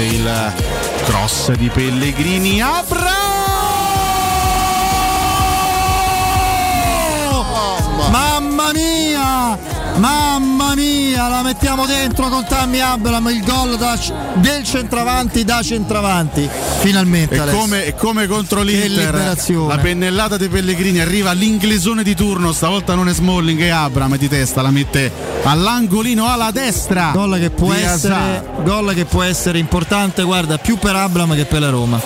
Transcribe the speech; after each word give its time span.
parte 0.00 0.02
il 0.02 0.52
cross 1.04 1.52
di 1.52 1.68
Pellegrini. 1.68 2.60
Abra! 2.60 3.10
Mamma 8.10 8.72
mia! 8.72 9.79
Mamma 10.00 10.74
mia, 10.74 11.28
la 11.28 11.42
mettiamo 11.42 11.84
dentro 11.84 12.28
con 12.28 12.46
Tammy 12.46 12.80
Abram 12.80 13.28
il 13.28 13.44
gol 13.44 13.76
da- 13.76 13.98
del 14.36 14.64
centravanti 14.64 15.44
da 15.44 15.60
centravanti. 15.62 16.48
Finalmente. 16.78 17.34
E 17.34 17.50
come, 17.50 17.84
e 17.84 17.94
come 17.94 18.26
contro 18.26 18.62
l'Inter, 18.62 19.36
la 19.66 19.76
pennellata 19.76 20.38
dei 20.38 20.48
Pellegrini 20.48 21.00
arriva 21.00 21.32
l'inglesone 21.32 22.02
di 22.02 22.14
turno, 22.14 22.52
stavolta 22.52 22.94
non 22.94 23.10
è 23.10 23.12
Smalling, 23.12 23.60
è 23.60 23.68
Abram 23.68 24.16
di 24.16 24.26
testa, 24.26 24.62
la 24.62 24.70
mette 24.70 25.12
all'angolino 25.42 26.26
alla 26.26 26.50
destra. 26.50 27.10
Gol 27.12 27.38
che, 27.38 27.50
può 27.50 27.74
essere, 27.74 28.42
gol 28.62 28.94
che 28.94 29.04
può 29.04 29.20
essere 29.20 29.58
importante, 29.58 30.22
guarda, 30.22 30.56
più 30.56 30.78
per 30.78 30.96
Abram 30.96 31.34
che 31.34 31.44
per 31.44 31.60
la 31.60 31.68
Roma. 31.68 32.00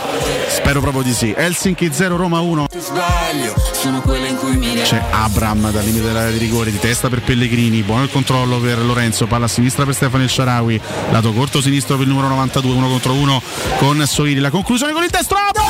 Spero 0.49 0.81
proprio 0.81 1.03
di 1.03 1.13
sì. 1.13 1.35
Helsinki 1.37 1.91
0 1.93 2.17
Roma 2.17 2.41
1. 2.41 2.67
Sbaglio, 2.77 3.55
sono 3.73 4.01
quelle 4.01 4.29
in 4.29 4.37
cui 4.37 4.57
mi 4.57 4.73
C'è 4.83 5.03
Abram 5.11 5.71
dal 5.71 5.85
limite 5.85 6.07
dell'area 6.07 6.31
di 6.31 6.39
rigore 6.39 6.71
di 6.71 6.79
testa 6.79 7.09
per 7.09 7.23
Pellegrini, 7.23 7.83
buono 7.85 8.03
il 8.05 8.11
controllo 8.11 8.59
per 8.59 8.79
Lorenzo, 8.79 9.27
palla 9.27 9.45
a 9.45 9.49
sinistra 9.49 9.85
per 9.85 9.95
Stefano 9.95 10.23
El 10.23 10.31
Sharawi, 10.31 10.81
lato 11.11 11.33
corto 11.33 11.61
sinistro 11.61 11.97
per 11.97 12.07
il 12.07 12.13
numero 12.13 12.29
92, 12.29 12.73
uno 12.73 12.89
contro 12.89 13.13
uno 13.13 13.43
con 13.79 14.03
Soiri. 14.07 14.41
La 14.41 14.51
conclusione 14.51 14.93
con 14.93 15.03
il 15.03 15.11
destro. 15.11 15.37
Abram! 15.37 15.65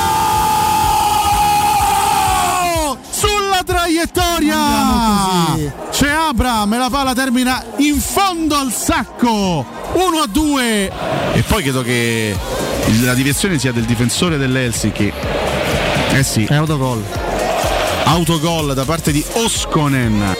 Sulla 3.10 3.62
traiettoria! 3.64 4.56
C'è 5.90 6.08
Abram 6.10 6.72
e 6.74 6.78
la 6.78 6.90
palla 6.90 7.14
termina 7.14 7.62
in 7.78 8.00
fondo 8.00 8.56
al 8.56 8.72
sacco 8.72 9.64
1 9.92 10.18
a 10.20 10.26
2 10.28 10.92
e 11.34 11.42
poi 11.46 11.62
credo 11.62 11.82
che 11.82 12.36
la 13.02 13.14
direzione 13.14 13.58
sia 13.58 13.72
del 13.72 13.84
difensore 13.84 14.36
dell'Helsinki 14.36 15.12
eh 16.12 16.22
sì 16.22 16.44
È 16.44 16.54
autogol. 16.54 17.02
autogol 18.04 18.74
da 18.74 18.84
parte 18.84 19.12
di 19.12 19.24
Oskonen 19.34 20.34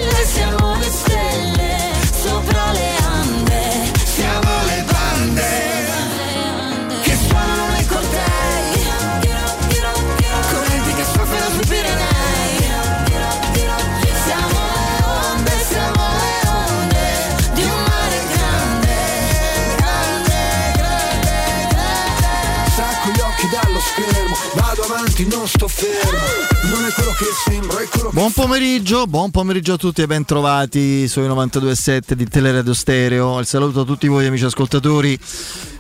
avanti, 25.25 25.29
non 25.29 25.49
sto 25.49 25.69
fermo. 25.69 26.19
Non 26.63 26.85
è 26.85 26.93
quello 26.93 27.11
che 27.13 27.25
sembro, 27.45 27.79
è 27.79 27.87
quello 27.87 28.09
che 28.09 28.15
Buon 28.15 28.33
pomeriggio, 28.33 29.07
buon 29.07 29.31
pomeriggio 29.31 29.75
a 29.75 29.77
tutti 29.77 30.03
e 30.03 30.07
ben 30.07 30.25
trovati 30.25 31.09
sui 31.09 31.27
92.7 31.27 32.13
di 32.13 32.27
Teleradio 32.27 32.75
Stereo. 32.75 33.39
Il 33.41 33.47
saluto 33.47 33.81
a 33.81 33.85
tutti 33.85 34.07
voi 34.09 34.27
amici 34.27 34.45
ascoltatori 34.45 35.19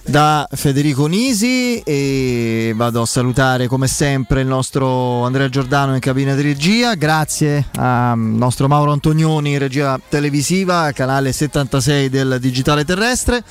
da 0.06 0.47
Federico 0.53 1.06
Nisi 1.06 1.81
e 1.81 2.72
vado 2.77 3.03
a 3.03 3.06
salutare 3.06 3.67
come 3.67 3.87
sempre 3.87 4.42
il 4.42 4.47
nostro 4.47 5.25
Andrea 5.25 5.48
Giordano 5.48 5.95
in 5.95 6.00
cabina 6.00 6.34
di 6.34 6.42
regia. 6.42 6.95
Grazie 6.95 7.69
al 7.77 8.19
nostro 8.19 8.69
Mauro 8.69 8.92
Antonioni 8.92 9.53
in 9.53 9.59
regia 9.59 9.98
televisiva, 10.09 10.92
canale 10.92 11.33
76 11.33 12.11
del 12.11 12.39
Digitale 12.41 12.84
Terrestre. 12.84 13.42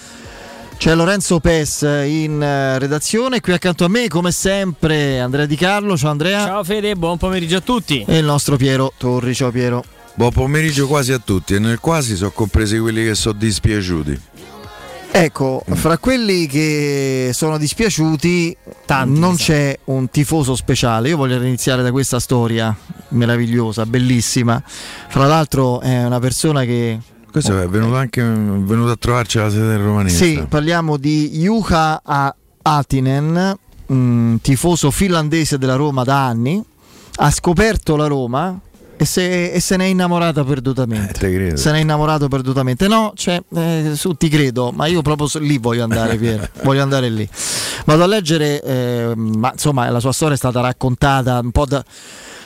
C'è 0.78 0.96
Lorenzo 0.96 1.40
Pes 1.40 1.82
in 1.82 2.42
eh, 2.42 2.78
redazione, 2.78 3.40
qui 3.40 3.54
accanto 3.54 3.86
a 3.86 3.88
me 3.88 4.10
come 4.10 4.32
sempre 4.34 5.20
Andrea 5.20 5.46
Di 5.46 5.56
Carlo, 5.56 5.96
ciao 5.98 6.12
Andrea 6.12 6.46
Ciao 6.46 6.64
Fede, 6.66 6.96
buon 6.96 7.18
pomeriggio 7.18 7.58
a 7.58 7.62
tutti. 7.62 8.04
e 8.06 8.18
il 8.18 8.26
nostro 8.26 8.58
Piero 8.58 8.92
Torri, 8.98 9.34
ciao 9.34 9.50
Piero. 9.50 9.84
Buon 10.16 10.32
pomeriggio 10.32 10.86
quasi 10.88 11.14
a 11.14 11.20
tutti 11.20 11.56
e 11.56 11.60
nel 11.60 11.80
quasi 11.80 12.16
sono 12.18 12.32
compresi 12.32 12.78
quelli 12.80 13.04
che 13.06 13.16
sono 13.16 13.38
dispiaciuti. 13.38 14.20
Ecco, 15.16 15.64
fra 15.74 15.98
quelli 16.00 16.48
che 16.48 17.30
sono 17.34 17.58
dispiaciuti 17.58 18.58
Tanti, 18.86 19.20
non 19.20 19.38
sa. 19.38 19.44
c'è 19.44 19.80
un 19.86 20.10
tifoso 20.10 20.56
speciale. 20.56 21.10
Io 21.10 21.18
voglio 21.18 21.36
iniziare 21.42 21.82
da 21.82 21.92
questa 21.92 22.20
storia 22.20 22.76
meravigliosa, 23.10 23.86
bellissima. 23.86 24.62
Fra 24.66 25.26
l'altro 25.28 25.80
è 25.82 26.04
una 26.04 26.20
persona 26.20 26.64
che... 26.64 27.00
Questo 27.34 27.60
è 27.60 27.68
venuto 27.68 27.96
anche 27.96 28.22
venuto 28.22 28.92
a 28.92 28.96
trovarci 28.96 29.40
alla 29.40 29.50
sede 29.50 29.66
del 29.70 29.80
romanista. 29.80 30.24
Sì, 30.24 30.46
parliamo 30.48 30.98
di 30.98 31.32
Juha 31.32 32.00
A- 32.04 32.36
Atinen, 32.62 33.58
mm, 33.92 34.36
tifoso 34.40 34.92
finlandese 34.92 35.58
della 35.58 35.74
Roma 35.74 36.04
da 36.04 36.28
anni. 36.28 36.64
Ha 37.16 37.32
scoperto 37.32 37.96
la 37.96 38.06
Roma 38.06 38.56
e 38.98 39.06
se, 39.06 39.52
e 39.52 39.60
se 39.60 39.78
ne 39.78 39.86
è 39.86 39.88
innamorata 39.88 40.44
perdutamente. 40.44 41.10
Eh, 41.10 41.14
te 41.14 41.34
credo. 41.34 41.58
Se 41.58 41.72
ne 41.72 41.80
è 41.80 41.82
innamorato 41.82 42.28
perdutamente. 42.28 42.88
No, 42.88 43.14
cioè, 43.16 43.42
eh, 43.56 43.94
su 43.96 44.14
ti 44.14 44.30
credo, 44.30 44.72
ma 44.72 44.86
io 44.86 45.02
proprio 45.02 45.28
lì 45.40 45.58
voglio 45.58 45.84
andare, 45.84 46.16
Piero. 46.18 46.48
voglio 46.62 46.84
andare 46.84 47.10
lì. 47.10 47.28
Vado 47.86 48.04
a 48.04 48.08
leggere, 48.08 48.62
eh, 48.62 49.14
ma 49.16 49.50
insomma, 49.54 49.90
la 49.90 50.00
sua 50.00 50.12
storia 50.14 50.36
è 50.36 50.38
stata 50.38 50.62
raccontata 50.62 51.40
un 51.40 51.50
po' 51.50 51.66
da. 51.66 51.84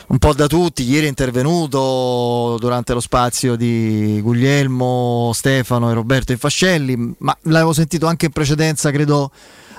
Un 0.10 0.20
po' 0.20 0.34
da 0.34 0.48
tutti, 0.48 0.84
ieri 0.84 1.06
è 1.06 1.10
intervenuto 1.10 2.56
durante 2.62 2.94
lo 2.94 3.02
spazio 3.02 3.58
di 3.58 4.22
Guglielmo, 4.22 5.32
Stefano 5.34 5.92
e 5.92 5.94
Roberto 5.94 6.32
Infascelli, 6.32 7.16
ma 7.18 7.38
l'avevo 7.42 7.74
sentito 7.74 8.06
anche 8.08 8.28
in 8.28 8.32
precedenza, 8.32 8.90
credo, 8.90 9.32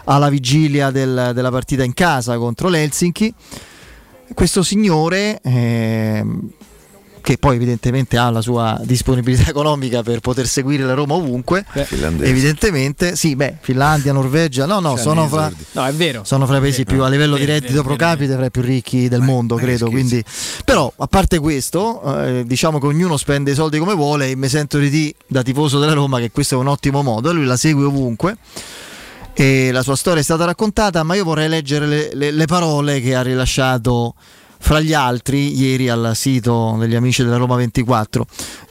alla 0.04 0.28
vigilia 0.28 0.90
del- 0.90 1.30
della 1.32 1.50
partita 1.50 1.82
in 1.82 1.94
casa 1.94 2.36
contro 2.36 2.68
l'Helsinki. 2.68 3.32
Questo 4.34 4.62
signore, 4.62 5.40
ehm, 5.42 6.50
che 7.28 7.36
poi 7.36 7.56
evidentemente 7.56 8.16
ha 8.16 8.30
la 8.30 8.40
sua 8.40 8.80
disponibilità 8.84 9.50
economica 9.52 10.02
per 10.02 10.20
poter 10.20 10.46
seguire 10.46 10.84
la 10.84 10.94
Roma 10.94 11.12
ovunque, 11.12 11.62
evidentemente, 12.20 13.16
sì, 13.16 13.36
beh, 13.36 13.58
Finlandia, 13.60 14.14
Norvegia, 14.14 14.64
no, 14.64 14.80
no, 14.80 14.94
Cioè, 14.94 15.02
sono 15.02 15.28
fra. 15.28 15.52
No, 15.72 15.84
è 15.84 15.92
vero. 15.92 16.24
sono 16.24 16.46
fra 16.46 16.56
i 16.56 16.60
paesi 16.60 16.86
più 16.86 17.02
a 17.02 17.08
livello 17.10 17.36
di 17.36 17.44
reddito 17.44 17.82
pro 17.82 17.96
capite, 17.96 18.32
fra 18.32 18.46
i 18.46 18.50
più 18.50 18.62
ricchi 18.62 19.08
del 19.08 19.20
mondo, 19.20 19.56
ma 19.56 19.60
che 19.60 19.66
credo. 19.66 19.90
Quindi, 19.90 20.24
però, 20.64 20.90
a 20.96 21.06
parte 21.06 21.38
questo, 21.38 22.00
eh, 22.24 22.44
diciamo 22.46 22.80
che 22.80 22.86
ognuno 22.86 23.18
spende 23.18 23.50
i 23.50 23.54
soldi 23.54 23.78
come 23.78 23.92
vuole 23.92 24.30
e 24.30 24.34
mi 24.34 24.48
sento 24.48 24.78
di 24.78 24.88
dire 24.88 25.14
da 25.26 25.42
tifoso 25.42 25.78
della 25.78 25.92
Roma 25.92 26.20
che 26.20 26.30
questo 26.30 26.54
è 26.54 26.58
un 26.58 26.68
ottimo 26.68 27.02
modo, 27.02 27.30
lui 27.30 27.44
la 27.44 27.58
segue 27.58 27.84
ovunque. 27.84 28.38
E 29.34 29.70
la 29.70 29.82
sua 29.82 29.96
storia 29.96 30.22
è 30.22 30.24
stata 30.24 30.46
raccontata, 30.46 31.02
ma 31.02 31.14
io 31.14 31.24
vorrei 31.24 31.50
leggere 31.50 31.86
le, 31.86 32.10
le- 32.14 32.30
le 32.30 32.46
parole 32.46 33.02
che 33.02 33.14
ha 33.14 33.20
rilasciato 33.20 34.14
fra 34.58 34.80
gli 34.80 34.92
altri 34.92 35.56
ieri 35.58 35.88
al 35.88 36.12
sito 36.14 36.76
degli 36.78 36.94
amici 36.94 37.22
della 37.22 37.36
Roma 37.36 37.56
24. 37.56 38.26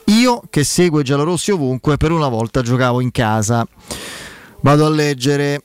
Io 0.05 0.41
che 0.49 0.63
seguo 0.63 0.99
i 0.99 1.03
giallorossi 1.03 1.51
ovunque, 1.51 1.97
per 1.97 2.11
una 2.11 2.27
volta 2.27 2.61
giocavo 2.61 3.01
in 3.01 3.11
casa. 3.11 3.67
Vado 4.61 4.85
a 4.85 4.89
leggere. 4.89 5.61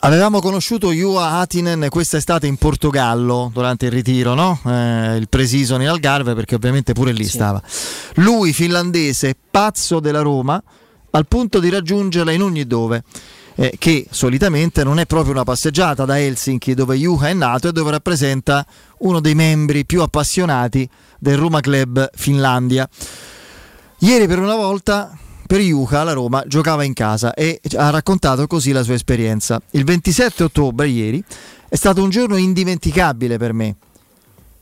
Avevamo 0.00 0.40
conosciuto 0.40 0.92
Juha 0.92 1.38
Atinen 1.38 1.86
quest'estate 1.88 2.46
in 2.46 2.56
Portogallo 2.56 3.50
durante 3.52 3.86
il 3.86 3.92
ritiro, 3.92 4.34
no? 4.34 4.60
Eh, 4.64 5.16
il 5.16 5.28
pre-season 5.28 5.82
in 5.82 5.88
Algarve, 5.88 6.34
perché 6.34 6.54
ovviamente 6.54 6.92
pure 6.92 7.12
lì 7.12 7.24
stava. 7.24 7.60
Lui, 8.16 8.52
finlandese, 8.52 9.36
pazzo 9.50 9.98
della 9.98 10.20
Roma, 10.20 10.62
al 11.10 11.26
punto 11.26 11.58
di 11.58 11.68
raggiungerla 11.68 12.30
in 12.30 12.42
ogni 12.42 12.66
dove. 12.66 13.02
Eh, 13.60 13.74
che 13.76 14.06
solitamente 14.08 14.84
non 14.84 15.00
è 15.00 15.06
proprio 15.06 15.32
una 15.32 15.42
passeggiata 15.42 16.04
da 16.04 16.20
Helsinki 16.20 16.74
dove 16.74 16.96
Juha 16.96 17.28
è 17.28 17.32
nato 17.32 17.68
e 17.68 17.72
dove 17.72 17.90
rappresenta 17.90 18.64
uno 18.98 19.18
dei 19.18 19.34
membri 19.34 19.84
più 19.84 20.00
appassionati 20.00 20.88
del 21.18 21.36
Roma 21.36 21.58
Club 21.58 22.08
Finlandia. 22.14 22.88
Ieri 23.98 24.28
per 24.28 24.38
una 24.38 24.54
volta 24.54 25.18
per 25.44 25.58
Juha 25.58 26.04
la 26.04 26.12
Roma 26.12 26.44
giocava 26.46 26.84
in 26.84 26.92
casa 26.92 27.34
e 27.34 27.60
ha 27.74 27.90
raccontato 27.90 28.46
così 28.46 28.70
la 28.70 28.84
sua 28.84 28.94
esperienza. 28.94 29.60
Il 29.72 29.82
27 29.82 30.44
ottobre, 30.44 30.86
ieri, 30.86 31.22
è 31.68 31.74
stato 31.74 32.00
un 32.00 32.10
giorno 32.10 32.36
indimenticabile 32.36 33.38
per 33.38 33.52
me. 33.52 33.74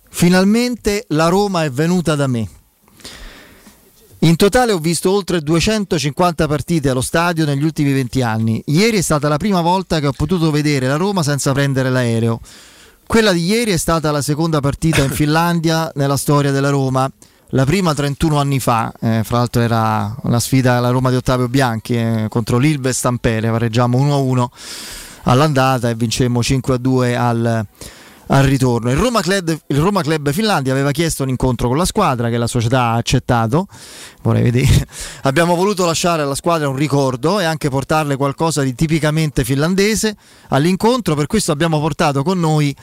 Finalmente 0.09 1.05
la 1.09 1.29
Roma 1.29 1.65
è 1.65 1.71
venuta 1.71 2.15
da 2.15 2.27
me. 2.27 2.49
In 4.21 4.37
totale 4.37 4.73
ho 4.73 4.79
visto 4.79 5.11
oltre 5.11 5.41
250 5.41 6.47
partite 6.49 6.89
allo 6.89 7.03
stadio 7.03 7.45
negli 7.45 7.63
ultimi 7.63 7.93
20 7.93 8.23
anni. 8.23 8.63
Ieri 8.67 8.97
è 8.99 9.03
stata 9.03 9.29
la 9.29 9.37
prima 9.37 9.61
volta 9.61 10.01
che 10.01 10.07
ho 10.07 10.13
potuto 10.13 10.51
vedere 10.51 10.87
la 10.87 10.97
Roma 10.97 11.23
senza 11.23 11.53
prendere 11.53 11.91
l'aereo. 11.91 12.41
Quella 13.07 13.33
di 13.33 13.45
ieri 13.45 13.71
è 13.71 13.77
stata 13.77 14.11
la 14.11 14.23
seconda 14.23 14.61
partita 14.61 15.03
in 15.03 15.11
Finlandia 15.13 15.93
nella 15.95 16.17
storia 16.17 16.51
della 16.51 16.71
Roma. 16.71 17.09
La 17.51 17.65
prima 17.65 17.95
31 17.95 18.41
anni 18.41 18.59
fa, 18.59 18.93
eh, 19.01 19.23
fra 19.23 19.39
l'altro 19.39 19.63
era 19.63 20.17
una 20.23 20.41
sfida 20.41 20.79
alla 20.79 20.91
Roma 20.91 21.11
di 21.11 21.17
Ottavio 21.17 21.49
Bianchi 21.49 21.95
eh, 21.95 22.27
contro 22.29 22.59
l'Ilve 22.59 22.93
Stampere, 22.93 23.51
pareggiamo 23.51 23.97
1-1 23.99 24.47
all'andata 25.25 25.89
e 25.89 25.95
vincemmo 25.95 26.41
5-2 26.41 27.17
al, 27.17 27.67
al 28.29 28.45
ritorno. 28.45 28.91
Il 28.91 28.97
Roma, 28.97 29.21
Club, 29.21 29.57
il 29.67 29.79
Roma 29.79 30.03
Club 30.03 30.33
Finlandia 30.33 30.73
aveva 30.73 30.91
chiesto 30.91 31.23
un 31.23 31.29
incontro 31.29 31.69
con 31.69 31.77
la 31.77 31.85
squadra 31.85 32.29
che 32.29 32.37
la 32.37 32.47
società 32.47 32.83
ha 32.83 32.95
accettato. 32.95 33.67
Vorrei 34.23 34.43
vedere. 34.43 34.87
Abbiamo 35.23 35.55
voluto 35.55 35.85
lasciare 35.85 36.23
alla 36.23 36.35
squadra 36.35 36.69
un 36.69 36.77
ricordo 36.77 37.41
e 37.41 37.45
anche 37.45 37.69
portarle 37.69 38.17
qualcosa 38.17 38.63
di 38.63 38.75
tipicamente 38.75 39.45
finlandese 39.45 40.17
all'incontro. 40.49 41.15
Per 41.15 41.27
questo 41.27 41.53
abbiamo 41.53 41.79
portato 41.81 42.23
con 42.23 42.39
noi 42.39 42.75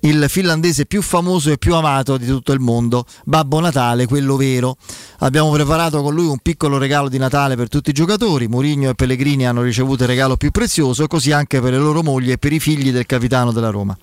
il 0.00 0.26
finlandese 0.28 0.86
più 0.86 1.02
famoso 1.02 1.50
e 1.50 1.58
più 1.58 1.74
amato 1.74 2.16
di 2.16 2.26
tutto 2.26 2.52
il 2.52 2.60
mondo, 2.60 3.04
Babbo 3.24 3.60
Natale, 3.60 4.06
quello 4.06 4.36
vero. 4.36 4.76
Abbiamo 5.18 5.50
preparato 5.50 6.02
con 6.02 6.14
lui 6.14 6.26
un 6.26 6.38
piccolo 6.38 6.78
regalo 6.78 7.08
di 7.08 7.18
Natale 7.18 7.56
per 7.56 7.68
tutti 7.68 7.90
i 7.90 7.92
giocatori. 7.92 8.48
Mourinho 8.48 8.88
e 8.88 8.94
Pellegrini 8.94 9.46
hanno 9.46 9.62
ricevuto 9.62 10.04
il 10.04 10.08
regalo 10.08 10.36
più 10.36 10.50
prezioso, 10.50 11.06
così 11.06 11.32
anche 11.32 11.60
per 11.60 11.72
le 11.72 11.78
loro 11.78 12.02
mogli 12.02 12.30
e 12.30 12.38
per 12.38 12.52
i 12.52 12.60
figli 12.60 12.92
del 12.92 13.06
capitano 13.06 13.52
della 13.52 13.70
Roma. 13.70 13.96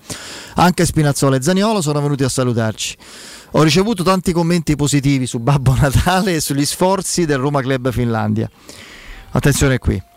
Anche 0.56 0.86
Spinazzola 0.86 1.36
e 1.36 1.42
Zaniolo 1.42 1.80
sono 1.80 2.00
venuti 2.00 2.22
a 2.22 2.28
salutarci. 2.28 2.96
Ho 3.52 3.62
ricevuto 3.62 4.02
tanti 4.02 4.32
commenti 4.32 4.76
positivi 4.76 5.26
su 5.26 5.38
Babbo 5.38 5.74
Natale 5.74 6.34
e 6.34 6.40
sugli 6.40 6.64
sforzi 6.64 7.24
del 7.24 7.38
Roma 7.38 7.60
Club 7.60 7.90
Finlandia. 7.90 8.48
Attenzione 9.30 9.78
qui. 9.78 10.07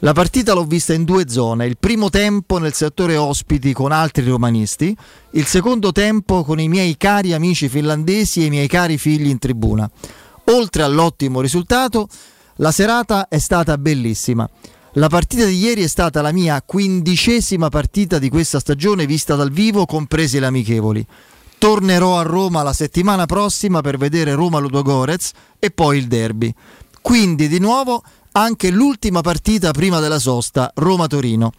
La 0.00 0.12
partita 0.12 0.52
l'ho 0.52 0.64
vista 0.64 0.92
in 0.92 1.04
due 1.04 1.26
zone, 1.26 1.64
il 1.64 1.78
primo 1.78 2.10
tempo 2.10 2.58
nel 2.58 2.74
settore 2.74 3.16
ospiti 3.16 3.72
con 3.72 3.92
altri 3.92 4.28
romanisti, 4.28 4.94
il 5.30 5.46
secondo 5.46 5.90
tempo 5.90 6.44
con 6.44 6.60
i 6.60 6.68
miei 6.68 6.98
cari 6.98 7.32
amici 7.32 7.70
finlandesi 7.70 8.42
e 8.42 8.44
i 8.44 8.50
miei 8.50 8.68
cari 8.68 8.98
figli 8.98 9.28
in 9.28 9.38
tribuna. 9.38 9.90
Oltre 10.48 10.82
all'ottimo 10.82 11.40
risultato, 11.40 12.08
la 12.56 12.72
serata 12.72 13.28
è 13.28 13.38
stata 13.38 13.78
bellissima. 13.78 14.46
La 14.92 15.08
partita 15.08 15.46
di 15.46 15.56
ieri 15.56 15.82
è 15.82 15.88
stata 15.88 16.20
la 16.20 16.30
mia 16.30 16.62
quindicesima 16.62 17.70
partita 17.70 18.18
di 18.18 18.28
questa 18.28 18.60
stagione 18.60 19.06
vista 19.06 19.34
dal 19.34 19.50
vivo, 19.50 19.86
compresi 19.86 20.38
le 20.38 20.46
amichevoli. 20.46 21.06
Tornerò 21.56 22.18
a 22.18 22.22
Roma 22.22 22.62
la 22.62 22.74
settimana 22.74 23.24
prossima 23.24 23.80
per 23.80 23.96
vedere 23.96 24.34
Roma 24.34 24.58
Ludogorez 24.58 25.30
e 25.58 25.70
poi 25.70 25.96
il 25.96 26.06
derby. 26.06 26.54
Quindi 27.00 27.48
di 27.48 27.60
nuovo 27.60 28.02
anche 28.36 28.70
l'ultima 28.70 29.22
partita 29.22 29.70
prima 29.72 29.98
della 29.98 30.18
sosta, 30.18 30.70
Roma-Torino. 30.74 31.52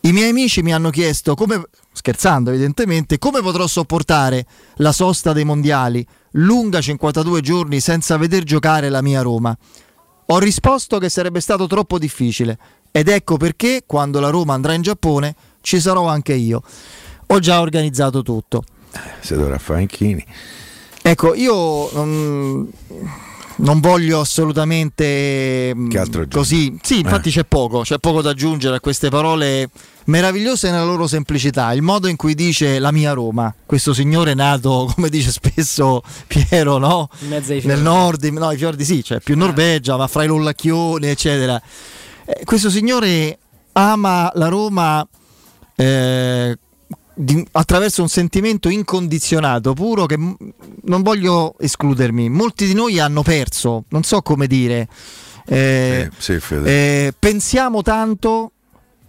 I 0.00 0.12
miei 0.12 0.30
amici 0.30 0.60
mi 0.60 0.72
hanno 0.72 0.90
chiesto, 0.90 1.34
come, 1.34 1.62
scherzando 1.92 2.50
evidentemente, 2.50 3.18
come 3.18 3.40
potrò 3.40 3.66
sopportare 3.66 4.44
la 4.76 4.92
sosta 4.92 5.32
dei 5.32 5.44
mondiali, 5.44 6.04
lunga 6.32 6.80
52 6.80 7.40
giorni 7.42 7.78
senza 7.80 8.16
veder 8.16 8.42
giocare 8.42 8.88
la 8.88 9.02
mia 9.02 9.22
Roma. 9.22 9.56
Ho 10.26 10.38
risposto 10.38 10.98
che 10.98 11.08
sarebbe 11.08 11.40
stato 11.40 11.66
troppo 11.66 11.98
difficile 11.98 12.58
ed 12.90 13.08
ecco 13.08 13.36
perché 13.36 13.84
quando 13.86 14.18
la 14.18 14.30
Roma 14.30 14.54
andrà 14.54 14.72
in 14.72 14.82
Giappone 14.82 15.34
ci 15.60 15.80
sarò 15.80 16.08
anche 16.08 16.34
io. 16.34 16.62
Ho 17.26 17.38
già 17.38 17.60
organizzato 17.60 18.22
tutto. 18.22 18.64
Si 19.20 19.34
dovrà 19.34 19.58
fare 19.58 19.82
Inchini. 19.82 20.24
Ecco, 21.02 21.34
io 21.34 21.90
non, 21.92 22.68
non 23.60 23.80
voglio 23.80 24.20
assolutamente 24.20 25.72
mm, 25.74 25.88
Che 25.88 25.98
altro 25.98 26.22
aggiungere? 26.22 26.28
così. 26.30 26.78
Sì, 26.82 27.00
infatti 27.00 27.28
Eh. 27.28 27.32
c'è 27.32 27.44
poco, 27.44 27.80
c'è 27.82 27.98
poco 27.98 28.22
da 28.22 28.30
aggiungere 28.30 28.76
a 28.76 28.80
queste 28.80 29.08
parole 29.08 29.68
meravigliose 30.06 30.70
nella 30.70 30.84
loro 30.84 31.06
semplicità. 31.06 31.72
Il 31.72 31.82
modo 31.82 32.08
in 32.08 32.16
cui 32.16 32.34
dice 32.34 32.78
la 32.78 32.90
mia 32.90 33.12
Roma, 33.12 33.54
questo 33.66 33.92
signore 33.94 34.34
nato, 34.34 34.90
come 34.94 35.08
dice 35.08 35.30
spesso 35.30 36.02
Piero, 36.26 36.78
no? 36.78 37.08
In 37.20 37.28
mezzo 37.28 37.52
ai 37.52 37.62
Nel 37.64 37.80
nord, 37.80 38.24
no, 38.24 38.50
i 38.50 38.56
fiordi 38.56 38.84
sì, 38.84 39.04
cioè 39.04 39.20
più 39.20 39.36
Norvegia, 39.36 39.96
ma 39.96 40.06
fra 40.06 40.24
i 40.24 40.26
Lollacchioni, 40.26 41.06
eccetera. 41.06 41.60
Eh, 42.24 42.44
questo 42.44 42.70
signore 42.70 43.38
ama 43.72 44.30
la 44.34 44.48
Roma 44.48 45.06
eh, 45.76 46.58
di- 47.22 47.46
attraverso 47.52 48.02
un 48.02 48.08
sentimento 48.08 48.68
incondizionato, 48.68 49.74
puro, 49.74 50.06
che 50.06 50.16
m- 50.16 50.34
non 50.84 51.02
voglio 51.02 51.54
escludermi. 51.58 52.28
Molti 52.28 52.66
di 52.66 52.74
noi 52.74 52.98
hanno 52.98 53.22
perso, 53.22 53.84
non 53.88 54.02
so 54.02 54.22
come 54.22 54.46
dire. 54.46 54.88
eh, 55.46 56.10
Sì, 56.18 56.38
sì, 56.40 56.54
eh, 56.64 57.12
pensiamo 57.18 57.82
tanto, 57.82 58.52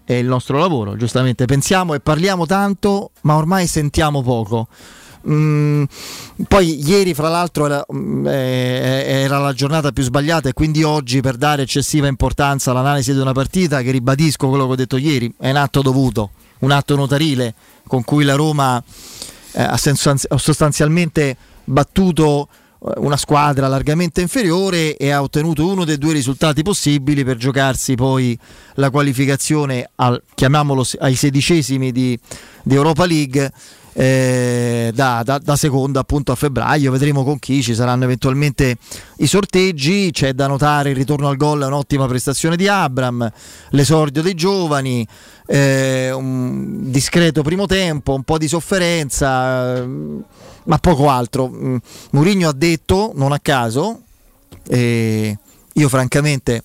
è 0.03 0.13
il 0.13 0.25
nostro 0.25 0.57
lavoro, 0.57 0.95
giustamente, 0.97 1.45
pensiamo 1.45 1.93
e 1.93 1.99
parliamo 1.99 2.45
tanto, 2.45 3.11
ma 3.21 3.35
ormai 3.35 3.67
sentiamo 3.67 4.21
poco. 4.21 4.67
Mm, 5.29 5.83
poi 6.47 6.83
ieri 6.83 7.13
fra 7.13 7.29
l'altro 7.29 7.65
era, 7.67 7.85
mm, 7.93 8.25
eh, 8.25 9.03
era 9.21 9.37
la 9.37 9.53
giornata 9.53 9.91
più 9.91 10.01
sbagliata 10.01 10.49
e 10.49 10.53
quindi 10.53 10.81
oggi 10.81 11.21
per 11.21 11.37
dare 11.37 11.61
eccessiva 11.61 12.07
importanza 12.07 12.71
all'analisi 12.71 13.13
di 13.13 13.19
una 13.19 13.31
partita 13.31 13.83
che 13.83 13.91
ribadisco 13.91 14.49
quello 14.49 14.65
che 14.65 14.71
ho 14.71 14.75
detto 14.75 14.97
ieri 14.97 15.31
è 15.39 15.51
un 15.51 15.57
atto 15.57 15.83
dovuto, 15.83 16.31
un 16.61 16.71
atto 16.71 16.95
notarile 16.95 17.53
con 17.87 18.03
cui 18.03 18.23
la 18.23 18.35
Roma 18.35 18.81
eh, 19.51 19.61
ha 19.61 19.77
sostanzialmente 19.77 21.35
battuto 21.63 22.47
eh, 22.83 22.93
una 22.97 23.17
squadra 23.17 23.67
largamente 23.67 24.21
inferiore 24.21 24.97
e 24.97 25.11
ha 25.11 25.21
ottenuto 25.21 25.67
uno 25.67 25.85
dei 25.85 25.97
due 25.97 26.13
risultati 26.13 26.63
possibili 26.63 27.23
per 27.23 27.37
giocarsi 27.37 27.95
poi 27.95 28.37
la 28.75 28.89
qualificazione 28.89 29.89
al, 29.95 30.21
chiamiamolo 30.33 30.85
ai 30.99 31.15
sedicesimi 31.15 31.91
di, 31.91 32.17
di 32.63 32.75
Europa 32.75 33.05
League 33.05 33.51
eh, 33.93 34.91
da, 34.93 35.21
da- 35.23 35.39
da 35.39 35.55
seconda 35.55 35.99
appunto 35.99 36.31
a 36.31 36.35
febbraio. 36.35 36.91
Vedremo 36.91 37.23
con 37.23 37.39
chi 37.39 37.61
ci 37.61 37.75
saranno 37.75 38.03
eventualmente 38.03 38.77
i 39.17 39.27
sorteggi. 39.27 40.09
C'è 40.11 40.33
da 40.33 40.47
notare 40.47 40.91
il 40.91 40.95
ritorno 40.95 41.27
al 41.27 41.37
gol 41.37 41.63
è 41.63 41.65
un'ottima 41.65 42.07
prestazione 42.07 42.55
di 42.55 42.67
Abram 42.67 43.29
l'esordio 43.69 44.21
dei 44.21 44.33
giovani 44.33 45.07
eh, 45.47 46.11
un 46.11 46.89
discreto 46.91 47.41
primo 47.41 47.65
tempo 47.65 48.13
un 48.13 48.23
po' 48.23 48.37
di 48.37 48.47
sofferenza 48.47 49.75
eh, 49.77 49.87
ma 50.63 50.77
poco 50.79 51.09
altro. 51.09 51.49
Mm, 51.49 51.77
Mourinho 52.11 52.49
ha 52.49 52.53
detto 52.53 53.11
non 53.15 53.31
a 53.31 53.39
caso 53.39 54.01
e 54.67 55.37
io 55.73 55.89
francamente 55.89 56.63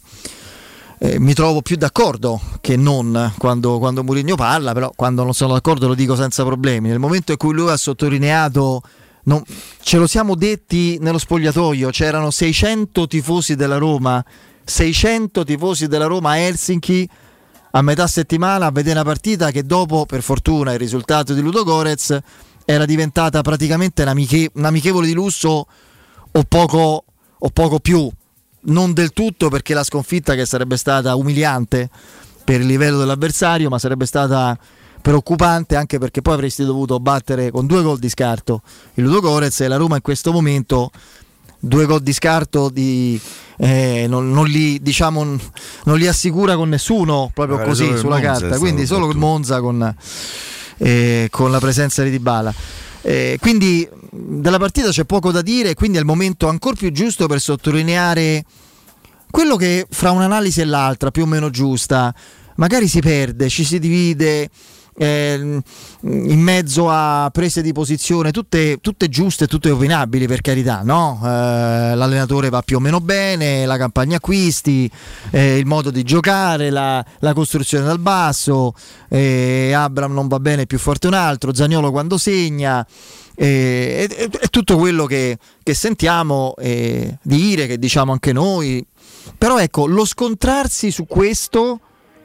eh, 0.98 1.18
mi 1.18 1.34
trovo 1.34 1.62
più 1.62 1.76
d'accordo 1.76 2.40
che 2.60 2.76
non 2.76 3.32
quando, 3.38 3.78
quando 3.78 4.02
Mourinho 4.02 4.34
parla, 4.34 4.72
però 4.72 4.92
quando 4.94 5.24
non 5.24 5.34
sono 5.34 5.52
d'accordo 5.52 5.88
lo 5.88 5.94
dico 5.94 6.16
senza 6.16 6.44
problemi. 6.44 6.88
Nel 6.88 6.98
momento 6.98 7.32
in 7.32 7.38
cui 7.38 7.52
lui 7.52 7.70
ha 7.70 7.76
sottolineato, 7.76 8.80
non- 9.24 9.42
ce 9.80 9.98
lo 9.98 10.06
siamo 10.06 10.34
detti 10.34 10.98
nello 11.00 11.18
spogliatoio, 11.18 11.90
c'erano 11.90 12.30
600 12.30 13.06
tifosi 13.06 13.54
della 13.56 13.78
Roma, 13.78 14.24
600 14.64 15.44
tifosi 15.44 15.86
della 15.86 16.06
Roma 16.06 16.30
a 16.30 16.38
Helsinki 16.38 17.08
a 17.72 17.82
metà 17.82 18.06
settimana 18.06 18.66
a 18.66 18.70
vedere 18.70 18.98
una 18.98 19.04
partita 19.04 19.50
che 19.50 19.64
dopo, 19.64 20.06
per 20.06 20.22
fortuna, 20.22 20.72
il 20.72 20.78
risultato 20.78 21.34
di 21.34 21.42
Ludo 21.42 21.62
Gorez 21.62 22.18
era 22.64 22.86
diventata 22.86 23.42
praticamente 23.42 24.00
un'amiche- 24.02 24.50
un'amichevole 24.54 25.06
di 25.06 25.12
lusso 25.12 25.66
o 26.32 26.42
poco, 26.48 27.04
o 27.38 27.50
poco 27.50 27.78
più 27.78 28.10
non 28.66 28.92
del 28.92 29.12
tutto 29.12 29.48
perché 29.48 29.74
la 29.74 29.84
sconfitta 29.84 30.34
che 30.34 30.46
sarebbe 30.46 30.76
stata 30.76 31.14
umiliante 31.14 31.90
per 32.44 32.60
il 32.60 32.66
livello 32.66 32.98
dell'avversario, 32.98 33.68
ma 33.68 33.78
sarebbe 33.78 34.06
stata 34.06 34.56
preoccupante 35.02 35.76
anche 35.76 35.98
perché 35.98 36.22
poi 36.22 36.34
avresti 36.34 36.64
dovuto 36.64 36.98
battere 36.98 37.50
con 37.50 37.66
due 37.66 37.82
gol 37.82 37.98
di 37.98 38.08
scarto 38.08 38.62
il 38.94 39.04
Ludo 39.04 39.20
Gorez 39.20 39.60
e 39.60 39.68
la 39.68 39.76
Roma 39.76 39.96
in 39.96 40.02
questo 40.02 40.32
momento 40.32 40.90
due 41.60 41.86
gol 41.86 42.02
di 42.02 42.12
scarto 42.12 42.68
di, 42.70 43.20
eh, 43.58 44.06
non, 44.08 44.30
non 44.30 44.46
li, 44.46 44.80
diciamo, 44.82 45.22
non 45.84 45.96
li 45.96 46.08
assicura 46.08 46.56
con 46.56 46.68
nessuno 46.68 47.30
proprio 47.32 47.58
Magari 47.58 47.76
così 47.76 47.96
sulla 47.96 48.18
Monza 48.18 48.40
carta 48.40 48.58
quindi 48.58 48.84
solo 48.84 49.08
il. 49.08 49.16
Monza 49.16 49.60
con, 49.60 49.94
eh, 50.78 51.28
con 51.30 51.50
la 51.52 51.60
presenza 51.60 52.02
di 52.02 52.10
Dybala 52.10 52.52
eh, 53.08 53.38
quindi 53.40 53.88
della 54.10 54.58
partita 54.58 54.88
c'è 54.88 55.04
poco 55.04 55.30
da 55.30 55.40
dire, 55.40 55.74
quindi 55.74 55.96
è 55.96 56.00
il 56.00 56.06
momento 56.06 56.48
ancora 56.48 56.74
più 56.74 56.90
giusto 56.90 57.28
per 57.28 57.38
sottolineare 57.38 58.44
quello 59.30 59.54
che 59.54 59.86
fra 59.88 60.10
un'analisi 60.10 60.60
e 60.60 60.64
l'altra, 60.64 61.12
più 61.12 61.22
o 61.22 61.26
meno 61.26 61.48
giusta, 61.50 62.12
magari 62.56 62.88
si 62.88 62.98
perde, 62.98 63.48
ci 63.48 63.62
si 63.62 63.78
divide 63.78 64.50
ehm, 64.96 65.60
in 66.00 66.40
mezzo 66.40 66.88
a 66.90 67.28
prese 67.32 67.62
di 67.62 67.72
posizione, 67.72 68.30
tutte, 68.30 68.78
tutte 68.80 69.08
giuste, 69.08 69.46
tutte 69.46 69.70
opinabili 69.70 70.26
per 70.26 70.40
carità, 70.40 70.82
no? 70.82 71.20
Eh, 71.22 71.26
l'allenatore 71.94 72.48
va 72.48 72.62
più 72.62 72.76
o 72.76 72.80
meno 72.80 73.00
bene, 73.00 73.66
la 73.66 73.76
campagna 73.76 74.16
acquisti, 74.16 74.90
eh, 75.30 75.58
il 75.58 75.66
modo 75.66 75.90
di 75.90 76.02
giocare, 76.02 76.70
la, 76.70 77.04
la 77.20 77.32
costruzione 77.32 77.84
dal 77.84 77.98
basso, 77.98 78.74
eh, 79.08 79.72
Abram 79.72 80.12
non 80.12 80.28
va 80.28 80.40
bene, 80.40 80.66
più 80.66 80.78
forte 80.78 81.06
un 81.06 81.14
altro, 81.14 81.54
Zagnolo 81.54 81.90
quando 81.90 82.18
segna. 82.18 82.86
eh, 83.36 84.06
È, 84.08 84.28
è 84.28 84.48
tutto 84.48 84.76
quello 84.76 85.04
che, 85.06 85.38
che 85.62 85.74
sentiamo 85.74 86.54
eh, 86.58 87.18
dire, 87.22 87.66
che 87.66 87.78
diciamo 87.78 88.12
anche 88.12 88.32
noi, 88.32 88.84
però 89.36 89.58
ecco, 89.58 89.86
lo 89.86 90.04
scontrarsi 90.04 90.90
su 90.90 91.04
questo, 91.04 91.80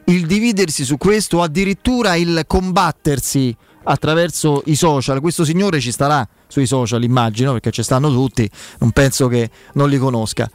il 0.05 0.25
dividersi 0.25 0.83
su 0.83 0.97
questo, 0.97 1.41
addirittura 1.41 2.15
il 2.15 2.43
combattersi 2.47 3.55
attraverso 3.83 4.61
i 4.65 4.75
social, 4.75 5.21
questo 5.21 5.43
signore 5.43 5.79
ci 5.79 5.91
starà 5.91 6.27
sui 6.47 6.65
social, 6.65 7.03
immagino, 7.03 7.53
perché 7.53 7.71
ci 7.71 7.83
stanno 7.83 8.09
tutti, 8.09 8.49
non 8.79 8.91
penso 8.91 9.27
che 9.27 9.49
non 9.73 9.89
li 9.89 9.97
conosca, 9.97 10.49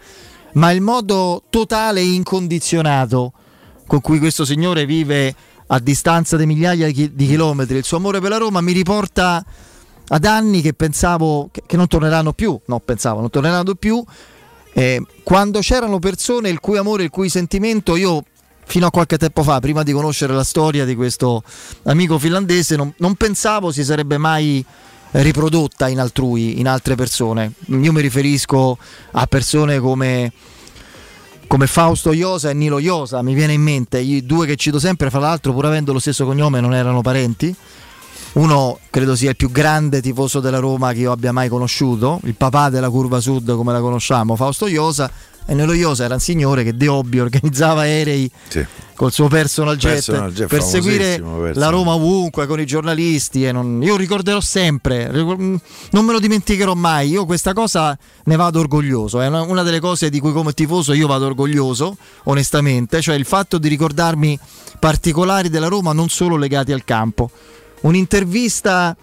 ma 0.54 0.70
il 0.70 0.80
modo 0.80 1.42
totale 1.50 2.00
e 2.00 2.12
incondizionato 2.12 3.32
con 3.86 4.00
cui 4.00 4.18
questo 4.18 4.44
signore 4.44 4.84
vive 4.86 5.34
a 5.68 5.78
distanza 5.78 6.36
di 6.36 6.46
migliaia 6.46 6.86
di 6.86 6.92
chi- 6.92 7.14
di 7.14 7.26
chilometri 7.26 7.76
il 7.76 7.84
suo 7.84 7.96
amore 7.96 8.20
per 8.20 8.30
la 8.30 8.36
Roma 8.36 8.60
mi 8.60 8.72
riporta 8.72 9.44
ad 10.08 10.24
anni 10.24 10.60
che 10.60 10.72
pensavo 10.74 11.50
che 11.50 11.76
non 11.76 11.88
torneranno 11.88 12.32
più, 12.32 12.58
no 12.66 12.78
pensavo 12.78 13.20
non 13.20 13.30
torneranno 13.30 13.74
più, 13.74 14.04
eh, 14.72 15.02
quando 15.24 15.60
c'erano 15.60 15.98
persone 15.98 16.48
il 16.48 16.60
cui 16.60 16.76
amore, 16.76 17.04
il 17.04 17.10
cui 17.10 17.28
sentimento 17.28 17.96
io 17.96 18.24
fino 18.66 18.86
a 18.86 18.90
qualche 18.90 19.16
tempo 19.16 19.42
fa, 19.42 19.60
prima 19.60 19.82
di 19.82 19.92
conoscere 19.92 20.34
la 20.34 20.44
storia 20.44 20.84
di 20.84 20.94
questo 20.94 21.42
amico 21.84 22.18
finlandese, 22.18 22.76
non, 22.76 22.92
non 22.98 23.14
pensavo 23.14 23.70
si 23.70 23.84
sarebbe 23.84 24.18
mai 24.18 24.64
riprodotta 25.12 25.88
in 25.88 26.00
altrui, 26.00 26.58
in 26.58 26.68
altre 26.68 26.96
persone. 26.96 27.52
Io 27.66 27.92
mi 27.92 28.00
riferisco 28.00 28.76
a 29.12 29.26
persone 29.26 29.78
come, 29.78 30.32
come 31.46 31.66
Fausto 31.66 32.12
Iosa 32.12 32.50
e 32.50 32.54
Nilo 32.54 32.78
Iosa, 32.78 33.22
mi 33.22 33.34
viene 33.34 33.52
in 33.52 33.62
mente, 33.62 33.98
i 33.98 34.26
due 34.26 34.46
che 34.46 34.56
cito 34.56 34.78
sempre, 34.78 35.10
fra 35.10 35.20
l'altro 35.20 35.52
pur 35.52 35.66
avendo 35.66 35.92
lo 35.92 36.00
stesso 36.00 36.24
cognome 36.24 36.60
non 36.60 36.74
erano 36.74 37.00
parenti. 37.00 37.54
Uno 38.32 38.80
credo 38.90 39.16
sia 39.16 39.30
il 39.30 39.36
più 39.36 39.50
grande 39.50 40.02
tifoso 40.02 40.40
della 40.40 40.58
Roma 40.58 40.92
che 40.92 40.98
io 40.98 41.12
abbia 41.12 41.32
mai 41.32 41.48
conosciuto, 41.48 42.20
il 42.24 42.34
papà 42.34 42.68
della 42.68 42.90
curva 42.90 43.20
sud 43.20 43.54
come 43.54 43.72
la 43.72 43.80
conosciamo, 43.80 44.36
Fausto 44.36 44.66
Iosa. 44.66 45.10
E 45.48 45.54
Nilo 45.54 45.72
Iosa 45.74 46.04
era 46.04 46.14
un 46.14 46.20
signore 46.20 46.64
che 46.64 46.76
de 46.76 46.88
hobby 46.88 47.18
organizzava 47.20 47.82
aerei 47.82 48.28
Sì. 48.48 48.64
col 48.96 49.12
suo 49.12 49.28
personal 49.28 49.76
jet, 49.76 49.92
Personal 49.94 50.32
jet, 50.32 50.48
per 50.48 50.62
seguire 50.62 51.04
personal. 51.20 51.52
la 51.54 51.68
Roma 51.68 51.92
ovunque 51.94 52.46
con 52.46 52.58
i 52.58 52.66
giornalisti 52.66 53.44
e 53.44 53.52
non- 53.52 53.80
io 53.82 53.96
ricorderò 53.96 54.40
sempre 54.40 55.08
mm, 55.12 55.54
non 55.90 56.04
me 56.04 56.12
lo 56.12 56.18
dimenticherò 56.18 56.74
mai 56.74 57.10
io 57.10 57.26
questa 57.26 57.52
cosa 57.52 57.96
ne 58.24 58.36
vado 58.36 58.58
orgoglioso 58.58 59.20
è 59.20 59.26
una, 59.28 59.42
una 59.42 59.62
delle 59.62 59.78
cose 59.80 60.10
di 60.10 60.18
cui 60.18 60.32
come 60.32 60.52
tifoso 60.52 60.92
io 60.94 61.06
vado 61.06 61.26
orgoglioso 61.26 61.96
onestamente 62.24 63.00
cioè 63.00 63.14
il 63.14 63.24
fatto 63.26 63.58
di 63.58 63.68
ricordarmi 63.68 64.36
particolari 64.80 65.48
della 65.50 65.68
Roma 65.68 65.92
non 65.92 66.08
solo 66.08 66.36
legati 66.36 66.72
al 66.72 66.82
campo 66.84 67.30
un'intervista 67.82 68.96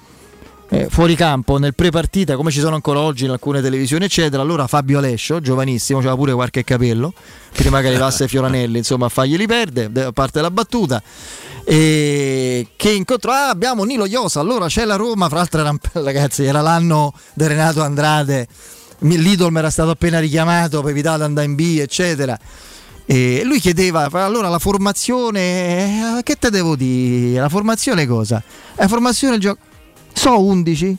eh, 0.74 0.88
fuori 0.90 1.16
campo 1.16 1.60
nel 1.60 1.76
pre-partita 1.76 2.36
come 2.36 2.50
ci 2.50 2.60
sono 2.60 2.74
ancora 2.74 3.00
oggi 3.00 3.26
in 3.26 3.30
alcune 3.30 3.62
televisioni 3.62 4.06
eccetera 4.06 4.42
allora 4.42 4.66
Fabio 4.66 4.98
Alescio 4.98 5.40
giovanissimo 5.40 6.00
aveva 6.00 6.16
pure 6.16 6.34
qualche 6.34 6.64
capello 6.64 7.14
prima 7.52 7.80
che 7.80 7.88
arrivasse 7.90 8.26
Fioranelli 8.28 8.80
insomma 8.80 9.06
a 9.06 9.10
farglieli 9.10 9.46
perde 9.46 9.92
de- 9.92 10.06
a 10.06 10.12
parte 10.12 10.42
la 10.42 10.50
battuta 10.50 11.02
e 11.64 12.70
che 12.76 12.90
incontrò 12.90 13.32
ah, 13.32 13.50
abbiamo 13.50 13.84
Nilo 13.84 14.06
Iosa 14.06 14.40
allora 14.40 14.66
c'è 14.66 14.84
la 14.84 14.96
Roma 14.96 15.30
fra 15.30 15.38
l'altro 15.38 15.80
ragazzi 16.02 16.44
era 16.44 16.62
l'anno 16.62 17.14
di 17.36 17.46
Renato 17.46 17.84
Andrade 17.84 18.48
Mi- 19.00 19.20
l'Idol 19.20 19.52
mi 19.52 19.60
era 19.60 19.70
stato 19.70 19.92
appena 19.92 20.20
richiamato 20.20 20.82
per 20.82 20.90
evitare 20.90 21.18
di 21.18 21.24
andare 21.24 21.46
in 21.46 21.54
B 21.54 21.78
eccetera 21.80 22.38
e 23.06 23.44
lui 23.44 23.60
chiedeva 23.60 24.10
allora 24.12 24.50
la 24.50 24.60
formazione 24.60 26.18
eh, 26.18 26.24
che 26.24 26.36
te 26.36 26.50
devo 26.50 26.78
dire? 26.78 27.38
La 27.38 27.50
formazione 27.50 28.08
cosa? 28.08 28.42
La 28.76 28.88
formazione 28.88 29.38
gioco 29.38 29.72
so 30.14 30.40
11 30.42 30.98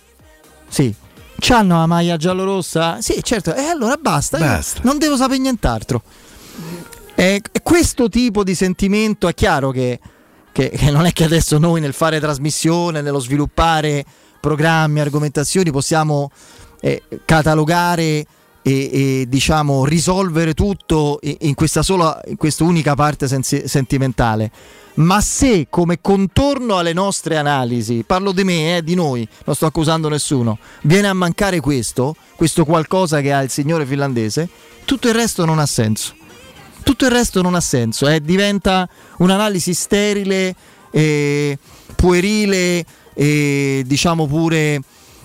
sì 0.68 0.94
C'hanno 1.36 1.78
la 1.78 1.86
maglia 1.86 2.16
giallorossa? 2.16 3.02
Sì, 3.02 3.20
certo. 3.22 3.54
E 3.54 3.64
allora 3.64 3.96
basta. 3.96 4.38
Basta. 4.38 4.80
non 4.84 4.98
devo 4.98 5.16
sapere 5.16 5.40
nient'altro. 5.40 6.00
E, 7.14 7.42
e 7.52 7.60
questo 7.62 8.08
tipo 8.08 8.42
di 8.44 8.54
sentimento 8.54 9.28
è 9.28 9.34
chiaro 9.34 9.70
che, 9.70 9.98
che- 10.52 10.70
che 10.70 10.90
non 10.90 11.04
è 11.04 11.12
che 11.12 11.24
adesso 11.24 11.58
noi 11.58 11.80
nel 11.80 11.92
fare 11.92 12.18
trasmissione, 12.20 13.02
nello 13.02 13.18
sviluppare 13.18 14.04
programmi, 14.40 15.00
argomentazioni, 15.00 15.70
possiamo 15.70 16.30
eh, 16.80 17.02
catalogare 17.24 18.24
e, 18.66 18.90
e, 19.20 19.26
diciamo 19.28 19.84
risolvere 19.84 20.54
tutto 20.54 21.20
in, 21.22 21.54
questa 21.54 21.82
sola, 21.82 22.18
in 22.28 22.36
questa 22.36 22.64
unica 22.64 22.94
parte 22.94 23.28
sensi- 23.28 23.68
sentimentale. 23.68 24.50
Ma 24.94 25.20
se 25.20 25.66
come 25.68 26.00
contorno 26.00 26.78
alle 26.78 26.94
nostre 26.94 27.36
analisi, 27.36 28.04
parlo 28.06 28.32
di 28.32 28.42
me, 28.42 28.78
eh, 28.78 28.82
di 28.82 28.94
noi, 28.94 29.28
non 29.44 29.54
sto 29.54 29.66
accusando 29.66 30.08
nessuno, 30.08 30.58
viene 30.82 31.08
a 31.08 31.12
mancare 31.12 31.60
questo, 31.60 32.16
questo 32.36 32.64
qualcosa 32.64 33.20
che 33.20 33.32
ha 33.32 33.42
il 33.42 33.50
signore 33.50 33.84
finlandese, 33.84 34.48
tutto 34.86 35.08
il 35.08 35.14
resto 35.14 35.44
non 35.44 35.58
ha 35.58 35.66
senso 35.66 36.14
tutto 36.84 37.06
il 37.06 37.10
resto 37.12 37.40
non 37.40 37.54
ha 37.54 37.60
senso, 37.60 38.06
eh, 38.06 38.20
diventa 38.20 38.86
un'analisi 39.16 39.72
sterile, 39.72 40.54
eh, 40.90 41.58
puerile 41.96 42.84
e 43.14 43.82
diciamo 43.86 44.26
pure 44.26 44.82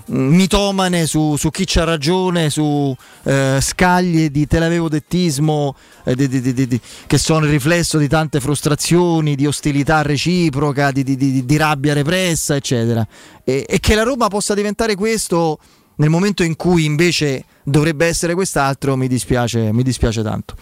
mitomane 0.10 1.06
su, 1.06 1.36
su 1.38 1.50
chi 1.50 1.64
c'ha 1.66 1.84
ragione, 1.84 2.50
su 2.50 2.96
eh, 3.24 3.60
scaglie 3.62 4.30
di 4.32 4.48
televevodettismo 4.48 5.76
eh, 6.06 6.16
di- 6.16 6.28
di- 6.28 6.68
di- 6.68 6.82
che 7.08 7.18
sono 7.18 7.46
il 7.46 7.52
riflesso 7.52 7.98
di 7.98 8.08
tante 8.08 8.40
frustrazioni, 8.40 9.36
di 9.36 9.46
ostilità 9.46 10.02
reciproca, 10.02 10.92
di, 10.92 11.58
rabbia 11.58 11.94
repressa, 11.94 12.56
eccetera. 12.56 13.06
E, 13.44 13.66
e 13.68 13.80
che 13.80 13.96
la 13.96 14.04
Roma 14.04 14.28
possa 14.28 14.54
diventare 14.54 14.96
questo 14.96 15.60
nel 15.96 16.10
momento 16.10 16.44
in 16.44 16.56
cui 16.56 16.86
invece 16.86 17.46
dovrebbe 17.64 18.06
essere 18.06 18.34
quest'altro, 18.34 18.96
mi 18.96 19.08
dispiace, 19.08 19.72
mi 19.72 19.84
dispiace 19.84 20.24
tanto. 20.24 20.56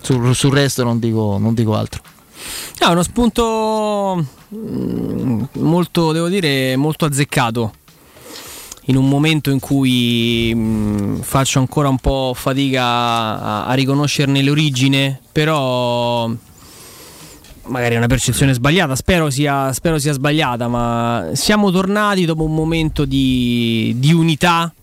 Sul, 0.00 0.34
sul 0.34 0.52
resto 0.52 0.82
non 0.82 0.98
dico, 0.98 1.36
non 1.38 1.54
dico 1.54 1.74
altro. 1.74 2.02
No, 2.80 2.88
è 2.88 2.90
uno 2.92 3.02
spunto 3.02 4.24
mm, 4.54 5.42
molto, 5.58 6.12
devo 6.12 6.28
dire, 6.28 6.76
molto 6.76 7.04
azzeccato. 7.04 7.74
In 8.90 8.96
un 8.96 9.08
momento 9.08 9.50
in 9.50 9.60
cui 9.60 10.52
mm, 10.52 11.20
faccio 11.20 11.60
ancora 11.60 11.88
un 11.88 11.98
po' 11.98 12.32
fatica 12.34 12.82
a, 12.82 13.66
a 13.66 13.74
riconoscerne 13.74 14.42
l'origine, 14.42 15.20
però 15.30 16.28
magari 17.66 17.94
è 17.94 17.98
una 17.98 18.08
percezione 18.08 18.52
sbagliata, 18.52 18.96
spero 18.96 19.30
sia, 19.30 19.72
spero 19.72 19.96
sia 20.00 20.12
sbagliata, 20.12 20.66
ma 20.66 21.28
siamo 21.34 21.70
tornati 21.70 22.24
dopo 22.24 22.42
un 22.42 22.52
momento 22.52 23.04
di, 23.04 23.94
di 23.96 24.12
unità 24.12 24.74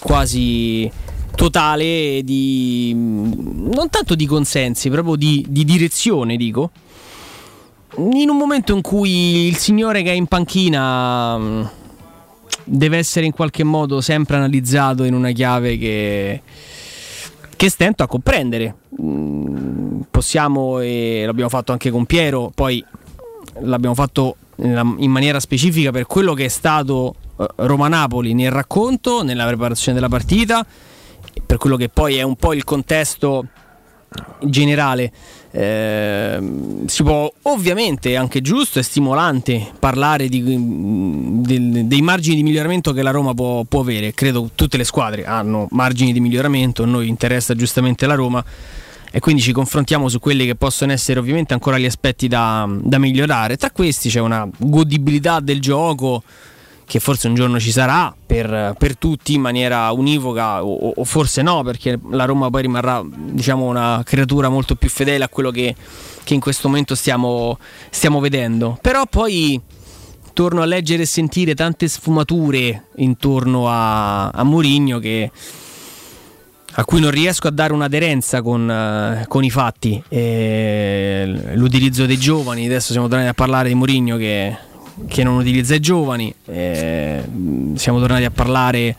quasi 0.00 0.90
totale 1.36 2.22
di 2.24 2.92
non 2.94 3.90
tanto 3.90 4.16
di 4.16 4.26
consensi, 4.26 4.90
proprio 4.90 5.14
di, 5.14 5.46
di 5.48 5.64
direzione, 5.64 6.36
dico. 6.36 6.72
In 7.96 8.28
un 8.28 8.36
momento 8.36 8.74
in 8.74 8.80
cui 8.80 9.46
il 9.46 9.56
signore 9.56 10.02
che 10.02 10.10
è 10.10 10.14
in 10.14 10.26
panchina 10.26 11.38
mh, 11.38 11.70
deve 12.70 12.98
essere 12.98 13.26
in 13.26 13.32
qualche 13.32 13.64
modo 13.64 14.00
sempre 14.00 14.36
analizzato 14.36 15.02
in 15.02 15.14
una 15.14 15.32
chiave 15.32 15.76
che, 15.76 16.40
che 17.56 17.68
stento 17.68 18.02
a 18.02 18.06
comprendere. 18.06 18.74
Mm, 19.00 19.78
Possiamo, 20.10 20.80
e 20.80 21.22
l'abbiamo 21.24 21.48
fatto 21.48 21.72
anche 21.72 21.90
con 21.90 22.04
Piero, 22.04 22.52
poi 22.54 22.84
l'abbiamo 23.60 23.94
fatto 23.94 24.36
in 24.56 25.10
maniera 25.10 25.40
specifica 25.40 25.90
per 25.90 26.04
quello 26.04 26.34
che 26.34 26.44
è 26.44 26.48
stato 26.48 27.14
eh, 27.38 27.46
Roma-Napoli 27.56 28.34
nel 28.34 28.50
racconto, 28.50 29.22
nella 29.22 29.46
preparazione 29.46 29.94
della 29.94 30.10
partita, 30.10 30.64
per 31.46 31.56
quello 31.56 31.76
che 31.76 31.88
poi 31.88 32.16
è 32.16 32.22
un 32.22 32.36
po' 32.36 32.52
il 32.52 32.64
contesto 32.64 33.46
generale. 34.40 35.10
Ehm, 35.52 36.86
si 36.86 37.02
può 37.02 37.32
ovviamente 37.42 38.16
anche 38.16 38.40
giusto 38.40 38.78
e 38.78 38.82
stimolante 38.82 39.72
parlare 39.78 40.28
di- 40.28 40.42
del- 40.42 41.86
dei 41.86 42.02
margini 42.02 42.36
di 42.36 42.42
miglioramento 42.42 42.92
che 42.92 43.02
la 43.02 43.10
Roma 43.10 43.34
può, 43.34 43.64
può 43.64 43.80
avere. 43.80 44.12
Credo 44.12 44.50
tutte 44.54 44.76
le 44.76 44.84
squadre 44.84 45.24
hanno 45.24 45.66
margini 45.70 46.12
di 46.12 46.20
miglioramento, 46.20 46.84
a 46.84 46.86
noi 46.86 47.08
interessa 47.08 47.54
giustamente 47.54 48.06
la 48.06 48.14
Roma 48.14 48.44
e 49.12 49.18
quindi 49.18 49.42
ci 49.42 49.50
confrontiamo 49.50 50.08
su 50.08 50.20
quelli 50.20 50.46
che 50.46 50.54
possono 50.54 50.92
essere 50.92 51.18
ovviamente 51.18 51.52
ancora 51.52 51.78
gli 51.78 51.84
aspetti 51.84 52.28
da, 52.28 52.68
da 52.80 52.98
migliorare. 52.98 53.56
Tra 53.56 53.72
questi 53.72 54.08
c'è 54.08 54.20
una 54.20 54.48
godibilità 54.56 55.40
del 55.40 55.60
gioco 55.60 56.22
che 56.90 56.98
forse 56.98 57.28
un 57.28 57.36
giorno 57.36 57.60
ci 57.60 57.70
sarà 57.70 58.12
per, 58.26 58.74
per 58.76 58.96
tutti 58.98 59.34
in 59.34 59.40
maniera 59.40 59.92
univoca 59.92 60.64
o, 60.64 60.94
o 60.96 61.04
forse 61.04 61.40
no 61.40 61.62
perché 61.62 61.96
la 62.10 62.24
Roma 62.24 62.50
poi 62.50 62.62
rimarrà 62.62 63.00
diciamo 63.06 63.64
una 63.66 64.02
creatura 64.04 64.48
molto 64.48 64.74
più 64.74 64.88
fedele 64.88 65.22
a 65.22 65.28
quello 65.28 65.52
che, 65.52 65.72
che 66.24 66.34
in 66.34 66.40
questo 66.40 66.66
momento 66.66 66.96
stiamo, 66.96 67.58
stiamo 67.90 68.18
vedendo 68.18 68.76
però 68.82 69.06
poi 69.06 69.60
torno 70.32 70.62
a 70.62 70.64
leggere 70.64 71.04
e 71.04 71.06
sentire 71.06 71.54
tante 71.54 71.86
sfumature 71.86 72.86
intorno 72.96 73.68
a, 73.68 74.30
a 74.30 74.42
Mourinho 74.42 74.98
che 74.98 75.30
a 76.72 76.84
cui 76.84 76.98
non 76.98 77.12
riesco 77.12 77.46
a 77.46 77.52
dare 77.52 77.72
un'aderenza 77.72 78.42
con, 78.42 78.68
eh, 78.68 79.24
con 79.26 79.42
i 79.42 79.50
fatti. 79.50 80.00
E 80.08 81.52
l'utilizzo 81.54 82.06
dei 82.06 82.16
giovani, 82.16 82.66
adesso 82.66 82.92
siamo 82.92 83.08
tornati 83.08 83.28
a 83.28 83.34
parlare 83.34 83.68
di 83.68 83.74
Mourinho 83.74 84.16
che, 84.16 84.56
che 85.08 85.22
non 85.24 85.36
utilizza 85.36 85.74
i 85.74 85.80
giovani, 85.80 86.32
e, 86.46 87.22
mh, 87.26 87.74
siamo 87.74 87.98
tornati 88.00 88.24
a 88.24 88.30
parlare 88.30 88.94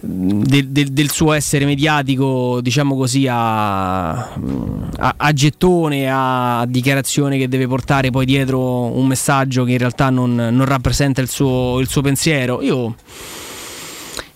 mh, 0.00 0.42
del, 0.42 0.68
del- 0.68 0.92
del 0.92 1.10
suo 1.10 1.32
essere 1.32 1.64
mediatico, 1.64 2.60
diciamo 2.60 2.96
così, 2.96 3.26
a, 3.28 4.10
a- 4.12 5.14
a 5.16 5.32
gettone, 5.32 6.08
a 6.10 6.64
dichiarazione 6.68 7.38
che 7.38 7.48
deve 7.48 7.66
portare 7.66 8.10
poi 8.10 8.24
dietro 8.26 8.84
un 8.96 9.06
messaggio 9.06 9.64
che 9.64 9.72
in 9.72 9.78
realtà 9.78 10.10
non, 10.10 10.34
non 10.34 10.64
rappresenta 10.64 11.20
il 11.20 11.28
suo, 11.28 11.78
il 11.80 11.88
suo 11.88 12.02
pensiero. 12.02 12.62
Io 12.62 12.94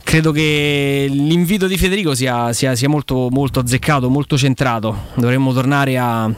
credo 0.02 0.32
che 0.32 1.06
l'invito 1.10 1.66
di 1.66 1.76
Federico 1.78 2.14
sia, 2.14 2.52
sia- 2.52 2.74
sia 2.74 2.88
molto, 2.88 3.28
molto 3.30 3.60
azzeccato, 3.60 4.08
molto 4.10 4.36
centrato. 4.36 4.96
Dovremmo 5.14 5.52
tornare 5.52 5.96
a, 5.98 6.30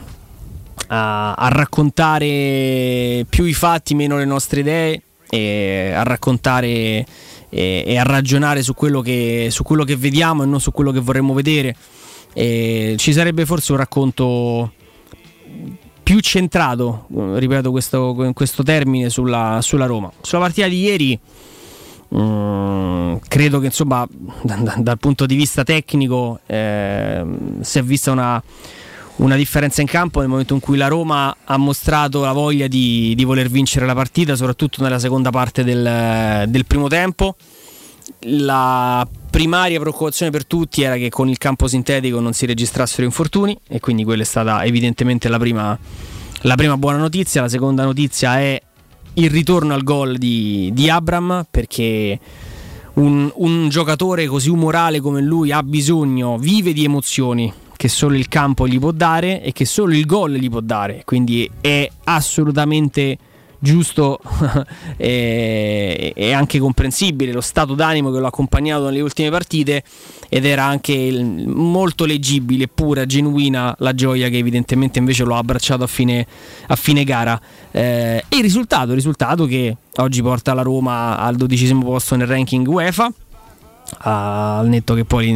a, 0.87 1.33
a 1.33 1.47
raccontare 1.49 3.25
più 3.29 3.45
i 3.45 3.53
fatti, 3.53 3.95
meno 3.95 4.17
le 4.17 4.25
nostre 4.25 4.61
idee, 4.61 5.01
e 5.29 5.91
a 5.93 6.03
raccontare 6.03 7.05
e, 7.49 7.83
e 7.85 7.97
a 7.97 8.03
ragionare 8.03 8.61
su 8.61 8.73
quello, 8.73 9.01
che, 9.01 9.47
su 9.51 9.63
quello 9.63 9.83
che 9.83 9.95
vediamo 9.95 10.43
e 10.43 10.45
non 10.45 10.59
su 10.59 10.71
quello 10.71 10.91
che 10.91 10.99
vorremmo 10.99 11.33
vedere. 11.33 11.75
E 12.33 12.95
ci 12.97 13.13
sarebbe 13.13 13.45
forse 13.45 13.71
un 13.71 13.77
racconto 13.79 14.71
più 16.03 16.19
centrato, 16.19 17.07
ripeto 17.09 17.71
questo, 17.71 18.31
questo 18.33 18.63
termine, 18.63 19.09
sulla, 19.09 19.59
sulla 19.61 19.85
Roma. 19.85 20.11
Sulla 20.21 20.41
partita 20.41 20.67
di 20.67 20.81
ieri, 20.81 21.19
mm, 22.15 23.15
credo 23.27 23.59
che 23.59 23.65
insomma, 23.65 24.07
da- 24.41 24.55
da- 24.55 24.75
dal 24.77 24.97
punto 24.99 25.25
di 25.25 25.35
vista 25.35 25.63
tecnico, 25.63 26.39
eh, 26.45 27.25
si 27.59 27.79
è 27.79 27.83
vista 27.83 28.11
una, 28.11 28.41
una 29.17 29.35
differenza 29.35 29.81
in 29.81 29.87
campo 29.87 30.19
nel 30.19 30.29
momento 30.29 30.53
in 30.53 30.59
cui 30.59 30.77
la 30.77 30.87
Roma 30.87 31.35
ha 31.43 31.57
mostrato 31.57 32.21
la 32.23 32.33
voglia 32.33 32.67
di, 32.67 33.13
di 33.15 33.23
voler 33.23 33.49
vincere 33.49 33.85
la 33.85 33.95
partita, 33.95 34.35
soprattutto 34.35 34.83
nella 34.83 34.99
seconda 34.99 35.29
parte 35.29 35.63
del, 35.63 36.45
del 36.47 36.65
primo 36.65 36.87
tempo. 36.87 37.35
La 38.21 39.07
primaria 39.29 39.79
preoccupazione 39.79 40.31
per 40.31 40.45
tutti 40.45 40.81
era 40.81 40.95
che 40.97 41.09
con 41.09 41.29
il 41.29 41.37
campo 41.37 41.67
sintetico 41.67 42.19
non 42.19 42.33
si 42.33 42.45
registrassero 42.45 43.03
infortuni 43.03 43.57
e 43.67 43.79
quindi 43.79 44.03
quella 44.03 44.21
è 44.21 44.25
stata 44.25 44.63
evidentemente 44.63 45.29
la 45.29 45.37
prima, 45.37 45.77
la 46.41 46.55
prima 46.55 46.77
buona 46.77 46.97
notizia. 46.97 47.41
La 47.41 47.49
seconda 47.49 47.83
notizia 47.83 48.39
è 48.39 48.61
il 49.13 49.29
ritorno 49.31 49.73
al 49.73 49.83
gol 49.83 50.17
di, 50.17 50.69
di 50.73 50.89
Abram 50.89 51.45
perché 51.49 52.19
un, 52.93 53.31
un 53.33 53.69
giocatore 53.69 54.27
così 54.27 54.49
umorale 54.49 54.99
come 54.99 55.21
lui 55.21 55.51
ha 55.51 55.63
bisogno, 55.63 56.37
vive 56.37 56.71
di 56.71 56.83
emozioni 56.83 57.51
che 57.77 57.87
solo 57.87 58.15
il 58.15 58.27
campo 58.27 58.67
gli 58.67 58.79
può 58.79 58.91
dare 58.91 59.41
e 59.41 59.53
che 59.53 59.63
solo 59.63 59.93
il 59.93 60.05
gol 60.05 60.33
gli 60.33 60.49
può 60.49 60.59
dare. 60.59 61.03
Quindi 61.05 61.49
è 61.61 61.89
assolutamente 62.03 63.17
giusto 63.59 64.19
e, 64.97 66.13
e 66.15 66.31
anche 66.31 66.59
comprensibile 66.59 67.31
lo 67.31 67.41
stato 67.41 67.73
d'animo 67.73 68.11
che 68.11 68.19
lo 68.19 68.25
ha 68.25 68.27
accompagnato 68.27 68.85
nelle 68.85 69.01
ultime 69.01 69.29
partite 69.29 69.83
ed 70.29 70.45
era 70.45 70.63
anche 70.63 70.93
il- 70.93 71.47
molto 71.47 72.05
leggibile, 72.05 72.67
pura, 72.67 73.05
genuina 73.05 73.73
la 73.79 73.93
gioia 73.93 74.29
che 74.29 74.37
evidentemente 74.37 74.99
invece 74.99 75.23
lo 75.23 75.35
ha 75.35 75.39
abbracciato 75.39 75.83
a 75.83 75.87
fine, 75.87 76.25
a 76.67 76.75
fine 76.75 77.03
gara. 77.03 77.39
Eh, 77.71 78.23
e 78.27 78.35
il 78.35 78.41
risultato, 78.41 78.89
il 78.89 78.95
risultato 78.95 79.45
che 79.45 79.75
oggi 79.97 80.21
porta 80.21 80.53
la 80.53 80.61
Roma 80.61 81.17
al 81.17 81.35
dodicesimo 81.35 81.83
posto 81.83 82.15
nel 82.15 82.27
ranking 82.27 82.67
UEFA 82.67 83.11
al 83.99 84.67
netto 84.67 84.93
che 84.93 85.05
poi 85.05 85.29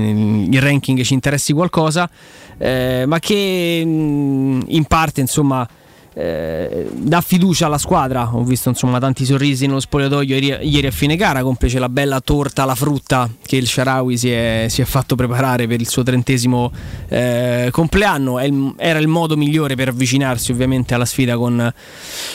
il 0.49 0.61
ranking 0.61 1.01
ci 1.01 1.13
interessi 1.13 1.53
qualcosa, 1.53 2.09
eh, 2.57 3.05
ma 3.07 3.19
che 3.19 3.83
mh, 3.85 4.63
in 4.67 4.85
parte 4.85 5.21
insomma 5.21 5.67
eh, 6.13 6.89
dà 6.93 7.21
fiducia 7.21 7.67
alla 7.67 7.77
squadra. 7.77 8.29
Ho 8.33 8.43
visto 8.43 8.69
insomma 8.69 8.99
tanti 8.99 9.25
sorrisi 9.25 9.65
nello 9.65 9.79
spogliatoio 9.79 10.35
ieri, 10.35 10.67
ieri 10.69 10.87
a 10.87 10.91
fine 10.91 11.15
gara, 11.15 11.41
complice 11.43 11.79
la 11.79 11.89
bella 11.89 12.19
torta 12.19 12.63
alla 12.63 12.75
frutta 12.75 13.29
che 13.45 13.55
il 13.55 13.67
Sharawi 13.67 14.17
si 14.17 14.29
è, 14.31 14.65
si 14.69 14.81
è 14.81 14.85
fatto 14.85 15.15
preparare 15.15 15.67
per 15.67 15.79
il 15.79 15.87
suo 15.87 16.03
trentesimo 16.03 16.71
eh, 17.07 17.69
compleanno. 17.71 18.43
Il- 18.43 18.73
era 18.77 18.99
il 18.99 19.07
modo 19.07 19.37
migliore 19.37 19.75
per 19.75 19.89
avvicinarsi 19.89 20.51
ovviamente 20.51 20.93
alla 20.93 21.05
sfida 21.05 21.37
con, 21.37 21.71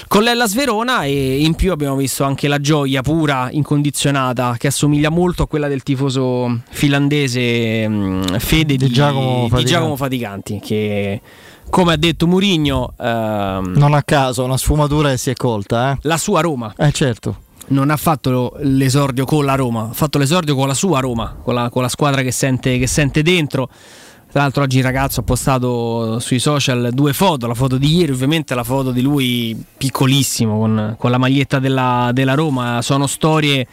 con 0.09 0.23
l'Ellas 0.23 0.55
Verona 0.55 1.05
e 1.05 1.41
in 1.43 1.55
più 1.55 1.73
abbiamo 1.73 1.97
visto 1.97 2.25
anche 2.25 2.49
la 2.49 2.61
gioia 2.61 3.03
pura, 3.03 3.49
incondizionata, 3.51 4.57
che 4.59 4.69
assomiglia 4.69 5.11
molto 5.11 5.43
a 5.43 5.49
quella 5.49 5.69
del 5.69 5.83
tifoso 5.83 6.61
finlandese 6.71 7.89
mh, 7.89 8.39
Fede 8.39 8.77
di, 8.77 8.87
Di 8.87 8.93
Giacomo 8.93 9.43
di 9.45 9.49
Faticanti. 9.49 9.65
Giacomo 9.65 9.97
Faticanti, 9.97 10.61
che 10.63 11.21
come 11.71 11.93
ha 11.93 11.97
detto 11.97 12.27
Murigno, 12.27 12.93
ehm, 12.99 13.75
Non 13.77 13.95
a 13.95 14.03
caso, 14.03 14.45
una 14.45 14.57
sfumatura 14.57 15.11
che 15.11 15.17
si 15.17 15.31
è 15.31 15.35
colta, 15.35 15.93
eh? 15.93 15.99
la 16.03 16.17
sua 16.17 16.41
Roma 16.41 16.73
Eh 16.77 16.93
certo. 16.93 17.37
non 17.69 17.91
ha 17.91 17.97
fatto 17.97 18.55
l'esordio 18.61 19.25
con 19.25 19.45
la 19.45 19.55
Roma, 19.57 19.89
ha 19.91 19.93
fatto 19.93 20.19
l'esordio 20.19 20.55
con 20.55 20.69
la 20.69 20.75
sua 20.75 21.01
Roma, 21.01 21.37
con 21.43 21.55
la, 21.55 21.69
con 21.69 21.83
la 21.83 21.89
squadra 21.89 22.23
che 22.23 22.31
sente, 22.33 22.79
che 22.79 22.87
sente 22.87 23.23
dentro. 23.23 23.69
Tra 24.31 24.43
l'altro 24.45 24.65
oggi 24.65 24.79
il 24.79 24.85
ragazzo 24.85 25.21
ha 25.21 25.23
postato 25.23 26.19
sui 26.19 26.39
social 26.39 26.91
due 26.93 27.15
foto, 27.15 27.47
la 27.47 27.55
foto 27.55 27.79
di 27.79 27.97
ieri 27.97 28.13
ovviamente 28.13 28.55
la 28.55 28.65
foto 28.65 28.91
di 28.91 29.01
lui 29.01 29.57
piccolissimo 29.79 30.59
con, 30.59 30.95
con 30.99 31.11
la 31.11 31.17
maglietta 31.17 31.59
della, 31.59 32.11
della 32.13 32.35
Roma, 32.35 32.83
sono 32.83 33.07
storie 33.07 33.67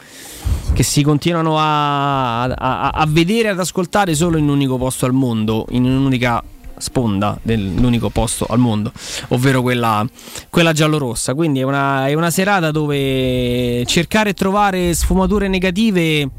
che 0.72 0.82
si 0.82 1.02
continuano 1.02 1.58
a, 1.58 2.44
a- 2.44 2.88
a 2.90 3.06
vedere 3.06 3.48
e 3.48 3.50
ad 3.50 3.58
ascoltare 3.60 4.14
solo 4.14 4.38
in 4.38 4.44
un 4.44 4.50
unico 4.50 4.78
posto 4.78 5.04
al 5.04 5.12
mondo, 5.12 5.66
in 5.70 5.84
un'unica 5.84 6.42
sponda 6.84 7.38
dell'unico 7.42 8.10
posto 8.10 8.44
al 8.46 8.58
mondo, 8.58 8.92
ovvero 9.28 9.62
quella, 9.62 10.06
quella 10.50 10.72
giallorossa. 10.72 11.34
Quindi 11.34 11.60
è 11.60 11.62
una, 11.62 12.06
è 12.06 12.12
una 12.14 12.30
serata 12.30 12.70
dove 12.70 13.82
cercare 13.86 14.30
e 14.30 14.34
trovare 14.34 14.92
sfumature 14.92 15.48
negative 15.48 16.24
mh, 16.24 16.30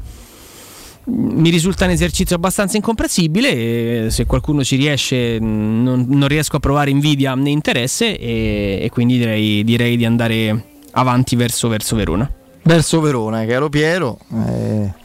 mi 1.04 1.50
risulta 1.50 1.84
un 1.84 1.90
esercizio 1.90 2.36
abbastanza 2.36 2.76
incomprensibile. 2.76 4.06
e 4.06 4.10
Se 4.10 4.24
qualcuno 4.24 4.62
ci 4.62 4.76
riesce, 4.76 5.40
mh, 5.40 5.82
non, 5.82 6.06
non 6.08 6.28
riesco 6.28 6.56
a 6.56 6.60
provare 6.60 6.90
invidia 6.90 7.34
né 7.34 7.50
interesse, 7.50 8.16
e, 8.16 8.78
e 8.82 8.88
quindi 8.90 9.18
direi, 9.18 9.64
direi 9.64 9.96
di 9.96 10.04
andare 10.04 10.64
avanti 10.92 11.34
verso, 11.34 11.66
verso 11.68 11.96
Verona. 11.96 12.30
Verso 12.62 13.00
Verona, 13.00 13.44
caro 13.44 13.68
Piero. 13.68 14.18
eh, 14.32 15.04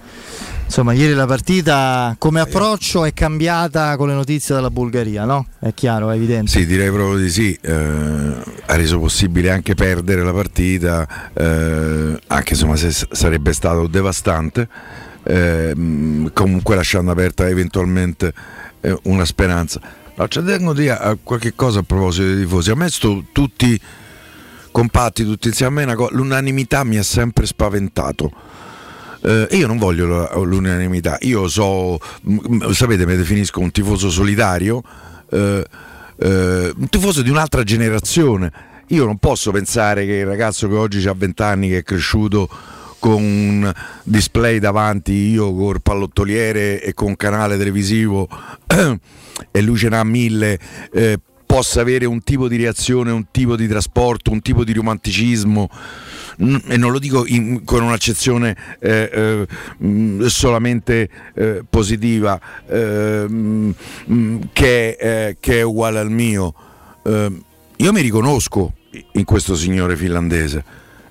insomma, 0.72 0.94
ieri 0.94 1.14
la 1.14 1.26
partita 1.26 2.16
come 2.18 2.40
approccio 2.40 3.04
è 3.04 3.14
cambiata 3.14 3.98
con 3.98 4.08
le 4.08 4.14
notizie 4.14 4.56
dalla 4.56 4.70
Bulgaria, 4.70 5.26
no? 5.26 5.48
È 5.60 5.74
chiaro, 5.74 6.10
è 6.10 6.16
evidente. 6.16 6.50
Sì, 6.50 6.66
direi 6.66 6.90
proprio 6.90 7.18
di 7.18 7.30
sì. 7.30 7.58
eh, 7.62 7.74
ha 8.66 8.76
reso 8.76 8.98
possibile 8.98 9.52
anche 9.52 9.76
perdere 9.76 10.24
la 10.24 10.32
partita, 10.32 11.06
eh, 11.34 12.18
anche 12.26 12.54
insomma 12.54 12.78
se 12.78 12.90
sarebbe 13.12 13.52
stato 13.52 13.88
devastante. 13.88 14.70
eh, 15.24 15.76
mh, 15.76 16.32
comunque 16.34 16.76
lasciando 16.76 17.12
aperta 17.12 17.48
eventualmente 17.48 18.34
eh, 18.80 18.98
una 19.04 19.26
speranza. 19.26 19.82
No, 20.16 20.28
ci 20.30 20.42
tengo 20.44 20.72
a 20.72 20.74
dire 20.74 20.98
a 20.98 21.18
qualche 21.22 21.54
cosa 21.54 21.80
a 21.80 21.84
proposito 21.84 22.28
dei 22.28 22.40
tifosi. 22.40 22.72
A 22.72 22.76
me 22.76 22.90
sto 22.90 23.26
tutti 23.32 23.80
compatti, 24.72 25.26
tutti 25.26 25.50
insieme 25.50 25.84
a 25.84 25.86
me, 25.86 26.08
l'unanimità 26.12 26.84
mi 26.86 26.98
ha 26.98 27.04
sempre 27.04 27.46
spaventato. 27.46 28.32
Eh, 29.24 29.48
io 29.52 29.68
non 29.68 29.78
voglio 29.78 30.44
l'unanimità, 30.44 31.18
io 31.22 31.48
so, 31.48 32.00
sapete, 32.72 33.06
mi 33.06 33.16
definisco 33.16 33.60
un 33.60 33.72
tifoso 33.72 34.10
solidario, 34.10 34.82
eh, 35.30 35.64
eh, 36.18 36.74
un 36.76 36.90
tifoso 36.90 37.22
di 37.22 37.30
un'altra 37.30 37.64
generazione. 37.64 38.52
Io 38.88 39.06
non 39.06 39.18
posso 39.18 39.52
pensare 39.52 40.06
che 40.06 40.16
il 40.16 40.26
ragazzo 40.26 40.68
che 40.68 40.76
oggi 40.76 41.08
ha 41.08 41.14
20 41.14 41.42
anni, 41.44 41.70
che 41.70 41.78
è 41.78 41.84
cresciuto 41.84 42.50
con 43.00 43.24
un 43.24 43.74
display 44.04 44.60
davanti, 44.60 45.12
io 45.12 45.54
col 45.56 45.82
pallottoliere 45.82 46.84
e 46.84 46.94
con 46.94 47.16
canale 47.16 47.58
televisivo 47.58 48.28
e 49.52 49.62
lui 49.62 49.78
ce 49.78 49.90
n'ha 49.90 50.04
mille, 50.04 50.60
eh, 50.94 51.20
possa 51.46 51.82
avere 51.82 52.06
un 52.06 52.22
tipo 52.24 52.48
di 52.48 52.58
reazione, 52.58 53.12
un 53.12 53.26
tipo 53.32 53.56
di 53.56 53.68
trasporto, 53.68 54.32
un 54.32 54.42
tipo 54.42 54.64
di 54.64 54.74
romanticismo 54.74 55.70
e 56.38 56.78
non 56.78 56.92
lo 56.92 57.00
dico 57.00 57.26
in- 57.26 57.64
con 57.64 57.84
un'accezione 57.84 58.56
eh, 58.80 59.10
eh, 59.14 59.48
mm, 59.84 60.26
solamente 60.26 61.10
eh, 61.34 61.64
positiva 61.70 62.40
eh, 62.68 63.26
mm, 63.30 63.72
che, 64.54 64.90
eh, 65.00 65.38
che 65.40 65.60
è 65.60 65.62
uguale 65.62 66.00
al 66.00 66.10
mio. 66.12 66.54
Eh, 67.04 67.32
io 67.78 67.92
mi 67.92 68.02
riconosco 68.02 68.74
in 69.14 69.24
questo 69.24 69.56
signore 69.56 69.96
finlandese. 69.96 70.64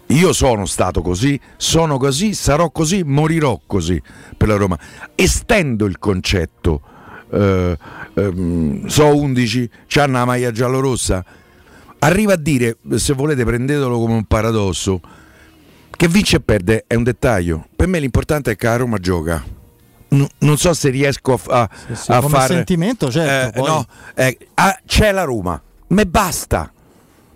Io 0.09 0.33
sono 0.33 0.67
stato 0.67 1.03
così, 1.03 1.39
sono 1.57 1.97
così, 1.97 2.35
sarò 2.35 2.71
così, 2.71 3.03
morirò 3.05 3.61
così 3.65 4.01
per 4.37 4.49
la 4.49 4.57
Roma. 4.57 4.79
Estendo 5.15 5.85
il 5.87 5.99
concetto. 5.99 6.83
eh, 7.33 7.79
ehm, 8.15 8.87
so 8.87 9.17
11, 9.17 9.71
c'hanno 9.87 10.19
la 10.19 10.25
maglia 10.25 10.51
giallorossa. 10.51 11.25
Arriva 12.01 12.33
a 12.33 12.37
dire, 12.37 12.77
se 12.97 13.13
volete 13.13 13.45
prendetelo 13.45 13.99
come 13.99 14.15
un 14.15 14.25
paradosso, 14.25 15.01
che 15.91 16.09
vince 16.09 16.37
e 16.37 16.41
perde 16.41 16.85
è 16.87 16.95
un 16.95 17.03
dettaglio. 17.03 17.67
Per 17.77 17.87
me 17.87 17.99
l'importante 18.01 18.53
è 18.53 18.57
che 18.57 18.67
la 18.67 18.77
Roma 18.77 18.99
gioca. 18.99 19.45
N- 20.13 20.27
non 20.39 20.57
so 20.57 20.73
se 20.73 20.89
riesco 20.89 21.35
a, 21.35 21.37
fa- 21.37 21.71
sì, 21.93 22.11
a 22.11 22.21
come 22.21 22.39
fare... 22.39 22.55
sentimento, 22.55 23.11
certo, 23.11 23.65
Eh, 23.65 23.69
no, 23.69 23.87
eh, 24.15 24.39
ah, 24.55 24.81
c'è 24.87 25.13
la 25.13 25.25
Roma, 25.25 25.61
me 25.89 26.07
basta. 26.07 26.73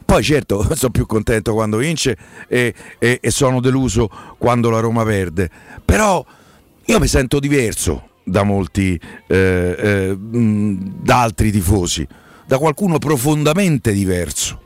Poi 0.05 0.23
certo, 0.23 0.67
sono 0.75 0.91
più 0.91 1.05
contento 1.07 1.53
quando 1.53 1.77
vince 1.77 2.17
e, 2.49 2.75
e- 2.99 3.19
e 3.23 3.31
sono 3.31 3.61
deluso 3.61 4.09
quando 4.39 4.71
la 4.71 4.81
Roma 4.81 5.05
perde. 5.05 5.51
Però 5.85 6.25
io 6.87 6.99
mi 6.99 7.07
sento 7.07 7.39
diverso 7.39 8.09
da 8.25 8.43
molti, 8.45 8.99
eh, 9.27 9.77
eh, 9.79 10.17
da 10.19 11.21
altri 11.21 11.53
tifosi, 11.53 12.07
da 12.47 12.59
qualcuno 12.59 12.99
profondamente 12.99 13.93
diverso. 13.93 14.61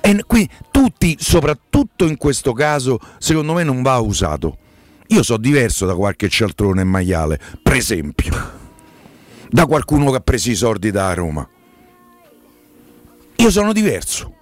E 0.00 0.22
qui 0.26 0.48
tutti, 0.70 1.16
soprattutto 1.18 2.04
in 2.04 2.16
questo 2.16 2.52
caso, 2.52 2.98
secondo 3.18 3.54
me 3.54 3.62
non 3.62 3.82
va 3.82 3.98
usato. 3.98 4.58
Io 5.08 5.22
so 5.22 5.36
diverso 5.36 5.86
da 5.86 5.94
qualche 5.94 6.28
cialtrone 6.28 6.80
e 6.80 6.84
maiale, 6.84 7.40
per 7.62 7.74
esempio, 7.74 8.32
da 9.48 9.66
qualcuno 9.66 10.10
che 10.10 10.16
ha 10.16 10.20
preso 10.20 10.50
i 10.50 10.54
soldi 10.54 10.90
da 10.90 11.12
Roma. 11.14 11.48
io 13.36 13.50
sono 13.50 13.72
diverso. 13.72 14.32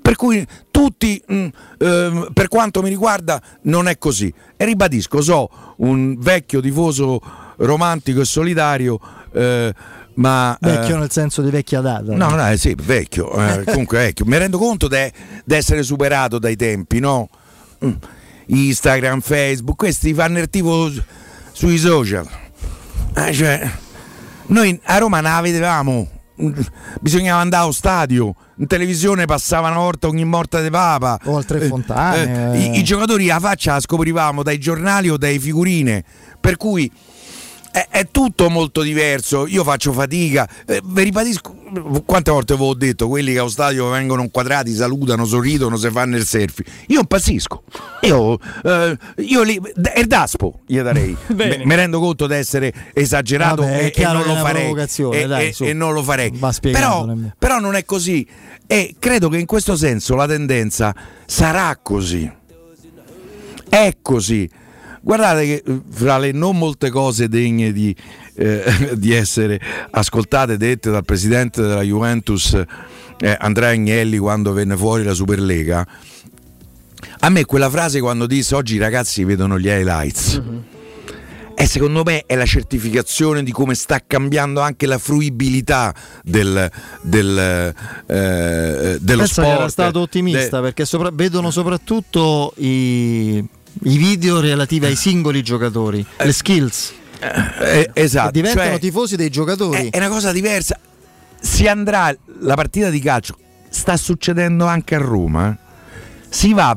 Per 0.00 0.16
cui 0.16 0.46
tutti, 0.70 1.20
mh, 1.26 1.48
ehm, 1.78 2.28
per 2.32 2.48
quanto 2.48 2.80
mi 2.80 2.88
riguarda, 2.88 3.42
non 3.62 3.88
è 3.88 3.98
così. 3.98 4.32
E 4.56 4.64
ribadisco, 4.64 5.20
so 5.20 5.50
un 5.78 6.16
vecchio 6.18 6.60
tifoso 6.60 7.20
romantico 7.56 8.20
e 8.20 8.24
solidario, 8.24 8.98
eh, 9.32 9.74
ma... 10.18 10.56
Vecchio 10.60 10.96
eh, 10.96 10.98
nel 10.98 11.10
senso 11.10 11.42
di 11.42 11.50
vecchia 11.50 11.80
data. 11.80 12.14
No, 12.14 12.28
no, 12.30 12.48
eh, 12.48 12.56
sì, 12.56 12.74
vecchio, 12.76 13.32
eh, 13.32 13.64
comunque 13.66 13.98
vecchio. 13.98 14.24
Mi 14.24 14.36
rendo 14.36 14.58
conto 14.58 14.88
di 14.88 15.12
essere 15.54 15.82
superato 15.82 16.38
dai 16.38 16.56
tempi, 16.56 16.98
no? 17.00 17.28
Mm. 17.84 17.92
Instagram, 18.46 19.20
Facebook, 19.20 19.76
questi 19.76 20.12
fanno 20.14 20.38
il 20.38 20.48
tifo 20.48 20.90
su- 20.90 21.02
sui 21.52 21.78
social. 21.78 22.26
Eh, 23.14 23.32
cioè, 23.32 23.70
noi 24.46 24.78
a 24.84 24.98
Roma 24.98 25.20
non 25.20 25.32
la 25.32 25.40
vedevamo, 25.40 26.08
Mm, 26.40 26.52
bisognava 27.00 27.40
andare 27.40 27.64
allo 27.64 27.72
stadio, 27.72 28.32
in 28.58 28.68
televisione 28.68 29.24
passava 29.24 29.70
una 29.70 29.78
volta 29.78 30.06
ogni 30.06 30.24
morta 30.24 30.60
di 30.62 30.70
papa. 30.70 31.18
O 31.24 31.36
al 31.36 31.44
Tre 31.44 31.60
Eh, 31.60 31.66
Fontane, 31.66 32.52
eh. 32.54 32.58
i, 32.58 32.78
I 32.78 32.84
giocatori 32.84 33.28
a 33.28 33.40
faccia 33.40 33.72
la 33.72 33.80
scoprivamo 33.80 34.44
dai 34.44 34.58
giornali 34.58 35.08
o 35.10 35.16
dai 35.16 35.40
figurine, 35.40 36.04
per 36.40 36.56
cui 36.56 36.88
è, 37.70 37.86
è 37.90 38.08
tutto 38.10 38.48
molto 38.48 38.82
diverso. 38.82 39.46
Io 39.46 39.64
faccio 39.64 39.92
fatica, 39.92 40.48
eh, 40.66 40.80
vi 40.84 41.02
ribadisco 41.02 41.56
quante 42.04 42.30
volte 42.30 42.56
ve 42.56 42.64
l'ho 42.64 42.74
detto: 42.74 43.08
quelli 43.08 43.32
che 43.32 43.38
allo 43.38 43.48
stadio 43.48 43.88
vengono 43.90 44.22
inquadrati, 44.22 44.72
salutano, 44.74 45.24
sorridono, 45.24 45.76
se 45.76 45.90
fanno 45.90 46.16
il 46.16 46.24
selfie. 46.24 46.64
Io 46.88 47.00
impazzisco. 47.00 47.62
Io, 48.02 48.38
eh, 48.64 48.96
io 49.16 49.42
lì, 49.42 49.60
il 49.96 50.06
daspo 50.06 50.60
gli 50.66 50.80
darei. 50.80 51.16
Mi 51.34 51.74
rendo 51.74 52.00
conto 52.00 52.26
di 52.26 52.34
essere 52.34 52.72
esagerato 52.92 53.62
Vabbè, 53.62 53.78
è 53.78 53.84
e- 53.84 53.92
e, 53.94 54.04
non 54.04 54.24
lo 54.24 54.34
è 54.34 54.40
farei. 54.40 54.74
E, 55.12 55.26
dai, 55.26 55.54
e- 55.58 55.72
non 55.72 55.92
lo 55.92 56.02
farei. 56.02 56.30
Però, 56.60 57.06
però 57.38 57.58
non 57.58 57.74
è 57.74 57.84
così. 57.84 58.26
E 58.66 58.94
credo 58.98 59.28
che 59.28 59.38
in 59.38 59.46
questo 59.46 59.76
senso 59.76 60.14
la 60.14 60.26
tendenza 60.26 60.94
sarà 61.26 61.78
così. 61.82 62.30
È 63.68 63.96
così. 64.00 64.48
Guardate 65.00 65.44
che 65.44 65.62
eh, 65.66 65.80
fra 65.90 66.18
le 66.18 66.32
non 66.32 66.58
molte 66.58 66.90
cose 66.90 67.28
degne 67.28 67.72
di, 67.72 67.94
eh, 68.34 68.64
di 68.96 69.12
essere 69.12 69.60
ascoltate, 69.90 70.56
dette 70.56 70.90
dal 70.90 71.04
presidente 71.04 71.62
della 71.62 71.82
Juventus 71.82 72.60
eh, 73.20 73.36
Andrea 73.38 73.70
Agnelli 73.70 74.18
quando 74.18 74.52
venne 74.52 74.76
fuori 74.76 75.02
la 75.04 75.14
Superlega, 75.14 75.86
a 77.20 77.28
me 77.28 77.44
quella 77.44 77.70
frase 77.70 78.00
quando 78.00 78.26
disse 78.26 78.54
oggi 78.54 78.76
i 78.76 78.78
ragazzi 78.78 79.24
vedono 79.24 79.58
gli 79.58 79.66
highlights. 79.68 80.42
E 81.60 81.66
secondo 81.66 82.04
me 82.04 82.22
è 82.24 82.36
la 82.36 82.46
certificazione 82.46 83.42
di 83.42 83.50
come 83.50 83.74
sta 83.74 84.00
cambiando 84.06 84.60
anche 84.60 84.86
la 84.86 84.96
fruibilità 84.96 85.92
del, 86.22 86.70
del, 87.02 87.74
eh, 88.06 88.98
dello 89.00 89.18
Penso 89.18 89.26
sport. 89.26 89.48
che 89.48 89.54
era 89.54 89.68
stato 89.68 89.98
ottimista 90.00 90.56
de- 90.58 90.62
perché 90.62 90.84
sopra- 90.84 91.10
vedono 91.12 91.50
soprattutto 91.50 92.52
i, 92.58 93.44
i 93.84 93.96
video 93.96 94.40
relativi 94.40 94.86
ai 94.86 94.96
singoli 94.96 95.42
giocatori, 95.42 96.04
le 96.18 96.32
skills. 96.32 96.92
eh, 97.20 97.90
esatto. 97.94 98.26
che 98.26 98.32
diventano 98.40 98.70
cioè- 98.70 98.78
tifosi 98.78 99.16
dei 99.16 99.30
giocatori. 99.30 99.88
È, 99.88 99.90
è 99.90 99.96
una 99.98 100.08
cosa 100.08 100.32
diversa. 100.32 100.78
Si 101.40 101.66
andrà 101.66 102.14
la 102.40 102.54
partita 102.54 102.90
di 102.90 103.00
calcio, 103.00 103.36
sta 103.68 103.96
succedendo 103.96 104.66
anche 104.66 104.94
a 104.94 104.98
Roma. 104.98 105.50
eh. 105.52 105.56
Si 106.28 106.52
va, 106.52 106.76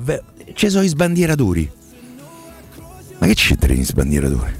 ci 0.54 0.70
sono 0.70 0.84
i 0.84 0.88
sbandieratori. 0.88 1.70
Ma 3.18 3.28
che 3.28 3.34
c'entrano 3.36 3.74
gli 3.76 3.84
sbandieratori? 3.86 4.60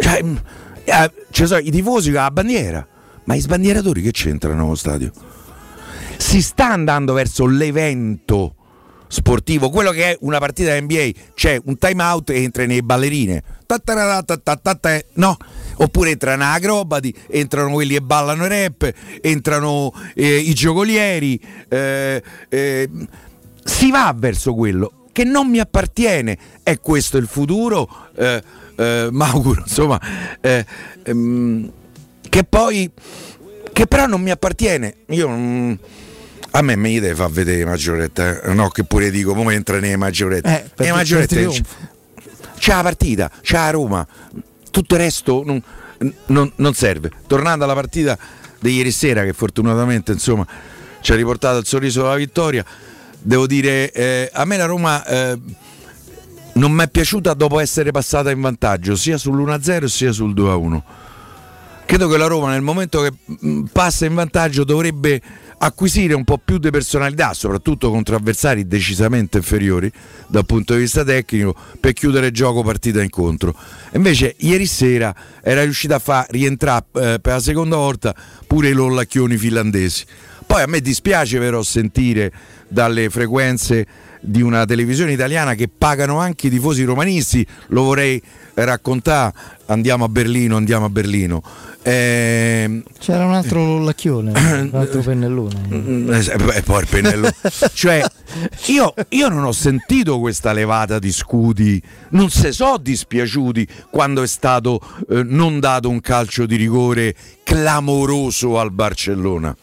Cioè, 0.00 0.22
mm, 0.22 0.36
eh, 0.84 1.12
ci 1.30 1.46
sono 1.46 1.60
i 1.60 1.70
tifosi 1.70 2.10
con 2.10 2.20
la 2.22 2.30
bandiera, 2.30 2.86
ma 3.24 3.34
i 3.34 3.40
sbandieratori 3.40 4.00
che 4.00 4.10
c'entrano 4.10 4.64
allo 4.64 4.74
stadio? 4.74 5.10
Si 6.16 6.40
sta 6.40 6.70
andando 6.70 7.12
verso 7.12 7.46
l'evento 7.46 8.54
sportivo, 9.08 9.70
quello 9.70 9.90
che 9.90 10.12
è 10.12 10.16
una 10.20 10.38
partita 10.38 10.78
NBA, 10.78 11.10
c'è 11.34 11.60
un 11.64 11.76
time 11.78 12.02
out 12.02 12.30
e 12.30 12.42
entra 12.42 12.64
nei 12.66 12.82
ballerine. 12.82 13.42
No, 15.14 15.36
oppure 15.76 16.10
entrano 16.10 16.44
acrobati, 16.44 17.14
entrano 17.28 17.72
quelli 17.72 17.94
che 17.94 18.00
ballano 18.00 18.44
il 18.44 18.50
rap, 18.50 18.92
entrano 19.20 19.92
eh, 20.14 20.36
i 20.36 20.54
giocolieri. 20.54 21.40
eh, 21.68 22.22
eh, 22.48 22.90
si 23.64 23.90
va 23.90 24.14
verso 24.16 24.54
quello 24.54 24.92
che 25.12 25.24
non 25.24 25.48
mi 25.48 25.58
appartiene. 25.58 26.38
È 26.62 26.78
questo 26.78 27.16
il 27.16 27.26
futuro? 27.26 27.88
Eh, 28.14 28.42
eh, 28.76 29.08
Mauguro, 29.10 29.62
insomma, 29.66 30.00
eh, 30.40 30.64
ehm, 31.02 31.72
che 32.28 32.44
poi, 32.44 32.88
che 33.72 33.86
però 33.86 34.06
non 34.06 34.20
mi 34.22 34.30
appartiene. 34.30 34.94
Io. 35.08 35.28
mm, 35.28 35.72
a 36.50 36.62
me 36.62 36.76
mi 36.76 36.98
deve 36.98 37.14
far 37.14 37.30
vedere 37.30 37.64
maggioretta, 37.64 38.42
eh. 38.42 38.54
no 38.54 38.68
che 38.70 38.84
pure 38.84 39.10
dico, 39.10 39.34
come 39.34 39.54
entra 39.54 39.78
nelle 39.78 39.96
maggiorette. 39.96 40.72
Eh, 40.76 40.86
e 40.86 41.02
c'è 41.02 41.20
il 41.20 41.26
trionfo. 41.26 41.62
c'è 42.58 42.74
la 42.74 42.82
partita, 42.82 43.30
c'è 43.42 43.56
la 43.56 43.70
Roma, 43.70 44.06
tutto 44.70 44.94
il 44.94 45.00
resto 45.00 45.42
non, 45.44 45.62
non- 46.26 46.52
non 46.56 46.74
serve. 46.74 47.10
Tornando 47.26 47.64
alla 47.64 47.74
partita 47.74 48.18
di 48.60 48.74
ieri 48.74 48.90
sera, 48.90 49.24
che 49.24 49.32
fortunatamente 49.32 50.12
insomma 50.12 50.46
ci 51.00 51.12
ha 51.12 51.14
riportato 51.14 51.58
il 51.58 51.66
sorriso 51.66 52.02
della 52.02 52.16
vittoria, 52.16 52.64
devo 53.20 53.46
dire, 53.46 53.92
eh, 53.92 54.30
a 54.32 54.44
me 54.44 54.56
la 54.56 54.66
Roma 54.66 55.04
eh, 55.04 55.38
non 56.54 56.72
mi 56.72 56.82
è 56.82 56.88
piaciuta 56.88 57.34
dopo 57.34 57.60
essere 57.60 57.90
passata 57.90 58.30
in 58.30 58.40
vantaggio, 58.40 58.96
sia 58.96 59.16
sull'1-0 59.16 59.84
sia 59.84 60.12
sul 60.12 60.34
2-1. 60.34 60.82
Credo 61.86 62.08
che 62.08 62.16
la 62.18 62.26
Roma 62.26 62.50
nel 62.50 62.60
momento 62.60 63.00
che 63.00 63.12
mh, 63.24 63.62
passa 63.72 64.04
in 64.04 64.14
vantaggio 64.14 64.64
dovrebbe 64.64 65.22
acquisire 65.58 66.14
un 66.14 66.24
po' 66.24 66.38
più 66.38 66.58
di 66.58 66.70
personalità, 66.70 67.34
soprattutto 67.34 67.90
contro 67.90 68.16
avversari 68.16 68.66
decisamente 68.66 69.38
inferiori 69.38 69.90
dal 70.26 70.46
punto 70.46 70.74
di 70.74 70.80
vista 70.80 71.04
tecnico, 71.04 71.54
per 71.80 71.92
chiudere 71.92 72.30
gioco 72.30 72.62
partita 72.62 73.02
incontro. 73.02 73.54
Invece 73.92 74.34
ieri 74.38 74.66
sera 74.66 75.14
era 75.42 75.62
riuscita 75.62 75.96
a 75.96 76.00
far 76.00 76.26
rientrare 76.30 76.84
eh, 76.94 77.18
per 77.20 77.32
la 77.34 77.40
seconda 77.40 77.76
volta 77.76 78.14
pure 78.46 78.68
i 78.68 78.72
lollacchioni 78.72 79.36
finlandesi. 79.36 80.04
Poi 80.46 80.62
a 80.62 80.66
me 80.66 80.80
dispiace 80.80 81.38
però 81.38 81.62
sentire 81.62 82.32
dalle 82.68 83.10
frequenze 83.10 83.86
di 84.20 84.42
una 84.42 84.64
televisione 84.64 85.12
italiana 85.12 85.54
che 85.54 85.68
pagano 85.68 86.18
anche 86.18 86.46
i 86.46 86.50
tifosi 86.50 86.84
romanisti, 86.84 87.46
lo 87.68 87.82
vorrei 87.82 88.20
raccontare, 88.54 89.32
andiamo 89.66 90.04
a 90.04 90.08
Berlino, 90.08 90.56
andiamo 90.56 90.86
a 90.86 90.90
Berlino. 90.90 91.42
Ehm, 91.82 92.82
C'era 92.98 93.24
un 93.24 93.32
altro 93.34 93.64
lollacchione, 93.64 94.32
un 94.70 94.70
altro 94.74 95.00
pennellone. 95.00 95.68
Eh, 95.70 96.56
E 96.56 96.62
poi 96.62 96.80
il 96.82 96.86
pennello. 96.88 97.30
cioè, 97.72 98.04
io, 98.66 98.92
io 99.10 99.28
non 99.28 99.44
ho 99.44 99.52
sentito 99.52 100.18
questa 100.18 100.52
levata 100.52 100.98
di 100.98 101.12
scudi, 101.12 101.80
non 102.10 102.30
se 102.30 102.52
so 102.52 102.76
dispiaciuti 102.80 103.66
quando 103.90 104.22
è 104.22 104.26
stato 104.26 104.80
eh, 105.08 105.22
non 105.22 105.60
dato 105.60 105.88
un 105.88 106.00
calcio 106.00 106.46
di 106.46 106.56
rigore 106.56 107.14
clamoroso 107.44 108.58
al 108.58 108.70
Barcellona. 108.72 109.56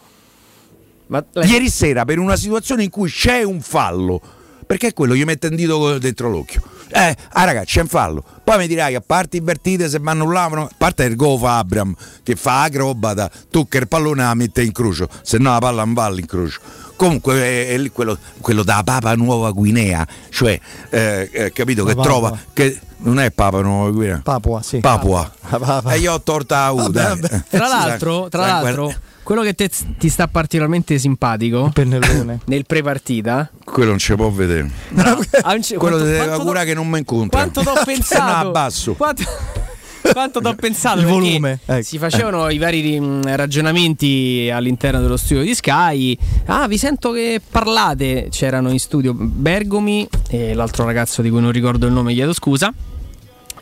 Ma 1.08 1.24
Ieri 1.44 1.68
sera 1.70 2.04
per 2.04 2.18
una 2.18 2.34
situazione 2.34 2.82
in 2.82 2.90
cui 2.90 3.08
c'è 3.08 3.42
un 3.44 3.60
fallo, 3.60 4.20
perché 4.66 4.92
quello 4.92 5.14
gli 5.14 5.22
mette 5.22 5.46
un 5.46 5.54
dito 5.54 5.98
dentro 5.98 6.28
l'occhio. 6.28 6.62
Eh, 6.88 7.16
ah 7.32 7.44
ragazzi, 7.44 7.66
c'è 7.66 7.80
un 7.80 7.88
fallo. 7.88 8.22
Poi 8.44 8.58
mi 8.58 8.66
dirai 8.66 8.90
che 8.90 8.96
a 8.96 9.02
parte 9.04 9.36
invertite 9.36 9.88
se 9.88 9.98
mi 9.98 10.08
annullavano, 10.08 10.64
a 10.64 10.70
parte 10.76 11.04
il 11.04 11.16
fa 11.38 11.58
Abram 11.58 11.94
che 12.22 12.36
fa 12.36 12.62
acrobata, 12.62 13.30
tocca 13.50 13.78
il 13.78 13.88
pallone 13.88 14.22
e 14.22 14.24
la 14.24 14.34
mette 14.34 14.62
in 14.62 14.72
crocio, 14.72 15.08
se 15.22 15.38
no 15.38 15.50
la 15.50 15.58
palla 15.58 15.84
non 15.84 15.94
va 15.94 16.04
all'incrocio. 16.04 16.60
Comunque 16.96 17.34
è, 17.34 17.68
è 17.70 17.78
lì 17.78 17.90
quello, 17.90 18.16
quello 18.40 18.62
da 18.62 18.82
Papa 18.84 19.14
Nuova 19.14 19.50
Guinea, 19.50 20.06
cioè 20.30 20.58
eh, 20.90 21.28
eh, 21.32 21.52
capito 21.52 21.84
La 21.84 21.94
che 21.94 22.00
trova 22.00 22.38
che 22.52 22.78
non 22.98 23.18
è 23.18 23.30
Papa 23.30 23.60
Nuova 23.60 23.90
Guinea. 23.90 24.20
Papua, 24.22 24.62
sì. 24.62 24.78
Papua. 24.78 25.30
Papua. 25.48 25.92
E 25.92 25.98
io 25.98 26.12
ho 26.12 26.22
torta 26.22 26.64
a 26.64 26.72
U, 26.72 26.88
dai. 26.88 27.18
Tra 27.20 27.42
Sì, 27.48 27.58
l'altro, 27.58 28.28
tra 28.28 28.46
l'altro 28.46 28.94
quello 29.26 29.42
che 29.42 29.54
te- 29.54 29.68
ti 29.98 30.08
sta 30.08 30.28
particolarmente 30.28 30.96
simpatico 31.00 31.72
nel 32.46 32.64
pre-partita 32.64 33.50
quello 33.64 33.88
non 33.90 33.98
ci 33.98 34.14
può 34.14 34.30
vedere. 34.30 34.70
un 34.94 35.62
ce- 35.62 35.76
Quello 35.78 35.96
quanto- 35.96 36.04
deve 36.12 36.24
quanto 36.26 36.44
cura 36.44 36.62
che 36.62 36.74
non 36.74 36.88
mi 36.88 36.98
incontra. 36.98 37.40
Quanto 37.40 37.62
t'ho 37.62 37.74
No, 37.74 37.82
pensato? 37.84 38.46
abbasso. 38.48 38.92
Quanto, 38.94 39.22
quanto 40.12 40.40
t'ho 40.40 40.54
pensato? 40.54 41.00
Il 41.00 41.06
volume, 41.06 41.58
ecco. 41.66 41.82
Si 41.82 41.98
facevano 41.98 42.48
i 42.50 42.58
vari 42.58 43.00
mm, 43.00 43.22
ragionamenti 43.24 44.48
all'interno 44.52 45.00
dello 45.00 45.16
studio 45.16 45.42
di 45.42 45.56
Sky. 45.56 46.16
Ah, 46.44 46.68
vi 46.68 46.78
sento 46.78 47.10
che 47.10 47.40
parlate. 47.50 48.28
C'erano 48.30 48.70
in 48.70 48.78
studio 48.78 49.12
Bergomi 49.12 50.08
e 50.30 50.54
l'altro 50.54 50.84
ragazzo 50.84 51.20
di 51.20 51.30
cui 51.30 51.40
non 51.40 51.50
ricordo 51.50 51.86
il 51.88 51.92
nome, 51.92 52.14
chiedo 52.14 52.32
scusa. 52.32 52.72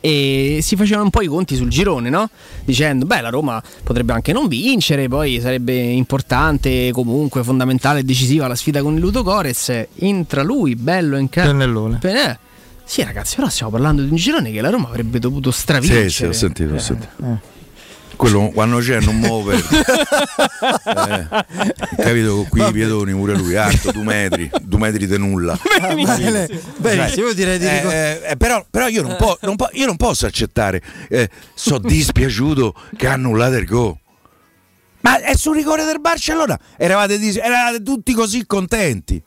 E 0.07 0.59
si 0.61 0.77
facevano 0.77 1.05
un 1.05 1.11
po' 1.11 1.23
i 1.23 1.27
conti 1.27 1.57
sul 1.57 1.71
girone, 1.71 2.11
no? 2.11 2.29
Dicendo, 2.63 3.07
beh, 3.07 3.23
la 3.23 3.31
Roma 3.31 3.63
potrebbe 3.83 4.13
anche 4.13 4.35
non 4.35 4.49
vincere, 4.49 5.09
poi 5.09 5.41
sarebbe 5.41 5.73
importante, 5.73 6.91
comunque 6.93 7.43
fondamentale 7.43 8.01
e 8.01 8.03
decisiva 8.03 8.47
la 8.47 8.55
sfida 8.55 8.83
con 8.83 8.93
il 8.97 9.01
Ludo 9.01 9.23
Gores. 9.23 9.87
Entra 9.95 10.43
lui, 10.43 10.75
bello 10.77 11.17
in 11.17 11.31
campo. 11.31 11.53
Pennellone. 11.53 11.97
Bene. 12.03 12.39
Sì, 12.85 13.03
ragazzi, 13.03 13.37
però 13.37 13.49
stiamo 13.49 13.73
parlando 13.73 14.03
di 14.03 14.11
un 14.11 14.17
girone 14.17 14.53
che 14.53 14.61
la 14.61 14.69
Roma 14.69 14.89
avrebbe 14.89 15.19
dovuto 15.19 15.51
stravincere. 15.51 16.11
Sì, 16.11 16.17
sì, 16.17 16.25
ho 16.27 16.33
sentito, 16.33 16.75
ho 16.75 16.79
sentito. 16.79 17.53
Quello 18.17 18.51
quando 18.51 18.79
c'è 18.79 19.01
non 19.01 19.17
muove. 19.19 19.57
eh, 19.59 21.27
capito? 22.03 22.35
Con 22.37 22.49
qui 22.49 22.67
i 22.67 22.73
piedoni 22.73 23.13
pure 23.13 23.35
lui, 23.37 23.57
alto 23.57 23.91
due 23.93 24.05
metri, 24.05 24.51
due 24.63 24.79
metri 24.79 25.07
di 25.07 25.19
nulla. 25.19 25.59
Ah, 25.85 25.95
bene, 25.95 26.49
benissimo, 26.79 27.27
io 27.27 27.35
direi 27.35 27.59
di 27.59 27.69
ricor- 27.69 27.93
Eh, 27.93 28.21
eh, 28.31 28.37
però, 28.37 28.65
però 28.71 28.87
io, 28.89 29.03
non 29.03 29.17
po- 29.19 29.37
non 29.43 29.57
po- 29.57 29.69
io 29.73 29.87
non 29.87 29.97
posso 29.97 30.25
accettare. 30.27 30.81
Eh, 31.09 31.29
sono 31.55 31.79
dispiaciuto 31.81 32.75
che 32.97 33.07
ha 33.07 33.13
annullato 33.13 33.57
il 33.57 33.67
go. 33.67 33.99
Ma 35.01 35.21
è 35.21 35.37
sul 35.37 35.57
rigore 35.57 35.85
del 35.85 36.01
Barcellona. 36.01 36.59
Eravate, 36.79 37.19
dis- 37.19 37.37
eravate 37.37 37.83
tutti 37.83 38.15
così 38.15 38.47
contenti. 38.47 39.23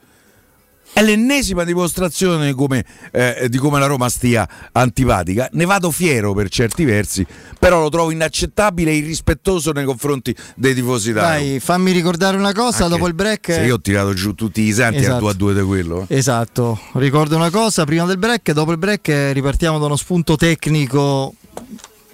È 0.98 1.02
l'ennesima 1.04 1.62
dimostrazione 1.62 2.46
di 2.46 2.52
come, 2.54 2.84
eh, 3.12 3.46
di 3.48 3.56
come 3.58 3.78
la 3.78 3.86
Roma 3.86 4.08
stia 4.08 4.48
antipatica. 4.72 5.48
Ne 5.52 5.64
vado 5.64 5.92
fiero 5.92 6.34
per 6.34 6.48
certi 6.48 6.84
versi, 6.84 7.24
però 7.56 7.80
lo 7.80 7.88
trovo 7.88 8.10
inaccettabile 8.10 8.90
e 8.90 8.96
irrispettoso 8.96 9.70
nei 9.70 9.84
confronti 9.84 10.34
dei 10.56 10.74
tifosi 10.74 11.10
italiani. 11.10 11.50
Dai, 11.50 11.60
fammi 11.60 11.92
ricordare 11.92 12.36
una 12.36 12.52
cosa, 12.52 12.86
Anche 12.86 12.96
dopo 12.96 13.06
il 13.06 13.14
break... 13.14 13.52
Se 13.52 13.60
io 13.60 13.76
ho 13.76 13.80
tirato 13.80 14.12
giù 14.12 14.34
tutti 14.34 14.60
i 14.62 14.72
santi 14.72 14.98
Esatto. 14.98 15.14
a 15.18 15.20
2 15.20 15.30
a 15.30 15.34
2 15.34 15.54
di 15.54 15.60
quello. 15.60 16.04
eh. 16.08 16.16
Esatto, 16.16 16.80
ricordo 16.94 17.36
una 17.36 17.50
cosa, 17.50 17.84
prima 17.84 18.04
del 18.04 18.18
break, 18.18 18.50
dopo 18.50 18.72
il 18.72 18.78
break 18.78 19.06
eh, 19.06 19.32
ripartiamo 19.34 19.78
da 19.78 19.86
uno 19.86 19.94
spunto 19.94 20.34
tecnico 20.34 21.32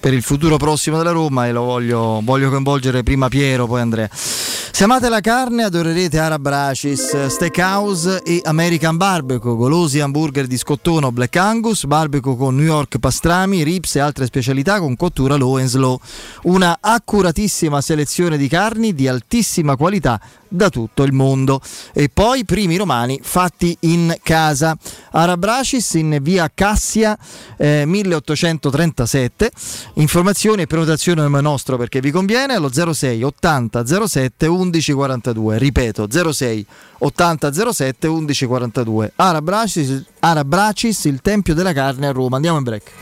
per 0.04 0.12
il 0.12 0.20
futuro 0.22 0.58
prossimo 0.58 0.98
della 0.98 1.12
Roma 1.12 1.46
e 1.46 1.52
lo 1.52 1.62
voglio, 1.62 2.20
voglio 2.22 2.50
coinvolgere 2.50 3.02
prima 3.02 3.28
Piero, 3.30 3.66
poi 3.66 3.80
Andrea. 3.80 4.06
Se 4.12 4.84
amate 4.84 5.08
la 5.08 5.20
carne 5.20 5.62
adorerete 5.64 6.18
Arab 6.18 6.46
Racis, 6.46 7.28
Steakhouse 7.28 8.20
e 8.22 8.42
American 8.44 8.98
Barbecue, 8.98 9.54
golosi 9.54 10.00
hamburger 10.00 10.46
di 10.46 10.58
scottone 10.58 11.06
o 11.06 11.10
Black 11.10 11.36
Angus, 11.36 11.86
barbecue 11.86 12.36
con 12.36 12.54
New 12.54 12.66
York 12.66 12.98
pastrami, 12.98 13.62
ribs 13.62 13.96
e 13.96 14.00
altre 14.00 14.26
specialità 14.26 14.78
con 14.78 14.94
cottura 14.94 15.36
low 15.36 15.56
and 15.56 15.68
slow. 15.68 15.98
Una 16.42 16.76
accuratissima 16.82 17.80
selezione 17.80 18.36
di 18.36 18.46
carni 18.46 18.92
di 18.92 19.08
altissima 19.08 19.74
qualità 19.74 20.20
da 20.54 20.68
tutto 20.70 21.02
il 21.02 21.12
mondo. 21.12 21.60
E 21.92 22.08
poi 22.08 22.44
primi 22.44 22.76
romani 22.76 23.18
fatti 23.22 23.76
in 23.80 24.16
casa. 24.22 24.76
Arabracis 25.10 25.94
in 25.94 26.18
via 26.22 26.50
Cassia 26.54 27.18
eh, 27.56 27.84
1837. 27.86 29.50
Informazioni 29.94 30.62
e 30.62 30.66
prenotazione 30.66 31.22
nome 31.22 31.40
nostro 31.40 31.76
perché 31.76 32.00
vi 32.00 32.10
conviene 32.10 32.54
allo 32.54 32.70
06 32.72 33.22
80 33.22 34.06
07 34.06 34.46
11 34.46 34.92
42. 34.92 35.58
Ripeto 35.58 36.32
06 36.32 36.66
80 36.98 37.72
07 37.72 38.06
11 38.06 38.46
42. 38.46 39.12
Arabracis, 39.16 40.04
Arabracis, 40.20 41.04
il 41.04 41.20
tempio 41.20 41.54
della 41.54 41.72
carne 41.72 42.06
a 42.06 42.12
Roma. 42.12 42.36
Andiamo 42.36 42.58
in 42.58 42.64
break. 42.64 42.92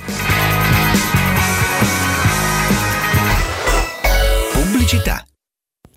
Pubblicità. 4.52 5.24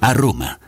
a 0.00 0.12
Roma. 0.12 0.67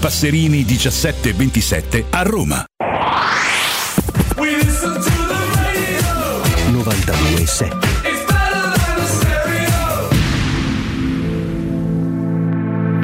Passerini 0.00 0.64
1727 0.64 2.06
a 2.08 2.22
Roma. 2.22 2.64
92.7 6.72 7.78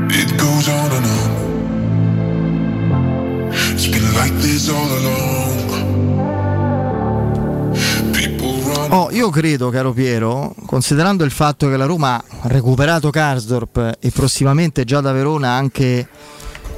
It 0.09 0.35
goes 0.37 0.69
on 0.69 0.91
and 0.91 1.05
on. 1.05 1.31
It's 3.75 3.87
been 3.89 4.11
like 4.15 4.33
this 4.41 4.71
all 4.71 4.91
along. 4.91 5.55
People 8.13 8.63
run. 8.63 8.91
Oh, 8.93 9.11
io 9.11 9.29
credo, 9.29 9.69
caro 9.69 9.93
Piero, 9.93 10.55
considerando 10.65 11.25
il 11.25 11.31
fatto 11.31 11.69
che 11.69 11.77
la 11.77 11.85
Roma 11.85 12.15
ha 12.15 12.49
recuperato 12.49 13.11
Karsdorp 13.11 13.99
e 14.01 14.11
prossimamente 14.11 14.85
già 14.85 15.03
da 15.03 15.13
Verona 15.13 15.51
anche 15.51 16.09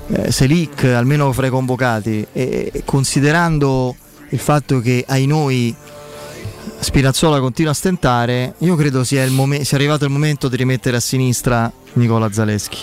eh, 0.09 0.33
Selic, 0.33 0.85
almeno 0.85 1.33
fra 1.33 1.47
i 1.47 1.51
convocati, 1.51 2.27
e 2.33 2.83
considerando 2.85 3.95
il 4.31 4.39
fatto 4.39 4.81
che 4.81 5.05
ai 5.07 5.27
noi 5.27 5.75
Spinazzola 6.81 7.41
continua 7.41 7.73
a 7.73 7.75
stentare, 7.75 8.55
io 8.59 8.77
credo 8.77 9.03
sia, 9.03 9.29
momen- 9.31 9.65
sia 9.65 9.77
arrivato 9.77 10.05
il 10.05 10.11
momento 10.11 10.49
di 10.49 10.57
rimettere 10.57 10.97
a 10.97 11.01
sinistra 11.01 11.71
Nicola 11.95 12.31
Zaleschi. 12.31 12.79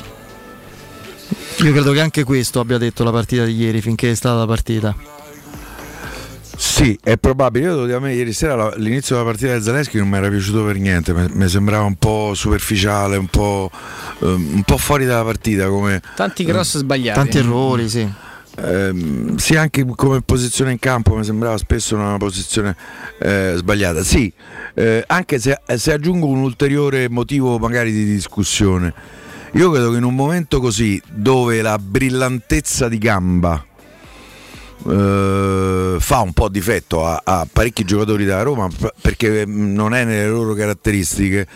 Io 1.60 1.72
credo 1.72 1.94
che 1.94 2.02
anche 2.02 2.24
questo 2.24 2.60
abbia 2.60 2.78
detto 2.78 3.04
la 3.04 3.12
partita 3.12 3.46
di 3.46 3.56
ieri, 3.56 3.82
finché 3.82 4.12
è 4.12 4.16
stata 4.16 4.38
la 4.38 4.46
partita. 4.46 4.94
Sì, 6.58 6.98
è 7.04 7.18
probabile. 7.18 7.66
Io 7.66 7.72
devo 7.74 7.86
dire, 7.86 7.98
a 7.98 8.00
me 8.00 8.14
ieri 8.14 8.34
sera 8.34 8.74
l'inizio 8.76 9.16
della 9.16 9.28
partita 9.28 9.52
del 9.52 9.62
Zelensky 9.62 9.98
non 9.98 10.10
mi 10.10 10.18
era 10.18 10.30
piaciuto 10.30 10.64
per 10.64 10.78
niente, 10.78 11.14
mi 11.14 11.48
sembrava 11.48 11.84
un 11.84 11.96
po' 11.96 12.34
superficiale, 12.34 13.18
un 13.18 13.28
po', 13.28 13.70
ehm, 14.20 14.54
un 14.56 14.64
po' 14.64 14.78
fuori 14.78 15.06
dalla 15.06 15.24
partita. 15.24 15.68
Come, 15.68 16.02
Tanti 16.16 16.46
cross 16.46 16.78
sbagliati. 16.78 17.20
Tanti 17.20 17.38
errori, 17.38 17.90
sì. 17.90 18.10
Ehm, 18.58 19.36
sì, 19.36 19.56
anche 19.56 19.86
come 19.96 20.22
posizione 20.22 20.72
in 20.72 20.80
campo 20.80 21.16
mi 21.16 21.26
sembrava 21.26 21.58
spesso 21.58 21.96
una 21.96 22.18
posizione 22.18 22.76
eh, 23.20 23.54
sbagliata. 23.58 24.02
Sì, 24.04 24.32
eh, 24.74 25.04
anche 25.06 25.40
se, 25.40 25.60
se 25.76 25.94
aggiungo 25.94 26.28
un 26.28 26.40
ulteriore 26.40 27.10
motivo 27.10 27.58
magari 27.60 27.92
di 27.92 28.06
discussione. 28.06 28.94
Io 29.54 29.72
credo 29.72 29.92
che 29.92 29.98
in 29.98 30.04
un 30.04 30.16
momento 30.16 30.60
così, 30.60 31.02
dove 31.10 31.62
la 31.62 31.78
brillantezza 31.78 32.90
di 32.90 32.98
gamba 32.98 33.66
eh, 34.88 35.98
fa 36.00 36.20
un 36.20 36.34
po' 36.34 36.50
difetto 36.50 37.06
a, 37.06 37.22
a 37.24 37.48
parecchi 37.52 37.84
giocatori 37.84 38.26
della 38.26 38.42
Roma 38.42 38.68
perché 39.02 39.46
mm, 39.46 39.74
non 39.74 39.94
è 39.94 40.04
nelle 40.04 40.28
loro 40.28 40.54
caratteristiche. 40.54 41.48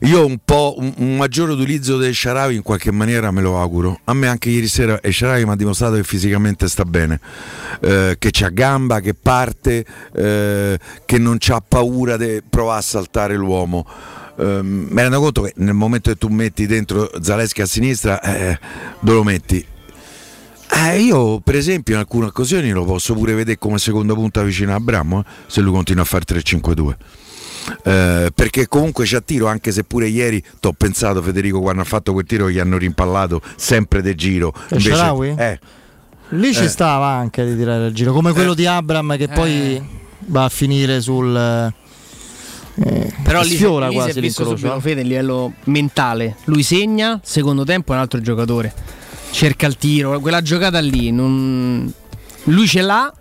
Io 0.00 0.26
un 0.26 0.38
po' 0.44 0.74
un, 0.76 0.92
un 0.98 1.16
maggiore 1.16 1.52
utilizzo 1.52 1.96
del 1.96 2.14
Sharawi 2.14 2.56
in 2.56 2.62
qualche 2.62 2.90
maniera 2.90 3.30
me 3.30 3.40
lo 3.40 3.58
auguro. 3.58 4.00
A 4.04 4.12
me 4.12 4.26
anche 4.26 4.50
ieri 4.50 4.68
sera 4.68 4.98
il 5.02 5.14
Sharawi 5.14 5.44
mi 5.44 5.52
ha 5.52 5.56
dimostrato 5.56 5.94
che 5.94 6.04
fisicamente 6.04 6.68
sta 6.68 6.84
bene, 6.84 7.20
eh, 7.80 8.16
che 8.18 8.28
c'ha 8.30 8.50
gamba, 8.50 9.00
che 9.00 9.14
parte, 9.14 9.84
eh, 10.14 10.78
che 11.06 11.18
non 11.18 11.36
c'ha 11.38 11.62
paura 11.66 12.18
di 12.18 12.42
provare 12.48 12.80
a 12.80 12.82
saltare 12.82 13.34
l'uomo. 13.34 13.86
Eh, 14.36 14.60
mi 14.62 15.00
rendo 15.00 15.20
conto 15.20 15.42
che 15.42 15.52
nel 15.56 15.74
momento 15.74 16.10
che 16.10 16.18
tu 16.18 16.28
metti 16.28 16.66
dentro 16.66 17.10
Zaleschi 17.22 17.62
a 17.62 17.66
sinistra, 17.66 18.20
eh, 18.20 18.58
dove 19.00 19.16
lo 19.16 19.24
metti? 19.24 19.66
Eh, 20.76 21.00
io 21.00 21.38
per 21.40 21.54
esempio 21.54 21.94
in 21.94 22.00
alcune 22.00 22.26
occasioni 22.26 22.70
lo 22.70 22.84
posso 22.84 23.14
pure 23.14 23.32
vedere 23.34 23.58
come 23.58 23.78
seconda 23.78 24.12
punta 24.14 24.42
vicino 24.42 24.72
a 24.72 24.76
Abramo 24.76 25.20
eh, 25.20 25.24
se 25.46 25.60
lui 25.60 25.72
continua 25.72 26.02
a 26.02 26.06
fare 26.06 26.24
3-5-2 26.26 26.94
Eh, 27.84 28.30
perché 28.34 28.66
comunque 28.68 29.04
c'ha 29.06 29.20
tiro 29.20 29.46
anche 29.46 29.70
se 29.72 29.84
pure 29.84 30.06
ieri 30.08 30.42
ti 30.60 30.66
ho 30.66 30.72
pensato 30.72 31.22
Federico 31.22 31.60
quando 31.60 31.82
ha 31.82 31.84
fatto 31.84 32.12
quel 32.12 32.26
tiro 32.26 32.50
gli 32.50 32.58
hanno 32.58 32.76
rimpallato 32.76 33.40
sempre 33.56 34.02
de 34.02 34.14
giro 34.14 34.52
E 34.68 34.80
Shaarawy? 34.80 35.34
eh, 35.38 35.58
Lì 36.30 36.52
ci 36.52 36.64
Eh. 36.64 36.68
stava 36.68 37.06
anche 37.06 37.44
di 37.46 37.56
tirare 37.56 37.86
il 37.86 37.94
giro, 37.94 38.12
come 38.12 38.32
quello 38.32 38.54
di 38.54 38.66
Abram 38.66 39.16
che 39.16 39.28
poi 39.28 39.80
va 40.26 40.44
a 40.44 40.48
finire 40.48 41.00
sul... 41.00 41.36
eh, 41.36 43.12
Però 43.22 43.42
lì, 43.42 43.48
sfiora 43.54 43.86
lì 43.86 43.92
si 43.92 43.98
quasi 44.00 44.18
è 44.18 44.20
visto 44.22 44.44
subito 44.44 44.80
Fede 44.80 45.02
a 45.02 45.04
livello 45.04 45.52
mentale. 45.64 46.36
Lui 46.44 46.62
segna, 46.64 47.20
secondo 47.22 47.64
tempo 47.64 47.92
è 47.92 47.94
un 47.96 48.00
altro 48.00 48.20
giocatore. 48.20 48.72
Cerca 49.34 49.66
il 49.66 49.76
tiro, 49.76 50.20
quella 50.20 50.42
giocata 50.42 50.78
lì. 50.78 51.10
non- 51.10 51.92
Lui 52.44 52.68
ce 52.68 52.82
l'ha, 52.82 53.12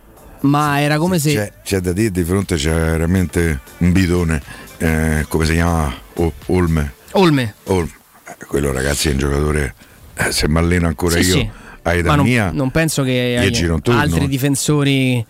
ma 0.42 0.80
era 0.80 0.98
come 1.00 1.18
se. 1.18 1.34
c'è, 1.34 1.54
c'è 1.64 1.80
da 1.80 1.92
dire 1.92 2.12
di 2.12 2.24
fronte 2.24 2.56
c'è 2.56 2.72
veramente 2.72 3.62
un 3.80 3.92
bidone 3.92 4.42
eh, 4.78 5.26
come 5.28 5.46
si 5.46 5.54
chiama 5.54 5.92
O- 6.16 6.34
Olme 6.48 6.94
Olme. 7.14 7.56
Olme. 7.66 7.92
Eh, 8.28 8.46
quello 8.46 8.72
ragazzi 8.72 9.10
è 9.10 9.12
un 9.14 9.18
giocatore 9.18 9.74
eh, 10.16 10.32
se 10.32 10.48
mi 10.48 10.58
alleno 10.60 10.86
ancora 10.88 11.16
Sì, 11.20 11.28
io 11.30 11.34
sì. 11.34 11.50
a 11.82 11.94
età 11.96 12.16
non, 12.16 12.26
mia 12.26 12.52
non 12.52 12.70
penso 12.70 13.02
che 13.02 13.38
altri 13.98 14.28
difensori 14.28 15.26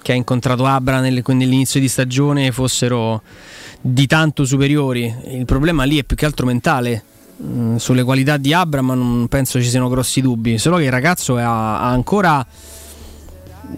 che 0.00 0.12
ha 0.12 0.14
incontrato 0.14 0.66
Abra 0.66 1.00
nelle- 1.00 1.22
nell'inizio 1.26 1.80
di 1.80 1.88
stagione 1.88 2.52
fossero 2.52 3.22
di 3.80 4.06
tanto 4.06 4.44
superiori. 4.44 5.12
Il 5.30 5.46
problema 5.46 5.82
lì 5.82 5.98
è 5.98 6.04
più 6.04 6.14
che 6.16 6.26
altro 6.26 6.46
mentale. 6.46 7.02
Mm, 7.40 7.76
Sulle 7.76 8.02
qualità 8.02 8.36
di 8.36 8.52
Abra, 8.52 8.82
ma 8.82 8.94
non 8.94 9.28
penso 9.28 9.62
ci 9.62 9.68
siano 9.68 9.88
grossi 9.88 10.20
dubbi. 10.20 10.58
Solo 10.58 10.76
che 10.78 10.84
il 10.84 10.90
ragazzo 10.90 11.36
ha, 11.36 11.80
ha 11.80 11.88
ancora 11.88 12.44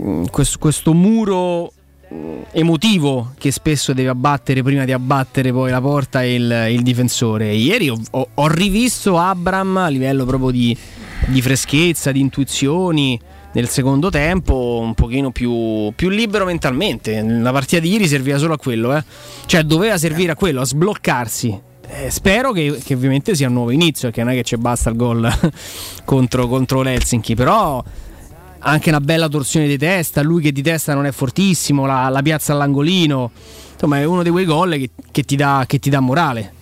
mm, 0.01 0.25
questo, 0.31 0.59
questo 0.59 0.95
muro 0.95 1.73
mm, 2.13 2.43
emotivo 2.53 3.33
che 3.37 3.51
spesso 3.51 3.93
deve 3.93 4.09
abbattere 4.09 4.63
prima 4.63 4.85
di 4.87 4.93
abbattere 4.93 5.53
poi 5.53 5.71
la 5.71 5.81
porta 5.81 6.23
e 6.23 6.35
il, 6.35 6.67
il 6.71 6.83
difensore. 6.83 7.53
Ieri 7.53 7.91
ho, 7.91 8.01
ho- 8.13 8.29
ho 8.33 8.49
rivisto 8.49 9.19
Abram 9.19 9.77
a 9.77 9.89
livello 9.89 10.25
proprio 10.25 10.51
di, 10.51 10.75
di 11.27 11.43
freschezza, 11.43 12.13
di 12.13 12.21
intuizioni 12.21 13.21
nel 13.53 13.69
secondo 13.69 14.11
tempo 14.11 14.79
un 14.81 14.95
pochino 14.95 15.33
più, 15.33 15.93
più 15.95 16.09
libero 16.09 16.47
mentalmente. 16.47 17.21
La 17.23 17.53
partita 17.53 17.83
di 17.83 17.91
ieri 17.91 18.07
serviva 18.09 18.39
solo 18.39 18.55
a 18.55 18.59
quello, 18.59 18.97
eh. 18.97 19.05
cioè 19.45 19.65
doveva 19.65 19.99
servire 19.99 20.33
a 20.33 20.35
quello, 20.35 20.63
a 20.63 20.65
sbloccarsi. 20.65 21.69
Eh, 21.93 22.09
spero 22.09 22.53
che, 22.53 22.81
che 22.85 22.95
ovviamente 22.95 23.35
sia 23.35 23.49
un 23.49 23.55
nuovo 23.55 23.73
inizio, 23.73 24.13
che 24.13 24.23
non 24.23 24.33
è 24.33 24.37
che 24.37 24.45
ci 24.45 24.57
basta 24.57 24.91
il 24.91 24.97
gol 24.97 25.29
contro, 26.05 26.47
contro 26.47 26.83
l'Helsinki, 26.83 27.35
però 27.35 27.83
anche 28.61 28.89
una 28.91 29.01
bella 29.01 29.29
torsione 29.29 29.67
di 29.67 29.77
testa, 29.77 30.23
lui 30.23 30.41
che 30.41 30.53
di 30.53 30.63
testa 30.63 30.95
non 30.95 31.05
è 31.05 31.11
fortissimo, 31.11 31.87
la, 31.87 32.09
la 32.09 32.23
piazza 32.23 32.53
all'angolino, 32.53 33.33
insomma 33.73 33.99
è 33.99 34.05
uno 34.05 34.23
di 34.23 34.31
quei 34.31 34.45
gol 34.45 34.71
che, 34.75 34.91
che 35.11 35.25
ti 35.25 35.35
dà, 35.35 35.65
che 35.67 35.81
ti 35.81 35.91
dà 35.91 35.99
morale. 35.99 36.59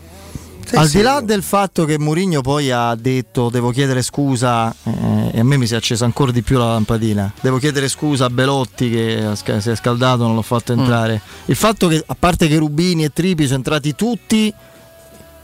Al 0.72 0.88
di 0.88 1.00
là 1.00 1.20
del 1.22 1.42
fatto 1.42 1.86
che 1.86 1.98
Mourinho 1.98 2.42
poi 2.42 2.70
ha 2.70 2.94
detto 2.94 3.48
devo 3.48 3.70
chiedere 3.70 4.02
scusa, 4.02 4.74
eh, 4.82 5.30
e 5.32 5.40
a 5.40 5.44
me 5.44 5.56
mi 5.56 5.66
si 5.66 5.74
è 5.74 5.76
accesa 5.76 6.04
ancora 6.04 6.30
di 6.30 6.42
più 6.42 6.58
la 6.58 6.72
lampadina, 6.72 7.32
devo 7.40 7.58
chiedere 7.58 7.88
scusa 7.88 8.26
a 8.26 8.30
Belotti 8.30 8.90
che 8.90 9.30
si 9.34 9.70
è 9.70 9.76
scaldato, 9.76 10.24
non 10.24 10.34
l'ho 10.34 10.42
fatto 10.42 10.72
entrare. 10.72 11.20
Il 11.46 11.56
fatto 11.56 11.88
che 11.88 12.02
a 12.06 12.16
parte 12.18 12.48
che 12.48 12.56
Rubini 12.56 13.04
e 13.04 13.12
Tripi 13.12 13.44
sono 13.44 13.56
entrati 13.56 13.94
tutti 13.94 14.52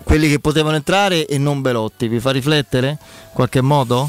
quelli 0.04 0.28
che 0.28 0.38
potevano 0.38 0.76
entrare 0.76 1.26
e 1.26 1.38
non 1.38 1.60
Belotti, 1.62 2.06
vi 2.08 2.20
fa 2.20 2.30
riflettere 2.30 2.88
in 2.90 2.96
qualche 3.32 3.60
modo? 3.60 4.08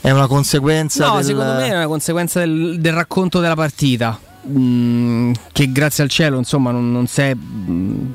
È 0.00 0.10
una 0.10 0.26
conseguenza 0.26 1.06
No, 1.06 1.16
del... 1.16 1.24
secondo 1.24 1.52
me 1.52 1.68
è 1.68 1.76
una 1.76 1.86
conseguenza 1.86 2.40
del, 2.40 2.78
del 2.80 2.92
racconto 2.92 3.38
della 3.40 3.54
partita. 3.54 4.18
mm, 4.48 5.32
che 5.52 5.70
grazie 5.70 6.02
al 6.02 6.10
cielo 6.10 6.36
insomma 6.38 6.72
non, 6.72 6.90
non 6.90 7.06
si 7.06 7.20
è 7.20 7.34
mm, 7.34 8.12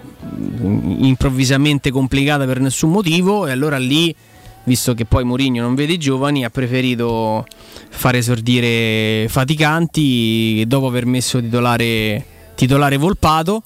improvvisamente 1.03 1.91
complicata 1.91 2.45
per 2.45 2.59
nessun 2.59 2.91
motivo 2.91 3.47
e 3.47 3.51
allora 3.51 3.77
lì 3.77 4.13
visto 4.65 4.93
che 4.93 5.05
poi 5.05 5.23
Mourinho 5.23 5.61
non 5.61 5.75
vede 5.75 5.93
i 5.93 5.97
giovani 5.97 6.43
ha 6.43 6.49
preferito 6.49 7.45
far 7.89 8.15
esordire 8.15 9.27
Faticanti 9.29 10.65
dopo 10.67 10.87
aver 10.87 11.05
messo 11.05 11.39
titolare, 11.39 12.25
titolare 12.55 12.97
Volpato 12.97 13.63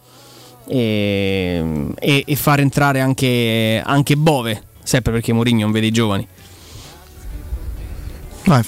e, 0.72 1.88
e- 1.99 2.24
e 2.26 2.36
far 2.38 2.61
entrare 2.61 3.01
anche, 3.01 3.82
anche 3.86 4.15
Bove 4.15 4.61
sempre 4.84 5.11
perché 5.11 5.34
Mourinho 5.34 5.63
non 5.63 5.72
vede 5.72 5.88
i 5.88 5.91
giovani 5.91 6.26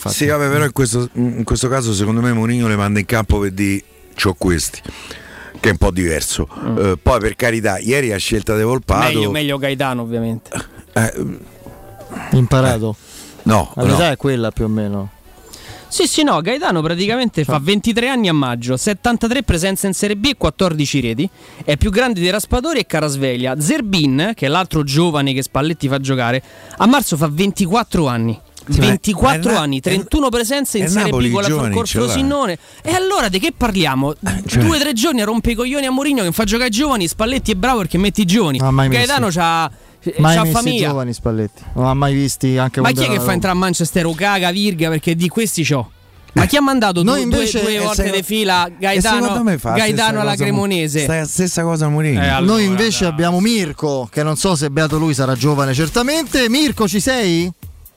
Sì, 0.09 0.25
vabbè, 0.27 0.49
però 0.49 0.65
in 0.65 0.71
questo, 0.73 1.09
in 1.13 1.43
questo 1.43 1.67
caso 1.69 1.93
secondo 1.93 2.19
me 2.21 2.33
Mourinho 2.33 2.67
le 2.67 2.75
manda 2.75 2.99
in 2.99 3.05
campo 3.05 3.39
per 3.39 3.51
dire 3.51 3.83
c'ho 4.15 4.33
questi, 4.37 4.81
che 5.59 5.69
è 5.69 5.71
un 5.71 5.77
po' 5.77 5.91
diverso. 5.91 6.47
Eh, 6.77 6.97
poi 7.01 7.19
per 7.19 7.35
carità, 7.35 7.79
ieri 7.79 8.11
a 8.11 8.17
scelta 8.17 8.55
di 8.55 8.63
Volpato... 8.63 9.13
meglio, 9.13 9.31
meglio 9.31 9.57
Gaetano 9.57 10.03
ovviamente 10.03 10.51
eh, 10.93 11.13
Imparato? 12.31 12.95
no, 13.43 13.71
La 13.75 13.83
verità 13.83 14.05
no. 14.07 14.11
è 14.11 14.17
quella 14.17 14.51
più 14.51 14.65
o 14.65 14.67
meno. 14.67 15.09
Sì, 15.93 16.07
sì, 16.07 16.23
no, 16.23 16.41
Gaetano 16.41 16.81
praticamente 16.81 17.43
fa 17.43 17.59
23 17.61 18.09
anni 18.09 18.27
a 18.27 18.33
maggio, 18.33 18.77
73 18.77 19.43
presenze 19.43 19.85
in 19.85 19.93
Serie 19.93 20.15
B 20.15 20.25
e 20.25 20.35
14 20.35 20.99
reti. 21.01 21.29
È 21.63 21.77
più 21.77 21.91
grande 21.91 22.19
di 22.19 22.31
Raspadori 22.31 22.79
e 22.79 22.87
Carasveglia. 22.87 23.61
Zerbin, 23.61 24.31
che 24.33 24.47
è 24.47 24.49
l'altro 24.49 24.83
giovane 24.83 25.33
che 25.33 25.43
Spalletti 25.43 25.87
fa 25.87 25.99
giocare, 25.99 26.41
a 26.77 26.87
marzo 26.87 27.15
fa 27.15 27.29
24 27.31 28.07
anni. 28.07 28.35
Sì, 28.67 28.79
ma 28.79 28.87
24 28.87 29.51
è 29.51 29.53
Na- 29.53 29.59
anni, 29.59 29.81
31 29.81 30.29
presenze 30.29 30.79
in 30.79 30.87
Serie 30.87 31.03
Napoli 31.11 31.29
B 31.29 31.33
con 31.33 31.41
la 31.43 31.47
ce 31.47 31.53
l'ha. 31.99 32.05
Frosinone. 32.05 32.57
E 32.81 32.91
allora 32.95 33.29
di 33.29 33.37
che 33.37 33.53
parliamo? 33.55 34.15
cioè- 34.47 34.63
Due 34.63 34.75
o 34.77 34.79
tre 34.79 34.93
giorni 34.93 35.21
a 35.21 35.25
rompe 35.25 35.51
i 35.51 35.53
coglioni 35.53 35.85
a 35.85 35.91
Mourinho 35.91 36.23
che 36.23 36.31
fa 36.31 36.43
giocare 36.43 36.69
i 36.69 36.71
giovani, 36.71 37.07
Spalletti 37.07 37.51
è 37.51 37.55
bravo 37.55 37.77
perché 37.81 37.99
metti 37.99 38.21
i 38.21 38.25
giovani. 38.25 38.57
Gaetano 38.57 39.27
c'ha, 39.29 39.69
Mai 40.17 40.35
c'ha 40.35 40.45
famiglia. 40.45 40.89
giovani 40.89 41.13
Spalletti, 41.13 41.61
non 41.75 41.85
ha 41.87 41.93
mai 41.93 42.13
visti 42.13 42.57
anche 42.57 42.81
Ma 42.81 42.91
chi 42.91 43.03
è 43.03 43.07
che 43.09 43.19
fa 43.19 43.31
entrare 43.33 43.55
a 43.55 43.59
Manchester 43.59 44.05
Ocaga, 44.05 44.51
Virga? 44.51 44.89
Perché 44.89 45.15
di 45.15 45.27
questi 45.29 45.63
c'ho. 45.63 45.89
Ma 46.33 46.45
chi 46.47 46.55
ha 46.57 46.61
mandato 46.61 47.03
Noi 47.03 47.23
due, 47.25 47.37
invece- 47.37 47.59
due, 47.61 47.69
due 47.69 47.75
eh, 47.75 47.79
volte 47.79 47.95
secondo- 47.95 48.17
di 48.17 48.23
fila 48.23 48.67
Gaetano, 48.79 49.19
Gaetano 49.77 50.19
alla 50.21 50.31
cosa 50.31 50.43
Cremonese? 50.43 51.03
sta 51.03 51.15
la 51.17 51.25
stessa 51.27 51.61
cosa 51.61 51.87
Mourinho. 51.89 52.21
Eh, 52.23 52.27
allora, 52.27 52.53
Noi 52.53 52.63
invece 52.65 53.05
abbiamo 53.05 53.39
Mirko, 53.39 54.09
che 54.11 54.23
non 54.23 54.35
so 54.35 54.55
se 54.55 54.71
beato 54.71 54.97
lui 54.97 55.13
sarà 55.13 55.35
giovane 55.35 55.75
certamente. 55.75 56.49
Mirko, 56.49 56.87
ci 56.87 56.99
sei? 56.99 57.51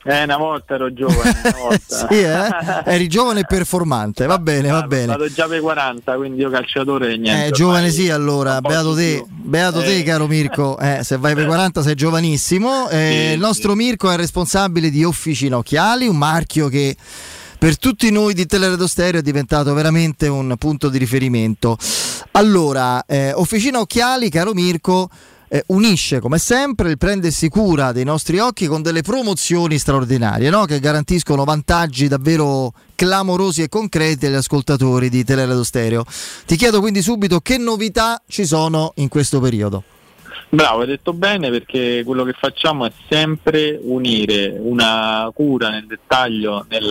Eh, 0.09 0.23
una 0.23 0.37
volta 0.37 0.75
ero 0.75 0.93
giovane, 0.93 1.41
una 1.43 1.57
volta. 1.59 2.07
Sì, 2.09 2.21
eh? 2.21 2.93
Eri 2.95 3.09
giovane 3.09 3.41
e 3.41 3.45
performante, 3.45 4.27
va 4.27 4.39
bene, 4.39 4.71
va 4.71 4.83
bene. 4.83 5.07
Vado 5.07 5.29
già 5.29 5.47
per 5.49 5.61
40, 5.61 6.15
quindi 6.15 6.41
io 6.41 6.49
calciatore 6.51 7.15
e 7.15 7.17
niente. 7.17 7.47
Eh, 7.47 7.51
giovane 7.51 7.91
sì 7.91 8.09
allora, 8.09 8.61
beato 8.61 8.95
te, 8.95 9.25
beato 9.29 9.81
te 9.81 9.99
Eh. 9.99 10.03
caro 10.05 10.27
Mirko, 10.29 10.79
Eh, 10.79 11.01
se 11.03 11.17
vai 11.17 11.35
per 11.35 11.47
40 11.47 11.83
sei 11.83 11.95
giovanissimo. 11.97 12.89
Eh, 12.89 13.33
il 13.33 13.41
nostro 13.41 13.75
Mirko 13.75 14.09
è 14.11 14.17
responsabile 14.17 14.91
di 14.91 15.03
Officina 15.03 15.57
Occhiali, 15.57 16.07
un 16.07 16.17
marchio 16.17 16.69
che 16.69 16.97
per 17.59 17.77
tutti 17.79 18.11
noi 18.13 18.35
di 18.35 18.47
Teleradio 18.47 18.87
Stereo 18.87 19.21
è 19.21 19.23
diventato 19.25 19.75
veramente 19.75 20.29
un 20.29 20.55
punto 20.59 20.89
di 20.89 20.99
riferimento. 20.99 21.77
Allora, 22.33 23.05
eh, 23.07 23.33
Officina 23.33 23.81
Occhiali, 23.81 24.29
caro 24.31 24.53
Mirko, 24.53 25.09
eh, 25.49 25.65
unisce 25.69 26.21
come 26.21 26.39
sempre 26.39 26.91
il 26.91 26.99
prendersi 26.99 27.49
cura 27.49 27.93
dei 27.93 28.05
nostri 28.05 28.39
occhi 28.39 28.67
con 28.67 28.83
delle 28.83 29.03
promozioni 29.03 29.79
straordinarie 29.79 30.51
no? 30.51 30.65
che 30.65 30.81
garantiscono 30.81 31.45
vantaggi 31.45 32.09
davvero 32.09 32.73
clamorosi 32.95 33.63
e 33.63 33.69
concreti 33.69 34.27
agli 34.27 34.35
ascoltatori 34.35 35.09
di 35.09 35.25
Teleradio 35.25 35.63
Stereo. 35.63 36.05
Ti 36.47 36.57
chiedo 36.57 36.81
quindi 36.81 37.03
subito 37.03 37.41
che 37.41 37.59
novità 37.59 38.23
ci 38.27 38.45
sono 38.45 38.93
in 38.97 39.09
questo 39.09 39.41
periodo. 39.41 39.83
Bravo, 40.49 40.81
hai 40.83 40.87
detto 40.87 41.13
bene 41.13 41.51
perché 41.51 42.03
quello 42.05 42.23
che 42.23 42.33
facciamo 42.39 42.87
è 42.87 42.93
sempre 43.09 43.79
unire 43.83 44.57
una 44.59 45.29
cura 45.35 45.71
nel 45.71 45.87
dettaglio 45.87 46.65
nel- 46.69 46.85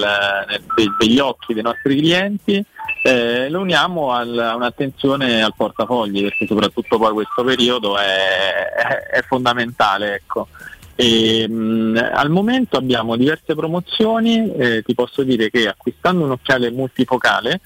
nel- 0.48 0.64
de- 0.76 0.96
degli 1.00 1.20
occhi 1.20 1.54
dei 1.54 1.64
nostri 1.64 1.96
clienti, 1.96 2.64
eh, 3.06 3.50
lo 3.52 3.60
uniamo 3.60 4.12
a 4.12 4.24
un'attenzione 4.24 5.44
al 5.44 5.54
portafogli 5.56 6.24
perché 6.24 6.48
soprattutto 6.48 6.98
poi 6.98 7.14
questo 7.14 7.44
periodo 7.44 8.00
è, 8.00 8.72
è- 8.72 9.00
è 9.18 9.22
fondamentale. 9.22 10.16
Ecco. 10.16 10.48
E, 10.96 11.48
mh, 11.48 12.10
al 12.14 12.32
momento 12.32 12.78
abbiamo 12.78 13.16
diverse 13.16 13.54
promozioni, 13.54 14.52
eh, 14.56 14.82
ti 14.82 14.96
posso 14.96 15.22
dire 15.22 15.52
che 15.52 15.68
acquistando 15.68 16.24
un 16.24 16.32
occhiale 16.32 16.72
multifocale 16.72 17.62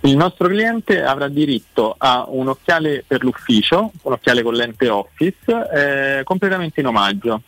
il 0.00 0.16
nostro 0.16 0.48
cliente 0.48 1.04
avrà 1.04 1.28
diritto 1.28 1.94
a 1.96 2.24
un 2.26 2.48
occhiale 2.48 3.04
per 3.06 3.22
l'ufficio, 3.22 3.92
un 4.02 4.12
occhiale 4.12 4.42
con 4.42 4.54
lente 4.54 4.88
office, 4.88 5.36
eh, 5.72 6.24
completamente 6.24 6.80
in 6.80 6.86
omaggio. 6.86 7.42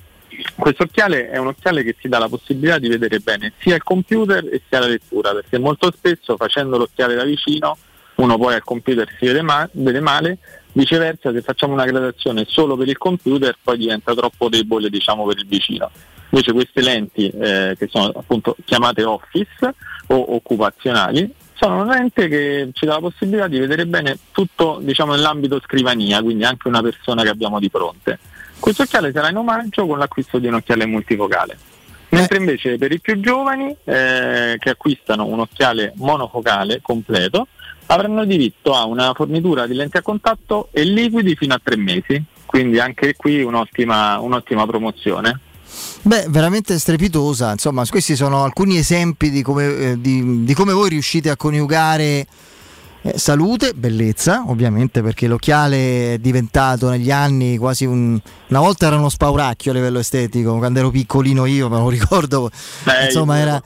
Questo 0.56 0.84
occhiale 0.84 1.30
è 1.30 1.38
un 1.38 1.48
occhiale 1.48 1.82
che 1.82 1.94
ti 1.94 2.08
dà 2.08 2.18
la 2.18 2.28
possibilità 2.28 2.78
di 2.78 2.88
vedere 2.88 3.18
bene 3.18 3.52
sia 3.58 3.74
il 3.74 3.82
computer 3.82 4.44
e 4.44 4.62
sia 4.68 4.78
la 4.80 4.86
lettura, 4.86 5.32
perché 5.32 5.58
molto 5.58 5.92
spesso 5.94 6.36
facendo 6.36 6.78
l'occhiale 6.78 7.14
da 7.14 7.24
vicino 7.24 7.76
uno 8.14 8.38
poi 8.38 8.54
al 8.54 8.62
computer 8.62 9.08
si 9.18 9.26
vede, 9.26 9.42
ma- 9.42 9.68
vede 9.72 10.00
male, 10.00 10.38
viceversa 10.72 11.32
se 11.32 11.40
facciamo 11.40 11.72
una 11.72 11.84
gradazione 11.84 12.44
solo 12.46 12.76
per 12.76 12.88
il 12.88 12.98
computer 12.98 13.56
poi 13.62 13.78
diventa 13.78 14.14
troppo 14.14 14.48
debole 14.48 14.88
diciamo 14.88 15.26
per 15.26 15.38
il 15.38 15.46
vicino. 15.46 15.90
Invece 16.30 16.52
queste 16.52 16.80
lenti 16.80 17.28
eh, 17.28 17.74
che 17.78 17.88
sono 17.90 18.06
appunto 18.06 18.56
chiamate 18.64 19.04
office 19.04 19.74
o 20.06 20.34
occupazionali 20.34 21.34
sono 21.54 21.82
una 21.82 21.94
lente 21.94 22.26
che 22.28 22.70
ci 22.72 22.86
dà 22.86 22.94
la 22.94 23.00
possibilità 23.00 23.46
di 23.46 23.58
vedere 23.58 23.86
bene 23.86 24.18
tutto 24.32 24.78
diciamo, 24.80 25.12
nell'ambito 25.12 25.60
scrivania, 25.60 26.22
quindi 26.22 26.44
anche 26.44 26.68
una 26.68 26.82
persona 26.82 27.22
che 27.22 27.28
abbiamo 27.28 27.60
di 27.60 27.68
fronte. 27.68 28.18
Questo 28.62 28.84
occhiale 28.84 29.10
sarà 29.10 29.28
in 29.28 29.36
omaggio 29.36 29.88
con 29.88 29.98
l'acquisto 29.98 30.38
di 30.38 30.46
un 30.46 30.54
occhiale 30.54 30.86
multifocale. 30.86 31.58
Mentre 32.10 32.38
invece 32.38 32.78
per 32.78 32.92
i 32.92 33.00
più 33.00 33.18
giovani 33.18 33.74
eh, 33.82 34.56
che 34.56 34.70
acquistano 34.70 35.26
un 35.26 35.40
occhiale 35.40 35.92
monofocale 35.96 36.78
completo 36.80 37.48
avranno 37.86 38.24
diritto 38.24 38.72
a 38.72 38.84
una 38.84 39.14
fornitura 39.14 39.66
di 39.66 39.74
lenti 39.74 39.96
a 39.96 40.02
contatto 40.02 40.68
e 40.70 40.84
liquidi 40.84 41.34
fino 41.34 41.54
a 41.54 41.60
tre 41.60 41.76
mesi, 41.76 42.22
quindi 42.46 42.78
anche 42.78 43.16
qui 43.16 43.42
un'ottima, 43.42 44.20
un'ottima 44.20 44.64
promozione. 44.64 45.40
Beh, 46.02 46.26
veramente 46.28 46.78
strepitosa. 46.78 47.50
Insomma, 47.50 47.84
questi 47.88 48.14
sono 48.14 48.44
alcuni 48.44 48.76
esempi 48.76 49.28
di 49.28 49.42
come, 49.42 49.64
eh, 49.64 50.00
di- 50.00 50.44
di 50.44 50.54
come 50.54 50.72
voi 50.72 50.90
riuscite 50.90 51.30
a 51.30 51.36
coniugare 51.36 52.26
eh, 53.04 53.18
salute, 53.18 53.72
bellezza, 53.74 54.44
ovviamente, 54.46 55.02
perché 55.02 55.26
l'occhiale 55.26 56.14
è 56.14 56.18
diventato 56.18 56.88
negli 56.88 57.10
anni 57.10 57.56
quasi 57.58 57.84
un. 57.84 58.18
Una 58.48 58.60
volta 58.60 58.86
era 58.86 58.96
uno 58.96 59.08
spauracchio 59.08 59.72
a 59.72 59.74
livello 59.74 59.98
estetico, 59.98 60.56
quando 60.58 60.78
ero 60.78 60.90
piccolino 60.90 61.44
io, 61.46 61.68
me 61.68 61.78
lo 61.78 61.88
ricordo. 61.88 62.48
Beh, 62.84 63.06
insomma, 63.06 63.38
era, 63.38 63.62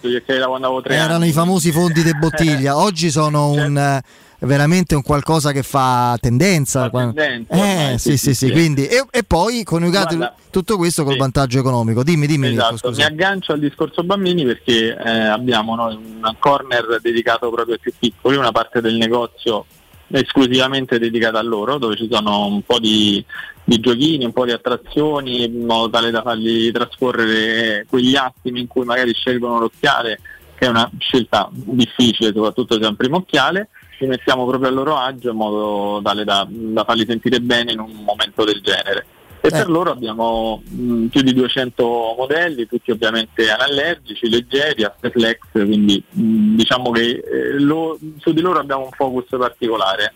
erano 0.84 1.14
anni. 1.14 1.28
i 1.28 1.32
famosi 1.32 1.70
fondi 1.70 2.02
di 2.02 2.14
bottiglia. 2.16 2.78
Oggi 2.80 3.10
sono 3.10 3.50
un. 3.50 4.00
Eh, 4.38 4.46
Veramente 4.46 4.94
un 4.94 5.02
qualcosa 5.02 5.52
che 5.52 5.62
fa 5.62 6.16
tendenza. 6.20 6.90
Qua- 6.90 7.12
tendenza, 7.12 7.54
eh, 7.54 7.58
ormai, 7.60 7.98
sì, 7.98 8.16
sì, 8.16 8.34
sì, 8.34 8.50
quindi 8.50 8.86
e, 8.86 9.04
e 9.10 9.22
poi 9.22 9.62
coniugate 9.64 10.16
Guarda, 10.16 10.36
tutto 10.50 10.76
questo 10.76 11.04
col 11.04 11.16
vantaggio 11.16 11.58
economico. 11.58 12.02
Dimmi, 12.02 12.26
dimmi, 12.26 12.48
Mirko, 12.48 12.62
Esatto, 12.62 12.88
scusa. 12.88 13.00
mi 13.02 13.06
aggancio 13.06 13.52
al 13.52 13.60
discorso 13.60 14.02
bambini 14.02 14.44
perché 14.44 14.96
eh, 14.96 15.10
abbiamo 15.10 15.74
noi 15.74 15.94
un 15.96 16.36
corner 16.38 16.98
dedicato 17.00 17.50
proprio 17.50 17.74
ai 17.74 17.80
più 17.80 17.92
piccoli, 17.98 18.36
una 18.36 18.52
parte 18.52 18.80
del 18.80 18.96
negozio 18.96 19.66
esclusivamente 20.08 20.98
dedicata 20.98 21.38
a 21.38 21.42
loro, 21.42 21.78
dove 21.78 21.96
ci 21.96 22.08
sono 22.10 22.46
un 22.46 22.62
po' 22.62 22.78
di, 22.78 23.24
di 23.64 23.80
giochini, 23.80 24.24
un 24.24 24.32
po' 24.32 24.44
di 24.44 24.52
attrazioni, 24.52 25.44
in 25.44 25.64
modo 25.64 25.90
tale 25.90 26.10
da 26.10 26.22
fargli 26.22 26.70
trascorrere 26.70 27.86
quegli 27.88 28.14
attimi 28.14 28.60
in 28.60 28.66
cui 28.66 28.84
magari 28.84 29.12
scelgono 29.12 29.58
l'occhiale, 29.58 30.20
che 30.54 30.66
è 30.66 30.68
una 30.68 30.88
scelta 30.98 31.48
difficile, 31.52 32.32
soprattutto 32.32 32.74
se 32.74 32.84
è 32.84 32.88
un 32.88 32.96
primo 32.96 33.16
occhiale, 33.16 33.68
li 33.98 34.06
mettiamo 34.06 34.46
proprio 34.46 34.68
a 34.68 34.72
loro 34.72 34.96
agio 34.96 35.30
in 35.30 35.36
modo 35.36 36.00
tale 36.02 36.24
da, 36.24 36.46
da 36.48 36.84
farli 36.84 37.04
sentire 37.06 37.40
bene 37.40 37.72
in 37.72 37.80
un 37.80 37.92
momento 38.04 38.44
del 38.44 38.60
genere. 38.62 39.06
E 39.40 39.50
per 39.50 39.68
loro 39.70 39.92
abbiamo 39.92 40.60
mh, 40.68 41.06
più 41.06 41.22
di 41.22 41.32
200 41.32 42.14
modelli, 42.18 42.66
tutti 42.66 42.90
ovviamente 42.90 43.48
anallergici, 43.48 44.28
leggeri, 44.28 44.84
Flex, 45.00 45.38
quindi 45.52 46.02
mh, 46.10 46.56
diciamo 46.56 46.90
che 46.90 47.22
eh, 47.24 47.60
lo- 47.60 47.96
su 48.18 48.32
di 48.32 48.40
loro 48.40 48.58
abbiamo 48.58 48.84
un 48.84 48.90
focus 48.90 49.26
particolare. 49.38 50.14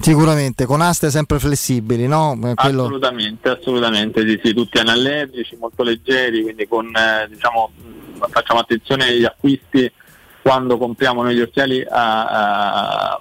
Sicuramente, 0.00 0.66
con 0.66 0.80
aste 0.80 1.10
sempre 1.10 1.38
flessibili, 1.38 2.08
no? 2.08 2.32
Eh, 2.42 2.54
Quello... 2.54 2.82
Assolutamente, 2.82 3.48
assolutamente, 3.50 4.26
sì, 4.26 4.40
sì, 4.42 4.52
tutti 4.52 4.78
anallergici, 4.78 5.56
molto 5.60 5.84
leggeri, 5.84 6.42
quindi 6.42 6.66
con, 6.66 6.86
eh, 6.86 7.28
diciamo, 7.30 7.70
mh, 7.76 8.26
facciamo 8.30 8.58
attenzione 8.58 9.04
agli 9.06 9.24
acquisti 9.24 9.90
quando 10.42 10.76
compriamo 10.76 11.22
noi 11.22 11.36
gli 11.36 11.40
occhiali 11.40 11.84
a, 11.88 12.26
a- 12.26 13.20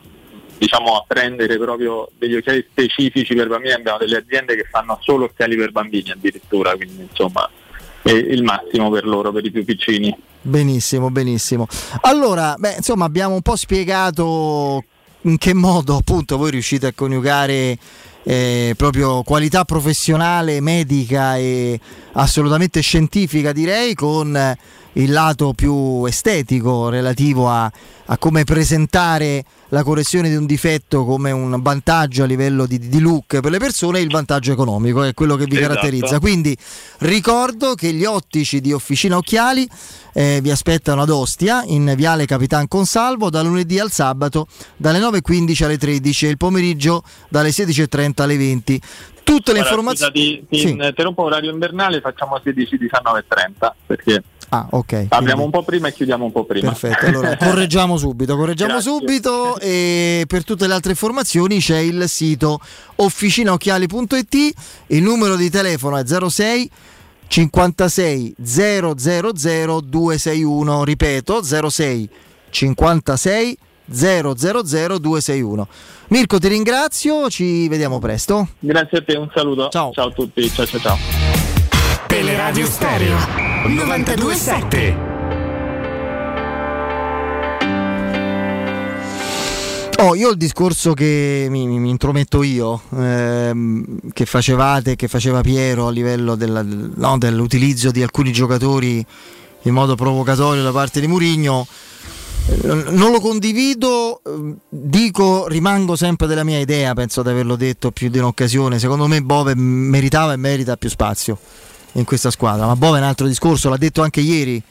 diciamo, 0.58 0.96
a 0.96 1.04
prendere 1.08 1.58
proprio 1.58 2.10
degli 2.18 2.36
occhiali 2.36 2.66
specifici 2.70 3.34
per 3.34 3.48
bambini, 3.48 3.74
abbiamo 3.74 3.98
delle 3.98 4.18
aziende 4.18 4.56
che 4.56 4.66
fanno 4.70 4.98
solo 5.02 5.26
occhiali 5.26 5.56
per 5.56 5.72
bambini 5.72 6.12
addirittura, 6.12 6.76
quindi 6.76 7.08
insomma 7.10 7.50
è 8.04 8.12
il 8.12 8.44
massimo 8.44 8.90
per 8.90 9.06
loro, 9.06 9.32
per 9.32 9.46
i 9.46 9.52
più 9.52 9.64
piccini. 9.64 10.16
Benissimo, 10.42 11.12
benissimo. 11.12 11.68
Allora, 12.02 12.56
beh, 12.58 12.76
insomma, 12.78 13.06
abbiamo 13.06 13.36
un 13.36 13.42
po' 13.42 13.56
spiegato 13.56 14.84
in 15.22 15.38
che 15.38 15.54
modo 15.54 15.98
appunto 15.98 16.38
voi 16.38 16.52
riuscite 16.52 16.88
a 16.88 16.94
coniugare 16.94 17.78
eh, 18.24 18.74
proprio 18.76 19.22
qualità 19.22 19.66
professionale, 19.66 20.62
medica 20.62 21.38
e 21.38 21.80
assolutamente 22.14 22.82
scientifica, 22.82 23.52
direi, 23.52 23.94
con 23.94 24.56
il 24.94 25.12
lato 25.12 25.54
più 25.54 26.04
estetico 26.06 26.90
relativo 26.90 27.50
a, 27.50 27.72
a 28.06 28.18
come 28.18 28.44
presentare 28.44 29.44
la 29.70 29.84
correzione 29.84 30.28
di 30.30 30.36
un 30.36 30.46
difetto 30.46 31.06
come 31.06 31.32
un 31.32 31.62
vantaggio 31.62 32.24
a 32.24 32.26
livello 32.26 32.66
di, 32.66 32.78
di 32.78 33.00
look 33.00 33.40
per 33.40 33.50
le 33.52 33.58
persone 33.58 34.00
e 34.00 34.02
il 34.02 34.10
vantaggio 34.12 34.52
economico, 34.52 35.04
è 35.04 35.14
quello 35.14 35.36
che 35.38 35.46
vi 35.46 35.56
Esatto. 35.56 35.68
caratterizza. 35.76 36.20
Quindi 36.20 36.58
ricordo 37.00 37.74
che 37.76 37.94
gli 37.94 38.04
ottici 38.06 38.60
di 38.60 38.74
Officina 38.74 39.18
Occhiali 39.18 39.68
eh, 40.14 40.40
vi 40.42 40.52
aspettano 40.52 41.02
ad 41.04 41.10
Ostia 41.10 41.64
in 41.66 41.94
Viale 41.96 42.26
Capitan 42.26 42.68
Consalvo 42.68 43.30
da 43.30 43.42
lunedì 43.42 43.80
al 43.80 43.92
sabato 43.92 44.48
dalle 44.76 45.00
9.15 45.00 45.64
alle 45.64 45.78
13 45.78 46.26
e 46.26 46.30
il 46.30 46.38
pomeriggio 46.38 47.04
dalle 47.30 47.50
16.30 47.50 48.22
alle 48.24 48.38
20. 48.38 48.82
Tutte 49.24 49.54
le 49.54 49.60
Ora, 49.60 49.70
informazioni... 49.70 50.12
ti, 50.12 50.46
ti 50.50 50.60
Sì. 50.60 50.70
interrompo 50.72 51.24
orario 51.24 51.52
invernale, 51.52 52.02
facciamo 52.02 52.38
16, 52.44 52.78
19 52.78 53.20
e 53.20 53.24
30 53.28 53.76
perché 53.86 54.24
Ah, 54.54 54.68
ok. 54.70 54.94
apriamo 55.08 55.24
quindi- 55.24 55.42
un 55.44 55.50
po' 55.50 55.64
prima 55.64 55.88
e 55.88 55.94
chiudiamo 55.94 56.26
un 56.26 56.32
po' 56.34 56.44
prima. 56.44 56.72
Perfetto, 56.72 57.06
allora 57.06 57.38
correggiamo 57.40 57.96
subito, 57.98 58.36
correggiamo 58.36 58.74
Grazie. 58.74 58.92
subito 58.92 59.58
e 59.60 60.26
per 60.28 60.44
tutte 60.44 60.68
le 60.68 60.74
altre 60.74 60.92
informazioni 60.92 61.60
c'è 61.60 61.78
il 61.78 62.10
sito 62.10 62.60
officinaocchiali.it, 62.98 64.54
il 64.88 65.02
numero 65.04 65.36
di 65.38 65.50
telefono 65.50 65.98
è 65.98 66.04
06 66.06 66.70
56 67.28 68.36
000 68.44 68.94
261, 68.94 70.84
ripeto 70.84 71.42
06 71.70 72.10
56 72.50 73.58
000 73.90 74.34
261. 74.34 75.68
Mirko 76.10 76.40
ti 76.40 76.48
ringrazio, 76.50 77.30
ci 77.30 77.70
vediamo 77.70 78.00
presto. 78.00 78.50
Grazie 78.60 78.98
a 78.98 79.02
te, 79.04 79.16
un 79.18 79.30
saluto. 79.34 79.70
Ciao, 79.70 79.92
a 79.96 80.10
tutti, 80.12 80.50
ciao 80.52 80.66
ciao 80.66 80.80
ciao. 80.82 81.41
Teleradio 82.12 82.66
Stereo 82.66 83.16
927. 83.68 84.98
Oh, 90.00 90.16
io 90.16 90.32
il 90.32 90.36
discorso 90.36 90.92
che 90.92 91.48
mi, 91.50 91.66
mi- 91.68 91.90
intrometto 91.90 92.44
io, 92.44 92.82
ehm, 92.94 94.12
che 94.12 94.26
facevate, 94.26 94.98
che 94.98 95.08
faceva 95.08 95.40
Piero 95.40 95.88
a 95.88 95.92
livello 95.92 96.36
della- 96.36 96.66
no, 96.66 97.18
dell'utilizzo 97.18 97.92
di 97.92 98.04
alcuni 98.04 98.34
giocatori 98.34 99.06
in 99.62 99.74
modo 99.74 99.96
provocatorio 99.96 100.64
da 100.64 100.72
parte 100.74 101.00
di 101.00 101.08
Murigno, 101.08 101.66
eh, 102.50 102.68
non 102.90 103.12
lo 103.12 103.22
condivido, 103.22 104.20
eh, 104.26 104.56
dico, 104.68 105.48
rimango 105.48 105.96
sempre 105.96 106.28
della 106.28 106.44
mia 106.44 106.60
idea, 106.60 106.94
penso 106.94 107.24
di 107.24 107.30
averlo 107.30 107.56
detto 107.56 107.92
più 107.92 108.10
di 108.10 108.18
un'occasione, 108.18 108.80
secondo 108.80 109.08
me 109.08 109.22
Bove 109.22 109.56
meritava 109.56 110.34
e 110.34 110.38
merita 110.38 110.76
più 110.76 110.90
spazio 110.90 111.40
in 111.94 112.04
questa 112.06 112.32
squadra, 112.32 112.66
ma 112.66 112.76
Bove 112.76 112.98
è 112.98 113.02
un 113.02 113.08
altro 113.08 113.28
discorso, 113.28 113.70
l'ha 113.70 113.78
detto 113.78 114.02
anche 114.02 114.22
ieri. 114.22 114.62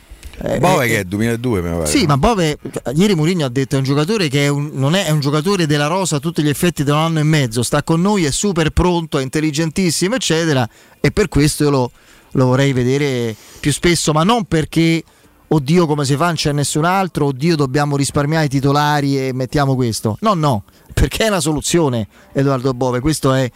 Eh, 0.42 0.58
Bove 0.58 0.86
eh, 0.86 0.88
che 0.88 0.98
è 1.00 1.04
2002 1.04 1.60
mi 1.60 1.68
pare. 1.70 1.86
sì, 1.86 2.06
ma 2.06 2.16
Bove, 2.16 2.58
ieri 2.94 3.14
Mourinho 3.14 3.44
ha 3.44 3.50
detto 3.50 3.74
è 3.74 3.78
un 3.78 3.84
giocatore 3.84 4.28
che 4.28 4.46
è 4.46 4.48
un, 4.48 4.70
non 4.72 4.94
è, 4.94 5.04
è 5.04 5.10
un 5.10 5.20
giocatore 5.20 5.66
della 5.66 5.86
rosa 5.86 6.16
a 6.16 6.18
tutti 6.18 6.42
gli 6.42 6.48
effetti 6.48 6.82
da 6.82 6.94
un 6.94 7.00
anno 7.00 7.18
e 7.18 7.24
mezzo, 7.24 7.62
sta 7.62 7.82
con 7.82 8.00
noi, 8.00 8.24
è 8.24 8.30
super 8.30 8.70
pronto, 8.70 9.18
è 9.18 9.22
intelligentissimo, 9.22 10.14
eccetera, 10.14 10.66
e 10.98 11.10
per 11.10 11.28
questo 11.28 11.64
io 11.64 11.70
lo, 11.70 11.90
lo 12.32 12.46
vorrei 12.46 12.72
vedere 12.72 13.34
più 13.60 13.72
spesso, 13.72 14.12
ma 14.12 14.22
non 14.22 14.44
perché, 14.44 15.02
oddio 15.46 15.86
come 15.86 16.06
si 16.06 16.16
fa, 16.16 16.26
non 16.26 16.34
c'è 16.36 16.52
nessun 16.52 16.84
altro, 16.86 17.26
oddio 17.26 17.56
dobbiamo 17.56 17.96
risparmiare 17.96 18.46
i 18.46 18.48
titolari 18.48 19.26
e 19.26 19.32
mettiamo 19.34 19.74
questo. 19.74 20.16
No, 20.20 20.32
no, 20.32 20.64
perché 20.94 21.24
è 21.24 21.28
una 21.28 21.40
soluzione 21.40 22.08
Edoardo 22.32 22.72
Bove, 22.72 23.00
questo 23.00 23.34
è 23.34 23.50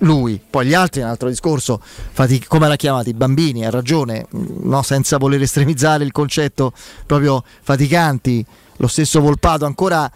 lui, 0.00 0.40
poi 0.48 0.66
gli 0.66 0.74
altri 0.74 1.02
un 1.02 1.08
altro 1.08 1.28
discorso, 1.28 1.80
Fatic- 1.82 2.46
come 2.46 2.68
l'ha 2.68 2.76
chiamato? 2.76 3.08
I 3.08 3.14
bambini, 3.14 3.64
ha 3.64 3.70
ragione, 3.70 4.26
mm, 4.34 4.68
no? 4.68 4.82
senza 4.82 5.18
voler 5.18 5.42
estremizzare 5.42 6.04
il 6.04 6.12
concetto 6.12 6.72
proprio 7.06 7.42
faticanti, 7.62 8.44
lo 8.76 8.86
stesso 8.86 9.20
Volpato 9.20 9.64
ancora 9.64 10.10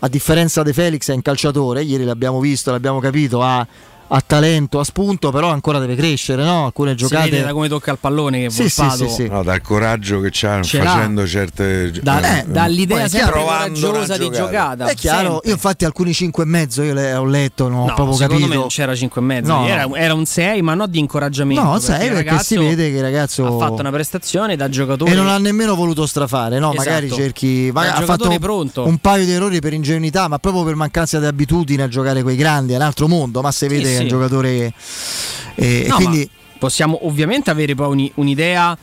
a 0.00 0.08
differenza 0.08 0.62
di 0.62 0.72
Felix 0.72 1.08
è 1.10 1.14
un 1.14 1.22
calciatore, 1.22 1.82
ieri 1.82 2.04
l'abbiamo 2.04 2.38
visto, 2.38 2.70
l'abbiamo 2.70 3.00
capito, 3.00 3.42
ha, 3.42 3.66
ha 4.06 4.22
talento, 4.26 4.78
ha 4.80 4.84
spunto, 4.84 5.30
però 5.30 5.50
ancora 5.50 5.78
deve 5.78 5.94
crescere, 5.96 6.44
no? 6.44 6.66
Alcune 6.66 6.90
Si 6.90 6.96
giocate... 6.96 7.30
vede 7.30 7.44
da 7.44 7.52
come 7.52 7.68
tocca 7.68 7.90
il 7.92 7.98
pallone 7.98 8.40
che 8.42 8.50
Sì, 8.50 8.68
sì, 8.68 8.88
sì, 8.90 9.08
sì. 9.08 9.28
No, 9.28 9.42
dal 9.42 9.60
coraggio 9.60 10.20
che 10.20 10.28
c'ha 10.30 10.62
Ce 10.62 10.78
l'ha. 10.78 10.84
facendo 10.90 11.26
certe 11.26 11.90
Da- 12.02 12.38
eh, 12.40 12.44
dall'idea 12.46 12.96
poi 12.96 13.06
è 13.06 13.08
sempre 13.08 13.40
coraggiosa 13.42 14.16
di 14.16 14.30
giocata. 14.30 14.86
È 14.86 14.94
chiaro, 14.94 15.30
sempre. 15.32 15.48
io 15.48 15.54
infatti 15.54 15.84
alcuni 15.84 16.12
5 16.12 16.42
e 16.42 16.46
mezzo 16.46 16.82
io 16.82 16.94
le 16.94 17.14
ho 17.14 17.24
letto, 17.24 17.68
non 17.68 17.80
ho 17.80 17.86
No, 17.86 17.94
proprio 17.94 18.14
secondo 18.16 18.32
capito. 18.34 18.48
me 18.50 18.54
non 18.56 18.68
c'era 18.68 18.94
5 18.94 19.20
e 19.20 19.24
mezzo, 19.24 19.52
No, 19.52 19.66
era, 19.66 19.84
no. 19.86 19.94
era 19.96 20.14
un 20.14 20.24
6, 20.26 20.62
ma 20.62 20.74
non 20.74 20.90
di 20.90 20.98
incoraggiamento. 20.98 21.62
No, 21.62 21.70
perché 21.72 21.86
6 21.86 21.94
il 21.94 22.12
perché 22.12 22.28
ragazzo 22.30 22.44
si 22.44 22.56
vede 22.56 22.90
che 22.90 22.96
il 22.96 23.02
ragazzo 23.02 23.46
ha 23.46 23.58
fatto 23.58 23.80
una 23.80 23.90
prestazione 23.90 24.56
da 24.56 24.68
giocatore. 24.68 25.10
E 25.10 25.14
non 25.14 25.28
ha 25.28 25.38
nemmeno 25.38 25.74
voluto 25.74 26.06
strafare, 26.06 26.58
no? 26.58 26.72
Esatto. 26.72 26.88
Magari 26.88 27.10
cerchi. 27.10 27.70
Ha 27.74 27.82
fatto 27.82 28.00
giocatore 28.04 28.38
pronto. 28.38 28.86
un 28.86 28.98
paio 28.98 29.24
di 29.24 29.32
errori 29.32 29.60
per 29.60 29.72
ingenuità, 29.72 30.28
ma 30.28 30.38
proprio 30.38 30.62
per 30.64 30.74
mancanza 30.74 31.18
di 31.18 31.26
abitudine 31.26 31.82
a 31.82 31.88
giocare 31.88 32.22
quei 32.22 32.36
grandi, 32.36 32.72
è 32.74 32.76
un 32.76 32.82
altro 32.82 33.08
mondo. 33.08 33.40
Ma 33.40 33.50
si 33.50 33.66
vede 33.66 33.93
che 33.94 34.04
è 34.04 34.06
sì. 34.08 34.14
un 34.14 34.20
giocatore. 34.20 34.72
eh, 35.56 35.86
No, 35.88 35.96
quindi 35.96 36.28
possiamo 36.58 37.06
ovviamente 37.06 37.50
avere 37.50 37.74
poi 37.74 37.90
uni- 37.90 38.12
un'idea, 38.14 38.76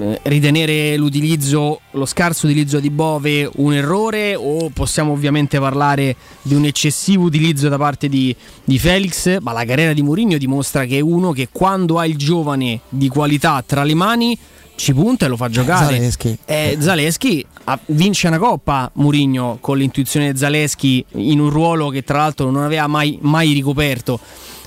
eh, 0.00 0.20
ritenere 0.24 0.96
l'utilizzo, 0.96 1.80
lo 1.90 2.06
scarso 2.06 2.46
utilizzo 2.46 2.80
di 2.80 2.88
Bove 2.88 3.50
un 3.56 3.74
errore 3.74 4.34
o 4.34 4.70
possiamo 4.70 5.12
ovviamente 5.12 5.58
parlare 5.58 6.16
di 6.40 6.54
un 6.54 6.64
eccessivo 6.64 7.24
utilizzo 7.24 7.68
da 7.68 7.76
parte 7.76 8.08
di, 8.08 8.34
di 8.64 8.78
Felix, 8.78 9.38
ma 9.40 9.52
la 9.52 9.64
carriera 9.64 9.92
di 9.92 10.02
Mourinho 10.02 10.38
dimostra 10.38 10.84
che 10.86 10.96
è 10.96 11.00
uno 11.00 11.32
che 11.32 11.48
quando 11.52 11.98
ha 11.98 12.06
il 12.06 12.16
giovane 12.16 12.80
di 12.88 13.08
qualità 13.08 13.62
tra 13.66 13.82
le 13.84 13.94
mani 13.94 14.38
ci 14.74 14.94
punta 14.94 15.26
e 15.26 15.28
lo 15.28 15.36
fa 15.36 15.48
giocare. 15.48 15.94
Zaleschi. 15.94 16.38
Eh, 16.44 16.76
Zaleschi 16.78 17.44
ha- 17.64 17.78
vince 17.86 18.26
una 18.26 18.38
coppa 18.38 18.90
Murigno 18.94 19.58
con 19.60 19.78
l'intuizione 19.78 20.32
di 20.32 20.38
Zaleschi 20.38 21.04
in 21.12 21.40
un 21.40 21.50
ruolo 21.50 21.88
che 21.88 22.02
tra 22.02 22.18
l'altro 22.18 22.50
non 22.50 22.62
aveva 22.62 22.86
mai, 22.86 23.18
mai 23.20 23.52
ricoperto. 23.52 24.18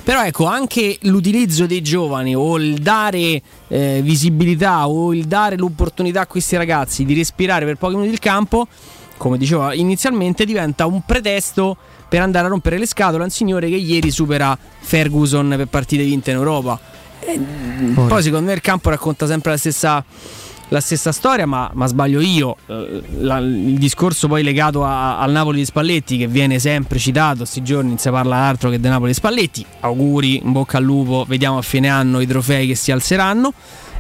Però 0.04 0.24
ecco, 0.24 0.46
anche 0.46 0.98
l'utilizzo 1.02 1.66
dei 1.66 1.82
giovani 1.82 2.36
o 2.36 2.58
il 2.58 2.76
dare 2.76 3.42
eh, 3.68 4.02
visibilità 4.04 4.88
o 4.88 5.12
il 5.14 5.26
dare 5.26 5.58
l'opportunità 5.58 6.22
a 6.22 6.28
questi 6.28 6.56
ragazzi 6.56 7.06
di 7.06 7.16
respirare 7.16 7.66
per 7.66 7.78
pochi 7.78 7.96
minuti 7.96 8.14
il 8.14 8.20
campo, 8.20 8.68
come 9.18 9.40
dicevo 9.40 9.72
inizialmente, 9.72 10.46
diventa 10.46 10.86
un 10.86 11.02
pretesto 11.04 11.76
per 12.08 12.22
andare 12.22 12.46
a 12.46 12.50
rompere 12.50 12.78
le 12.78 12.86
scatole 12.86 13.24
a 13.24 13.26
un 13.26 13.32
signore 13.32 13.68
che 13.68 13.78
ieri 13.78 14.12
supera 14.12 14.56
Ferguson 14.80 15.56
per 15.58 15.68
partite 15.68 16.04
vinte 16.04 16.30
in 16.30 16.38
Europa. 16.38 16.80
E, 17.26 17.38
mm, 17.40 17.94
poi 18.08 18.22
secondo 18.24 18.48
me 18.48 18.54
il 18.54 18.62
campo 18.62 18.90
racconta 18.90 19.26
sempre 19.28 19.52
la 19.52 19.58
stessa, 19.58 20.04
la 20.70 20.80
stessa 20.80 21.12
storia, 21.12 21.46
ma, 21.46 21.70
ma 21.74 21.88
sbaglio 21.88 22.20
io. 22.22 22.56
Eh, 22.68 23.02
la- 23.20 23.38
il 23.38 23.78
discorso 23.78 24.28
poi 24.28 24.44
legato 24.44 24.84
a- 24.84 25.20
al 25.20 25.32
Napoli 25.32 25.58
di 25.60 25.66
Spalletti, 25.66 26.18
che 26.18 26.28
viene 26.28 26.60
sempre 26.60 27.00
citato, 27.00 27.38
questi 27.40 27.64
giorni 27.64 27.90
non 27.90 27.98
si 27.98 28.10
parla 28.10 28.36
altro 28.38 28.70
che 28.70 28.80
del 28.80 28.92
Napoli 28.92 29.10
di 29.10 29.16
Spalletti. 29.16 29.66
Auguri, 29.82 30.42
in 30.44 30.52
bocca 30.52 30.78
al 30.78 30.84
lupo, 30.84 31.26
vediamo 31.28 31.58
a 31.58 31.62
fine 31.62 31.90
anno 31.90 32.20
i 32.20 32.28
trofei 32.28 32.68
che 32.68 32.76
si 32.76 32.92
alzeranno. 32.92 33.54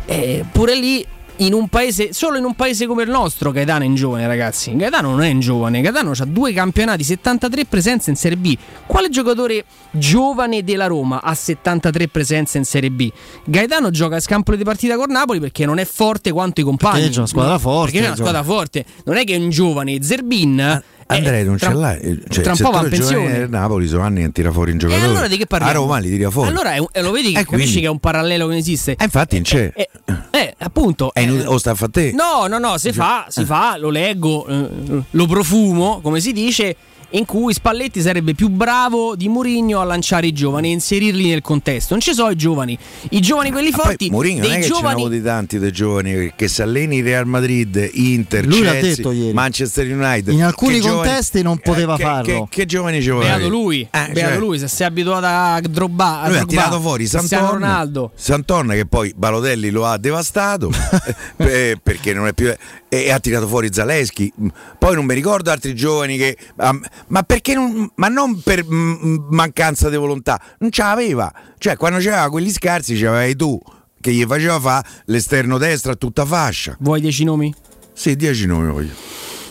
E 0.05 0.45
pure 0.51 0.75
lì. 0.77 1.05
In 1.39 1.53
un 1.53 1.67
paese, 1.67 2.13
solo 2.13 2.37
in 2.37 2.45
un 2.45 2.55
paese 2.55 2.85
come 2.85 3.03
il 3.03 3.09
nostro, 3.09 3.51
Gaetano 3.51 3.83
è 3.83 3.85
in 3.85 3.95
giovane, 3.95 4.25
ragazzi. 4.25 4.73
Gaetano 4.73 5.09
non 5.09 5.21
è 5.21 5.27
in 5.27 5.41
giovane. 5.41 5.81
Gaetano 5.81 6.11
ha 6.17 6.25
due 6.25 6.53
campionati, 6.53 7.03
73 7.03 7.65
presenze 7.65 8.09
in 8.09 8.15
Serie 8.15 8.37
B. 8.37 8.55
Quale 8.85 9.09
giocatore 9.09 9.65
giovane 9.91 10.63
della 10.63 10.87
Roma 10.87 11.21
ha 11.21 11.33
73 11.33 12.07
presenze 12.07 12.57
in 12.57 12.63
Serie 12.63 12.89
B? 12.89 13.11
Gaetano 13.43 13.89
gioca 13.89 14.15
a 14.15 14.19
scampolo 14.21 14.55
di 14.55 14.63
partita 14.63 14.95
con 14.95 15.11
Napoli 15.11 15.41
perché 15.41 15.65
non 15.65 15.77
è 15.77 15.83
forte 15.83 16.31
quanto 16.31 16.61
i 16.61 16.63
compagni. 16.63 16.99
Perché 16.99 17.11
c'è 17.11 17.17
una 17.17 17.27
squadra 17.27 17.59
forte, 17.59 17.91
Perché 17.91 18.05
è 18.05 18.07
una 18.07 18.15
squadra 18.15 18.43
forte. 18.43 18.85
Non 19.03 19.17
è 19.17 19.25
che 19.25 19.35
è 19.35 19.37
un 19.37 19.49
giovane. 19.49 20.01
Zerbin 20.01 20.83
Andrea 21.07 21.43
non 21.43 21.57
tra- 21.57 21.69
ce 21.69 21.73
l'hai. 21.75 21.99
eh, 22.01 22.19
Cioè, 22.29 22.43
tra 22.43 22.53
un 22.53 22.57
po' 22.59 22.71
va 22.71 22.81
in 22.81 22.89
pensione. 22.89 23.31
del 23.39 23.49
Napoli 23.49 23.87
sono 23.87 24.01
anni 24.03 24.21
che 24.23 24.31
tira 24.31 24.51
fuori 24.51 24.71
un 24.71 24.77
giocatore. 24.79 25.05
allora 25.05 25.27
di 25.27 25.37
che 25.37 25.45
parliamo? 25.45 25.71
A 25.71 25.75
Roma 25.75 25.97
li 25.99 26.09
tira 26.09 26.29
fuori. 26.31 26.49
Allora 26.49 26.73
è 26.73 26.83
eh, 26.91 27.01
lo 27.01 27.11
vedi 27.11 27.31
che 27.33 27.39
Eh, 27.39 27.43
capisci 27.43 27.55
quindi- 27.63 27.79
che 27.81 27.85
è 27.85 27.89
un 27.89 27.99
parallelo 27.99 28.43
che 28.45 28.49
non 28.49 28.59
esiste. 28.59 28.91
Eh, 28.97 29.03
infatti 29.03 29.35
non 29.35 29.43
c'è. 29.43 29.71
Eh, 29.75 29.89
eh, 30.31 30.55
appunto. 30.59 31.13
È 31.13 31.19
inutile- 31.19 31.47
o 31.47 31.57
sta 31.59 31.75
a 31.79 31.87
te. 31.91 32.11
No, 32.11 32.47
no, 32.47 32.57
no, 32.57 32.77
si 32.79 32.91
fa, 32.91 33.25
si 33.29 33.45
fa, 33.45 33.77
lo 33.77 33.89
leggo, 33.89 34.47
eh, 34.47 34.67
lo 35.11 35.25
profumo, 35.27 35.99
come 36.01 36.19
si 36.19 36.31
dice, 36.33 36.75
in 37.17 37.25
cui 37.25 37.53
Spalletti 37.53 38.01
sarebbe 38.01 38.33
più 38.33 38.49
bravo 38.49 39.15
di 39.15 39.27
Mourinho 39.29 39.79
a 39.79 39.83
lanciare 39.83 40.27
i 40.27 40.33
giovani 40.33 40.69
e 40.69 40.71
inserirli 40.73 41.29
nel 41.29 41.41
contesto. 41.41 41.93
Non 41.93 42.01
ci 42.01 42.13
sono 42.13 42.29
i 42.29 42.35
giovani, 42.35 42.77
i 43.11 43.21
giovani 43.21 43.51
quelli 43.51 43.71
forti, 43.71 44.09
Mourinho 44.09 44.41
non 44.41 44.49
dei 44.49 44.57
è 44.57 44.61
che 44.61 44.67
ce 44.67 44.69
ne 44.73 44.75
giovani 44.79 45.01
avuti 45.01 45.21
tanti 45.21 45.59
dei 45.59 45.71
giovani 45.71 46.11
che- 46.13 46.33
che 46.35 46.47
si 46.47 46.61
alleni 46.61 47.01
Real 47.01 47.25
Madrid, 47.25 47.89
Inter, 47.93 48.45
Lui 48.45 48.61
l'ha 48.63 48.71
Chelsea, 48.71 48.95
detto 48.95 49.11
ieri. 49.11 49.33
Manchester 49.33 49.85
United. 49.91 50.33
In 50.33 50.43
alcuni 50.43 50.73
Che 50.75 50.81
giovani- 50.81 51.07
contesti 51.07 51.41
non 51.41 51.57
poteva 51.59 51.95
che, 51.95 52.03
farlo. 52.03 52.43
Che, 52.49 52.57
che 52.61 52.65
giovani 52.65 53.01
ci 53.01 53.09
vuoi? 53.11 53.23
Beato 53.25 53.47
lui, 53.47 53.87
beato 53.91 54.19
cioè- 54.19 54.37
lui, 54.37 54.59
se 54.59 54.67
sei 54.67 54.87
abituato 54.87 55.25
a 55.25 55.61
Drogba, 55.61 56.21
a 56.21 56.27
Lui 56.27 56.37
ha 56.39 56.45
tirato 56.45 56.79
fuori 56.81 57.07
Santon, 57.07 57.49
Ronaldo. 57.51 58.11
Santon 58.15 58.67
che 58.69 58.85
poi 58.85 59.13
Balotelli 59.15 59.69
lo 59.69 59.85
ha 59.85 59.97
devastato 59.97 60.69
eh, 61.37 61.77
perché 61.81 62.13
non 62.13 62.27
è 62.27 62.33
più 62.33 62.53
e 62.87 63.11
ha 63.11 63.19
tirato 63.19 63.47
fuori 63.47 63.69
Zaleschi. 63.71 64.31
Poi 64.77 64.95
non 64.95 65.05
mi 65.05 65.13
ricordo 65.13 65.51
altri 65.51 65.75
giovani 65.75 66.17
che 66.17 66.37
ah, 66.57 66.77
ma 67.07 67.23
perché 67.23 67.53
non 67.53 67.91
ma 67.95 68.07
non 68.07 68.41
per 68.41 68.63
mm, 68.65 69.27
mancanza 69.29 69.89
di 69.89 69.95
volontà, 69.97 70.39
non 70.59 70.71
ce 70.71 70.81
l'aveva. 70.81 71.31
Cioè, 71.57 71.77
quando 71.77 71.97
c'aveva 71.99 72.29
quegli 72.29 72.51
scarsi 72.51 72.95
c'avevi 72.99 73.35
tu 73.35 73.59
che 74.01 74.11
gli 74.11 74.23
faceva 74.25 74.59
fa 74.59 74.83
l'esterno 75.05 75.57
destra 75.57 75.93
a 75.93 75.95
tutta 75.95 76.25
fascia. 76.25 76.75
Vuoi 76.79 77.01
10 77.01 77.23
nomi? 77.23 77.53
Sì, 77.93 78.15
10 78.15 78.45
nomi 78.45 78.71
voglio. 78.71 78.93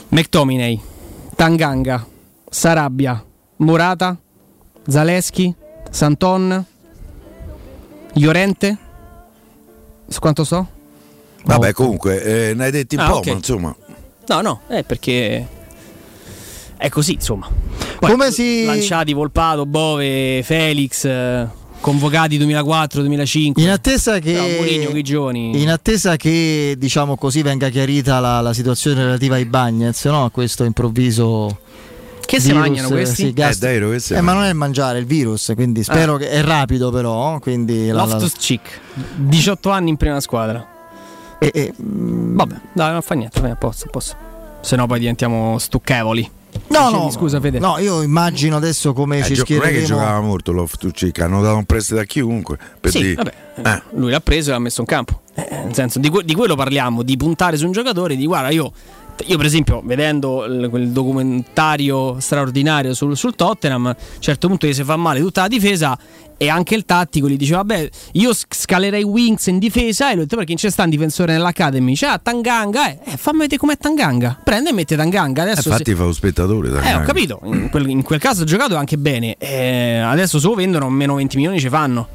McTominay, 0.09 0.81
Tanganga, 1.35 2.07
Sarabia, 2.49 3.25
Morata, 3.57 4.17
Zaleschi, 4.87 5.53
Santon, 5.91 6.65
Llorente. 8.15 8.79
Su 10.07 10.21
quanto 10.21 10.45
so? 10.45 10.69
Vabbè, 11.45 11.73
comunque, 11.73 12.23
eh, 12.51 12.55
ne 12.55 12.65
hai 12.65 12.71
detti 12.71 12.95
un 12.95 13.01
Ah, 13.03 13.09
po', 13.11 13.17
ok. 13.17 13.27
ma 13.27 13.33
insomma. 13.33 13.77
No, 14.27 14.41
no, 14.41 14.61
è 14.69 14.83
perché 14.85 15.47
è 16.85 16.89
così, 16.91 17.13
insomma. 17.15 17.49
Poi, 17.99 18.11
Come 18.11 18.31
si- 18.31 18.65
lanciati 18.65 19.13
Volpato, 19.13 19.65
Bove, 19.67 20.43
Felix, 20.45 21.05
eh, 21.05 21.47
convocati 21.81 22.39
2004-2005. 22.39 23.61
In 23.63 23.71
attesa 23.71 24.19
che, 24.19 25.01
giovani. 25.03 25.61
in 25.63 25.71
attesa 25.71 26.17
che 26.17 26.75
diciamo 26.79 27.17
così 27.17 27.43
venga 27.43 27.69
chiarita 27.69 28.21
la, 28.21 28.41
la 28.41 28.53
situazione 28.53 29.03
relativa 29.05 29.35
ai 29.37 29.45
Bagnets, 29.45 30.05
no? 30.07 30.25
A 30.25 30.31
questo 30.31 30.65
improvviso. 30.65 31.59
Che 32.27 32.41
si 32.41 32.53
mangiano 32.55 32.89
questi? 32.89 33.27
Sì, 33.27 33.33
gas- 33.35 33.63
Eh, 33.63 33.99
si 34.01 34.15
Eh, 34.15 34.17
ma 34.17 34.33
mangiano? 34.33 34.39
non 34.39 34.45
è 34.45 34.49
il 34.49 34.55
mangiare, 34.57 34.97
è 34.97 35.01
il 35.01 35.07
virus, 35.07 35.53
quindi 35.55 35.83
spero 35.85 36.17
che 36.17 36.31
è 36.31 36.43
rapido 36.43 36.91
però. 36.91 37.39
Quindi 37.39 37.89
la- 37.89 38.05
la- 38.05 38.13
Loftus 38.15 38.33
Cheek, 38.39 38.81
18 39.17 39.71
anni 39.71 39.91
in 39.91 39.97
prima 39.97 40.21
squadra. 40.21 40.67
e- 41.39 41.51
e, 41.53 41.75
mm, 41.83 42.37
Vabbè, 42.37 42.55
dai, 42.73 42.93
non 42.93 43.03
fa 43.03 43.15
niente, 43.15 43.41
vai, 43.43 43.51
a 43.51 43.57
posto, 43.57 43.85
a 43.87 43.91
posto. 43.91 44.17
Se 44.63 44.77
no 44.77 44.87
poi 44.87 44.99
diventiamo 45.01 45.59
stucchevoli. 45.59 46.31
No, 46.69 46.87
Dicevi, 46.87 47.05
no, 47.05 47.11
scusa 47.11 47.41
Fede. 47.41 47.59
no, 47.59 47.79
io 47.79 48.03
immagino 48.03 48.57
adesso 48.57 48.93
come 48.93 49.19
Eh, 49.19 49.23
ci 49.25 49.35
gio- 49.35 49.45
non 49.49 49.57
è 49.59 49.61
che 49.61 49.67
schiereremo. 49.83 49.87
giocava 49.87 50.21
molto 50.21 50.53
Loftus-Cheek, 50.53 51.21
hanno 51.21 51.41
dato 51.41 51.57
un 51.57 51.65
prestito 51.65 52.01
a 52.01 52.05
chiunque. 52.05 52.59
Per 52.81 52.91
Sì, 52.91 52.99
dire- 53.01 53.15
vabbè, 53.15 53.33
Eh. 53.63 53.83
lui 53.97 54.11
l'ha 54.11 54.21
preso 54.21 54.51
e 54.51 54.53
l'ha 54.55 54.59
messo 54.59 54.81
in 54.81 54.87
campo. 54.87 55.21
Eh, 55.35 55.47
nel 55.65 55.75
senso, 55.75 55.99
di, 55.99 56.09
que- 56.09 56.25
di 56.25 56.35
quello 56.35 56.55
parliamo, 56.57 57.03
di 57.03 57.17
puntare 57.17 57.57
su 57.57 57.67
un 57.67 57.73
giocatore, 57.73 58.17
di 58.17 58.27
guarda, 58.27 58.51
io, 58.51 58.73
io 59.27 59.37
per 59.37 59.47
esempio, 59.47 59.81
vedendo 59.85 60.45
il- 60.45 60.69
quel 60.71 60.89
documentario 60.91 62.19
straordinario 62.21 62.95
sul, 62.95 63.17
sul 63.17 63.35
Tottenham, 63.35 63.87
a 63.87 63.97
un 63.99 64.21
certo 64.21 64.49
punto 64.49 64.67
gli 64.67 64.73
si 64.73 64.85
fa 64.85 64.97
male 64.97 65.21
tutta 65.21 65.43
la 65.43 65.49
difesa 65.49 65.97
e 66.37 66.49
anche 66.49 66.75
il 66.75 66.85
tattico 66.85 67.29
gli 67.29 67.37
dice, 67.37 67.55
vabbè, 67.55 67.89
io 68.13 68.33
sc- 68.35 68.55
scalerei 68.55 69.03
Wings 69.05 69.47
in 69.47 69.59
difesa 69.59 70.11
e 70.11 70.15
lui 70.15 70.25
detto 70.25 70.37
perché 70.37 70.55
c'è 70.55 70.69
sta 70.71 70.83
un 70.83 70.91
difensore 70.91 71.33
nell'Academy, 71.33 71.95
c'è 71.95 72.07
ah, 72.09 72.19
Tanganga, 72.19 72.89
eh, 72.91 72.99
eh, 73.05 73.17
fammi 73.17 73.39
vedere 73.39 73.59
com'è 73.59 73.77
Tanganga, 73.79 74.41
prende 74.43 74.71
e 74.71 74.73
mette 74.73 74.97
Tanganga, 74.97 75.43
Eh, 75.47 75.51
adesso... 75.51 75.69
Infatti 75.69 75.91
se- 75.91 75.97
fa 75.97 76.05
lo 76.05 76.13
spettatore. 76.13 76.69
dai, 76.71 76.91
eh, 76.91 76.95
ho 76.97 77.03
capito. 77.03 77.41
In 77.45 77.69
quel, 77.71 77.89
in 77.89 78.03
quel 78.03 78.19
caso 78.19 78.43
ha 78.43 78.45
giocato 78.47 78.77
anche 78.77 78.99
bene. 78.99 79.37
Eh, 79.39 79.99
adesso 79.99 80.39
se 80.41 80.47
lo 80.49 80.55
vendono, 80.55 80.91
meno 80.91 81.15
20 81.15 81.37
milioni 81.37 81.61
ci 81.61 81.69
fanno. 81.69 82.09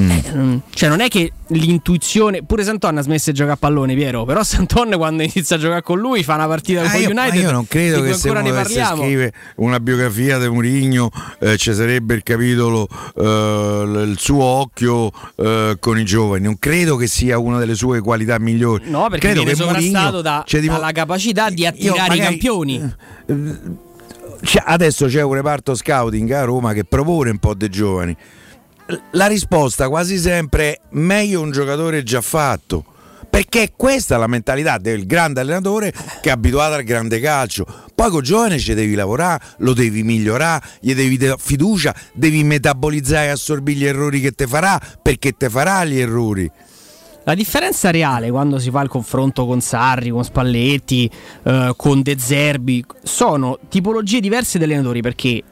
Mm. 0.00 0.10
Eh, 0.10 0.22
mm, 0.34 0.56
cioè, 0.74 0.88
non 0.88 1.00
è 1.00 1.08
che 1.08 1.32
l'intuizione. 1.48 2.42
Pure 2.44 2.62
Santon 2.62 2.98
ha 2.98 3.02
smesso 3.02 3.30
di 3.30 3.36
giocare 3.36 3.54
a 3.54 3.58
pallone, 3.58 3.94
Piero. 3.94 4.24
Però 4.24 4.42
Santon, 4.44 4.90
quando 4.96 5.22
inizia 5.24 5.56
a 5.56 5.58
giocare 5.58 5.82
con 5.82 5.98
lui, 5.98 6.22
fa 6.22 6.34
una 6.34 6.46
partita 6.46 6.82
Ah, 6.82 6.90
con 6.90 7.00
io, 7.00 7.12
ma 7.12 7.22
United. 7.22 7.42
io 7.42 7.50
non 7.50 7.66
credo 7.66 8.02
che 8.02 8.14
se 8.14 8.28
uno 8.30 8.64
scrivere 8.64 9.32
una 9.56 9.80
biografia 9.80 10.38
di 10.38 10.48
Mourinho 10.48 11.10
eh, 11.40 11.56
ci 11.56 11.74
sarebbe 11.74 12.14
il 12.14 12.22
capitolo 12.22 12.86
eh, 13.16 14.02
il 14.06 14.16
suo 14.18 14.42
occhio 14.44 15.10
eh, 15.36 15.76
con 15.80 15.98
i 15.98 16.04
giovani. 16.04 16.44
Non 16.44 16.58
credo 16.58 16.96
che 16.96 17.06
sia 17.06 17.38
una 17.38 17.58
delle 17.58 17.74
sue 17.74 18.00
qualità 18.00 18.38
migliori. 18.38 18.88
No, 18.90 19.08
perché 19.10 19.26
credo 19.32 19.42
viene 19.42 19.56
che 19.56 19.62
sovrastato 19.64 20.20
da, 20.22 20.44
ci 20.46 20.60
dimo- 20.60 20.74
dalla 20.74 20.92
capacità 20.92 21.50
di 21.50 21.66
attirare 21.66 22.14
i 22.14 22.18
magari- 22.18 22.38
campioni. 22.38 22.94
C'è- 24.40 24.62
adesso 24.64 25.06
c'è 25.06 25.20
un 25.22 25.34
reparto 25.34 25.74
scouting 25.74 26.30
a 26.30 26.44
Roma 26.44 26.72
che 26.72 26.84
propone 26.84 27.30
un 27.30 27.38
po' 27.38 27.54
dei 27.54 27.68
giovani. 27.68 28.16
La 29.10 29.26
risposta 29.26 29.88
quasi 29.88 30.16
sempre 30.16 30.72
è 30.72 30.80
meglio 30.90 31.42
un 31.42 31.50
giocatore 31.50 32.02
già 32.02 32.22
fatto. 32.22 32.84
Perché 33.28 33.72
questa 33.76 34.14
è 34.14 34.18
la 34.18 34.26
mentalità 34.26 34.78
del 34.78 35.06
grande 35.06 35.40
allenatore 35.40 35.92
che 36.22 36.30
è 36.30 36.32
abituato 36.32 36.74
al 36.74 36.82
grande 36.82 37.20
calcio. 37.20 37.66
Poi 37.94 38.10
con 38.10 38.22
giovane 38.22 38.58
ci 38.58 38.72
devi 38.72 38.94
lavorare, 38.94 39.44
lo 39.58 39.74
devi 39.74 40.02
migliorare, 40.02 40.64
gli 40.80 40.94
devi 40.94 41.18
dare 41.18 41.36
fiducia, 41.38 41.94
devi 42.14 42.42
metabolizzare 42.42 43.26
e 43.26 43.30
assorbire 43.30 43.78
gli 43.78 43.84
errori 43.84 44.20
che 44.20 44.32
te 44.32 44.46
farà, 44.46 44.80
perché 45.02 45.32
te 45.32 45.50
farà 45.50 45.84
gli 45.84 46.00
errori. 46.00 46.50
La 47.24 47.34
differenza 47.34 47.90
reale 47.90 48.30
quando 48.30 48.58
si 48.58 48.70
fa 48.70 48.80
il 48.80 48.88
confronto 48.88 49.44
con 49.44 49.60
Sarri, 49.60 50.08
con 50.08 50.24
Spalletti, 50.24 51.10
eh, 51.42 51.74
con 51.76 52.00
De 52.00 52.16
Zerbi, 52.18 52.82
sono 53.02 53.58
tipologie 53.68 54.20
diverse 54.20 54.56
di 54.56 54.64
allenatori 54.64 55.02
perché 55.02 55.42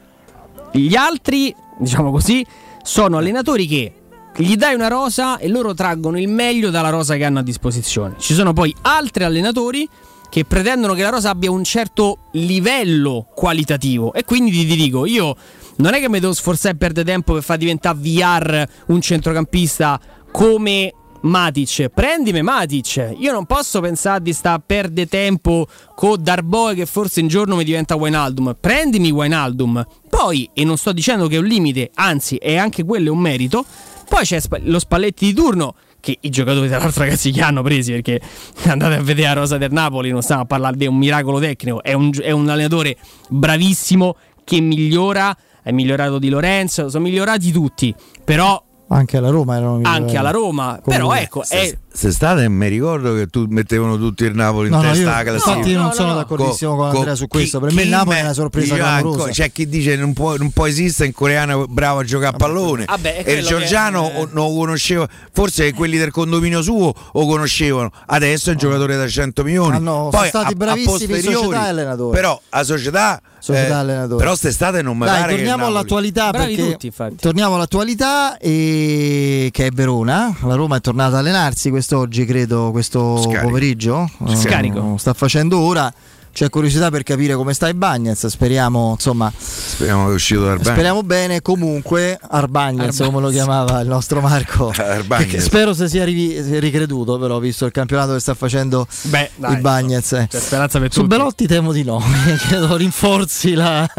gli 0.71 0.95
altri, 0.95 1.53
diciamo 1.77 2.09
così, 2.09 2.43
sono 2.87 3.17
allenatori 3.17 3.67
che 3.67 3.93
gli 4.37 4.55
dai 4.55 4.73
una 4.73 4.87
rosa 4.87 5.39
e 5.39 5.49
loro 5.49 5.73
traggono 5.73 6.17
il 6.17 6.29
meglio 6.29 6.69
dalla 6.69 6.87
rosa 6.87 7.17
che 7.17 7.25
hanno 7.25 7.39
a 7.39 7.43
disposizione. 7.43 8.15
Ci 8.17 8.33
sono 8.33 8.53
poi 8.53 8.73
altri 8.83 9.25
allenatori 9.25 9.87
che 10.29 10.45
pretendono 10.45 10.93
che 10.93 11.01
la 11.01 11.09
rosa 11.09 11.31
abbia 11.31 11.51
un 11.51 11.65
certo 11.65 12.29
livello 12.31 13.27
qualitativo 13.35 14.13
e 14.13 14.23
quindi 14.23 14.51
ti 14.51 14.77
dico, 14.77 15.05
io 15.05 15.35
non 15.77 15.95
è 15.95 15.99
che 15.99 16.07
mi 16.07 16.21
devo 16.21 16.31
sforzare 16.31 16.75
e 16.75 16.77
perdere 16.77 17.05
tempo 17.05 17.33
per 17.33 17.43
far 17.43 17.57
diventare 17.57 17.97
VR 17.99 18.65
un 18.87 19.01
centrocampista 19.01 19.99
come 20.31 20.93
Matic, 21.27 21.89
prendimi 21.89 22.41
Matic. 22.41 23.15
Io 23.17 23.31
non 23.31 23.45
posso 23.45 23.79
pensare 23.79 24.21
di 24.21 24.33
sta 24.33 24.53
a 24.53 24.61
perdere 24.65 25.07
tempo 25.07 25.67
con 25.95 26.21
Darboe 26.21 26.73
che 26.73 26.85
forse 26.85 27.21
un 27.21 27.27
giorno 27.27 27.55
mi 27.55 27.63
diventa 27.63 27.95
Wijnaldum. 27.95 28.55
Prendimi 28.59 29.11
Wijnaldum. 29.11 29.85
Poi, 30.09 30.49
e 30.53 30.63
non 30.63 30.77
sto 30.77 30.93
dicendo 30.93 31.27
che 31.27 31.35
è 31.35 31.39
un 31.39 31.45
limite, 31.45 31.91
anzi 31.93 32.37
è 32.37 32.55
anche 32.55 32.83
quello 32.83 33.11
un 33.11 33.19
merito, 33.19 33.65
poi 34.07 34.23
c'è 34.23 34.39
lo 34.61 34.79
Spalletti 34.79 35.25
di 35.25 35.33
turno 35.33 35.75
che 35.99 36.17
i 36.21 36.29
giocatori 36.29 36.67
tra 36.67 36.77
l'altro 36.77 37.03
ragazzi 37.03 37.31
che 37.31 37.41
hanno 37.41 37.61
presi 37.61 37.91
perché 37.91 38.21
andate 38.65 38.95
a 38.95 39.01
vedere 39.01 39.27
la 39.27 39.33
rosa 39.33 39.57
del 39.57 39.71
Napoli 39.71 40.11
non 40.11 40.21
stiamo 40.21 40.43
a 40.43 40.45
parlare 40.45 40.77
di 40.77 40.85
un 40.85 40.95
miracolo 40.95 41.39
tecnico 41.39 41.81
è 41.81 41.93
un, 41.93 42.11
è 42.21 42.31
un 42.31 42.47
allenatore 42.47 42.95
bravissimo 43.29 44.15
che 44.43 44.61
migliora 44.61 45.35
è 45.63 45.71
migliorato 45.71 46.19
di 46.19 46.29
Lorenzo 46.29 46.87
sono 46.89 47.03
migliorati 47.03 47.51
tutti 47.51 47.93
però 48.23 48.63
Anche 48.89 49.17
alla 49.17 49.29
Roma 49.29 49.57
erano 49.57 49.79
anche 49.83 50.17
alla 50.17 50.31
Roma. 50.31 50.79
Come- 50.81 50.95
però 50.95 51.13
ecco 51.13 51.41
è, 51.41 51.45
Se 51.45 51.77
state 51.97 52.47
mi 52.49 52.67
ricordo 52.67 53.13
che 53.15 53.27
tu 53.27 53.45
mettevano 53.49 53.97
tutti 53.97 54.23
il 54.23 54.35
Napoli 54.35 54.67
in 54.67 54.73
No, 54.73 54.81
no, 54.81 54.89
testa 54.91 55.03
io- 55.03 55.09
alla 55.09 55.23
classifica. 55.23 55.51
infatti 55.55 55.71
io 55.71 55.79
non 55.81 55.91
sono 55.93 56.13
d'accordissimo 56.15 56.75
con 56.75 56.89
Andrea 56.89 57.15
su 57.15 57.27
questo. 57.27 57.59
Per 57.59 57.71
me 57.73 57.81
il 57.81 57.87
chi 57.87 57.93
Napoli 57.93 58.15
me- 58.15 58.19
è 58.19 58.23
una 58.23 58.33
sorpresa 58.33 58.75
io 58.75 58.83
clamorosa. 58.83 59.29
C'è 59.31 59.51
chi 59.51 59.67
dice 59.67 59.95
non 59.95 60.13
può, 60.13 60.35
non 60.37 60.51
può 60.51 60.67
esistere 60.67 61.07
un 61.09 61.13
coreano 61.15 61.65
bravo 61.67 61.99
a 61.99 62.03
giocare 62.03 62.35
a 62.35 62.37
pallone. 62.37 62.85
Vabbè, 62.85 63.23
è 63.23 63.29
e 63.31 63.33
il 63.39 63.45
Giorgiano 63.45 64.07
che- 64.07 64.13
eh. 64.15 64.21
o- 64.21 64.29
non 64.31 64.49
lo 64.51 64.55
conosceva, 64.59 65.07
forse 65.31 65.73
quelli 65.73 65.97
del 65.97 66.11
condominio 66.11 66.61
suo 66.61 66.93
lo 67.13 67.25
conoscevano. 67.25 67.91
Adesso 68.05 68.49
è 68.49 68.51
un 68.53 68.57
giocatore 68.59 68.95
da 68.95 69.07
100 69.07 69.43
milioni. 69.43 69.75
Ah, 69.75 69.79
no, 69.79 69.91
sono 69.95 70.09
Poi 70.09 70.27
stati 70.27 70.45
a- 70.45 70.49
a 70.49 70.55
bravissimi 70.55 71.03
in 71.03 71.07
posteriori, 71.09 71.35
società 71.35 71.65
e 71.65 71.69
allenatori. 71.69 72.15
Però 72.15 72.41
a 72.49 72.63
società, 72.63 73.21
Società 73.39 73.67
eh, 73.67 73.69
e 73.69 73.73
allenatori. 73.73 74.17
però 74.17 74.29
quest'estate 74.31 74.81
non 74.81 74.97
mi 74.97 75.05
Dai, 75.05 75.19
pare 75.21 75.31
che 75.31 75.37
torniamo 75.37 75.65
all'attualità 75.67 76.31
perché 76.31 76.55
tutti, 76.71 76.91
torniamo 77.19 77.55
all'attualità 77.55 78.37
e... 78.37 79.49
che 79.51 79.65
è 79.67 79.69
Verona. 79.71 80.35
La 80.43 80.55
Roma 80.55 80.77
è 80.77 80.81
tornata 80.81 81.17
a 81.17 81.19
allenarsi 81.19 81.69
quest'oggi, 81.87 82.25
credo, 82.25 82.71
questo 82.71 83.21
Scarico. 83.21 83.45
pomeriggio. 83.45 84.09
Scarico. 84.35 84.95
sta 84.97 85.13
facendo 85.13 85.59
ora. 85.59 85.91
c'è 86.33 86.49
curiosità 86.49 86.91
per 86.91 87.01
capire 87.03 87.33
come 87.35 87.53
sta 87.53 87.67
Ibagnez, 87.69 88.27
speriamo 88.27 88.91
insomma 88.91 89.31
Speriamo 89.35 90.05
che 90.05 90.11
è 90.11 90.13
uscito 90.13 90.41
dal 90.41 90.57
bagno. 90.57 90.69
Speriamo 90.71 91.03
bene, 91.03 91.41
comunque 91.41 92.19
Arbagnez, 92.21 92.97
come 92.97 93.21
lo 93.21 93.29
chiamava 93.29 93.79
il 93.79 93.87
nostro 93.87 94.19
Marco, 94.19 94.69
Arbagnez. 94.77 95.31
che 95.31 95.39
spero 95.39 95.73
se 95.73 95.87
sia 95.87 96.03
rivi- 96.03 96.59
ricreduto, 96.59 97.17
però 97.17 97.39
visto 97.39 97.65
il 97.65 97.71
campionato 97.71 98.13
che 98.13 98.19
sta 98.19 98.33
facendo 98.35 98.85
Beh, 99.03 99.31
dai, 99.37 99.53
il 99.55 99.61
Bagnez. 99.61 100.11
eh. 100.11 100.27
C'è 100.29 100.39
speranza 100.41 100.77
per 100.79 100.91
Su 100.91 101.01
tutti. 101.01 101.15
Belotti 101.15 101.47
temo 101.47 101.71
di 101.71 101.83
no, 101.83 102.03
credo 102.49 102.75
rinforzi 102.75 103.53
la, 103.53 103.89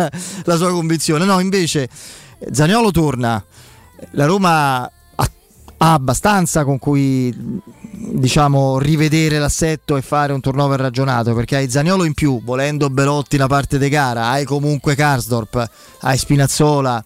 la 0.44 0.56
sua 0.56 0.70
convinzione. 0.70 1.24
No, 1.24 1.40
invece 1.40 1.88
Zaniolo 2.52 2.90
torna, 2.92 3.42
la 4.12 4.26
Roma 4.26 4.82
ha 5.80 5.92
abbastanza 5.92 6.64
con 6.64 6.78
cui 6.80 7.32
diciamo 8.00 8.78
rivedere 8.78 9.38
l'assetto 9.38 9.96
e 9.96 10.02
fare 10.02 10.32
un 10.32 10.40
turnover 10.40 10.80
ragionato 10.80 11.34
perché 11.34 11.56
hai 11.56 11.70
Zaniolo 11.70 12.04
in 12.04 12.14
più, 12.14 12.40
volendo 12.42 12.90
Belotti 12.90 13.36
una 13.36 13.46
parte 13.46 13.78
di 13.78 13.88
gara, 13.88 14.28
hai 14.28 14.44
comunque 14.44 14.94
Karsdorp, 14.94 15.70
hai 16.00 16.16
Spinazzola. 16.16 17.04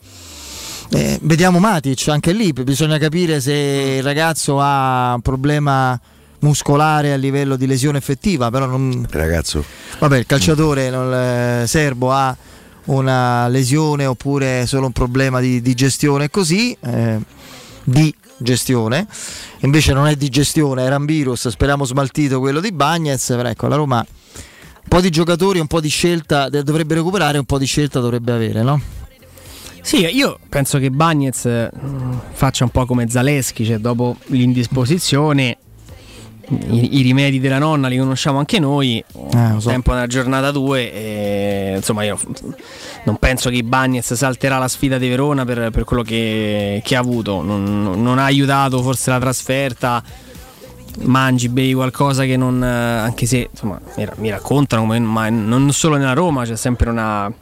Eh, 0.91 1.19
vediamo 1.23 1.59
Matic, 1.59 2.09
anche 2.09 2.33
lì 2.33 2.53
bisogna 2.53 2.99
capire 2.99 3.41
se 3.41 3.53
il 3.97 4.03
ragazzo 4.03 4.61
ha 4.61 5.15
un 5.15 5.23
problema 5.23 5.99
muscolare 6.41 7.13
a 7.13 7.17
livello 7.17 7.57
di 7.57 7.67
lesione 7.67 7.99
effettiva, 7.99 8.51
però 8.51 8.67
non, 8.67 9.07
Ragazzo, 9.09 9.65
Vabbè, 9.99 10.19
il 10.19 10.27
calciatore 10.27 10.91
non- 10.91 11.15
eh, 11.63 11.67
serbo 11.67 12.13
ha 12.13 12.37
una 12.85 13.49
lesione 13.49 14.07
oppure 14.07 14.67
solo 14.67 14.87
un 14.87 14.93
problema 14.93 15.41
di, 15.41 15.63
di 15.63 15.75
gestione 15.75 16.31
così, 16.31 16.77
eh, 16.81 17.19
di 17.85 18.15
gestione. 18.43 19.07
Invece 19.61 19.93
non 19.93 20.07
è 20.07 20.17
di 20.17 20.29
gestione, 20.29 20.83
era 20.83 20.97
un 20.97 21.07
virus, 21.07 21.49
speriamo 21.49 21.85
smaltito 21.85 22.41
quello 22.41 22.61
di 22.61 22.73
Bagnez, 22.73 23.27
però 23.29 23.49
ecco, 23.49 23.69
la 23.69 23.77
Roma 23.77 24.07
un 24.83 24.89
po' 24.89 25.01
di 25.01 25.11
giocatori, 25.11 25.59
un 25.61 25.69
po' 25.69 25.81
di 25.81 25.89
scelta 25.89 26.49
dovrebbe 26.49 26.95
recuperare, 26.95 27.39
un 27.39 27.45
po' 27.45 27.59
di 27.59 27.67
scelta 27.67 28.01
dovrebbe 28.01 28.33
avere, 28.33 28.63
no? 28.63 28.81
Sì, 29.81 30.05
io 30.07 30.39
penso 30.49 30.79
che 30.79 30.91
Bagnez 30.91 31.45
eh, 31.45 31.71
faccia 32.33 32.65
un 32.65 32.71
po' 32.71 32.87
come 32.87 33.09
Zaleschi, 33.09 33.65
cioè 33.65 33.79
dopo 33.79 34.17
l'indisposizione, 34.27 35.59
i, 36.49 36.99
i 36.99 37.03
rimedi 37.03 37.41
della 37.41 37.59
nonna 37.59 37.89
li 37.89 37.97
conosciamo 37.97 38.39
anche 38.39 38.59
noi, 38.59 39.03
un 39.13 39.61
so. 39.61 39.69
tempo 39.69 39.93
nella 39.93 40.07
giornata 40.07 40.51
2, 40.51 40.93
e, 40.93 41.73
insomma 41.77 42.03
io 42.05 42.19
non 43.05 43.17
penso 43.17 43.51
che 43.51 43.63
Bagnez 43.63 44.13
salterà 44.15 44.59
la 44.59 44.69
sfida 44.69 44.99
di 44.99 45.09
Verona 45.09 45.45
per, 45.45 45.71
per 45.71 45.85
quello 45.85 46.03
che, 46.03 46.81
che 46.85 46.97
ha 46.97 47.01
avuto, 47.01 47.43
non, 47.43 48.03
non 48.03 48.19
ha 48.19 48.25
aiutato 48.25 48.83
forse 48.83 49.11
la 49.11 49.19
trasferta. 49.19 50.03
Mangi, 51.05 51.49
bevi 51.49 51.73
qualcosa 51.73 52.25
che 52.25 52.37
non. 52.37 52.63
eh, 52.63 52.67
anche 52.67 53.25
se 53.25 53.49
insomma 53.51 53.81
mi, 53.97 54.05
ra- 54.05 54.15
mi 54.19 54.29
raccontano, 54.29 54.85
ma 54.85 55.31
non 55.31 55.73
solo 55.73 55.97
nella 55.97 56.13
Roma 56.13 56.45
c'è 56.45 56.55
sempre 56.55 56.91
una 56.91 57.33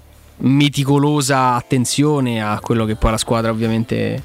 meticolosa 0.42 1.54
attenzione 1.54 2.42
a 2.42 2.60
quello 2.60 2.84
che 2.84 2.94
poi 2.94 3.10
la 3.10 3.18
squadra 3.18 3.50
ovviamente 3.50 4.22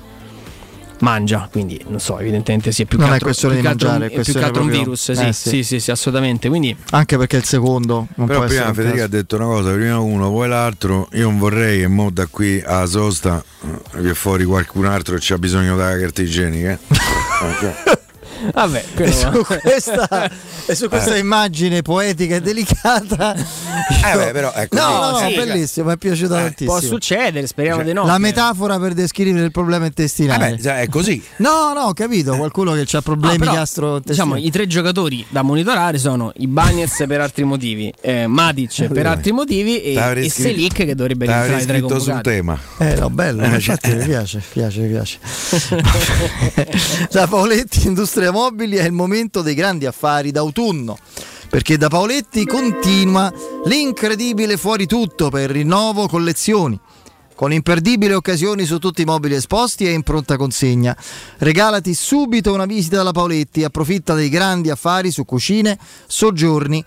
mangia. 1.00 1.48
Quindi 1.52 1.84
non 1.88 2.00
so, 2.00 2.20
evidentemente 2.20 2.72
sì, 2.72 2.84
è 2.84 2.86
più 2.86 2.98
Non 2.98 3.08
che 3.08 3.12
è 3.12 3.16
altro, 3.16 3.28
questione 3.30 3.54
più 3.56 3.64
di 3.64 3.68
altro 3.70 3.88
un- 3.88 3.94
mangiare, 3.94 4.12
è 4.14 4.20
è 4.20 4.22
più 4.22 4.24
che 4.34 4.40
questione 4.40 4.46
altro 4.60 4.62
un 4.64 4.84
virus. 4.86 5.10
eh, 5.10 5.16
sì, 5.16 5.24
sì. 5.34 5.50
sì, 5.50 5.64
sì, 5.64 5.80
sì, 5.80 5.92
assolutamente. 5.92 6.50
Quindi 6.50 6.76
Anche 6.92 7.18
perché 7.18 7.38
il 7.38 7.44
secondo 7.46 8.08
non 8.16 8.28
però 8.28 8.40
può 8.40 8.48
prima 8.48 8.74
Federica 8.74 9.04
ha 9.04 9.08
detto 9.08 9.36
una 9.36 9.46
cosa, 9.46 9.72
prima 9.74 10.00
uno, 10.00 10.32
poi 10.32 10.48
l'altro, 10.48 11.08
io 11.14 11.24
non 11.30 11.38
vorrei 11.38 11.80
che 11.82 11.88
mo 11.88 12.10
da 12.10 12.28
qui 12.28 12.62
alla 12.66 12.86
sosta 12.86 13.44
eh, 13.64 14.00
viene 14.00 14.14
fuori 14.14 14.44
qualcun 14.46 14.86
altro 14.86 15.18
che 15.18 15.34
ha 15.34 15.38
bisogno 15.38 15.76
della 15.76 15.98
carta 15.98 16.22
igienica. 16.22 16.80
eh. 18.54 18.54
Eh, 18.54 18.54
cioè, 18.54 18.54
Vabbè, 18.54 18.84
E 18.96 19.12
su 19.12 19.44
questa, 19.62 20.32
e 20.68 20.76
su 20.76 20.88
questa 20.90 21.18
immagine 21.18 21.82
poetica 21.82 22.36
e 22.36 22.42
delicata. 22.42 23.34
Eh 23.36 24.16
beh, 24.18 24.32
però, 24.32 24.52
ecco, 24.56 24.76
no, 24.76 25.00
no, 25.12 25.20
no, 25.20 25.30
Sì. 25.30 25.36
bellissimo, 25.36 25.88
mi 25.88 25.94
è 25.94 25.98
piaciuto 25.98 26.34
tantissimo. 26.34 26.72
può 26.72 26.80
succedere, 26.80 27.48
speriamo 27.48 27.84
di 27.84 27.94
no. 27.94 28.06
La 28.06 28.16
Eh, 28.16 28.20
metafora 28.20 28.80
per 28.80 28.94
descrivere 28.94 29.46
il 29.46 29.52
problema 29.52 29.86
intestinale. 29.86 30.50
Vabbè, 30.52 30.62
cioè, 30.62 30.82
è 30.82 30.88
così. 30.90 31.24
No, 31.38 31.74
no, 31.74 31.82
ho 31.82 31.94
capito, 31.94 32.36
qualcuno 32.36 32.74
che 32.74 32.86
ha 32.96 33.02
problemi 33.02 33.36
Ah, 33.36 33.40
però, 33.40 33.54
gastrointestinali. 33.54 34.32
Diciamo, 34.34 34.48
i 34.48 34.52
tre 34.52 34.68
giocatori 34.68 35.26
da 35.30 35.42
monitorare 35.42 35.98
sono 35.98 36.32
i 36.38 36.48
Bagnez 36.48 37.04
per 37.08 37.22
altri 37.22 37.44
motivi, 37.44 37.94
eh, 38.02 38.28
Matic 38.28 38.88
per 38.88 39.06
altri 39.08 39.32
motivi 39.32 39.82
e, 39.82 39.94
e 39.96 40.30
Selic 40.30 40.74
che 40.76 40.96
dovrebbe 40.96 41.26
rientrare 41.26 41.64
tra 41.66 41.76
i 41.76 41.78
scritto 41.80 42.00
sul 42.00 42.14
convocati. 42.14 42.30
tema. 42.30 42.60
Eh 42.80 42.96
no, 42.96 43.10
bello, 43.10 43.42
Eh, 43.44 43.48
infatti 43.48 43.90
cioè- 43.90 43.98
mi 44.00 44.06
piace, 44.06 44.38
mi 44.38 44.44
piace, 44.52 44.80
mi 44.82 44.88
piace. 44.90 45.18
da 47.12 47.28
Paoletti 47.28 47.88
Industria 47.88 48.32
Mobili 48.36 48.76
è 48.76 48.84
il 48.84 48.92
momento 48.92 49.42
dei 49.42 49.54
grandi 49.54 49.86
affari 49.86 50.30
d'autunno. 50.30 50.98
Perché 51.50 51.78
da 51.78 51.88
Paoletti 51.88 52.46
continua 52.46 53.34
l'incredibile 53.64 54.58
fuori 54.58 54.86
tutto 54.88 55.30
per 55.30 55.52
rinnovo 55.52 56.10
collezioni. 56.10 56.78
Con 57.34 57.54
imperdibili 57.54 58.12
occasioni 58.12 58.66
su 58.66 58.78
tutti 58.78 59.04
i 59.04 59.06
mobili 59.06 59.36
esposti 59.36 59.86
e 59.86 59.92
in 59.92 60.04
pronta 60.04 60.36
consegna. 60.36 60.98
Regalati 61.38 61.94
subito 61.94 62.52
una 62.52 62.66
visita 62.66 63.00
alla 63.00 63.14
Paoletti, 63.14 63.64
approfitta 63.64 64.14
dei 64.14 64.28
grandi 64.28 64.70
affari 64.70 65.12
su 65.12 65.24
cucine, 65.24 65.80
soggiorni, 66.06 66.84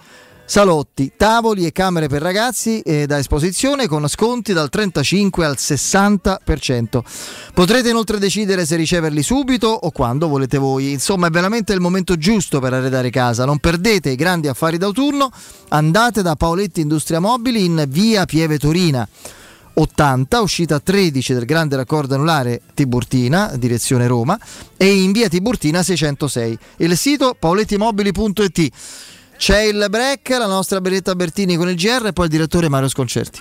salotti, 0.48 1.12
tavoli 1.14 1.66
e 1.66 1.72
camere 1.72 2.08
per 2.08 2.22
ragazzi 2.22 2.80
eh, 2.80 3.04
da 3.04 3.18
esposizione 3.18 3.86
con 3.86 4.08
sconti 4.08 4.54
dal 4.54 4.70
35 4.70 5.44
al 5.44 5.56
60%. 5.58 7.00
Potrete 7.52 7.90
inoltre 7.90 8.18
decidere 8.18 8.64
se 8.64 8.76
riceverli 8.76 9.22
subito 9.22 9.68
o 9.68 9.90
quando 9.90 10.26
volete 10.26 10.56
voi. 10.56 10.90
Insomma, 10.92 11.26
è 11.26 11.30
veramente 11.30 11.74
il 11.74 11.80
momento 11.80 12.16
giusto 12.16 12.60
per 12.60 12.72
arredare 12.72 13.10
casa. 13.10 13.44
Non 13.44 13.58
perdete 13.58 14.08
i 14.08 14.16
grandi 14.16 14.48
affari 14.48 14.78
d'autunno. 14.78 15.30
Andate 15.68 16.22
da 16.22 16.34
Paoletti 16.34 16.80
Industria 16.80 17.20
Mobili 17.20 17.66
in 17.66 17.84
via 17.86 18.24
Pieve 18.24 18.56
Torina. 18.58 19.06
80, 19.74 20.40
uscita 20.40 20.80
13 20.80 21.34
del 21.34 21.44
grande 21.44 21.76
raccordo 21.76 22.14
anulare 22.14 22.62
Tiburtina, 22.72 23.52
direzione 23.56 24.06
Roma, 24.06 24.36
e 24.78 25.02
in 25.02 25.12
via 25.12 25.28
Tiburtina 25.28 25.82
606. 25.82 26.58
Il 26.78 26.96
sito 26.96 27.36
paolettimobili.it. 27.38 28.72
C'è 29.38 29.60
il 29.60 29.86
break, 29.88 30.30
la 30.30 30.46
nostra 30.46 30.80
Beretta 30.80 31.14
Bertini 31.14 31.56
con 31.56 31.68
il 31.68 31.76
GR 31.76 32.06
e 32.06 32.12
poi 32.12 32.24
il 32.24 32.30
direttore 32.30 32.68
Mario 32.68 32.88
Sconcerti. 32.88 33.40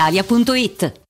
brispalitalia.it. 0.00 1.09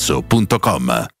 showroomdelmaterasso.com. 0.01 1.20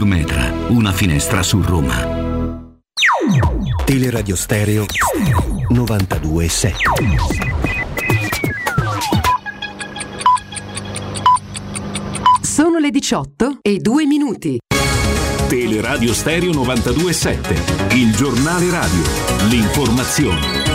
Metra, 0.05 0.51
una 0.69 0.91
finestra 0.91 1.43
su 1.43 1.61
Roma. 1.61 2.19
Teleradio 3.85 4.35
Stereo 4.35 4.85
927. 5.69 6.75
Sono 12.41 12.79
le 12.79 12.89
18 12.89 13.59
e 13.61 13.77
2 13.77 14.05
minuti. 14.05 14.59
Teleradio 15.47 16.13
Stereo 16.13 16.53
927, 16.53 17.95
il 17.95 18.15
giornale 18.15 18.69
radio, 18.69 19.03
l'informazione. 19.49 20.70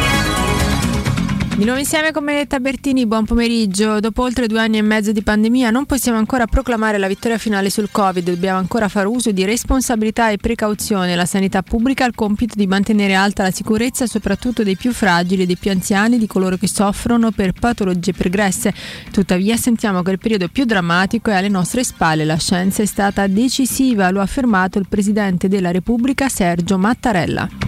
Di 1.56 1.64
nuovo 1.64 1.80
insieme 1.80 2.12
con 2.12 2.22
Benedetta 2.22 2.60
Bertini, 2.60 3.06
buon 3.06 3.24
pomeriggio. 3.24 3.98
Dopo 3.98 4.20
oltre 4.20 4.46
due 4.46 4.60
anni 4.60 4.76
e 4.76 4.82
mezzo 4.82 5.10
di 5.10 5.22
pandemia 5.22 5.70
non 5.70 5.86
possiamo 5.86 6.18
ancora 6.18 6.46
proclamare 6.46 6.98
la 6.98 7.06
vittoria 7.06 7.38
finale 7.38 7.70
sul 7.70 7.88
Covid, 7.90 8.28
dobbiamo 8.28 8.58
ancora 8.58 8.88
fare 8.88 9.08
uso 9.08 9.32
di 9.32 9.42
responsabilità 9.46 10.28
e 10.28 10.36
precauzione. 10.36 11.16
La 11.16 11.24
sanità 11.24 11.62
pubblica 11.62 12.04
ha 12.04 12.08
il 12.08 12.14
compito 12.14 12.56
di 12.56 12.66
mantenere 12.66 13.14
alta 13.14 13.42
la 13.42 13.50
sicurezza 13.50 14.06
soprattutto 14.06 14.62
dei 14.64 14.76
più 14.76 14.92
fragili, 14.92 15.46
dei 15.46 15.56
più 15.56 15.70
anziani, 15.70 16.18
di 16.18 16.26
coloro 16.26 16.58
che 16.58 16.68
soffrono 16.68 17.30
per 17.30 17.52
patologie 17.52 18.12
pregresse. 18.12 18.74
Tuttavia 19.10 19.56
sentiamo 19.56 20.02
che 20.02 20.10
il 20.10 20.18
periodo 20.18 20.48
più 20.48 20.66
drammatico 20.66 21.30
è 21.30 21.36
alle 21.36 21.48
nostre 21.48 21.84
spalle. 21.84 22.26
La 22.26 22.36
scienza 22.36 22.82
è 22.82 22.86
stata 22.86 23.26
decisiva, 23.28 24.10
lo 24.10 24.20
ha 24.20 24.24
affermato 24.24 24.78
il 24.78 24.88
Presidente 24.90 25.48
della 25.48 25.70
Repubblica 25.70 26.28
Sergio 26.28 26.76
Mattarella. 26.76 27.65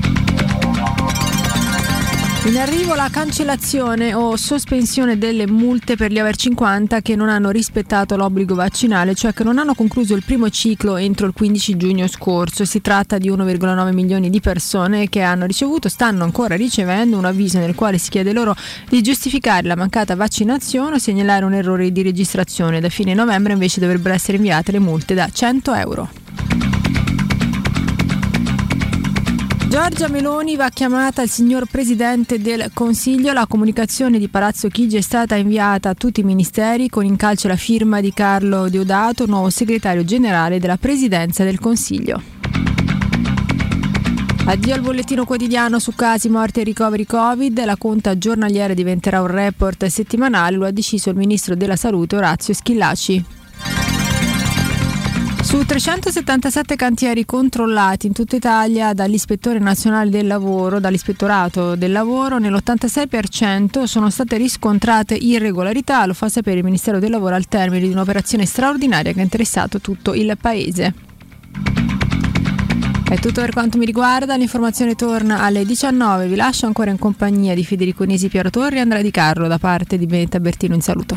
In 2.45 2.57
arrivo 2.57 2.95
la 2.95 3.11
cancellazione 3.11 4.15
o 4.15 4.37
sospensione 4.37 5.19
delle 5.19 5.47
multe 5.47 5.97
per 5.97 6.11
gli 6.11 6.19
over 6.19 6.35
50 6.35 7.03
che 7.03 7.15
non 7.15 7.29
hanno 7.29 7.51
rispettato 7.51 8.17
l'obbligo 8.17 8.55
vaccinale, 8.55 9.15
cioè 9.15 9.35
che 9.35 9.45
non 9.45 9.59
hanno 9.59 9.75
concluso 9.75 10.15
il 10.15 10.25
primo 10.25 10.49
ciclo 10.49 10.97
entro 10.97 11.27
il 11.27 11.35
15 11.35 11.77
giugno 11.77 12.07
scorso. 12.07 12.65
Si 12.65 12.81
tratta 12.81 13.19
di 13.19 13.29
1,9 13.29 13.93
milioni 13.93 14.31
di 14.31 14.41
persone 14.41 15.09
che 15.09 15.21
hanno 15.21 15.45
ricevuto, 15.45 15.89
stanno 15.91 16.25
ancora 16.25 16.55
ricevendo 16.55 17.19
un 17.19 17.27
avviso 17.27 17.59
nel 17.59 17.75
quale 17.75 17.99
si 17.99 18.09
chiede 18.09 18.33
loro 18.33 18.57
di 18.89 19.03
giustificare 19.03 19.67
la 19.67 19.77
mancata 19.77 20.15
vaccinazione 20.15 20.95
o 20.95 20.99
segnalare 20.99 21.45
un 21.45 21.53
errore 21.53 21.93
di 21.93 22.03
registrazione. 22.03 22.81
Da 22.81 22.89
fine 22.89 23.15
novembre 23.15 23.53
invece 23.53 23.81
dovrebbero 23.81 24.15
essere 24.15 24.37
inviate 24.39 24.73
le 24.73 24.79
multe 24.79 25.13
da 25.15 25.29
100 25.31 25.75
euro. 25.75 26.78
Giorgia 29.69 30.09
Meloni 30.09 30.57
va 30.57 30.71
chiamata 30.71 31.21
il 31.21 31.29
signor 31.29 31.67
Presidente 31.67 32.41
del 32.41 32.71
Consiglio. 32.73 33.35
La 33.35 33.47
comunicazione 33.47 34.19
di 34.19 34.29
Palazzo 34.29 34.69
Chigi 34.69 34.97
è 34.97 35.03
stata 35.03 35.35
inviata 35.35 35.91
a 35.91 35.95
tutti 35.95 36.21
i 36.21 36.23
ministeri 36.25 36.89
con 36.89 37.05
in 37.05 37.17
calcio 37.17 37.49
la 37.49 37.57
firma 37.57 38.01
di 38.01 38.15
Carlo 38.15 38.71
Deodato, 38.71 39.27
nuovo 39.27 39.51
segretario 39.51 40.05
generale 40.05 40.59
della 40.59 40.79
Presidenza 40.79 41.45
del 41.45 41.61
Consiglio. 41.61 42.23
Addio 44.47 44.73
al 44.73 44.81
bollettino 44.81 45.27
quotidiano 45.27 45.79
su 45.79 45.95
casi, 45.95 46.31
morti 46.31 46.61
e 46.61 46.65
ricoveri 46.65 47.05
Covid. 47.05 47.63
La 47.67 47.77
conta 47.77 48.17
giornaliera 48.17 48.73
diventerà 48.73 49.21
un 49.21 49.27
report 49.27 49.85
settimanale, 49.85 50.57
lo 50.57 50.65
ha 50.65 50.71
deciso 50.71 51.11
il 51.11 51.17
ministro 51.17 51.55
della 51.55 51.77
Salute 51.77 52.17
Orazio 52.17 52.55
Schillaci. 52.55 53.37
Su 55.49 55.65
377 55.65 56.77
cantieri 56.77 57.25
controllati 57.25 58.07
in 58.07 58.13
tutta 58.13 58.37
Italia 58.37 58.93
dall'Ispettore 58.93 59.59
Nazionale 59.59 60.11
del 60.11 60.27
Lavoro, 60.27 60.79
dall'Ispettorato 60.79 61.75
del 61.75 61.91
Lavoro, 61.91 62.37
nell'86% 62.37 63.85
sono 63.85 64.11
state 64.11 64.37
riscontrate 64.37 65.15
irregolarità, 65.15 66.05
lo 66.05 66.13
fa 66.13 66.29
sapere 66.29 66.59
il 66.59 66.65
Ministero 66.65 66.99
del 66.99 67.11
Lavoro 67.11 67.35
al 67.35 67.49
termine 67.49 67.87
di 67.87 67.93
un'operazione 67.93 68.45
straordinaria 68.45 69.15
che 69.15 69.21
ha 69.21 69.23
interessato 69.23 69.81
tutto 69.81 70.13
il 70.13 70.37
Paese. 70.39 70.95
È 73.09 73.19
tutto 73.19 73.41
per 73.41 73.53
quanto 73.55 73.79
mi 73.79 73.87
riguarda, 73.87 74.37
l'informazione 74.37 74.97
torna 74.97 75.41
alle 75.41 75.65
19, 75.65 76.27
vi 76.27 76.37
lascio 76.37 76.67
ancora 76.67 76.91
in 76.91 76.99
compagnia 76.99 77.55
di 77.55 77.65
Federico 77.65 78.05
Nisi, 78.05 78.29
Piero 78.29 78.51
Torri 78.51 78.77
e 78.77 78.81
Andrea 78.81 79.01
Di 79.01 79.11
Carlo 79.11 79.49
da 79.49 79.57
parte 79.57 79.97
di 79.97 80.05
Benetta 80.05 80.41
Bertino 80.41 80.75
in 80.75 80.83
saluto. 80.83 81.17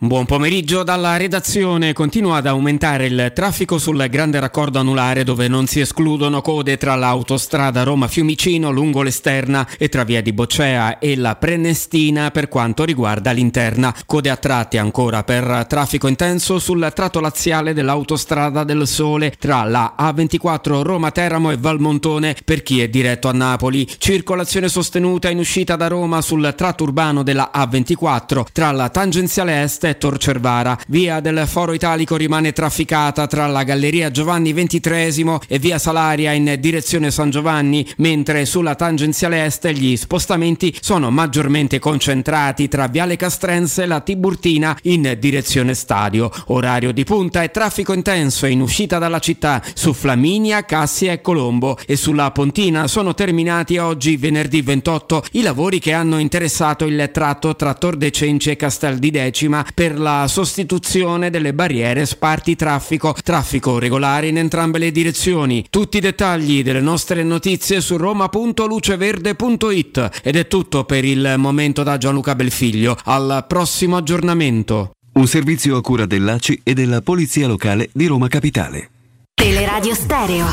Buon 0.00 0.26
pomeriggio 0.26 0.84
dalla 0.84 1.16
redazione. 1.16 1.92
Continua 1.92 2.36
ad 2.36 2.46
aumentare 2.46 3.06
il 3.06 3.32
traffico 3.34 3.78
sul 3.78 4.06
grande 4.08 4.38
raccordo 4.38 4.78
anulare 4.78 5.24
dove 5.24 5.48
non 5.48 5.66
si 5.66 5.80
escludono 5.80 6.40
code 6.40 6.76
tra 6.76 6.94
l'autostrada 6.94 7.82
Roma-Fiumicino 7.82 8.70
lungo 8.70 9.02
l'esterna 9.02 9.66
e 9.76 9.88
tra 9.88 10.04
via 10.04 10.22
di 10.22 10.32
Boccea 10.32 11.00
e 11.00 11.16
la 11.16 11.34
Prenestina 11.34 12.30
per 12.30 12.46
quanto 12.46 12.84
riguarda 12.84 13.32
l'interna. 13.32 13.92
Code 14.06 14.30
a 14.30 14.36
tratti 14.36 14.78
ancora 14.78 15.24
per 15.24 15.66
traffico 15.68 16.06
intenso 16.06 16.60
sul 16.60 16.92
tratto 16.94 17.18
laziale 17.18 17.74
dell'autostrada 17.74 18.62
del 18.62 18.86
Sole 18.86 19.34
tra 19.36 19.64
la 19.64 19.96
A24 19.98 20.80
Roma-Teramo 20.80 21.50
e 21.50 21.56
Valmontone 21.56 22.36
per 22.44 22.62
chi 22.62 22.80
è 22.80 22.88
diretto 22.88 23.26
a 23.26 23.32
Napoli. 23.32 23.84
Circolazione 23.98 24.68
sostenuta 24.68 25.28
in 25.28 25.38
uscita 25.38 25.74
da 25.74 25.88
Roma 25.88 26.20
sul 26.20 26.54
tratto 26.56 26.84
urbano 26.84 27.24
della 27.24 27.50
A24 27.52 28.44
tra 28.52 28.70
la 28.70 28.90
tangenziale 28.90 29.60
est 29.64 29.86
e 29.88 29.98
Tor 29.98 30.18
Cervara. 30.18 30.78
Via 30.88 31.20
del 31.20 31.44
Foro 31.46 31.72
Italico 31.72 32.16
rimane 32.16 32.52
trafficata 32.52 33.26
tra 33.26 33.46
la 33.46 33.62
Galleria 33.62 34.10
Giovanni 34.10 34.52
XXIII 34.52 35.38
e 35.48 35.58
via 35.58 35.78
Salaria 35.78 36.32
in 36.32 36.56
direzione 36.58 37.10
San 37.10 37.30
Giovanni, 37.30 37.86
mentre 37.98 38.44
sulla 38.44 38.74
tangenziale 38.74 39.44
est 39.44 39.68
gli 39.68 39.96
spostamenti 39.96 40.76
sono 40.80 41.10
maggiormente 41.10 41.78
concentrati 41.78 42.68
tra 42.68 42.86
Viale 42.86 43.16
Castrense 43.16 43.82
e 43.82 43.86
la 43.86 44.00
Tiburtina 44.00 44.76
in 44.82 45.16
direzione 45.18 45.74
Stadio. 45.74 46.30
Orario 46.46 46.92
di 46.92 47.04
punta 47.04 47.42
e 47.42 47.50
traffico 47.50 47.92
intenso 47.92 48.46
in 48.46 48.60
uscita 48.60 48.98
dalla 48.98 49.18
città 49.18 49.62
su 49.74 49.92
Flaminia, 49.92 50.64
Cassia 50.64 51.12
e 51.12 51.20
Colombo 51.20 51.78
e 51.86 51.96
sulla 51.96 52.30
Pontina 52.30 52.86
sono 52.86 53.14
terminati 53.14 53.78
oggi 53.78 54.16
venerdì 54.16 54.62
28 54.62 55.24
i 55.32 55.42
lavori 55.42 55.78
che 55.78 55.92
hanno 55.92 56.18
interessato 56.18 56.84
il 56.84 57.10
tratto 57.12 57.56
tra 57.56 57.74
Tor 57.74 57.96
de 57.96 58.10
Cenci 58.10 58.50
e 58.50 58.56
Castel 58.56 58.98
di 58.98 59.10
Decima 59.10 59.64
per 59.78 59.96
la 59.96 60.26
sostituzione 60.26 61.30
delle 61.30 61.54
barriere 61.54 62.04
sparti 62.04 62.56
traffico, 62.56 63.14
traffico 63.22 63.78
regolare 63.78 64.26
in 64.26 64.36
entrambe 64.36 64.78
le 64.78 64.90
direzioni. 64.90 65.64
Tutti 65.70 65.98
i 65.98 66.00
dettagli 66.00 66.64
delle 66.64 66.80
nostre 66.80 67.22
notizie 67.22 67.80
su 67.80 67.96
roma.luceverde.it 67.96 70.20
ed 70.24 70.34
è 70.34 70.48
tutto 70.48 70.82
per 70.82 71.04
il 71.04 71.34
momento 71.36 71.84
da 71.84 71.96
Gianluca 71.96 72.34
Belfiglio. 72.34 72.98
Al 73.04 73.44
prossimo 73.46 73.96
aggiornamento. 73.96 74.90
Un 75.12 75.28
servizio 75.28 75.76
a 75.76 75.80
cura 75.80 76.06
dell'ACI 76.06 76.62
e 76.64 76.74
della 76.74 77.00
Polizia 77.00 77.46
Locale 77.46 77.88
di 77.92 78.06
Roma 78.06 78.26
Capitale. 78.26 78.90
Teleradio 79.32 79.94
Stereo 79.94 80.46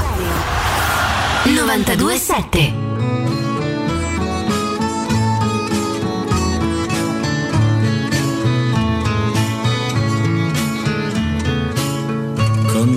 927 1.45 2.84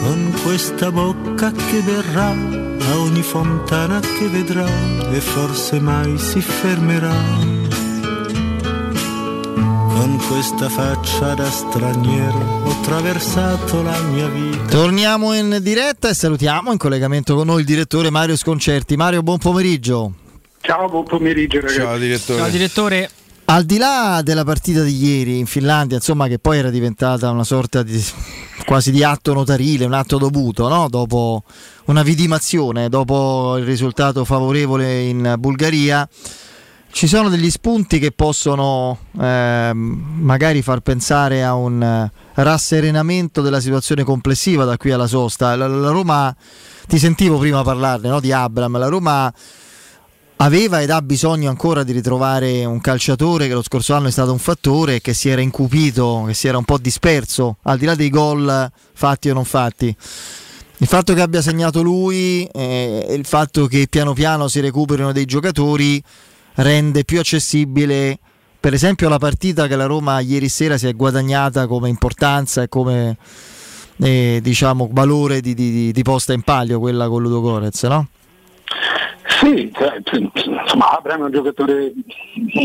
con 0.00 0.34
questa 0.42 0.90
bocca 0.90 1.50
che 1.50 1.80
verrà 1.82 2.30
a 2.30 2.98
ogni 2.98 3.22
fontana 3.22 4.00
che 4.00 4.28
vedrà 4.28 4.66
e 5.10 5.20
forse 5.20 5.80
mai 5.80 6.16
si 6.18 6.40
fermerà. 6.40 7.56
Con 9.94 10.20
questa 10.28 10.68
faccia 10.68 11.34
da 11.34 11.50
straniero 11.50 12.62
ho 12.64 12.70
attraversato 12.70 13.82
la 13.82 13.98
mia 14.12 14.28
vita. 14.28 14.64
Torniamo 14.68 15.34
in 15.34 15.58
diretta 15.60 16.08
e 16.08 16.14
salutiamo 16.14 16.70
in 16.72 16.78
collegamento 16.78 17.34
con 17.34 17.46
noi 17.46 17.60
il 17.60 17.66
direttore 17.66 18.10
Mario 18.10 18.36
Sconcerti. 18.36 18.96
Mario, 18.96 19.22
buon 19.22 19.38
pomeriggio. 19.38 20.12
Ciao, 20.60 20.88
buon 20.88 21.04
pomeriggio 21.04 21.60
ragazzi. 21.60 21.78
Ciao 21.78 21.98
direttore. 21.98 22.38
Ciao 22.38 22.50
direttore. 22.50 23.10
Al 23.50 23.64
di 23.64 23.78
là 23.78 24.20
della 24.22 24.44
partita 24.44 24.82
di 24.82 25.02
ieri 25.02 25.38
in 25.38 25.46
Finlandia, 25.46 25.96
insomma, 25.96 26.28
che 26.28 26.38
poi 26.38 26.58
era 26.58 26.68
diventata 26.68 27.30
una 27.30 27.44
sorta 27.44 27.82
di 27.82 27.98
quasi 28.66 28.90
di 28.90 29.02
atto 29.02 29.32
notarile, 29.32 29.86
un 29.86 29.94
atto 29.94 30.18
dovuto, 30.18 30.68
no? 30.68 30.86
dopo 30.90 31.44
una 31.86 32.02
vidimazione, 32.02 32.90
dopo 32.90 33.56
il 33.56 33.64
risultato 33.64 34.26
favorevole 34.26 35.00
in 35.00 35.36
Bulgaria, 35.38 36.06
ci 36.90 37.06
sono 37.06 37.30
degli 37.30 37.48
spunti 37.50 37.98
che 37.98 38.12
possono 38.12 38.98
eh, 39.18 39.70
magari 39.72 40.60
far 40.60 40.80
pensare 40.80 41.42
a 41.42 41.54
un 41.54 42.10
rasserenamento 42.34 43.40
della 43.40 43.60
situazione 43.60 44.04
complessiva 44.04 44.66
da 44.66 44.76
qui 44.76 44.90
alla 44.90 45.06
sosta. 45.06 45.56
La, 45.56 45.66
la 45.66 45.90
Roma, 45.90 46.36
ti 46.86 46.98
sentivo 46.98 47.38
prima 47.38 47.62
parlarne 47.62 48.10
no? 48.10 48.20
di 48.20 48.30
Abram, 48.30 48.76
la 48.76 48.88
Roma 48.88 49.32
aveva 50.38 50.80
ed 50.80 50.90
ha 50.90 51.02
bisogno 51.02 51.48
ancora 51.48 51.82
di 51.82 51.92
ritrovare 51.92 52.64
un 52.64 52.80
calciatore 52.80 53.48
che 53.48 53.54
lo 53.54 53.62
scorso 53.62 53.94
anno 53.94 54.08
è 54.08 54.10
stato 54.10 54.32
un 54.32 54.38
fattore 54.38 54.96
e 54.96 55.00
che 55.00 55.14
si 55.14 55.28
era 55.28 55.40
incupito, 55.40 56.24
che 56.26 56.34
si 56.34 56.48
era 56.48 56.58
un 56.58 56.64
po' 56.64 56.78
disperso, 56.78 57.56
al 57.62 57.78
di 57.78 57.86
là 57.86 57.94
dei 57.94 58.10
gol 58.10 58.70
fatti 58.92 59.30
o 59.30 59.34
non 59.34 59.44
fatti. 59.44 59.94
Il 60.80 60.86
fatto 60.86 61.12
che 61.12 61.20
abbia 61.20 61.42
segnato 61.42 61.82
lui 61.82 62.44
e 62.44 63.04
eh, 63.08 63.14
il 63.14 63.26
fatto 63.26 63.66
che 63.66 63.88
piano 63.90 64.12
piano 64.12 64.46
si 64.46 64.60
recuperino 64.60 65.10
dei 65.10 65.24
giocatori 65.24 66.00
rende 66.54 67.04
più 67.04 67.18
accessibile 67.18 68.18
per 68.60 68.74
esempio 68.74 69.08
la 69.08 69.18
partita 69.18 69.66
che 69.66 69.76
la 69.76 69.86
Roma 69.86 70.18
ieri 70.20 70.48
sera 70.48 70.76
si 70.76 70.88
è 70.88 70.92
guadagnata 70.92 71.66
come 71.66 71.88
importanza 71.88 72.62
e 72.62 72.68
come 72.68 73.16
eh, 73.98 74.40
diciamo, 74.42 74.88
valore 74.92 75.40
di, 75.40 75.54
di, 75.54 75.92
di, 75.92 76.02
posta 76.02 76.32
in 76.32 76.42
palio, 76.42 76.78
quella 76.80 77.08
con 77.08 77.22
Ludo 77.22 77.40
Gorez, 77.40 77.82
no? 77.84 78.08
Sì, 79.26 79.70
cioè, 79.74 80.00
insomma 80.12 80.96
Abraham 80.96 81.22
è 81.22 81.24
un 81.24 81.32
giocatore 81.32 81.92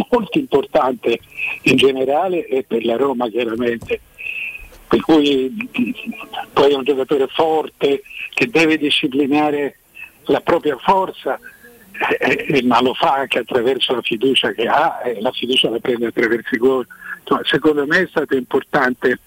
molto 0.10 0.38
importante 0.38 1.20
in 1.64 1.76
generale 1.76 2.48
e 2.48 2.64
per 2.64 2.84
la 2.86 2.96
Roma 2.96 3.30
chiaramente, 3.30 4.02
per 4.88 5.00
cui 5.02 5.54
poi 6.52 6.72
è 6.72 6.76
un 6.76 6.84
giocatore 6.84 7.28
forte 7.28 8.02
che 8.34 8.48
deve 8.48 8.78
disciplinare 8.78 9.78
la 10.26 10.42
propria 10.42 10.78
forza, 10.78 11.40
eh, 12.20 12.46
eh, 12.48 12.64
ma 12.64 12.82
lo 12.82 12.94
fa 12.94 13.14
anche 13.14 13.40
attraverso 13.40 13.94
la 13.94 14.02
fiducia 14.02 14.52
che 14.52 14.68
ha 14.68 15.02
e 15.04 15.22
la 15.22 15.32
fiducia 15.32 15.70
la 15.70 15.80
prende 15.80 16.08
attraverso 16.08 16.56
i 16.56 16.58
gol. 16.58 16.88
Insomma, 17.20 17.42
secondo 17.44 17.86
me 17.86 18.02
è 18.02 18.08
stato 18.08 18.36
importante 18.36 19.20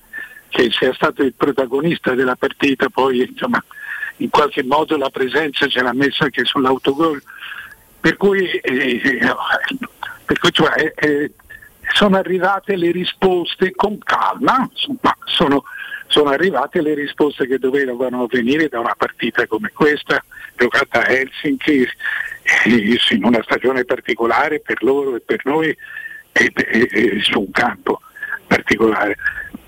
che 0.49 0.71
sia 0.71 0.93
stato 0.95 1.23
il 1.23 1.35
protagonista 1.35 2.15
della 2.15 2.37
partita, 2.37 2.89
poi 2.89 3.21
insomma, 3.21 3.63
in 4.19 4.31
qualche 4.31 4.63
modo 4.63 4.97
la 4.97 5.11
presenza 5.11 5.67
ce 5.67 5.83
l'ha 5.83 5.93
messa 5.93 6.25
anche 6.25 6.45
sull'autogol 6.45 7.23
per 8.01 8.17
cui 8.17 8.49
eh, 8.49 9.21
Per 10.27 10.39
cui 10.41 10.51
cioè, 10.51 10.93
eh, 10.97 11.33
sono 11.95 12.17
arrivate 12.17 12.75
le 12.75 12.91
risposte 12.91 13.73
con 13.77 13.97
calma, 13.99 14.69
ma 15.01 15.17
sono, 15.25 15.63
sono 16.09 16.31
arrivate 16.31 16.83
le 16.83 16.95
risposte 16.95 17.47
che 17.47 17.59
dovevano 17.59 18.27
venire 18.27 18.69
da 18.69 18.81
una 18.81 18.95
partita 18.97 19.47
come 19.47 19.71
questa, 19.73 20.23
giocata 20.57 21.05
a 21.05 21.09
Helsinki 21.09 21.83
eh, 21.83 22.99
in 23.11 23.25
una 23.25 23.41
stagione 23.45 23.85
particolare 23.85 24.59
per 24.61 24.83
loro 24.83 25.15
e 25.15 25.21
per 25.21 25.41
noi 25.45 25.69
e, 26.33 26.53
e- 26.55 26.89
e 26.91 27.21
su 27.23 27.41
un 27.41 27.51
campo 27.53 28.01
particolare. 28.49 29.17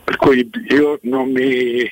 Per 0.03 0.17
cui 0.17 0.51
io 0.71 0.99
non 1.03 1.31
mi 1.31 1.89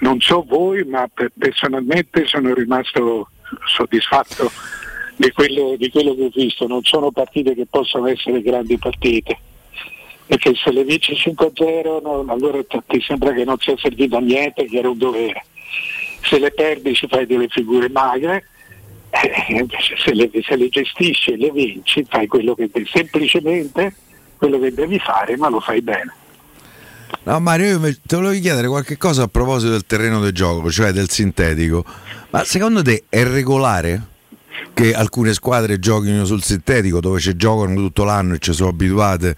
non 0.00 0.20
so 0.20 0.44
voi, 0.46 0.84
ma 0.84 1.08
per- 1.12 1.32
personalmente 1.36 2.26
sono 2.26 2.52
rimasto 2.54 3.30
soddisfatto 3.66 4.50
di 5.16 5.30
quello, 5.32 5.76
di 5.76 5.90
quello 5.90 6.14
che 6.14 6.24
ho 6.24 6.30
visto. 6.32 6.66
Non 6.66 6.82
sono 6.82 7.10
partite 7.10 7.54
che 7.54 7.66
possono 7.68 8.06
essere 8.06 8.42
grandi 8.42 8.78
partite. 8.78 9.38
Perché 10.26 10.54
se 10.54 10.70
le 10.70 10.84
vinci 10.84 11.14
5-0 11.14 12.00
no, 12.02 12.24
allora 12.28 12.60
ti 12.62 13.00
sembra 13.00 13.32
che 13.32 13.44
non 13.44 13.58
sia 13.58 13.76
servito 13.76 14.16
a 14.16 14.20
niente, 14.20 14.66
che 14.66 14.78
era 14.78 14.88
un 14.88 14.98
dovere. 14.98 15.44
Se 16.22 16.38
le 16.38 16.52
perdi 16.52 16.94
ci 16.94 17.06
fai 17.08 17.26
delle 17.26 17.48
figure 17.48 17.88
magre, 17.88 18.44
eh, 19.10 19.66
se 19.96 20.14
le, 20.14 20.30
se 20.42 20.56
le 20.56 20.68
gestisci 20.68 21.32
e 21.32 21.36
le 21.36 21.50
vinci 21.50 22.04
fai 22.08 22.28
quello 22.28 22.54
che 22.54 22.70
semplicemente 22.86 23.92
quello 24.36 24.60
che 24.60 24.72
devi 24.72 24.98
fare, 25.00 25.36
ma 25.36 25.48
lo 25.48 25.60
fai 25.60 25.82
bene. 25.82 26.14
No 27.24 27.38
Mario, 27.40 27.78
io 27.78 27.96
te 28.06 28.16
volevo 28.16 28.38
chiedere 28.40 28.66
qualche 28.68 28.96
cosa 28.96 29.24
a 29.24 29.28
proposito 29.28 29.70
del 29.72 29.84
terreno 29.86 30.20
del 30.20 30.32
gioco, 30.32 30.70
cioè 30.70 30.92
del 30.92 31.10
sintetico. 31.10 31.84
Ma 32.30 32.44
secondo 32.44 32.82
te 32.82 33.04
è 33.08 33.24
regolare 33.24 34.06
che 34.72 34.94
alcune 34.94 35.32
squadre 35.34 35.78
giochino 35.78 36.24
sul 36.24 36.42
sintetico 36.42 37.00
dove 37.00 37.20
ci 37.20 37.36
giocano 37.36 37.74
tutto 37.74 38.04
l'anno 38.04 38.34
e 38.34 38.38
ci 38.38 38.52
sono 38.52 38.70
abituate 38.70 39.36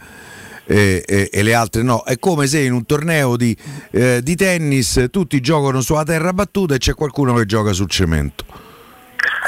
e, 0.64 1.02
e- 1.06 1.30
e 1.32 1.42
le 1.42 1.54
altre 1.54 1.82
no? 1.82 2.04
È 2.04 2.18
come 2.18 2.46
se 2.46 2.60
in 2.60 2.72
un 2.72 2.86
torneo 2.86 3.36
di, 3.36 3.56
eh, 3.90 4.20
di 4.22 4.36
tennis 4.36 5.06
tutti 5.10 5.40
giocano 5.40 5.80
sulla 5.80 6.04
terra 6.04 6.32
battuta 6.32 6.74
e 6.74 6.78
c'è 6.78 6.94
qualcuno 6.94 7.34
che 7.34 7.46
gioca 7.46 7.72
sul 7.72 7.88
cemento. 7.88 8.44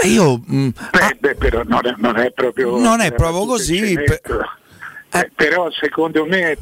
E 0.02 0.08
io 0.08 0.42
mm, 0.50 0.68
Beh, 0.90 1.16
beh, 1.20 1.34
però 1.36 1.62
non 1.64 1.86
è, 1.86 1.94
non 1.98 2.16
è 2.18 2.32
proprio 2.32 2.78
Non 2.78 3.00
è 3.00 3.12
proprio 3.12 3.44
così, 3.46 3.76
cemento. 3.76 4.18
Eh, 5.16 5.30
però 5.32 5.70
secondo 5.70 6.26
me 6.26 6.58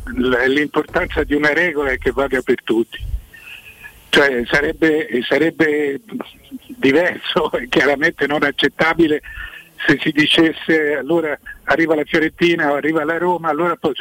l'importanza 0.46 1.24
di 1.24 1.34
una 1.34 1.54
regola 1.54 1.92
è 1.92 1.96
che 1.96 2.10
vada 2.10 2.42
per 2.42 2.62
tutti. 2.62 2.98
Cioè 4.10 4.42
sarebbe, 4.44 5.08
sarebbe 5.26 6.02
diverso 6.66 7.50
e 7.56 7.66
chiaramente 7.68 8.26
non 8.26 8.42
accettabile 8.42 9.22
se 9.86 9.98
si 10.02 10.10
dicesse 10.10 10.96
allora 10.96 11.36
arriva 11.64 11.94
la 11.94 12.04
Fiorentina 12.04 12.70
o 12.70 12.74
arriva 12.74 13.04
la 13.04 13.16
Roma, 13.16 13.48
allora 13.48 13.74
poi 13.76 13.94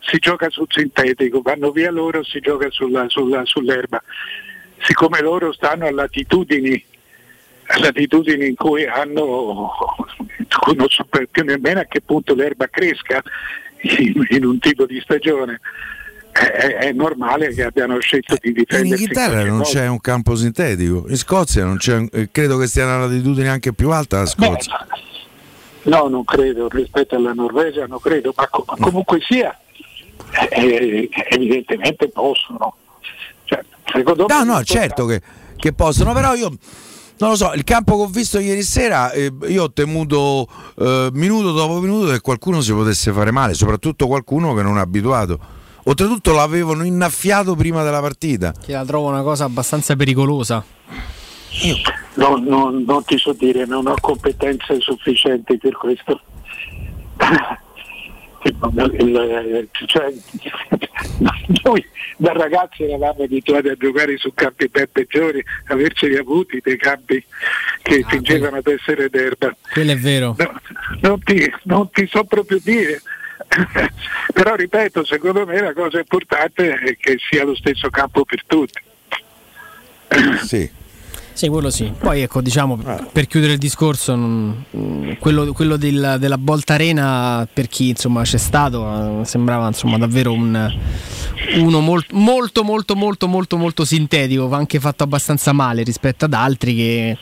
si 0.00 0.16
gioca 0.18 0.48
sul 0.48 0.66
sintetico, 0.70 1.42
vanno 1.42 1.70
via 1.70 1.90
loro, 1.90 2.24
si 2.24 2.40
gioca 2.40 2.70
sulla- 2.70 3.08
sulla- 3.10 3.44
sull'erba. 3.44 4.02
Siccome 4.78 5.20
loro 5.20 5.52
stanno 5.52 5.84
a 5.86 5.92
latitudini 5.92 6.86
in 7.66 8.54
cui 8.54 8.86
hanno 8.86 9.74
non 10.74 10.88
so 10.88 11.06
più 11.30 11.44
nemmeno 11.44 11.80
a 11.80 11.84
che 11.84 12.00
punto 12.00 12.34
l'erba 12.34 12.66
cresca 12.68 13.22
in, 13.82 14.26
in 14.30 14.44
un 14.44 14.58
tipo 14.58 14.86
di 14.86 15.00
stagione. 15.00 15.60
È, 16.32 16.38
è- 16.42 16.92
normale 16.92 17.52
che 17.52 17.64
abbiano 17.64 17.98
scelto 17.98 18.36
di 18.40 18.48
in 18.48 18.54
difendersi. 18.54 19.02
Inghilterra 19.02 19.44
non 19.44 19.62
c'è 19.62 19.88
un 19.88 20.00
campo 20.00 20.36
sintetico, 20.36 21.06
in 21.08 21.16
Scozia 21.16 21.64
non 21.64 21.76
c'è, 21.76 22.06
eh, 22.12 22.28
credo 22.30 22.56
che 22.56 22.66
stia 22.68 22.84
una 22.84 22.98
latitudine 23.06 23.48
anche 23.48 23.72
più 23.72 23.90
alta 23.90 24.18
la 24.18 24.26
Scozia. 24.26 24.86
No, 25.82 26.08
non 26.08 26.24
credo, 26.24 26.68
rispetto 26.68 27.16
alla 27.16 27.32
Norvegia 27.32 27.86
non 27.86 27.98
credo, 28.00 28.32
ma 28.36 28.46
co- 28.48 28.64
comunque 28.64 29.18
sia, 29.22 29.58
eh, 30.50 31.08
evidentemente 31.30 32.08
possono. 32.08 32.76
Cioè, 33.44 33.62
No, 34.28 34.44
no, 34.44 34.62
certo 34.62 35.06
che, 35.06 35.20
che 35.56 35.72
possono, 35.72 36.12
però 36.12 36.34
io 36.34 36.52
non 37.20 37.30
lo 37.30 37.36
so, 37.36 37.52
il 37.54 37.64
campo 37.64 37.96
che 37.96 38.02
ho 38.02 38.06
visto 38.06 38.38
ieri 38.38 38.62
sera, 38.62 39.12
eh, 39.12 39.30
io 39.48 39.64
ho 39.64 39.72
temuto 39.72 40.48
eh, 40.78 41.10
minuto 41.12 41.52
dopo 41.52 41.78
minuto 41.80 42.10
che 42.10 42.20
qualcuno 42.20 42.62
si 42.62 42.72
potesse 42.72 43.12
fare 43.12 43.30
male, 43.30 43.52
soprattutto 43.52 44.06
qualcuno 44.06 44.54
che 44.54 44.62
non 44.62 44.78
è 44.78 44.80
abituato. 44.80 45.38
Oltretutto 45.84 46.32
l'avevano 46.32 46.82
innaffiato 46.82 47.54
prima 47.54 47.82
della 47.82 48.00
partita. 48.00 48.52
Che 48.52 48.72
la 48.72 48.84
trovo 48.84 49.08
una 49.08 49.22
cosa 49.22 49.44
abbastanza 49.44 49.96
pericolosa. 49.96 50.64
No, 52.14 52.36
no, 52.36 52.70
non 52.70 53.04
ti 53.04 53.18
so 53.18 53.32
dire, 53.32 53.66
non 53.66 53.86
ho 53.86 53.94
competenze 54.00 54.80
sufficienti 54.80 55.58
per 55.58 55.76
questo. 55.76 56.20
Il- 58.42 59.68
cioè, 59.86 60.12
noi 61.62 61.86
da 62.16 62.32
ragazzi 62.32 62.84
eravamo 62.84 63.22
abituati 63.24 63.68
a 63.68 63.74
giocare 63.74 64.16
su 64.16 64.32
campi 64.34 64.68
ben 64.68 64.88
peggiori, 64.90 65.44
averceli 65.66 66.16
avuti 66.16 66.60
dei 66.62 66.78
campi 66.78 67.22
che 67.82 68.04
fingevano 68.08 68.60
di 68.62 68.72
essere 68.72 69.10
d'erba. 69.10 69.54
Quello 69.72 69.92
è 69.92 69.98
vero. 69.98 70.34
No, 70.38 70.60
non, 71.00 71.22
ti, 71.22 71.52
non 71.64 71.90
ti 71.90 72.06
so 72.06 72.24
proprio 72.24 72.58
dire. 72.62 73.02
Però 74.32 74.54
ripeto, 74.54 75.04
secondo 75.04 75.44
me 75.44 75.60
la 75.60 75.72
cosa 75.72 75.98
importante 75.98 76.72
è 76.72 76.96
che 76.96 77.16
sia 77.18 77.44
lo 77.44 77.54
stesso 77.54 77.90
campo 77.90 78.24
per 78.24 78.44
tutti. 78.46 78.80
Sì. 80.44 80.70
Sì, 81.40 81.48
quello 81.48 81.70
sì. 81.70 81.90
Poi 81.98 82.20
ecco, 82.20 82.42
diciamo, 82.42 82.76
per 83.12 83.26
chiudere 83.26 83.54
il 83.54 83.58
discorso, 83.58 84.14
mm, 84.14 85.12
quello, 85.18 85.54
quello 85.54 85.78
del- 85.78 86.16
della 86.18 86.36
Volta 86.38 86.74
Arena, 86.74 87.48
per 87.50 87.66
chi 87.66 87.88
insomma 87.88 88.24
c'è 88.24 88.36
stato, 88.36 89.22
eh, 89.22 89.24
sembrava 89.24 89.66
insomma 89.66 89.96
davvero 89.96 90.34
un, 90.34 90.70
uno 91.56 91.80
mol- 91.80 92.04
molto 92.10 92.62
molto 92.62 92.94
molto 92.94 93.26
molto 93.26 93.56
molto 93.56 93.86
sintetico, 93.86 94.48
va 94.48 94.58
anche 94.58 94.78
fatto 94.80 95.02
abbastanza 95.02 95.52
male 95.52 95.82
rispetto 95.82 96.26
ad 96.26 96.34
altri 96.34 96.74
che 96.74 97.16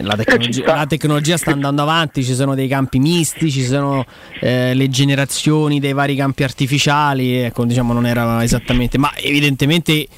la 0.00 0.16
tecnologia, 0.16 0.74
la 0.74 0.86
tecnologia 0.86 1.36
sta 1.36 1.52
andando 1.52 1.82
avanti, 1.82 2.24
ci 2.24 2.34
sono 2.34 2.56
dei 2.56 2.66
campi 2.66 2.98
misti, 2.98 3.48
ci 3.48 3.62
sono 3.64 4.04
eh, 4.40 4.74
le 4.74 4.88
generazioni 4.88 5.78
dei 5.78 5.92
vari 5.92 6.16
campi 6.16 6.42
artificiali, 6.42 7.34
ecco, 7.36 7.64
diciamo 7.64 7.92
non 7.92 8.06
era 8.06 8.42
esattamente, 8.42 8.98
ma 8.98 9.12
evidentemente 9.18 10.08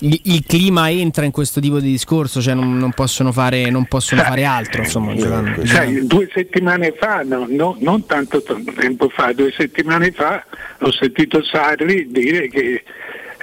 il, 0.00 0.20
il 0.24 0.44
clima 0.46 0.90
entra 0.90 1.24
in 1.24 1.30
questo 1.30 1.60
tipo 1.60 1.80
di 1.80 1.90
discorso, 1.90 2.40
cioè 2.40 2.54
non, 2.54 2.76
non 2.76 2.92
possono, 2.92 3.32
fare, 3.32 3.70
non 3.70 3.86
possono 3.86 4.22
fare 4.22 4.44
altro, 4.44 4.82
insomma, 4.82 5.14
giocando. 5.14 5.66
Sai, 5.66 6.06
due 6.06 6.28
settimane 6.32 6.94
fa, 6.98 7.22
no, 7.22 7.46
no, 7.48 7.76
non 7.80 8.06
tanto 8.06 8.42
tempo 8.42 9.08
fa, 9.08 9.32
due 9.32 9.52
settimane 9.56 10.10
fa 10.12 10.44
ho 10.80 10.92
sentito 10.92 11.42
Sarri 11.42 12.10
dire 12.10 12.48
che 12.48 12.82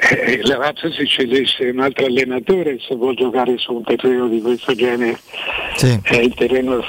eh, 0.10 0.42
la 0.44 0.58
razza 0.58 0.92
si 0.92 1.06
scegliesse 1.06 1.70
un 1.70 1.80
altro 1.80 2.06
allenatore 2.06 2.78
se 2.80 2.96
vuol 2.96 3.16
giocare 3.16 3.58
su 3.58 3.74
un 3.74 3.84
terreno 3.84 4.28
di 4.28 4.42
questo 4.42 4.74
genere. 4.74 5.20
È 6.02 6.16
il 6.16 6.34
terreno, 6.34 6.84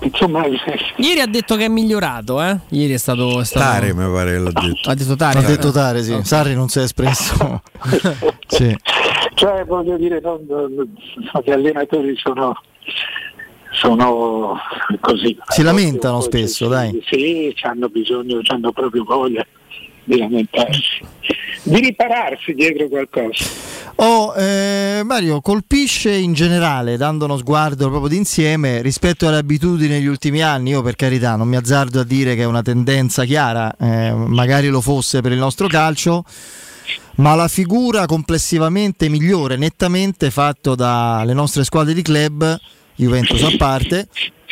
insomma, 0.00 0.44
Ieri 0.96 1.20
ha 1.20 1.26
detto 1.26 1.56
che 1.56 1.66
è 1.66 1.68
migliorato, 1.68 2.42
eh? 2.42 2.58
Ieri 2.70 2.94
è 2.94 2.98
stato... 2.98 3.40
È 3.40 3.44
stato... 3.44 3.64
Tare 3.64 3.94
mi 3.94 4.10
pare 4.12 4.32
che 4.32 4.38
l'ha 4.38 4.52
detto. 4.52 4.90
Ha 4.90 4.94
detto 4.94 5.16
Tare. 5.16 5.38
Ha 5.38 5.42
detto 5.42 5.70
Tare, 5.70 6.02
sì. 6.02 6.18
Sarri 6.22 6.54
non 6.54 6.68
si 6.68 6.78
è 6.78 6.82
espresso. 6.82 7.62
sì. 8.46 8.76
cioè 9.34 9.64
voglio 9.64 9.96
dire, 9.96 10.20
non- 10.20 10.44
non- 10.46 10.96
gli 11.44 11.50
allenatori 11.50 12.16
sono, 12.16 12.60
sono 13.70 14.58
così. 15.00 15.36
Si 15.48 15.62
lamentano 15.62 16.20
spesso, 16.20 16.68
dai. 16.68 17.02
Sì, 17.06 17.54
hanno 17.62 17.88
bisogno, 17.88 18.40
hanno 18.46 18.72
proprio 18.72 19.04
voglia 19.04 19.46
di 20.06 20.18
lamentarsi, 20.18 21.04
di 21.64 21.80
ripararsi 21.80 22.54
dietro 22.54 22.88
qualcosa. 22.88 23.44
Oh, 23.96 24.34
eh, 24.36 25.00
Mario, 25.04 25.40
colpisce 25.40 26.12
in 26.12 26.34
generale, 26.34 26.96
dando 26.96 27.24
uno 27.24 27.38
sguardo 27.38 27.88
proprio 27.88 28.08
d'insieme 28.08 28.82
rispetto 28.82 29.26
alle 29.26 29.38
abitudini 29.38 29.94
negli 29.94 30.06
ultimi 30.06 30.42
anni. 30.42 30.70
Io, 30.70 30.82
per 30.82 30.96
carità, 30.96 31.34
non 31.34 31.48
mi 31.48 31.56
azzardo 31.56 32.00
a 32.00 32.04
dire 32.04 32.34
che 32.34 32.42
è 32.42 32.46
una 32.46 32.62
tendenza 32.62 33.24
chiara, 33.24 33.74
eh, 33.76 34.12
magari 34.12 34.68
lo 34.68 34.82
fosse 34.82 35.22
per 35.22 35.32
il 35.32 35.38
nostro 35.38 35.66
calcio, 35.66 36.24
ma 37.16 37.34
la 37.34 37.48
figura 37.48 38.04
complessivamente 38.04 39.08
migliore, 39.08 39.56
nettamente 39.56 40.30
fatto 40.30 40.74
dalle 40.74 41.32
nostre 41.32 41.64
squadre 41.64 41.94
di 41.94 42.02
club, 42.02 42.58
Juventus 42.96 43.42
a 43.42 43.54
parte, 43.56 44.08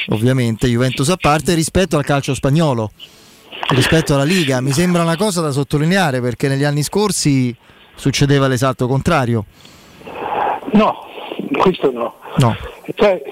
ovviamente, 0.09 0.69
Juventus 0.69 1.11
a 1.11 1.17
parte, 1.17 1.53
rispetto 1.53 1.99
al 1.99 2.05
calcio 2.05 2.35
spagnolo, 2.35 2.91
rispetto 3.69 4.15
alla 4.15 4.25
Liga. 4.25 4.61
Mi 4.61 4.73
sembra 4.73 5.03
una 5.03 5.17
cosa 5.17 5.41
da 5.41 5.51
sottolineare 5.51 6.21
perché 6.21 6.49
negli 6.49 6.65
anni 6.65 6.83
scorsi 6.83 7.55
succedeva 7.95 8.49
l'esatto 8.49 8.87
contrario. 8.87 9.45
No, 10.73 11.07
questo 11.57 11.91
no. 11.93 12.15
No. 12.37 12.57
Cioè, 12.95 13.23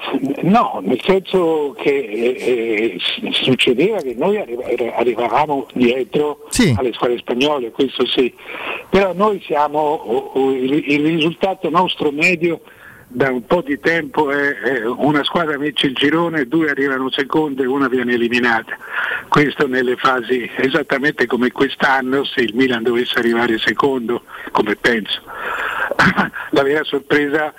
no, 0.43 0.81
nel 0.83 0.99
senso 1.03 1.75
che 1.77 1.89
eh, 1.89 2.97
eh, 2.97 3.31
succedeva 3.31 3.97
che 3.97 4.15
noi 4.17 4.37
arriva- 4.37 4.63
arrivavamo 4.95 5.67
dietro 5.73 6.47
alle 6.75 6.93
squadre 6.93 7.17
spagnole, 7.17 7.71
questo 7.71 8.05
sì, 8.07 8.33
però 8.89 9.13
noi 9.13 9.43
siamo, 9.45 10.31
il 10.35 11.05
risultato 11.05 11.69
nostro 11.69 12.11
medio 12.11 12.61
da 13.13 13.29
un 13.31 13.45
po' 13.45 13.61
di 13.61 13.79
tempo 13.79 14.31
è, 14.31 14.55
è 14.55 14.85
una 14.85 15.23
squadra 15.23 15.55
vince 15.57 15.85
il 15.85 15.93
girone, 15.93 16.47
due 16.47 16.71
arrivano 16.71 17.11
seconde 17.11 17.63
e 17.63 17.67
una 17.67 17.87
viene 17.87 18.13
eliminata. 18.13 18.75
questo 19.27 19.67
nelle 19.67 19.95
fasi 19.95 20.49
esattamente 20.57 21.27
come 21.27 21.51
quest'anno 21.51 22.23
se 22.23 22.41
il 22.41 22.55
Milan 22.55 22.81
dovesse 22.81 23.19
arrivare 23.19 23.59
secondo, 23.59 24.23
come 24.51 24.75
penso. 24.75 25.21
La 26.51 26.63
vera 26.63 26.83
sorpresa 26.83 27.53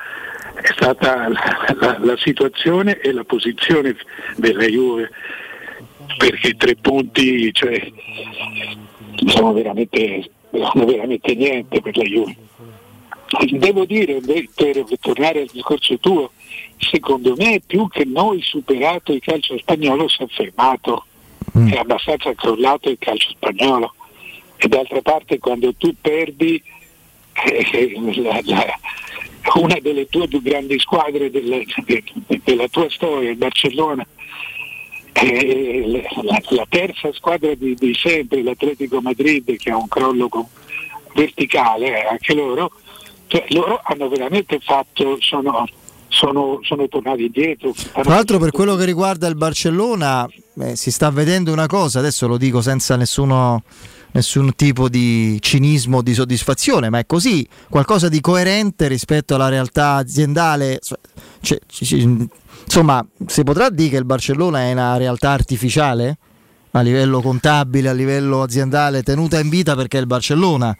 è 0.54 0.72
stata 0.72 1.28
la, 1.28 1.74
la, 1.78 1.98
la 2.00 2.16
situazione 2.16 2.98
e 3.00 3.12
la 3.12 3.24
posizione 3.24 3.96
della 4.36 4.66
Juve, 4.66 5.10
perché 6.16 6.54
tre 6.56 6.76
punti 6.76 7.52
cioè, 7.52 7.90
sono, 9.26 9.52
veramente, 9.52 10.30
sono 10.50 10.84
veramente 10.84 11.34
niente 11.34 11.80
per 11.80 11.96
la 11.96 12.04
Juve. 12.04 12.36
Devo 13.50 13.84
dire, 13.84 14.20
per 14.54 14.84
tornare 15.00 15.40
al 15.40 15.48
discorso 15.52 15.98
tuo, 15.98 16.30
secondo 16.78 17.34
me 17.36 17.60
più 17.66 17.88
che 17.88 18.04
noi 18.04 18.40
superato 18.42 19.12
il 19.12 19.20
calcio 19.20 19.58
spagnolo 19.58 20.08
si 20.08 20.22
è 20.22 20.26
fermato, 20.28 21.06
mm. 21.56 21.68
è 21.68 21.76
abbastanza 21.76 22.34
crollato 22.34 22.90
il 22.90 22.98
calcio 22.98 23.30
spagnolo 23.30 23.94
e 24.56 24.68
d'altra 24.68 25.02
parte 25.02 25.38
quando 25.38 25.74
tu 25.74 25.94
perdi 26.00 26.62
eh, 27.32 28.00
la, 28.16 28.40
la, 28.44 28.78
una 29.54 29.78
delle 29.80 30.06
tue 30.06 30.28
più 30.28 30.40
grandi 30.40 30.78
squadre 30.78 31.30
della, 31.30 31.58
della 32.44 32.68
tua 32.68 32.88
storia, 32.90 33.30
il 33.30 33.36
Barcellona, 33.36 34.06
eh, 35.12 36.02
la, 36.22 36.40
la, 36.48 36.66
terza 36.68 37.12
squadra 37.12 37.54
di, 37.54 37.74
di, 37.74 37.94
sempre, 37.94 38.42
l'Atletico 38.42 39.00
Madrid, 39.00 39.56
che 39.56 39.70
ha 39.70 39.76
un 39.76 39.88
crollo 39.88 40.28
con, 40.28 40.46
verticale, 41.14 42.02
eh, 42.02 42.06
anche 42.06 42.34
loro, 42.34 42.70
cioè, 43.34 43.46
loro 43.48 43.80
hanno 43.82 44.08
veramente 44.08 44.60
fatto, 44.60 45.16
sono, 45.18 45.66
sono, 46.06 46.60
sono 46.62 46.86
tornati 46.86 47.24
indietro. 47.24 47.72
Tra 47.72 48.04
l'altro 48.04 48.38
per 48.38 48.52
quello 48.52 48.76
che 48.76 48.84
riguarda 48.84 49.26
il 49.26 49.34
Barcellona 49.34 50.24
eh, 50.60 50.76
si 50.76 50.92
sta 50.92 51.10
vedendo 51.10 51.52
una 51.52 51.66
cosa, 51.66 51.98
adesso 51.98 52.28
lo 52.28 52.36
dico 52.36 52.62
senza 52.62 52.94
nessuno 52.94 53.64
nessun 54.12 54.54
tipo 54.54 54.88
di 54.88 55.38
cinismo 55.40 56.00
di 56.00 56.14
soddisfazione, 56.14 56.88
ma 56.88 57.00
è 57.00 57.06
così, 57.06 57.44
qualcosa 57.68 58.08
di 58.08 58.20
coerente 58.20 58.86
rispetto 58.86 59.34
alla 59.34 59.48
realtà 59.48 59.94
aziendale. 59.94 60.78
Cioè, 61.40 61.58
insomma, 62.64 63.04
si 63.26 63.42
potrà 63.42 63.68
dire 63.68 63.88
che 63.88 63.96
il 63.96 64.04
Barcellona 64.04 64.60
è 64.60 64.72
una 64.72 64.96
realtà 64.96 65.30
artificiale 65.30 66.18
a 66.70 66.80
livello 66.82 67.20
contabile, 67.20 67.88
a 67.88 67.92
livello 67.92 68.42
aziendale, 68.42 69.02
tenuta 69.02 69.40
in 69.40 69.48
vita 69.48 69.74
perché 69.74 69.98
è 69.98 70.00
il 70.00 70.06
Barcellona 70.06 70.76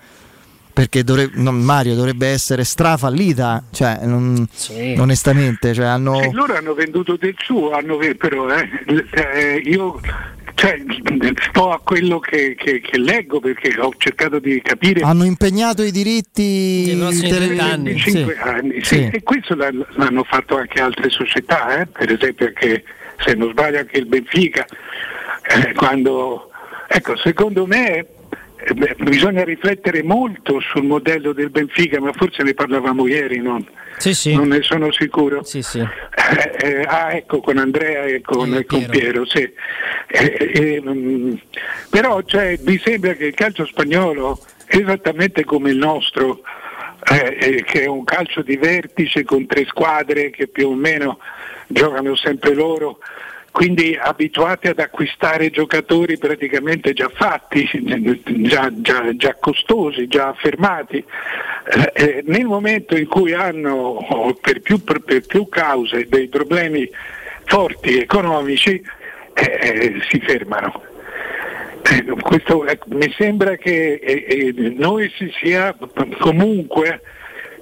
perché 0.75 1.05
dovrebbe, 1.05 1.41
no, 1.41 1.53
Mario 1.53 1.95
dovrebbe 1.95 2.27
essere 2.27 2.65
strafallita, 2.65 3.63
cioè, 3.71 4.01
non, 4.03 4.45
sì. 4.53 4.97
onestamente. 4.99 5.73
Cioè, 5.73 5.87
hanno... 5.87 6.21
sì, 6.21 6.33
loro 6.33 6.57
hanno 6.57 6.75
venduto 6.75 7.17
del 7.17 7.37
suo, 7.39 7.71
hanno, 7.71 7.97
però 8.19 8.49
eh, 8.51 8.69
eh, 9.13 9.63
io 9.65 10.01
cioè, 10.55 10.83
sto 11.49 11.71
a 11.71 11.79
quello 11.79 12.19
che, 12.19 12.57
che, 12.59 12.81
che, 12.81 12.99
leggo 12.99 13.39
perché 13.39 13.79
ho 13.79 13.93
cercato 13.97 14.41
di 14.41 14.61
capire. 14.63 15.03
Hanno 15.03 15.25
impegnato 15.25 15.85
i 15.85 15.93
diritti 15.93 16.87
tele... 17.21 17.59
anni. 17.61 17.97
Sì. 18.01 18.35
anni 18.41 18.83
sì. 18.83 19.11
e 19.13 19.23
questo 19.23 19.55
l'hanno 19.55 20.25
fatto 20.25 20.57
anche 20.57 20.81
altre 20.81 21.09
società, 21.09 21.83
eh? 21.83 21.87
per 21.87 22.11
esempio 22.11 22.47
anche 22.47 22.83
se 23.25 23.35
non 23.35 23.51
sbaglio 23.51 23.79
anche 23.79 23.99
il 23.99 24.07
Benfica, 24.07 24.67
eh, 25.43 25.73
quando 25.75 26.51
ecco 26.89 27.17
secondo 27.17 27.65
me 27.65 28.07
eh, 28.57 28.95
bisogna 28.99 29.45
riflettere 29.45 30.03
molto 30.03 30.61
sul 30.61 30.85
modello 30.85 31.33
del 31.33 31.51
Benfica, 31.51 32.01
ma 32.01 32.13
forse 32.13 32.43
ne 32.43 32.55
parlavamo 32.55 33.07
ieri, 33.07 33.39
non, 33.39 33.67
sì, 33.99 34.15
sì. 34.15 34.35
non 34.35 34.49
ne 34.49 34.63
sono 34.63 34.91
sicuro. 34.93 35.43
Sì, 35.45 35.59
eh, 35.59 36.57
eh, 36.59 36.83
ah, 36.87 37.13
ecco, 37.15 37.41
con 37.41 37.59
Andrea 37.59 38.05
e 38.05 38.21
con, 38.21 38.55
e 38.55 38.65
con 38.65 38.87
Piero. 38.87 39.25
Piero 39.25 39.53
eh, 40.09 40.81
mh, 40.81 40.91
mm, 40.91 41.35
però 41.91 42.23
cioè, 42.23 42.59
mi 42.65 42.79
sembra 42.79 43.15
che 43.15 43.27
il 43.27 43.35
calcio 43.35 43.67
spagnolo, 43.67 44.41
esattamente 44.67 45.45
come 45.45 45.71
il 45.71 45.77
nostro, 45.77 46.43
eh, 47.11 47.65
che 47.67 47.83
è 47.83 47.87
un 47.87 48.05
calcio 48.05 48.43
di 48.43 48.57
vertice 48.57 49.25
con 49.25 49.47
tre 49.47 49.65
squadre 49.67 50.31
che 50.31 50.47
più 50.47 50.69
o 50.69 50.75
meno 50.75 51.19
giocano 51.67 52.15
sempre 52.15 52.55
loro, 52.55 52.99
quindi 53.55 53.97
abituati 53.97 54.67
ad 54.67 54.81
acquistare 54.81 55.49
giocatori 55.51 56.19
praticamente 56.19 56.93
già 56.93 57.09
fatti, 57.09 57.65
già, 58.49 58.69
già, 58.75 59.15
già 59.15 59.35
costosi, 59.39 60.09
già 60.09 60.31
affermati. 60.31 60.97
Eh, 60.97 61.93
eh 61.95 62.25
nel 62.27 62.47
momento 62.47 62.97
in 62.97 63.07
cui 63.07 63.33
hanno 63.33 64.37
per 64.41 64.61
più, 64.61 64.83
per 64.83 65.25
più 65.25 65.49
cause 65.49 66.09
dei 66.09 66.27
problemi 66.27 66.91
forti 67.45 67.97
economici, 67.97 68.83
eh, 69.35 69.59
eh 69.63 70.01
si 70.09 70.19
fermano. 70.19 70.83
Eh, 71.89 72.05
questo, 72.23 72.67
mi 72.87 73.15
sembra 73.17 73.55
che 73.55 74.01
eh, 74.03 74.53
noi 74.77 75.09
si 75.17 75.33
sia 75.41 75.77
comunque 76.19 77.03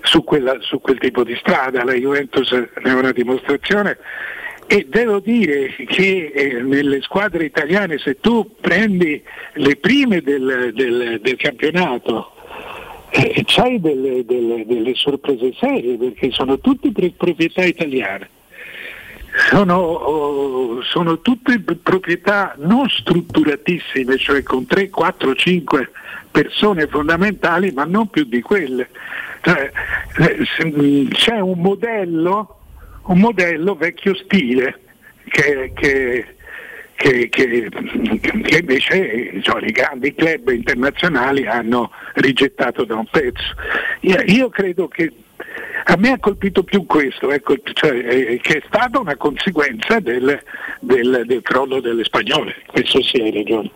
su, 0.00 0.24
quella, 0.24 0.56
su 0.60 0.80
quel 0.80 0.96
tipo 0.96 1.22
di 1.22 1.36
strada, 1.36 1.84
la 1.84 1.92
Juventus 1.92 2.50
è 2.50 2.90
una 2.92 3.12
dimostrazione 3.12 3.98
e 4.72 4.86
devo 4.88 5.20
dire 5.20 5.74
che 5.86 6.32
eh, 6.34 6.62
nelle 6.62 7.02
squadre 7.02 7.44
italiane 7.44 7.98
se 7.98 8.20
tu 8.20 8.54
prendi 8.58 9.22
le 9.56 9.76
prime 9.76 10.22
del, 10.22 10.70
del, 10.72 11.20
del 11.20 11.36
campionato 11.36 12.32
eh, 13.10 13.42
c'hai 13.44 13.78
delle, 13.78 14.24
delle, 14.24 14.64
delle, 14.64 14.94
sorprese 14.94 15.52
serie 15.60 15.98
perché 15.98 16.30
sono 16.30 16.58
tutte 16.58 16.90
proprietà 17.14 17.64
italiane. 17.64 18.30
Sono, 19.50 19.76
oh, 19.76 20.82
sono, 20.84 21.20
tutte 21.20 21.60
proprietà 21.60 22.54
non 22.56 22.88
strutturatissime, 22.88 24.16
cioè 24.16 24.42
con 24.42 24.64
3, 24.64 24.88
4, 24.88 25.34
5 25.34 25.90
persone 26.30 26.86
fondamentali, 26.86 27.72
ma 27.72 27.84
non 27.84 28.08
più 28.08 28.24
di 28.24 28.40
quelle. 28.40 28.88
Cioè, 29.42 29.70
eh, 30.16 31.08
c'è 31.10 31.40
un 31.40 31.58
modello 31.58 32.56
un 33.04 33.18
modello 33.18 33.74
vecchio 33.74 34.14
stile 34.14 34.80
che, 35.28 35.72
che, 35.74 36.34
che, 36.94 37.28
che 37.30 38.58
invece 38.58 39.40
cioè, 39.42 39.64
i 39.64 39.72
grandi 39.72 40.14
club 40.14 40.48
internazionali 40.48 41.46
hanno 41.46 41.90
rigettato 42.14 42.84
da 42.84 42.96
un 42.96 43.06
pezzo. 43.10 43.54
Io, 44.00 44.22
io 44.26 44.48
credo 44.48 44.88
che 44.88 45.12
a 45.84 45.96
me 45.96 46.10
ha 46.10 46.18
colpito 46.18 46.62
più 46.62 46.86
questo, 46.86 47.30
ecco, 47.32 47.56
cioè, 47.72 47.90
eh, 47.90 48.38
che 48.40 48.58
è 48.58 48.62
stata 48.66 49.00
una 49.00 49.16
conseguenza 49.16 49.98
del, 49.98 50.40
del, 50.80 51.22
del 51.26 51.42
crollo 51.42 51.80
delle 51.80 52.04
spagnole, 52.04 52.54
questo 52.66 53.02
sì 53.02 53.20
hai 53.20 53.32
ragione. 53.32 53.70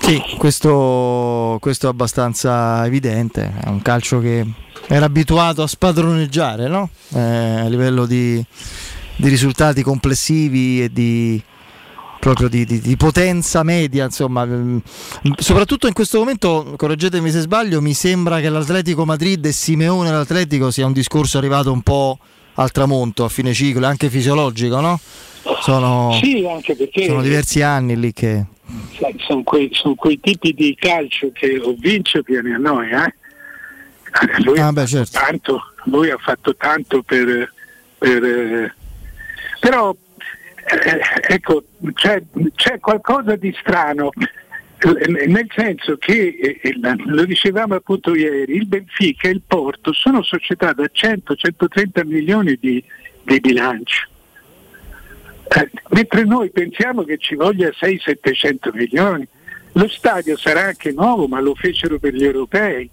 Sì, 0.00 0.22
questo, 0.38 1.58
questo, 1.60 1.86
è 1.86 1.90
abbastanza 1.90 2.84
evidente, 2.86 3.52
è 3.62 3.68
un 3.68 3.82
calcio 3.82 4.20
che 4.20 4.44
era 4.88 5.06
abituato 5.06 5.62
a 5.62 5.66
spadroneggiare 5.66 6.68
no? 6.68 6.90
eh, 7.14 7.20
a 7.20 7.68
livello 7.68 8.06
di, 8.06 8.42
di, 9.16 9.28
risultati 9.28 9.82
complessivi 9.82 10.82
e 10.82 10.92
di, 10.92 11.42
proprio 12.18 12.48
di, 12.48 12.64
di, 12.64 12.96
potenza 12.96 13.62
media, 13.62 14.04
insomma, 14.04 14.44
mm, 14.44 14.78
soprattutto 15.38 15.86
in 15.86 15.92
questo 15.92 16.18
momento, 16.18 16.74
correggetemi 16.76 17.30
se 17.30 17.40
sbaglio, 17.40 17.80
mi 17.80 17.94
sembra 17.94 18.40
che 18.40 18.48
l'Atletico 18.48 19.04
Madrid 19.04 19.44
e 19.44 19.52
Simeone 19.52 20.10
l'Atletico 20.10 20.70
sia 20.70 20.86
un 20.86 20.92
discorso 20.92 21.38
arrivato 21.38 21.70
un 21.70 21.82
po' 21.82 22.18
al 22.54 22.70
tramonto, 22.70 23.24
a 23.24 23.28
fine 23.28 23.52
ciclo, 23.52 23.86
anche 23.86 24.08
fisiologico, 24.08 24.80
no? 24.80 24.98
Sono, 25.60 26.18
sì, 26.22 26.46
anche 26.50 26.74
perché 26.74 27.06
sono 27.06 27.22
diversi 27.22 27.62
anni 27.62 27.98
lì 27.98 28.12
che... 28.12 28.46
Sono 29.18 29.42
quei, 29.42 29.68
sono 29.72 29.94
quei 29.94 30.18
tipi 30.20 30.52
di 30.52 30.74
calcio 30.74 31.30
che 31.32 31.58
o 31.58 31.74
vince 31.78 32.22
viene 32.24 32.54
a 32.54 32.58
noi, 32.58 32.90
eh? 32.90 33.14
lui, 34.44 34.58
ah, 34.58 34.72
beh, 34.72 34.86
certo. 34.86 35.18
tanto, 35.18 35.60
lui, 35.84 36.10
ha 36.10 36.18
fatto 36.18 36.54
tanto 36.56 37.02
per... 37.02 37.52
per 37.98 38.24
eh, 38.24 38.74
però 39.60 39.94
eh, 40.66 41.34
ecco, 41.34 41.64
c'è, 41.92 42.22
c'è, 42.54 42.78
qualcosa 42.78 43.36
di 43.36 43.54
strano, 43.58 44.10
eh, 44.78 45.26
nel 45.26 45.46
senso 45.54 45.96
che, 45.96 46.36
eh, 46.40 46.60
eh, 46.62 46.74
lo 47.06 47.24
dicevamo 47.24 47.74
appunto 47.74 48.14
ieri, 48.14 48.56
il 48.56 48.66
Benfica 48.66 49.28
e 49.28 49.32
il 49.32 49.42
Porto 49.46 49.92
sono 49.92 50.22
società 50.22 50.72
da 50.72 50.84
100-130 50.84 52.06
milioni 52.06 52.56
di, 52.60 52.82
di 53.22 53.40
bilancio. 53.40 54.08
Eh, 55.56 55.70
mentre 55.90 56.24
noi 56.24 56.50
pensiamo 56.50 57.04
che 57.04 57.18
ci 57.18 57.34
voglia 57.36 57.68
600-700 57.68 58.70
milioni. 58.72 59.26
Lo 59.72 59.88
stadio 59.88 60.36
sarà 60.36 60.64
anche 60.64 60.92
nuovo, 60.92 61.26
ma 61.26 61.40
lo 61.40 61.54
fecero 61.54 61.98
per 61.98 62.14
gli 62.14 62.24
europei. 62.24 62.88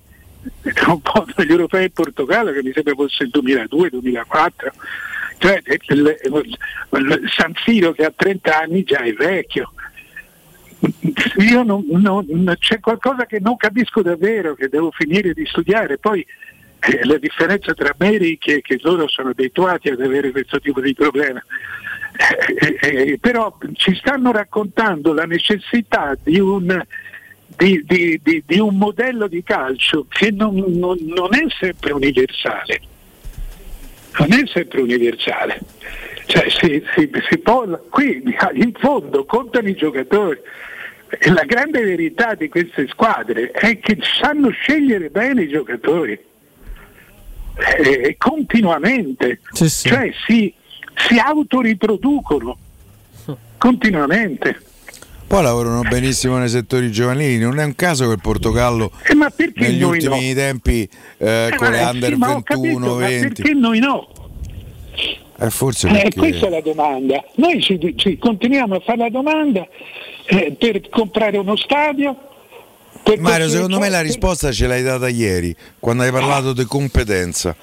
Un 0.88 1.02
po' 1.02 1.26
dagli 1.36 1.52
europei 1.52 1.86
in 1.86 1.92
Portogallo 1.92 2.52
che 2.52 2.64
mi 2.64 2.72
sembra 2.74 2.96
fosse 2.96 3.24
il 3.24 3.32
2002-2004 3.34 4.50
cioè 5.38 5.60
il, 5.88 6.18
il, 6.24 6.58
il 6.92 7.30
San 7.36 7.54
Siro 7.64 7.94
che 7.94 8.06
ha 8.06 8.14
30 8.16 8.60
anni 8.60 8.84
già 8.84 9.00
è 9.00 9.12
vecchio. 9.14 9.74
Io 11.38 11.64
non, 11.64 11.84
non, 11.90 12.56
c'è 12.60 12.80
qualcosa 12.80 13.26
che 13.26 13.40
non 13.40 13.58
capisco 13.58 14.04
davvero 14.04 14.54
che 14.54 14.70
devo 14.70 14.92
finire 14.92 15.34
di 15.34 15.46
studiare. 15.48 15.98
Poi 15.98 16.24
eh, 16.80 17.06
la 17.06 17.18
differenza 17.18 17.74
tra 17.74 17.96
me 17.98 18.18
e 18.18 18.38
che, 18.40 18.62
che 18.62 18.80
loro 18.82 19.08
sono 19.08 19.30
abituati 19.30 19.90
ad 19.90 20.02
avere 20.02 20.30
questo 20.30 20.60
tipo 20.60 20.80
di 20.80 20.94
problema 20.94 21.44
eh, 22.60 22.78
eh, 23.12 23.18
però 23.20 23.58
ci 23.74 23.96
stanno 23.96 24.32
raccontando 24.32 25.14
la 25.14 25.24
necessità 25.26 26.16
di 26.22 26.40
un, 26.40 26.82
di, 27.58 27.84
di- 27.86 28.20
di- 28.46 28.60
un 28.60 28.78
modello 28.78 29.28
di 29.28 29.42
calcio 29.44 30.06
che 30.10 30.32
non, 30.32 30.56
non- 30.56 31.00
non 31.02 31.34
è 31.34 31.46
sempre 31.60 31.92
universale. 31.94 32.82
Non 34.20 34.34
è 34.34 34.44
sempre 34.48 34.82
universale. 34.82 35.60
Cioè, 36.26 36.50
si- 36.50 36.84
si- 36.96 37.10
si 37.30 37.38
può- 37.40 37.66
qui 37.90 38.22
in 38.54 38.74
fondo 38.78 39.26
contano 39.26 39.68
i 39.68 39.76
giocatori. 39.76 40.40
E 41.20 41.30
la 41.30 41.44
grande 41.44 41.82
verità 41.84 42.36
di 42.36 42.48
queste 42.48 42.88
squadre 42.88 43.52
è 43.52 43.80
che 43.80 43.98
sanno 44.22 44.50
scegliere 44.50 45.10
bene 45.10 45.44
i 45.44 45.50
giocatori 45.50 46.18
eh, 47.78 48.16
continuamente, 48.18 49.40
cioè 49.90 50.12
si, 50.26 50.54
si 51.08 51.18
autoriproducono 51.18 52.58
continuamente. 53.58 54.62
Poi 55.28 55.44
lavorano 55.44 55.82
benissimo 55.84 56.38
nei 56.38 56.50
settori 56.50 56.92
giovanili, 56.92 57.38
non 57.38 57.58
è 57.58 57.64
un 57.64 57.74
caso 57.76 58.06
che 58.08 58.14
il 58.14 58.20
Portogallo 58.22 58.92
Eh, 59.04 59.52
negli 59.56 59.82
ultimi 59.82 60.30
no? 60.30 60.34
tempi 60.36 60.90
eh, 61.18 61.50
Eh, 61.52 61.56
con 61.56 61.72
le 61.72 61.80
eh, 61.80 61.86
under 61.86 62.12
sì, 62.12 62.18
ma 62.18 62.32
ho 62.32 62.42
21, 62.44 62.44
capito, 62.44 62.80
ma 62.80 62.96
20. 63.08 63.28
perché 63.28 63.54
noi 63.54 63.80
no? 63.80 64.10
Eh, 65.40 65.50
forse 65.50 65.88
Eh, 65.88 65.92
perché... 65.94 66.18
questa 66.20 66.48
è 66.48 66.50
la 66.50 66.60
domanda. 66.62 67.24
Noi 67.36 67.62
ci, 67.62 67.94
ci 67.96 68.18
continuiamo 68.18 68.76
a 68.76 68.80
fare 68.82 68.98
la 68.98 69.10
domanda 69.10 69.66
eh, 70.26 70.54
per 70.60 70.90
comprare 70.90 71.38
uno 71.38 71.56
stadio. 71.56 72.18
Mario, 73.20 73.50
secondo 73.50 73.80
me 73.80 73.90
la 73.90 74.02
risposta 74.02 74.52
ce 74.52 74.68
l'hai 74.68 74.84
data 74.84 75.08
ieri, 75.08 75.56
quando 75.80 76.04
hai 76.04 76.12
parlato 76.12 76.52
di 76.54 76.66
competenza. 76.66 77.56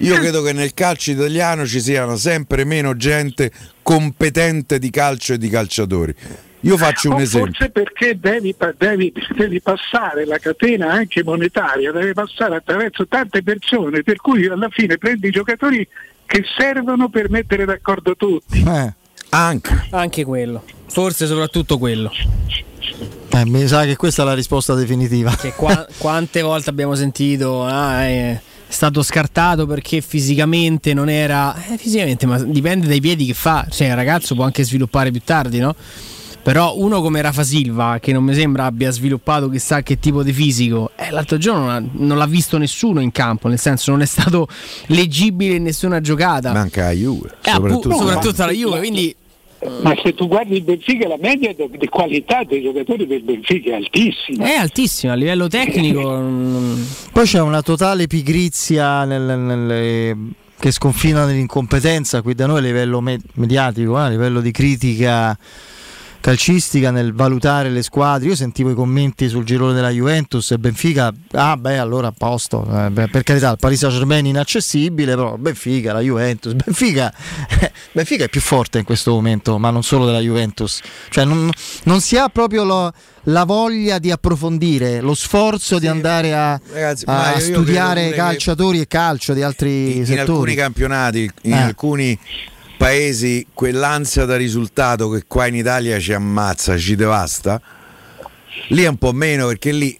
Io 0.00 0.16
credo 0.16 0.42
che 0.42 0.52
nel 0.52 0.72
calcio 0.72 1.10
italiano 1.10 1.66
ci 1.66 1.80
siano 1.80 2.16
sempre 2.16 2.64
meno 2.64 2.96
gente 2.96 3.50
competente 3.82 4.78
di 4.78 4.90
calcio 4.90 5.34
e 5.34 5.38
di 5.38 5.48
calciatori. 5.48 6.14
Io 6.60 6.76
faccio 6.76 7.08
un 7.08 7.16
O 7.16 7.20
esempio. 7.20 7.52
Forse 7.52 7.70
perché 7.70 8.18
devi, 8.18 8.54
devi- 8.76 9.12
devi 9.34 9.60
passare 9.60 10.24
la 10.26 10.38
catena 10.38 10.92
anche 10.92 11.22
monetaria, 11.22 11.90
devi 11.92 12.12
passare 12.12 12.56
attraverso 12.56 13.06
tante 13.06 13.42
persone, 13.42 14.02
per 14.02 14.16
cui 14.16 14.46
alla 14.46 14.68
fine 14.70 14.98
prendi 14.98 15.28
i 15.28 15.30
giocatori 15.30 15.86
che 16.26 16.44
servono 16.56 17.08
per 17.08 17.30
mettere 17.30 17.64
d'accordo 17.64 18.14
tutti. 18.16 18.64
Anche. 19.30 19.88
Anche 19.90 20.24
quello. 20.24 20.64
Forse 20.86 21.26
soprattutto 21.26 21.78
quello. 21.78 22.10
Eh, 23.32 23.44
mi 23.46 23.66
sa 23.66 23.84
che 23.84 23.96
questa 23.96 24.22
è 24.22 24.24
la 24.24 24.34
risposta 24.34 24.74
definitiva. 24.74 25.34
Che 25.34 25.52
qua- 25.54 25.86
quante 25.98 26.42
volte 26.42 26.70
abbiamo 26.70 26.94
sentito 26.94 27.64
ah, 27.64 28.04
è 28.06 28.40
stato 28.70 29.02
scartato 29.02 29.66
perché 29.66 30.00
fisicamente 30.00 30.94
non 30.94 31.08
era 31.08 31.54
eh, 31.66 31.76
fisicamente 31.76 32.24
ma 32.26 32.38
dipende 32.38 32.86
dai 32.86 33.00
piedi 33.00 33.26
che 33.26 33.34
fa 33.34 33.66
cioè 33.68 33.88
il 33.88 33.94
ragazzo 33.94 34.34
può 34.34 34.44
anche 34.44 34.64
sviluppare 34.64 35.10
più 35.10 35.20
tardi 35.24 35.58
no? 35.58 35.74
però 36.42 36.76
uno 36.78 37.02
come 37.02 37.20
Rafa 37.20 37.42
Silva 37.42 37.98
che 38.00 38.12
non 38.12 38.24
mi 38.24 38.34
sembra 38.34 38.64
abbia 38.64 38.90
sviluppato 38.90 39.48
chissà 39.48 39.82
che 39.82 39.98
tipo 39.98 40.22
di 40.22 40.32
fisico 40.32 40.92
eh, 40.96 41.10
l'altro 41.10 41.36
giorno 41.36 41.64
non, 41.66 41.70
ha- 41.70 41.88
non 41.92 42.16
l'ha 42.16 42.26
visto 42.26 42.56
nessuno 42.58 43.00
in 43.00 43.12
campo 43.12 43.48
nel 43.48 43.58
senso 43.58 43.90
non 43.90 44.02
è 44.02 44.06
stato 44.06 44.48
leggibile 44.86 45.56
in 45.56 45.64
nessuna 45.64 46.00
giocata 46.00 46.52
Manca 46.52 46.84
la 46.84 46.92
Juve, 46.92 47.30
Eh, 47.42 47.50
appunto, 47.50 47.90
soprattutto 47.92 48.42
alla 48.42 48.52
Juve 48.52 48.78
quindi 48.78 49.14
Ma 49.82 49.94
se 50.02 50.14
tu 50.14 50.26
guardi 50.26 50.56
il 50.56 50.62
Benfica, 50.62 51.06
la 51.06 51.18
media 51.20 51.52
di 51.54 51.88
qualità 51.88 52.42
dei 52.44 52.62
giocatori 52.62 53.06
del 53.06 53.22
Benfica 53.22 53.72
è 53.72 53.74
altissima. 53.74 54.46
è 54.46 54.54
altissimo 54.54 55.12
a 55.12 55.14
livello 55.16 55.48
tecnico 55.48 56.16
mm, 56.18 56.82
Poi 57.12 57.24
c'è 57.26 57.40
una 57.40 57.60
totale 57.60 58.06
pigrizia 58.06 59.04
nel- 59.04 59.38
nelle- 59.38 60.16
che 60.58 60.70
sconfina 60.72 61.24
nell'incompetenza 61.26 62.22
qui 62.22 62.34
da 62.34 62.46
noi 62.46 62.58
a 62.58 62.62
livello 62.62 63.00
me- 63.00 63.20
mediatico, 63.34 63.96
eh, 63.98 64.02
a 64.02 64.08
livello 64.08 64.40
di 64.40 64.50
critica 64.50 65.36
calcistica 66.20 66.90
nel 66.90 67.12
valutare 67.14 67.70
le 67.70 67.82
squadre. 67.82 68.28
Io 68.28 68.34
sentivo 68.34 68.70
i 68.70 68.74
commenti 68.74 69.28
sul 69.28 69.44
girone 69.44 69.72
della 69.74 69.90
Juventus 69.90 70.50
e 70.50 70.58
Benfica, 70.58 71.12
ah 71.32 71.56
beh 71.56 71.78
allora 71.78 72.08
a 72.08 72.14
posto, 72.16 72.66
Eh, 72.70 72.90
beh, 72.90 73.08
per 73.08 73.22
carità 73.22 73.50
il 73.50 73.56
Paris 73.58 73.78
Saint 73.80 73.94
Germain 73.94 74.26
inaccessibile, 74.26 75.14
però 75.14 75.36
Benfica, 75.36 75.92
la 75.92 76.00
Juventus, 76.00 76.52
Benfica, 76.52 77.12
Benfica 77.92 78.24
è 78.24 78.28
più 78.28 78.40
forte 78.40 78.78
in 78.78 78.84
questo 78.84 79.12
momento, 79.12 79.58
ma 79.58 79.70
non 79.70 79.82
solo 79.82 80.04
della 80.06 80.20
Juventus, 80.20 80.80
cioè 81.08 81.24
non, 81.24 81.50
non 81.84 82.00
si 82.00 82.16
ha 82.16 82.28
proprio 82.28 82.64
lo- 82.64 82.92
la 83.24 83.44
voglia 83.44 83.98
di 83.98 84.10
approfondire, 84.10 85.00
lo 85.00 85.14
sforzo 85.14 85.78
di 85.78 85.86
andare 85.86 86.34
a, 86.34 86.58
Ragazzi, 86.72 87.04
a 87.06 87.38
studiare 87.38 88.00
pure 88.04 88.10
che- 88.12 88.16
calciatori 88.16 88.80
e 88.80 88.86
calcio 88.86 89.34
di 89.34 89.42
altri 89.42 89.96
in 89.98 90.06
settori. 90.06 90.20
alcuni 90.30 90.54
campionati, 90.54 91.30
in 91.42 91.52
Eh. 91.52 91.56
alcuni 91.62 92.18
paesi, 92.80 93.46
quell'ansia 93.52 94.24
da 94.24 94.38
risultato 94.38 95.10
che 95.10 95.24
qua 95.26 95.46
in 95.46 95.54
Italia 95.54 96.00
ci 96.00 96.14
ammazza, 96.14 96.78
ci 96.78 96.96
devasta, 96.96 97.60
lì 98.68 98.84
è 98.84 98.86
un 98.86 98.96
po' 98.96 99.12
meno 99.12 99.48
perché 99.48 99.70
lì 99.70 99.94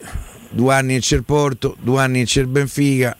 due 0.49 0.73
anni 0.73 0.99
c'è 0.99 1.17
il 1.17 1.25
Porto, 1.25 1.77
due 1.83 2.01
anni 2.01 2.25
c'è 2.25 2.41
il 2.41 2.47
Benfica, 2.47 3.15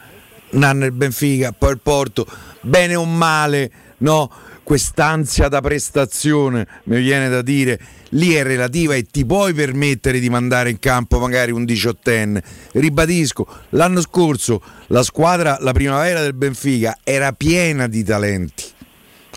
un 0.53 0.63
anno 0.63 0.87
il 0.87 0.93
Benfica, 0.93 1.53
poi 1.53 1.73
il 1.73 1.81
Porto, 1.83 2.27
bene 2.63 2.95
o 2.95 3.05
male, 3.05 3.71
no? 3.99 4.31
Quest'ansia 4.63 5.49
da 5.49 5.61
prestazione, 5.61 6.67
mi 6.85 7.03
viene 7.03 7.29
da 7.29 7.43
dire, 7.43 7.79
lì 8.11 8.33
è 8.33 8.43
relativa 8.43 8.95
e 8.95 9.05
ti 9.05 9.27
puoi 9.27 9.53
permettere 9.53 10.21
di 10.21 10.31
mandare 10.31 10.71
in 10.71 10.79
campo 10.79 11.19
magari 11.19 11.51
un 11.53 11.67
diciottenne. 11.67 12.43
Ribadisco, 12.73 13.47
l'anno 13.71 14.01
scorso 14.01 14.63
la 14.87 15.03
squadra, 15.03 15.59
la 15.61 15.73
primavera 15.73 16.23
del 16.23 16.33
Benfica, 16.33 16.97
era 17.05 17.33
piena 17.33 17.89
di 17.89 18.03
talenti. 18.03 18.70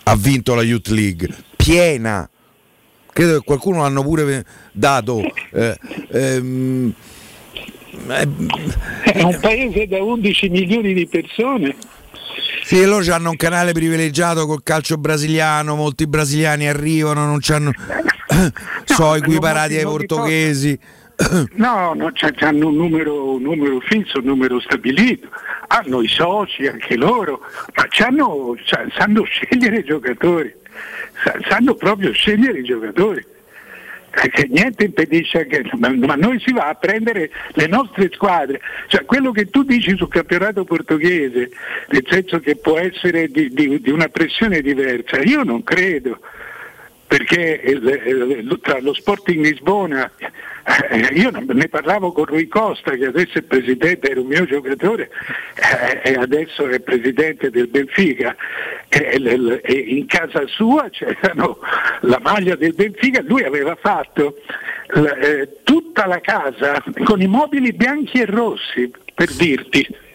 Ha 0.03 0.15
vinto 0.15 0.53
la 0.55 0.63
Youth 0.63 0.87
League, 0.89 1.29
piena. 1.55 2.29
Credo 3.11 3.39
che 3.39 3.43
qualcuno 3.45 3.81
l'hanno 3.81 4.03
pure 4.03 4.45
dato. 4.71 5.21
eh, 5.51 5.77
ehm, 6.11 6.93
È 8.07 9.21
un 9.21 9.37
paese 9.39 9.87
da 9.87 10.01
11 10.01 10.49
milioni 10.49 10.93
di 10.93 11.07
persone. 11.07 11.75
Sì, 12.63 12.79
e 12.79 12.85
loro 12.85 13.13
hanno 13.13 13.29
un 13.29 13.35
canale 13.35 13.71
privilegiato 13.73 14.45
col 14.45 14.63
calcio 14.63 14.97
brasiliano, 14.97 15.75
molti 15.75 16.07
brasiliani 16.07 16.67
arrivano, 16.67 17.25
non 17.25 17.37
c'hanno 17.41 17.71
so 18.85 19.15
equiparati 19.15 19.75
ai 19.75 19.83
portoghesi. 19.83 20.77
No, 21.55 21.93
no 21.93 22.11
hanno 22.39 22.67
un 22.67 22.75
numero, 22.75 23.33
un 23.35 23.41
numero 23.41 23.79
fisso, 23.79 24.19
un 24.19 24.25
numero 24.25 24.59
stabilito, 24.59 25.29
hanno 25.67 26.01
i 26.01 26.07
soci 26.07 26.67
anche 26.67 26.95
loro, 26.95 27.41
ma 27.75 27.85
c'hanno- 27.89 28.55
c'ha- 28.63 28.85
sanno 28.95 29.23
scegliere 29.23 29.77
i 29.77 29.83
giocatori, 29.83 30.53
sa- 31.23 31.37
sanno 31.47 31.75
proprio 31.75 32.11
scegliere 32.11 32.59
i 32.59 32.63
giocatori. 32.63 33.25
Perché 34.09 34.45
niente 34.47 34.83
impedisce 34.85 35.47
che. 35.47 35.63
Ma, 35.79 35.87
noi 36.13 36.39
si 36.39 36.53
va 36.53 36.67
a 36.69 36.75
prendere 36.75 37.31
le 37.53 37.65
nostre 37.65 38.11
squadre. 38.13 38.61
Cioè 38.87 39.05
quello 39.05 39.31
che 39.31 39.49
tu 39.49 39.63
dici 39.63 39.97
sul 39.97 40.07
campionato 40.07 40.63
portoghese, 40.65 41.49
nel 41.89 42.05
senso 42.07 42.39
che 42.39 42.55
può 42.57 42.77
essere 42.77 43.27
di, 43.29 43.49
di- 43.51 43.81
di 43.81 43.89
una 43.89 44.09
pressione 44.09 44.61
diversa, 44.61 45.19
io 45.19 45.41
non 45.41 45.63
credo 45.63 46.19
perché 47.07 47.59
il- 47.65 48.01
il- 48.45 48.59
tra 48.61 48.79
lo 48.81 48.93
Sporting 48.93 49.43
Lisbona, 49.43 50.11
eh, 50.89 51.13
io 51.13 51.29
ne 51.31 51.67
parlavo 51.67 52.11
con 52.11 52.25
Rui 52.25 52.47
Costa 52.47 52.91
che 52.91 53.07
adesso 53.07 53.39
è 53.39 53.41
presidente, 53.41 54.09
era 54.09 54.21
un 54.21 54.27
mio 54.27 54.45
giocatore 54.45 55.09
eh, 55.55 56.11
e 56.11 56.13
adesso 56.15 56.67
è 56.67 56.79
presidente 56.79 57.49
del 57.49 57.67
Benfica 57.67 58.35
e, 58.87 59.19
l- 59.19 59.59
e 59.63 59.73
in 59.73 60.05
casa 60.05 60.45
sua 60.47 60.89
c'erano 60.89 61.59
la 62.01 62.19
maglia 62.21 62.55
del 62.55 62.73
Benfica, 62.73 63.21
lui 63.21 63.43
aveva 63.43 63.75
fatto 63.75 64.37
eh, 64.95 65.49
tutta 65.63 66.05
la 66.05 66.19
casa 66.19 66.81
con 67.03 67.21
i 67.21 67.27
mobili 67.27 67.73
bianchi 67.73 68.19
e 68.21 68.25
rossi, 68.25 68.91
per 69.13 69.31
dirti. 69.33 70.11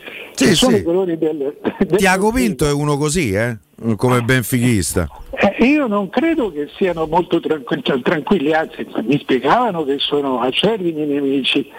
Sì, 0.46 0.54
sono 0.54 0.76
sì. 0.76 0.80
i 0.80 0.84
colori 0.84 1.18
del, 1.18 1.56
del 1.78 1.98
Tiago 1.98 2.30
Pinto 2.32 2.66
è 2.66 2.72
uno 2.72 2.96
così, 2.96 3.32
eh? 3.32 3.56
come 3.96 4.22
benfichista. 4.22 5.08
Eh, 5.30 5.64
io 5.64 5.86
non 5.86 6.08
credo 6.08 6.50
che 6.52 6.68
siano 6.76 7.06
molto 7.06 7.40
tranqu- 7.40 8.02
tranquilli, 8.02 8.52
anzi 8.52 8.86
mi 9.04 9.18
spiegavano 9.18 9.84
che 9.84 9.96
sono 9.98 10.40
acerrimi 10.40 11.04
nemici 11.06 11.70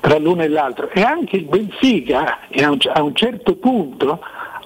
tra 0.00 0.18
l'uno 0.18 0.42
e 0.42 0.48
l'altro 0.48 0.90
e 0.90 1.02
anche 1.02 1.36
il 1.36 1.44
Benfica 1.44 2.38
a, 2.50 2.70
un, 2.70 2.78
a 2.92 3.02
un 3.02 3.14
certo 3.14 3.54
punto 3.56 4.20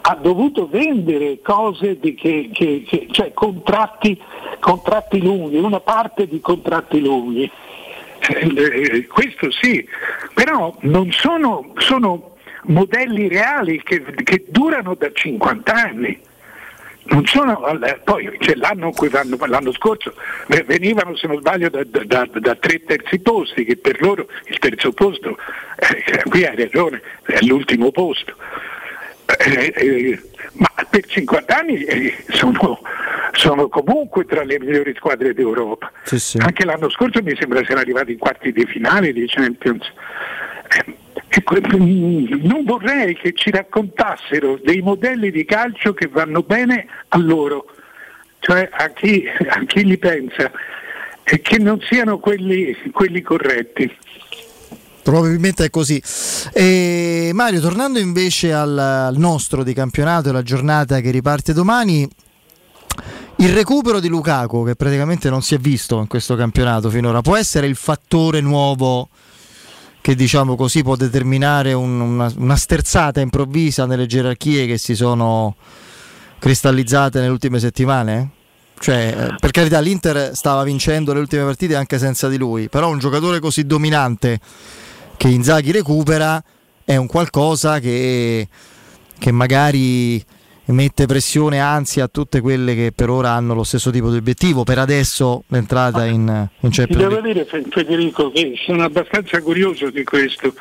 ha 0.09 0.15
dovuto 0.15 0.69
vendere 0.69 1.41
cose 1.43 1.99
di 1.99 2.15
che, 2.15 2.51
che- 2.53 2.85
che- 2.87 3.09
cioè 3.11 3.33
contratti, 3.33 4.21
contratti 4.61 5.21
lunghi, 5.21 5.57
una 5.57 5.81
parte 5.81 6.29
di 6.29 6.41
contratti 6.41 7.01
lunghi. 7.01 7.51
Eh, 8.29 8.53
eh, 8.57 9.07
questo 9.07 9.51
sì, 9.51 9.85
però 10.33 10.75
non 10.83 11.11
sono, 11.11 11.73
sono 11.79 12.36
modelli 12.67 13.29
reali 13.29 13.83
che, 13.83 14.03
che 14.23 14.45
durano 14.49 14.95
da 14.95 15.11
50 15.13 15.73
anni. 15.73 16.21
Non 17.09 17.25
sono, 17.27 17.81
eh, 17.85 18.01
poi 18.03 18.37
c'è 18.39 18.57
l'anno, 18.57 18.93
l'anno 19.47 19.73
scorso 19.73 20.13
eh, 20.49 20.65
venivano 20.65 21.15
se 21.15 21.29
non 21.29 21.39
sbaglio 21.39 21.69
da, 21.69 21.85
da- 21.85 22.29
da 22.33 22.55
tre 22.57 22.83
terzi 22.83 23.21
posti 23.21 23.65
che 23.65 23.77
per 23.77 24.01
loro 24.03 24.27
il 24.47 24.59
terzo 24.59 24.91
posto 24.91 25.37
eh, 25.79 26.23
qui 26.29 26.45
hai 26.45 26.57
ragione 26.57 27.01
è 27.23 27.39
l'ultimo 27.43 27.93
posto 27.93 28.35
Eh, 29.39 29.73
eh, 29.77 30.21
ma 30.55 30.69
per 30.91 31.05
50 31.07 31.57
anni 31.57 31.85
eh, 31.85 32.25
sono, 32.29 32.81
sono 33.33 33.69
comunque 33.69 34.25
tra 34.25 34.43
le 34.43 34.59
migliori 34.59 34.93
squadre 34.97 35.33
d'Europa. 35.33 35.93
Sì, 36.03 36.19
sì. 36.19 36.39
Anche 36.39 36.65
l'anno 36.65 36.89
scorso 36.91 37.23
mi 37.23 37.37
sembra 37.39 37.65
siano 37.65 37.81
arrivati 37.83 38.13
in 38.13 38.19
quarti 38.19 38.51
di 38.53 38.65
finale 38.67 39.13
di 39.13 39.27
Champions. 39.29 39.93
Non 41.49 42.65
vorrei 42.65 43.15
che 43.17 43.33
ci 43.35 43.51
raccontassero 43.51 44.59
dei 44.63 44.81
modelli 44.81 45.31
di 45.31 45.45
calcio 45.45 45.93
che 45.93 46.07
vanno 46.09 46.43
bene 46.43 46.87
a 47.09 47.19
loro, 47.19 47.67
cioè 48.39 48.69
a 48.73 48.89
chi, 48.91 49.25
a 49.27 49.65
chi 49.67 49.85
li 49.85 49.99
pensa, 49.99 50.51
e 51.23 51.41
che 51.41 51.59
non 51.59 51.81
siano 51.81 52.19
quelli, 52.19 52.75
quelli 52.93 53.21
corretti. 53.21 53.95
Probabilmente 55.03 55.67
è 55.67 55.71
così. 55.71 56.03
E 56.53 57.31
Mario, 57.33 57.61
tornando 57.61 58.01
invece 58.01 58.53
al, 58.53 59.15
nostro 59.17 59.63
di 59.63 59.73
campionato 59.73 60.31
e 60.31 60.33
la 60.33 60.43
giornata 60.43 61.01
che 61.01 61.11
riparte 61.11 61.53
domani, 61.53 62.09
il 63.37 63.53
recupero 63.53 64.01
di 64.01 64.09
Lukaku, 64.09 64.65
che 64.65 64.75
praticamente 64.75 65.31
non 65.31 65.43
si 65.43 65.55
è 65.55 65.59
visto 65.59 66.01
in 66.01 66.09
questo 66.09 66.35
campionato 66.35 66.91
finora, 66.91 67.21
può 67.21 67.37
essere 67.37 67.69
il 67.69 67.77
fattore 67.77 68.41
nuovo 68.41 69.09
che 70.07 70.15
diciamo 70.15 70.55
così 70.55 70.85
può 70.85 70.95
determinare 70.95 71.73
un- 71.73 71.99
una, 71.99 72.33
una 72.37 72.55
sterzata 72.55 73.19
improvvisa 73.19 73.87
nelle 73.87 74.07
gerarchie 74.07 74.65
che 74.65 74.79
si 74.79 74.95
sono 74.95 75.57
cristallizzate 76.39 77.19
nelle 77.19 77.33
ultime 77.33 77.59
settimane? 77.59 78.31
Cioè, 78.79 79.17
eh, 79.19 79.35
per 79.41 79.51
carità, 79.51 79.81
l'Inter 79.81 80.31
stava 80.37 80.63
vincendo 80.63 81.13
le 81.13 81.19
ultime 81.19 81.43
partite 81.43 81.75
anche 81.75 81.99
senza 81.99 82.29
di 82.29 82.37
lui, 82.37 82.69
però 82.69 82.89
un 82.89 83.01
giocatore 83.01 83.41
così 83.41 83.67
dominante 83.67 84.39
che 85.17 85.27
Inzaghi 85.27 85.73
recupera 85.73 86.41
è 86.85 86.95
un 86.95 87.09
qualcosa 87.09 87.81
che, 87.81 88.47
che 89.19 89.33
magari 89.33 90.25
mette 90.73 91.07
pressione, 91.07 91.61
ansia 91.61 92.05
a 92.05 92.09
tutte 92.09 92.41
quelle 92.41 92.75
che 92.75 92.93
per 92.95 93.09
ora 93.11 93.31
hanno 93.31 93.55
lo 93.55 93.65
stesso 93.65 93.91
tipo 93.91 94.11
di 94.11 94.17
obiettivo. 94.17 94.65
Per 94.65 94.79
adesso 94.79 95.45
l'entrata 95.49 96.05
in, 96.07 96.49
in 96.61 96.71
Ti 96.71 96.77
Champions 96.77 97.03
devo 97.03 97.21
League. 97.21 97.33
dire 97.33 97.45
Fe- 97.45 97.65
Federico 97.71 98.31
che 98.31 98.55
sono 98.65 98.83
abbastanza 98.83 99.41
curioso 99.43 99.91
di 99.91 100.03
questo, 100.05 100.55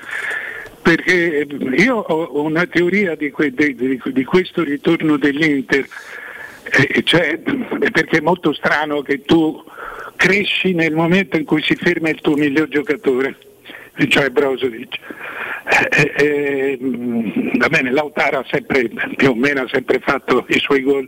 perché 0.81 1.39
eh, 1.39 1.47
io 1.81 1.95
ho 1.97 2.41
una 2.43 2.65
teoria 2.67 3.15
di, 3.15 3.31
que- 3.31 3.51
di- 3.51 3.75
di- 3.75 4.23
questo 4.23 4.63
ritorno 4.63 5.17
dell'Inter, 5.17 5.87
eh, 6.63 7.01
cioè, 7.03 7.39
perché 7.39 8.17
è 8.17 8.21
molto 8.21 8.53
strano 8.53 9.01
che 9.01 9.21
tu 9.23 9.63
cresci 10.15 10.73
nel 10.73 10.93
momento 10.93 11.37
in 11.37 11.45
cui 11.45 11.61
si 11.61 11.75
ferma 11.75 12.09
il 12.09 12.21
tuo 12.21 12.35
miglior 12.35 12.67
giocatore, 12.67 13.35
cioè 14.09 14.29
Brozovic. 14.29 14.97
Eh, 15.89 16.13
eh, 16.17 16.79
mm, 16.81 17.57
va 17.57 17.69
bene, 17.69 17.91
Lautaro 17.91 18.39
ha 18.39 18.45
sempre, 18.49 18.89
più 19.15 19.31
o 19.31 19.35
meno 19.35 19.61
ha 19.61 19.67
sempre 19.71 19.99
fatto 19.99 20.45
i 20.49 20.59
suoi 20.59 20.81
gol, 20.81 21.07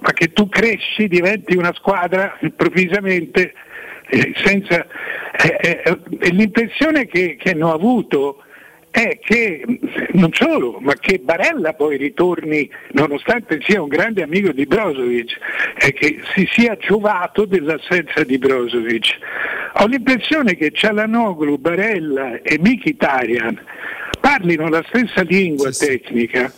ma 0.00 0.12
che 0.12 0.32
tu 0.32 0.48
cresci, 0.48 1.08
diventi 1.08 1.56
una 1.56 1.72
squadra 1.74 2.36
improvvisamente 2.40 3.52
eh, 4.08 4.32
senza... 4.44 4.86
eh, 5.32 5.56
eh, 5.60 5.82
eh, 5.84 6.30
l'impressione 6.30 7.06
che, 7.06 7.36
che 7.38 7.50
hanno 7.50 7.72
avuto 7.72 8.42
è 8.94 9.18
che 9.18 9.64
non 10.12 10.32
solo, 10.32 10.78
ma 10.80 10.94
che 10.94 11.18
Barella 11.18 11.72
poi 11.72 11.96
ritorni, 11.96 12.70
nonostante 12.92 13.58
sia 13.60 13.82
un 13.82 13.88
grande 13.88 14.22
amico 14.22 14.52
di 14.52 14.66
Brozovic, 14.66 15.36
e 15.76 15.92
che 15.92 16.20
si 16.32 16.48
sia 16.52 16.76
giovato 16.76 17.44
dell'assenza 17.44 18.22
di 18.22 18.38
Brozovic. 18.38 19.18
Ho 19.78 19.86
l'impressione 19.86 20.54
che 20.54 20.70
Cialanoglu, 20.70 21.56
Barella 21.56 22.40
e 22.40 22.56
Mkhitaryan 22.60 23.60
parlino 24.20 24.68
la 24.68 24.84
stessa 24.86 25.22
lingua 25.22 25.72
tecnica 25.72 26.52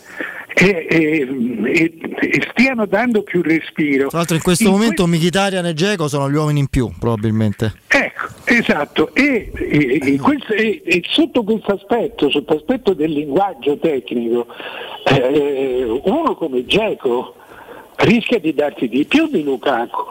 e, 0.59 0.87
e- 0.89 1.29
e- 1.65 1.93
e 2.19 2.47
stiano 2.51 2.87
dando 2.87 3.23
più 3.23 3.43
respiro. 3.43 4.09
Tra 4.09 4.19
l'altro 4.19 4.37
in 4.37 4.43
questo 4.43 4.71
momento 4.71 5.07
Mkhitaryan 5.07 5.67
e 5.67 5.75
Dzeko 5.75 6.09
sono 6.09 6.31
gli 6.31 6.35
uomini 6.35 6.61
in 6.61 6.69
più, 6.69 6.91
probabilmente. 6.99 7.75
Ecco, 7.89 8.29
esatto, 8.45 9.15
e, 9.15 9.53
e- 9.55 9.99
e 10.03 10.17
questo- 10.19 10.55
sotto 11.11 11.43
questo 11.43 11.73
aspetto, 11.75 12.31
sotto 12.31 12.55
aspetto 12.57 12.95
del 12.95 13.11
linguaggio 13.13 13.77
tecnico, 13.77 14.47
eh, 15.05 15.85
uno 16.05 16.35
come 16.37 16.65
Geco 16.65 17.35
rischia 17.97 18.39
di 18.39 18.55
darti 18.55 18.89
di 18.89 19.05
più 19.05 19.29
di 19.29 19.43
Lukaku. 19.43 20.05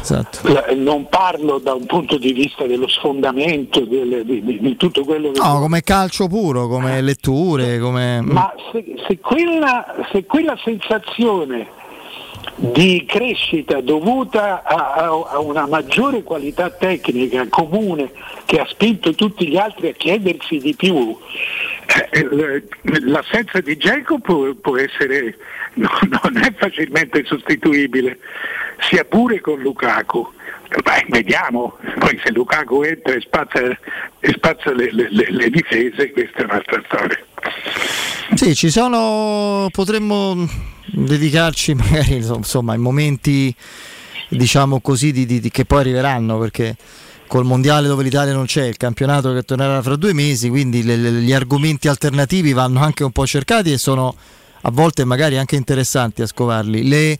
Esatto. 0.00 0.38
Non 0.74 1.08
parlo 1.08 1.58
da 1.58 1.74
un 1.74 1.86
punto 1.86 2.16
di 2.18 2.32
vista 2.32 2.64
dello 2.66 2.88
sfondamento, 2.88 3.80
del- 3.84 4.22
di, 4.24 4.42
di- 4.42 4.58
di 4.60 4.76
tutto 4.76 5.04
quello 5.04 5.30
che... 5.32 5.40
No, 5.40 5.58
come 5.60 5.82
calcio 5.82 6.26
puro, 6.28 6.66
come 6.68 7.00
letture, 7.00 7.78
come... 7.78 8.20
Ma 8.22 8.52
se, 8.72 8.84
se 9.06 9.18
quella, 9.18 9.94
se 10.12 10.24
quella 10.24 10.56
sensazione 10.64 11.76
di 12.56 13.04
crescita 13.06 13.80
dovuta 13.80 14.62
a, 14.64 14.94
a- 14.94 15.26
a 15.30 15.38
una 15.40 15.66
maggiore 15.66 16.22
qualità 16.22 16.70
tecnica 16.70 17.46
comune 17.48 18.10
che 18.46 18.58
ha 18.58 18.66
spinto 18.68 19.14
tutti 19.14 19.46
gli 19.48 19.56
altri 19.56 19.88
a 19.88 19.92
chiedersi 19.92 20.58
di 20.58 20.74
più, 20.74 21.16
l'assenza 23.00 23.60
di 23.60 23.76
Jacob 23.76 24.20
può, 24.20 24.52
può 24.54 24.76
essere, 24.76 25.36
no- 25.74 25.98
non 26.22 26.36
è 26.42 26.52
facilmente 26.56 27.24
sostituibile, 27.24 28.18
sia 28.88 29.04
pure 29.04 29.40
con 29.40 29.60
Lukaku. 29.60 30.32
Beh, 30.82 31.06
vediamo, 31.08 31.78
poi 31.98 32.20
se 32.22 32.30
Lukaku 32.30 32.82
entra 32.82 33.14
e 33.14 33.20
spazza, 33.20 33.60
e 34.20 34.32
spazza 34.32 34.70
le, 34.72 34.92
le- 34.92 35.08
le- 35.10 35.48
difese, 35.50 36.10
questa 36.12 36.40
è 36.40 36.44
un'altra 36.44 36.82
storia. 36.86 37.18
Sì, 38.34 38.54
ci 38.54 38.68
sono, 38.68 39.68
potremmo 39.72 40.46
dedicarci 40.90 41.74
magari 41.74 42.16
insomma 42.16 42.74
in 42.74 42.80
momenti 42.80 43.54
diciamo 44.28 44.80
così 44.80 45.12
di- 45.12 45.24
di- 45.26 45.50
che 45.50 45.64
poi 45.64 45.80
arriveranno 45.80 46.38
perché 46.38 46.76
col 47.28 47.44
mondiale 47.44 47.86
dove 47.86 48.02
l'Italia 48.02 48.32
non 48.32 48.46
c'è, 48.46 48.64
il 48.64 48.76
campionato 48.76 49.32
che 49.32 49.42
tornerà 49.42 49.80
fra 49.82 49.94
due 49.94 50.12
mesi, 50.12 50.48
quindi 50.48 50.82
le- 50.82 50.96
le- 50.96 51.12
gli 51.12 51.32
argomenti 51.32 51.86
alternativi 51.86 52.52
vanno 52.52 52.80
anche 52.80 53.04
un 53.04 53.12
po' 53.12 53.26
cercati 53.26 53.70
e 53.70 53.78
sono 53.78 54.14
a 54.62 54.70
volte 54.72 55.04
magari 55.04 55.38
anche 55.38 55.54
interessanti 55.54 56.22
a 56.22 56.26
scovarli. 56.26 56.88
Le, 56.88 57.16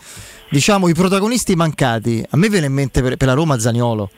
diciamo 0.50 0.88
i 0.88 0.94
protagonisti 0.94 1.54
mancati, 1.54 2.24
a 2.28 2.36
me 2.36 2.48
viene 2.48 2.66
in 2.66 2.72
mente 2.72 3.00
per, 3.02 3.16
per 3.16 3.28
la 3.28 3.34
Roma 3.34 3.60
Zaniolo. 3.60 4.10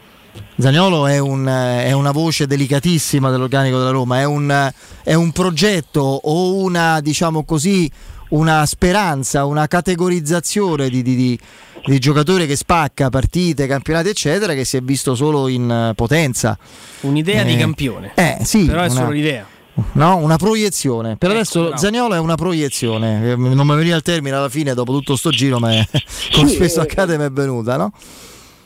Zaniolo 0.57 1.07
è, 1.07 1.19
un, 1.19 1.45
è 1.47 1.91
una 1.93 2.13
voce 2.13 2.47
delicatissima 2.47 3.31
dell'organico 3.31 3.79
della 3.79 3.91
Roma, 3.91 4.21
è 4.21 4.25
un, 4.25 4.73
è 5.03 5.15
un 5.15 5.33
progetto 5.33 6.01
o 6.01 6.55
una, 6.55 7.01
diciamo 7.01 7.45
così, 7.45 7.91
una 8.31 8.67
speranza, 8.67 9.45
una 9.45 9.67
categorizzazione 9.67 10.89
di, 10.89 11.03
di- 11.03 11.17
di- 11.17 11.39
di 11.85 11.99
giocatore 11.99 12.47
che 12.47 12.57
spacca 12.57 13.09
partite, 13.09 13.67
campionati, 13.67 14.09
eccetera, 14.11 14.53
che 14.55 14.65
si 14.65 14.77
è 14.77 14.81
visto 14.83 15.15
solo 15.15 15.49
in 15.49 15.71
eh, 15.71 15.95
potenza. 15.95 16.59
Un'idea 17.01 17.43
di 17.43 17.55
Eh, 17.55 17.57
campione. 17.57 18.13
Eh 18.15 18.39
sì, 18.43 18.67
Però 18.67 18.83
è 18.83 18.87
una- 18.87 18.95
solo 18.95 19.11
l'idea. 19.11 19.47
No, 19.93 20.17
una 20.17 20.37
proiezione. 20.37 21.17
Per 21.17 21.31
adesso 21.31 21.61
bravo. 21.63 21.77
Zaniolo 21.79 22.15
è 22.15 22.19
una 22.19 22.35
proiezione. 22.35 23.31
Eh, 23.33 23.37
Non 23.37 23.67
mi 23.67 23.75
veniva 23.77 23.97
il 23.97 24.03
termine 24.03 24.37
alla 24.37 24.51
fine 24.51 24.75
dopo 24.75 24.93
tutto 24.93 25.17
sto 25.17 25.31
giro, 25.31 25.59
ma 25.59 25.73
è- 25.73 25.87
come 26.35 26.49
Sì, 26.49 26.57
spesso 26.57 26.81
eh, 26.81 26.83
accade 26.83 27.17
mi 27.17 27.25
è 27.25 27.31
venuta, 27.31 27.77
no? 27.79 27.93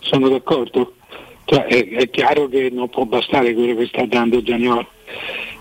Sono 0.01 0.29
d'accordo. 0.29 0.95
Cioè, 1.45 1.67
è, 1.67 1.89
è 1.91 2.11
chiaro 2.11 2.49
che 2.49 2.71
non 2.73 2.89
può 2.89 3.05
bastare 3.05 3.55
quello 3.55 3.77
che 3.77 3.87
sta 3.87 4.05
dando 4.07 4.43
Giagnolo. 4.43 4.87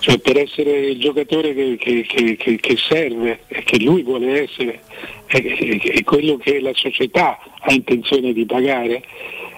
Cioè, 0.04 0.20
per 0.20 0.38
essere 0.38 0.88
il 0.90 1.00
giocatore 1.00 1.54
che, 1.54 1.78
che- 1.78 2.36
che- 2.38 2.58
che- 2.58 2.76
serve 2.76 3.40
e 3.48 3.64
che 3.64 3.80
lui 3.82 4.04
vuole 4.04 4.42
essere 4.42 4.82
e, 5.28 6.04
quello 6.04 6.36
che 6.36 6.60
la 6.60 6.74
società 6.74 7.40
ha 7.62 7.72
intenzione 7.72 8.34
di 8.34 8.46
pagare, 8.46 9.02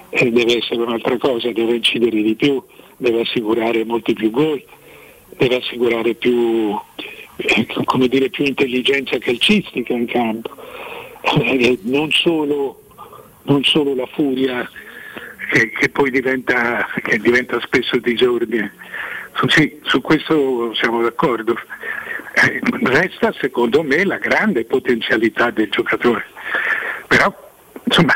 eh, 0.09 0.31
deve 0.31 0.57
essere 0.57 0.81
un'altra 0.81 1.17
cosa, 1.17 1.51
deve 1.51 1.77
incidere 1.77 2.21
di 2.21 2.35
più, 2.35 2.61
deve 2.97 3.21
assicurare 3.21 3.83
molti 3.85 4.13
più 4.13 4.29
gol, 4.29 4.63
deve 5.35 5.55
assicurare 5.55 6.13
più, 6.13 6.77
eh, 7.37 8.07
dire, 8.07 8.29
più 8.29 8.45
intelligenza 8.45 9.17
calcistica 9.17 9.93
in 9.93 10.05
campo. 10.05 10.51
Eh, 11.41 11.79
non 11.81 12.11
solo 12.11 12.83
non 13.45 13.63
solo 13.63 13.95
la 13.95 14.05
furia 14.05 14.69
che, 15.51 15.69
che 15.71 15.89
poi 15.89 16.11
diventa, 16.11 16.87
che 17.03 17.17
diventa 17.17 17.59
spesso 17.61 17.97
disordine. 17.97 18.73
Sì, 19.47 19.79
su 19.83 20.01
questo 20.01 20.73
siamo 20.73 21.01
d'accordo. 21.01 21.55
Eh, 22.33 22.61
resta 22.83 23.33
secondo 23.39 23.83
me 23.83 24.03
la 24.03 24.17
grande 24.17 24.65
potenzialità 24.65 25.51
del 25.51 25.69
giocatore. 25.69 26.25
Però 27.07 27.33
insomma 27.83 28.13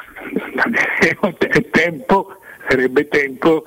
è 1.00 1.70
tempo, 1.70 2.38
sarebbe 2.68 3.08
tempo 3.08 3.64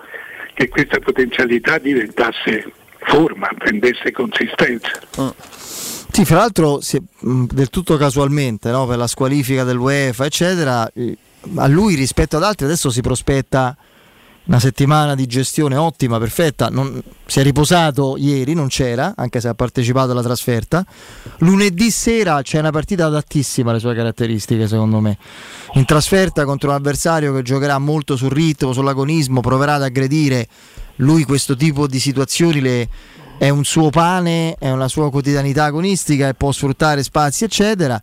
che 0.54 0.68
questa 0.68 0.98
potenzialità 0.98 1.78
diventasse 1.78 2.70
forma, 2.98 3.48
prendesse 3.56 4.12
consistenza. 4.12 5.00
Sì, 6.12 6.24
fra 6.24 6.36
l'altro 6.36 6.80
mh, 7.20 7.44
del 7.52 7.70
tutto 7.70 7.96
casualmente, 7.96 8.70
no, 8.70 8.86
per 8.86 8.98
la 8.98 9.06
squalifica 9.06 9.64
dell'UEFA, 9.64 10.26
eccetera, 10.26 10.90
eh, 10.92 11.16
a 11.56 11.66
lui 11.66 11.94
rispetto 11.94 12.36
ad 12.36 12.42
altri 12.44 12.66
adesso 12.66 12.90
si 12.90 13.00
prospetta 13.00 13.76
una 14.44 14.58
settimana 14.58 15.14
di 15.14 15.26
gestione 15.26 15.76
ottima, 15.76 16.18
perfetta. 16.18 16.68
Non, 16.68 17.00
si 17.26 17.40
è 17.40 17.42
riposato 17.42 18.16
ieri, 18.16 18.54
non 18.54 18.68
c'era, 18.68 19.14
anche 19.16 19.40
se 19.40 19.48
ha 19.48 19.54
partecipato 19.54 20.10
alla 20.10 20.22
trasferta. 20.22 20.84
Lunedì 21.38 21.90
sera 21.90 22.42
c'è 22.42 22.58
una 22.58 22.70
partita 22.70 23.06
adattissima 23.06 23.70
alle 23.70 23.78
sue 23.78 23.94
caratteristiche, 23.94 24.66
secondo 24.66 25.00
me. 25.00 25.16
In 25.74 25.84
trasferta 25.84 26.44
contro 26.44 26.70
un 26.70 26.74
avversario 26.74 27.32
che 27.32 27.42
giocherà 27.42 27.78
molto 27.78 28.16
sul 28.16 28.30
ritmo, 28.30 28.72
sull'agonismo, 28.72 29.40
proverà 29.40 29.74
ad 29.74 29.82
aggredire. 29.82 30.48
Lui 30.96 31.24
questo 31.24 31.56
tipo 31.56 31.86
di 31.86 32.00
situazioni 32.00 32.60
le, 32.60 32.88
è 33.38 33.48
un 33.48 33.64
suo 33.64 33.90
pane, 33.90 34.56
è 34.58 34.70
una 34.70 34.88
sua 34.88 35.10
quotidianità 35.10 35.64
agonistica 35.64 36.28
e 36.28 36.34
può 36.34 36.52
sfruttare 36.52 37.02
spazi, 37.02 37.44
eccetera. 37.44 38.00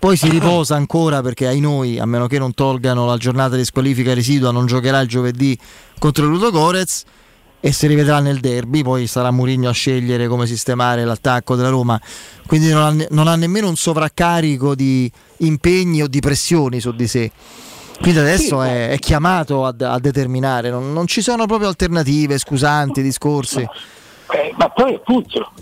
Poi 0.00 0.16
si 0.16 0.30
riposa 0.30 0.76
ancora 0.76 1.20
perché 1.20 1.46
ai 1.46 1.60
noi, 1.60 1.98
a 1.98 2.06
meno 2.06 2.26
che 2.26 2.38
non 2.38 2.54
tolgano 2.54 3.04
la 3.04 3.18
giornata 3.18 3.54
di 3.54 3.66
squalifica 3.66 4.14
residua, 4.14 4.50
non 4.50 4.64
giocherà 4.64 4.98
il 5.00 5.08
giovedì 5.08 5.56
contro 5.98 6.24
il 6.24 6.30
Ludo 6.30 6.50
Gorez 6.50 7.04
e 7.60 7.70
si 7.70 7.86
rivedrà 7.86 8.18
nel 8.20 8.40
derby, 8.40 8.82
poi 8.82 9.06
sarà 9.06 9.30
Mourinho 9.30 9.68
a 9.68 9.72
scegliere 9.72 10.26
come 10.26 10.46
sistemare 10.46 11.04
l'attacco 11.04 11.54
della 11.54 11.68
Roma, 11.68 12.00
quindi 12.46 12.72
non 12.72 12.82
ha, 12.82 13.06
non 13.10 13.28
ha 13.28 13.36
nemmeno 13.36 13.68
un 13.68 13.76
sovraccarico 13.76 14.74
di 14.74 15.12
impegni 15.40 16.02
o 16.02 16.08
di 16.08 16.20
pressioni 16.20 16.80
su 16.80 16.92
di 16.92 17.06
sé. 17.06 17.30
Quindi 18.00 18.20
adesso 18.20 18.62
è, 18.62 18.88
è 18.88 18.98
chiamato 18.98 19.66
a, 19.66 19.74
a 19.78 19.98
determinare, 19.98 20.70
non, 20.70 20.94
non, 20.94 21.06
ci 21.08 21.20
sono 21.20 21.44
proprio 21.44 21.68
alternative, 21.68 22.38
scusanti, 22.38 23.02
discorsi. 23.02 23.60
Eh, 23.60 24.54
ma 24.56 24.70
poi 24.70 24.94
appunto 24.94 25.52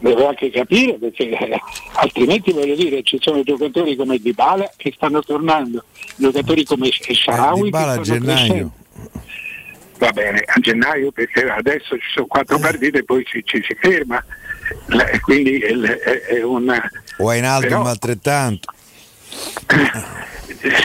deve 0.00 0.26
anche 0.26 0.50
capire 0.50 0.94
perché 0.94 1.28
altrimenti 1.96 2.52
voglio 2.52 2.74
dire 2.74 3.02
ci 3.02 3.18
sono 3.20 3.42
giocatori 3.42 3.96
come 3.96 4.18
Dybala 4.18 4.70
che 4.76 4.92
stanno 4.94 5.22
tornando, 5.22 5.84
giocatori 6.16 6.64
come 6.64 6.88
Sharawi 6.90 7.60
eh, 7.60 7.64
Dybala 7.64 7.94
che 7.94 7.98
a 7.98 8.02
gennaio. 8.02 8.72
Va 9.98 10.12
bene, 10.12 10.42
a 10.46 10.60
gennaio 10.60 11.10
perché 11.10 11.48
adesso 11.48 11.96
ci 11.96 12.10
sono 12.12 12.26
quattro 12.26 12.58
partite 12.58 12.98
e 12.98 13.04
poi 13.04 13.24
ci, 13.24 13.42
ci 13.44 13.62
si 13.66 13.74
ferma. 13.80 14.22
Quindi 15.22 15.58
è, 15.58 15.72
è, 15.74 16.20
è 16.36 16.42
una. 16.42 16.82
O 17.18 17.32
in 17.32 17.44
alto 17.44 17.68
però, 17.68 17.84
altrettanto. 17.84 18.72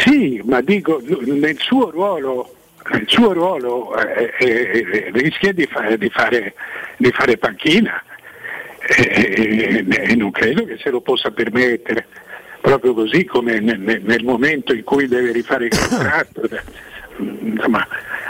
Sì, 0.03 0.41
ma 0.45 0.61
dico 0.61 1.01
nel 1.01 1.57
suo 1.59 1.89
ruolo 1.89 2.55
il 2.93 3.05
suo 3.07 3.31
ruolo 3.33 3.95
eh, 3.95 4.33
eh, 4.39 5.11
rischia 5.13 5.53
di 5.53 5.67
fare, 5.67 5.97
di, 5.97 6.09
fare, 6.09 6.53
di 6.97 7.11
fare, 7.11 7.37
panchina 7.37 8.03
e, 8.87 9.85
e, 9.87 10.15
non 10.15 10.31
credo 10.31 10.65
che 10.65 10.77
se 10.77 10.89
lo 10.89 11.01
possa 11.01 11.31
permettere 11.31 12.07
proprio 12.61 12.93
così 12.93 13.25
come 13.25 13.59
nel, 13.59 13.79
nel 13.79 14.23
momento 14.23 14.73
in 14.73 14.83
cui 14.83 15.07
deve 15.07 15.31
rifare 15.31 15.65
il 15.65 15.77
contratto 15.77 16.41
insomma 17.17 17.87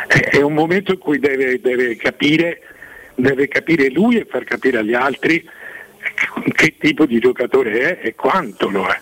è, 0.08 0.42
un 0.42 0.54
momento 0.54 0.92
in 0.92 0.98
cui 0.98 1.20
deve, 1.20 1.60
deve, 1.62 1.96
capire, 1.96 2.62
deve 3.16 3.48
capire 3.48 3.90
lui 3.90 4.18
e 4.18 4.26
far 4.30 4.44
capire 4.44 4.80
agli 4.80 4.94
altri 4.94 5.48
che 6.54 6.76
tipo 6.78 7.06
di 7.06 7.20
giocatore 7.20 8.00
è 8.00 8.08
e 8.08 8.16
quanto 8.16 8.70
lo 8.70 8.88
è 8.88 9.00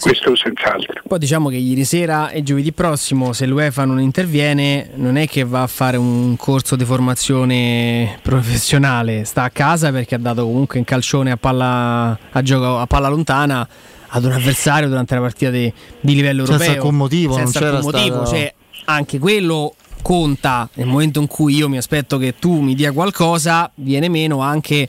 questo 0.00 0.36
senz'altro. 0.36 1.02
Poi 1.06 1.18
diciamo 1.18 1.48
che 1.48 1.56
ieri 1.56 1.84
sera 1.84 2.30
e 2.30 2.42
giovedì 2.42 2.72
prossimo, 2.72 3.32
se 3.32 3.46
l'UEFA 3.46 3.84
non 3.84 4.00
interviene, 4.00 4.90
non 4.94 5.16
è 5.16 5.26
che 5.26 5.44
va 5.44 5.62
a 5.62 5.66
fare 5.66 5.96
un 5.96 6.36
corso 6.36 6.76
di 6.76 6.84
formazione 6.84 8.18
professionale, 8.22 9.24
sta 9.24 9.44
a 9.44 9.50
casa 9.50 9.90
perché 9.90 10.14
ha 10.14 10.18
dato 10.18 10.44
comunque 10.44 10.78
un 10.78 10.84
calcione 10.84 11.30
a 11.30 11.36
palla, 11.36 12.18
a 12.30 12.42
gioco, 12.42 12.78
a 12.78 12.86
palla 12.86 13.08
lontana 13.08 13.66
ad 14.08 14.24
un 14.24 14.32
avversario 14.32 14.88
durante 14.88 15.14
la 15.14 15.20
partita 15.20 15.50
di, 15.50 15.72
di 16.00 16.14
livello 16.14 16.40
europeo. 16.40 16.58
Senza 16.58 16.80
alcun 16.80 16.96
motivo, 16.96 17.34
senza 17.34 17.60
non 17.60 17.68
c'era 17.68 17.76
alcun 17.78 17.92
motivo, 17.92 18.24
stato... 18.24 18.30
cioè, 18.30 18.54
anche 18.86 19.18
quello 19.18 19.74
conta 20.02 20.68
nel 20.74 20.86
momento 20.86 21.20
in 21.20 21.26
cui 21.26 21.56
io 21.56 21.68
mi 21.68 21.76
aspetto 21.76 22.16
che 22.16 22.36
tu 22.38 22.60
mi 22.60 22.74
dia 22.74 22.92
qualcosa, 22.92 23.70
viene 23.74 24.08
meno 24.08 24.40
anche 24.40 24.88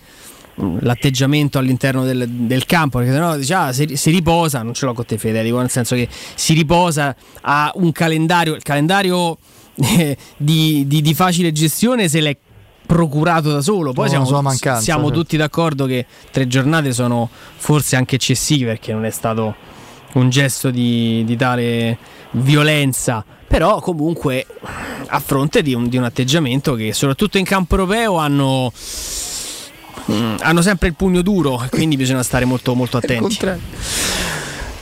l'atteggiamento 0.58 1.60
all'interno 1.60 2.04
del, 2.04 2.28
del 2.28 2.66
campo 2.66 2.98
perché 2.98 3.14
sennò 3.14 3.36
dice 3.36 3.54
ah, 3.54 3.72
si, 3.72 3.96
si, 3.96 4.10
riposa 4.10 4.64
non 4.64 4.74
ce 4.74 4.86
l'ho 4.86 4.94
con 4.94 5.06
te 5.06 5.18
Federico 5.18 5.60
nel 5.60 5.70
senso 5.70 5.96
che 5.96 6.08
si 6.10 6.54
riposa 6.54 7.16
a 7.42 7.72
un 7.76 7.92
calendario 7.92 8.56
il 8.56 8.64
calendario 8.64 9.38
eh, 9.76 10.18
di, 10.36 10.86
di, 10.88 11.02
di, 11.02 11.14
facile 11.14 11.52
gestione 11.52 12.08
se 12.08 12.22
l'è 12.22 12.36
procurato 12.88 13.52
da 13.52 13.62
solo 13.62 13.94
poi 13.94 14.10
siamo, 14.10 14.42
mancanza, 14.42 14.82
siamo 14.82 15.06
certo. 15.06 15.20
tutti 15.20 15.38
d'accordo 15.38 15.86
che 15.86 16.06
tre 16.32 16.48
giornate 16.48 16.92
sono 16.92 17.30
forse 17.58 17.96
anche 17.96 18.16
eccessive 18.16 18.72
perché 18.72 18.94
non 18.94 19.06
è 19.06 19.12
stato 19.12 19.56
un 20.14 20.30
gesto 20.30 20.72
di, 20.72 21.24
di 21.24 21.36
tale 21.36 21.98
violenza 22.32 23.24
però 23.48 23.80
comunque 23.80 24.46
a 25.08 25.20
fronte 25.20 25.62
di 25.62 25.74
un, 25.74 25.88
di 25.88 25.98
un 25.98 26.04
atteggiamento 26.04 26.74
che 26.74 26.94
soprattutto 26.94 27.38
in 27.38 27.46
campo 27.46 27.76
europeo 27.76 28.18
hanno 28.18 28.72
mm, 30.12 30.36
hanno 30.40 30.62
sempre 30.62 30.88
il 30.88 30.96
pugno 30.96 31.22
duro, 31.22 31.62
quindi 31.70 31.96
bisogna 31.96 32.24
stare 32.24 32.46
molto, 32.46 32.74
molto 32.74 32.98
attenti. 32.98 33.38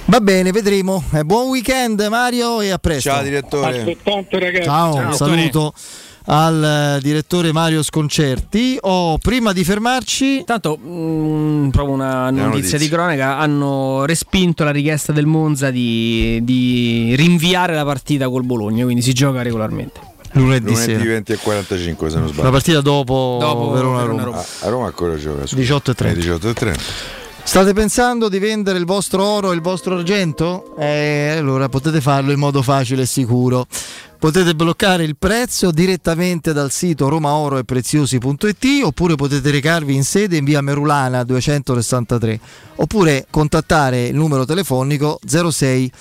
Va 0.07 0.21
bene, 0.21 0.51
vedremo. 0.51 1.03
Eh, 1.13 1.23
buon 1.23 1.47
weekend 1.47 1.99
Mario 2.09 2.61
e 2.61 2.69
a 2.69 2.77
presto. 2.77 3.09
Ciao 3.09 3.23
direttore. 3.23 3.79
Altrettanto 3.79 4.37
ragazzi. 4.37 4.63
Ciao, 4.65 4.93
Ciao, 4.93 5.11
saluto 5.13 5.73
al 6.25 6.99
direttore 7.01 7.51
Mario 7.51 7.81
Sconcerti. 7.81 8.77
Oh, 8.81 9.17
prima 9.17 9.51
di 9.51 9.63
fermarci, 9.63 10.37
Intanto, 10.39 10.77
mm, 10.79 11.69
proprio 11.69 11.95
una 11.95 12.29
notizia, 12.29 12.47
notizia. 12.47 12.77
di 12.77 12.87
cronaca: 12.87 13.37
hanno 13.37 14.05
respinto 14.05 14.63
la 14.63 14.71
richiesta 14.71 15.11
del 15.11 15.25
Monza 15.25 15.71
di, 15.71 16.39
di 16.43 17.13
rinviare 17.15 17.73
la 17.73 17.83
partita 17.83 18.29
col 18.29 18.43
Bologna, 18.43 18.83
quindi 18.83 19.01
si 19.01 19.13
gioca 19.13 19.41
regolarmente. 19.41 20.13
Lunedì, 20.35 20.65
Lunedì 20.71 20.75
sera. 20.75 21.03
20 21.03 21.31
e 21.33 21.37
45 21.37 22.09
se 22.09 22.15
non 22.17 22.25
La 22.27 22.31
sbaglio. 22.33 22.51
partita 22.51 22.81
dopo, 22.81 23.37
Dopo 23.39 23.71
Verona-Roma. 23.71 24.37
A, 24.37 24.45
a 24.61 24.69
Roma 24.69 24.85
ancora 24.87 25.15
gioca. 25.17 25.41
scusa. 25.41 25.55
18 25.55 25.91
e 25.91 25.93
30. 25.93 26.17
Eh, 26.17 26.21
18 26.21 26.49
e 26.49 26.53
30. 26.53 26.79
State 27.43 27.73
pensando 27.73 28.27
di 28.27 28.39
vendere 28.39 28.79
il 28.79 28.85
vostro 28.85 29.23
oro 29.23 29.51
e 29.51 29.55
il 29.55 29.61
vostro 29.61 29.95
argento? 29.95 30.73
Eh, 30.79 31.35
allora 31.37 31.69
potete 31.69 32.01
farlo 32.01 32.31
in 32.31 32.39
modo 32.39 32.63
facile 32.63 33.03
e 33.03 33.05
sicuro. 33.05 33.67
Potete 34.17 34.55
bloccare 34.55 35.03
il 35.03 35.15
prezzo 35.15 35.69
direttamente 35.69 36.53
dal 36.53 36.71
sito 36.71 37.07
romaoroepreziosi.it 37.09 38.65
oppure 38.83 39.13
potete 39.13 39.51
recarvi 39.51 39.93
in 39.93 40.03
sede 40.03 40.37
in 40.37 40.45
via 40.45 40.61
Merulana 40.61 41.23
263 41.23 42.39
oppure 42.77 43.27
contattare 43.29 44.07
il 44.07 44.15
numero 44.15 44.45
telefonico 44.45 45.19
06 45.23 45.91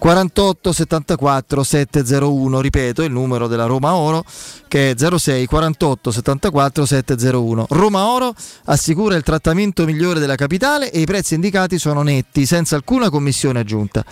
48 0.00 0.72
74 0.72 1.62
701, 1.62 2.60
ripeto 2.62 3.02
il 3.02 3.12
numero 3.12 3.46
della 3.46 3.66
Roma 3.66 3.92
Oro 3.92 4.24
che 4.66 4.92
è 4.92 4.94
06 4.96 5.44
48 5.44 6.10
74 6.10 6.86
701. 6.86 7.66
Roma 7.68 8.06
Oro 8.06 8.34
assicura 8.64 9.14
il 9.16 9.22
trattamento 9.22 9.84
migliore 9.84 10.18
della 10.18 10.36
capitale 10.36 10.90
e 10.90 11.00
i 11.00 11.04
prezzi 11.04 11.34
indicati 11.34 11.78
sono 11.78 12.00
netti, 12.00 12.46
senza 12.46 12.76
alcuna 12.76 13.10
commissione 13.10 13.58
aggiunta. 13.58 14.02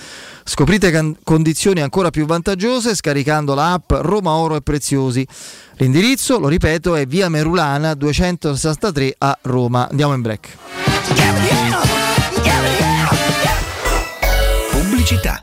Scoprite 0.44 0.90
can- 0.90 1.16
condizioni 1.24 1.80
ancora 1.80 2.10
più 2.10 2.26
vantaggiose 2.26 2.94
scaricando 2.94 3.54
la 3.54 3.72
app 3.72 3.90
Roma 3.90 4.32
Oro 4.32 4.56
e 4.56 4.60
Preziosi. 4.60 5.26
L'indirizzo, 5.76 6.38
lo 6.38 6.48
ripeto, 6.48 6.96
è 6.96 7.06
via 7.06 7.30
Merulana 7.30 7.94
263 7.94 9.14
a 9.16 9.38
Roma. 9.42 9.88
Andiamo 9.88 10.12
in 10.12 10.20
break. 10.20 10.48
Pubblicità. 14.70 15.42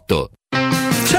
ッ。 0.07 0.80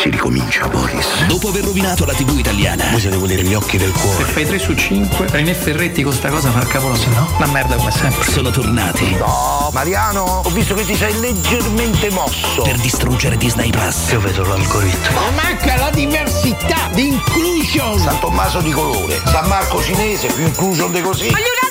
Si 0.00 0.10
ricomincia, 0.10 0.68
Boris. 0.68 1.24
Dopo 1.26 1.48
aver 1.48 1.64
rovinato 1.64 2.04
la 2.04 2.12
TV 2.12 2.38
italiana. 2.38 2.84
Voi 2.90 3.00
siete 3.00 3.16
quelli 3.16 3.34
degli 3.34 3.54
occhi 3.54 3.78
del 3.78 3.90
cuore. 3.90 4.24
Se 4.24 4.30
fai 4.30 4.46
3 4.46 4.58
su 4.58 4.74
5, 4.74 5.26
René 5.30 5.54
Ferretti 5.54 6.02
con 6.04 6.12
sta 6.12 6.28
cosa 6.28 6.52
fa 6.52 6.60
il 6.60 6.68
cavolo, 6.68 6.94
se 6.94 7.08
no, 7.08 7.28
la 7.38 7.46
merda 7.46 7.74
come 7.74 7.90
sempre. 7.90 8.30
Sono 8.30 8.50
tornati. 8.50 9.16
No, 9.16 9.70
Mariano, 9.72 10.42
ho 10.44 10.50
visto 10.50 10.74
che 10.74 10.84
ti 10.84 10.94
sei 10.94 11.18
leggermente 11.18 12.10
mosso. 12.10 12.62
Per 12.62 12.76
distruggere 12.76 13.36
Disney 13.36 13.70
Plus. 13.70 14.10
Io 14.12 14.20
vedo 14.20 14.44
l'algoritmo. 14.44 15.18
Ma 15.18 15.42
manca 15.42 15.76
la 15.76 15.90
diversità, 15.90 16.88
l'inclusion. 16.92 17.98
San 17.98 18.20
Tommaso 18.20 18.60
di 18.60 18.70
colore, 18.70 19.20
San 19.24 19.48
Marco 19.48 19.82
cinese, 19.82 20.28
più 20.28 20.44
inclusion 20.44 20.92
di 20.92 21.00
così. 21.00 21.28
Sac! 21.28 21.67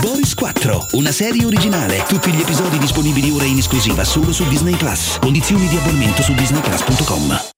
Boris 0.00 0.34
4, 0.34 0.88
una 0.92 1.12
serie 1.12 1.44
originale. 1.44 2.04
Tutti 2.06 2.30
gli 2.30 2.40
episodi 2.40 2.78
disponibili 2.78 3.30
ora 3.30 3.44
in 3.44 3.58
esclusiva 3.58 4.04
solo 4.04 4.32
su 4.32 4.46
Disney 4.48 4.76
Plus. 4.76 5.18
Condizioni 5.20 5.66
di 5.66 5.76
abbonamento 5.76 6.22
su 6.22 6.32
disneyplus.com. 6.34 7.57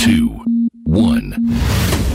2, 0.00 0.30
1. 0.86 2.09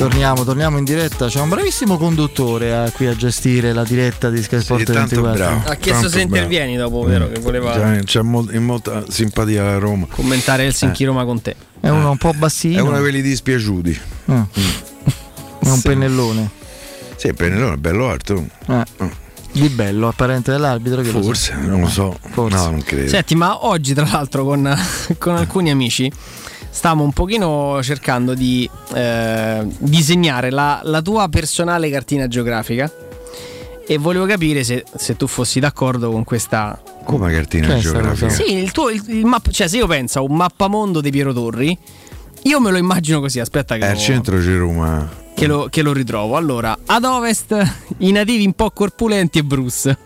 torniamo, 0.00 0.44
torniamo 0.44 0.78
in 0.78 0.84
diretta. 0.84 1.26
C'è 1.26 1.40
un 1.40 1.50
bravissimo 1.50 1.98
conduttore 1.98 2.86
eh, 2.86 2.90
qui 2.92 3.06
a 3.06 3.14
gestire 3.14 3.72
la 3.74 3.84
diretta 3.84 4.30
di 4.30 4.42
Sky 4.42 4.60
Sport 4.60 4.84
tanto 4.84 5.20
24. 5.20 5.32
bravo. 5.34 5.68
Ha 5.70 5.74
chiesto 5.74 6.08
se 6.08 6.20
intervieni 6.22 6.76
dopo, 6.76 7.02
vero? 7.02 7.28
Che 7.28 7.38
voleva 7.40 7.72
C'è, 7.74 8.02
c'è 8.04 8.22
mol- 8.22 8.52
in 8.54 8.64
molta 8.64 9.04
simpatia 9.08 9.62
la 9.62 9.78
Roma. 9.78 10.06
commentare 10.10 10.64
Helsinki 10.64 11.04
Roma 11.04 11.24
con 11.24 11.42
te. 11.42 11.54
È 11.80 11.88
uno 11.88 12.10
un 12.10 12.16
po' 12.16 12.32
bassino. 12.32 12.78
È 12.78 12.80
uno 12.80 12.96
di 12.96 13.00
quelli 13.02 13.20
dispiaciuti. 13.22 14.00
Mm. 14.30 14.40
È 15.60 15.68
un 15.68 15.80
pennellone. 15.82 16.50
Sì, 17.16 17.26
il 17.26 17.34
pennellone 17.34 17.74
è 17.74 17.76
bello 17.76 18.08
alto. 18.08 18.46
Eh. 18.66 18.84
Di 19.52 19.68
bello, 19.68 20.08
apparente 20.08 20.50
dell'arbitro. 20.50 21.02
Che 21.02 21.12
lo 21.12 21.20
Forse, 21.20 21.52
sa. 21.52 21.58
non 21.58 21.80
lo 21.82 21.88
so. 21.88 22.18
Forse. 22.30 22.56
No, 22.56 22.70
non 22.70 22.82
credo. 22.82 23.08
Senti, 23.10 23.34
ma 23.34 23.66
oggi 23.66 23.92
tra 23.92 24.08
l'altro 24.10 24.44
con, 24.44 24.74
con 25.18 25.36
alcuni 25.36 25.70
amici 25.70 26.10
stavamo 26.70 27.02
un 27.04 27.12
pochino 27.12 27.80
cercando 27.82 28.34
di 28.34 28.68
eh, 28.94 29.66
disegnare 29.78 30.50
la, 30.50 30.80
la 30.84 31.02
tua 31.02 31.28
personale 31.28 31.90
cartina 31.90 32.28
geografica 32.28 32.90
e 33.86 33.98
volevo 33.98 34.24
capire 34.26 34.62
se, 34.62 34.84
se 34.96 35.16
tu 35.16 35.26
fossi 35.26 35.58
d'accordo 35.58 36.10
con 36.12 36.22
questa... 36.24 36.80
Come 37.04 37.32
cartina 37.32 37.66
Che 37.66 37.74
è 37.74 37.78
geografica? 37.78 38.28
Sì, 38.28 38.56
il 38.56 38.70
tuo... 38.70 38.88
Il, 38.88 39.02
il 39.08 39.24
mapp- 39.24 39.50
cioè 39.50 39.66
se 39.66 39.78
io 39.78 39.86
penso 39.88 40.20
a 40.20 40.22
un 40.22 40.36
mappamondo 40.36 41.00
di 41.00 41.10
Piero 41.10 41.32
Torri, 41.32 41.76
io 42.42 42.60
me 42.60 42.70
lo 42.70 42.76
immagino 42.76 43.18
così, 43.20 43.40
aspetta 43.40 43.76
che, 43.76 43.82
È 43.84 43.88
al 43.90 43.98
centro 43.98 44.38
c'è 44.38 44.56
Roma. 44.56 45.08
che, 45.34 45.46
lo, 45.48 45.66
che 45.68 45.82
lo 45.82 45.92
ritrovo. 45.92 46.36
Allora, 46.36 46.78
ad 46.86 47.02
ovest 47.04 47.56
i 47.98 48.12
nativi 48.12 48.44
un 48.46 48.52
po' 48.52 48.70
corpulenti 48.70 49.38
e 49.38 49.42
Bruce. 49.42 49.98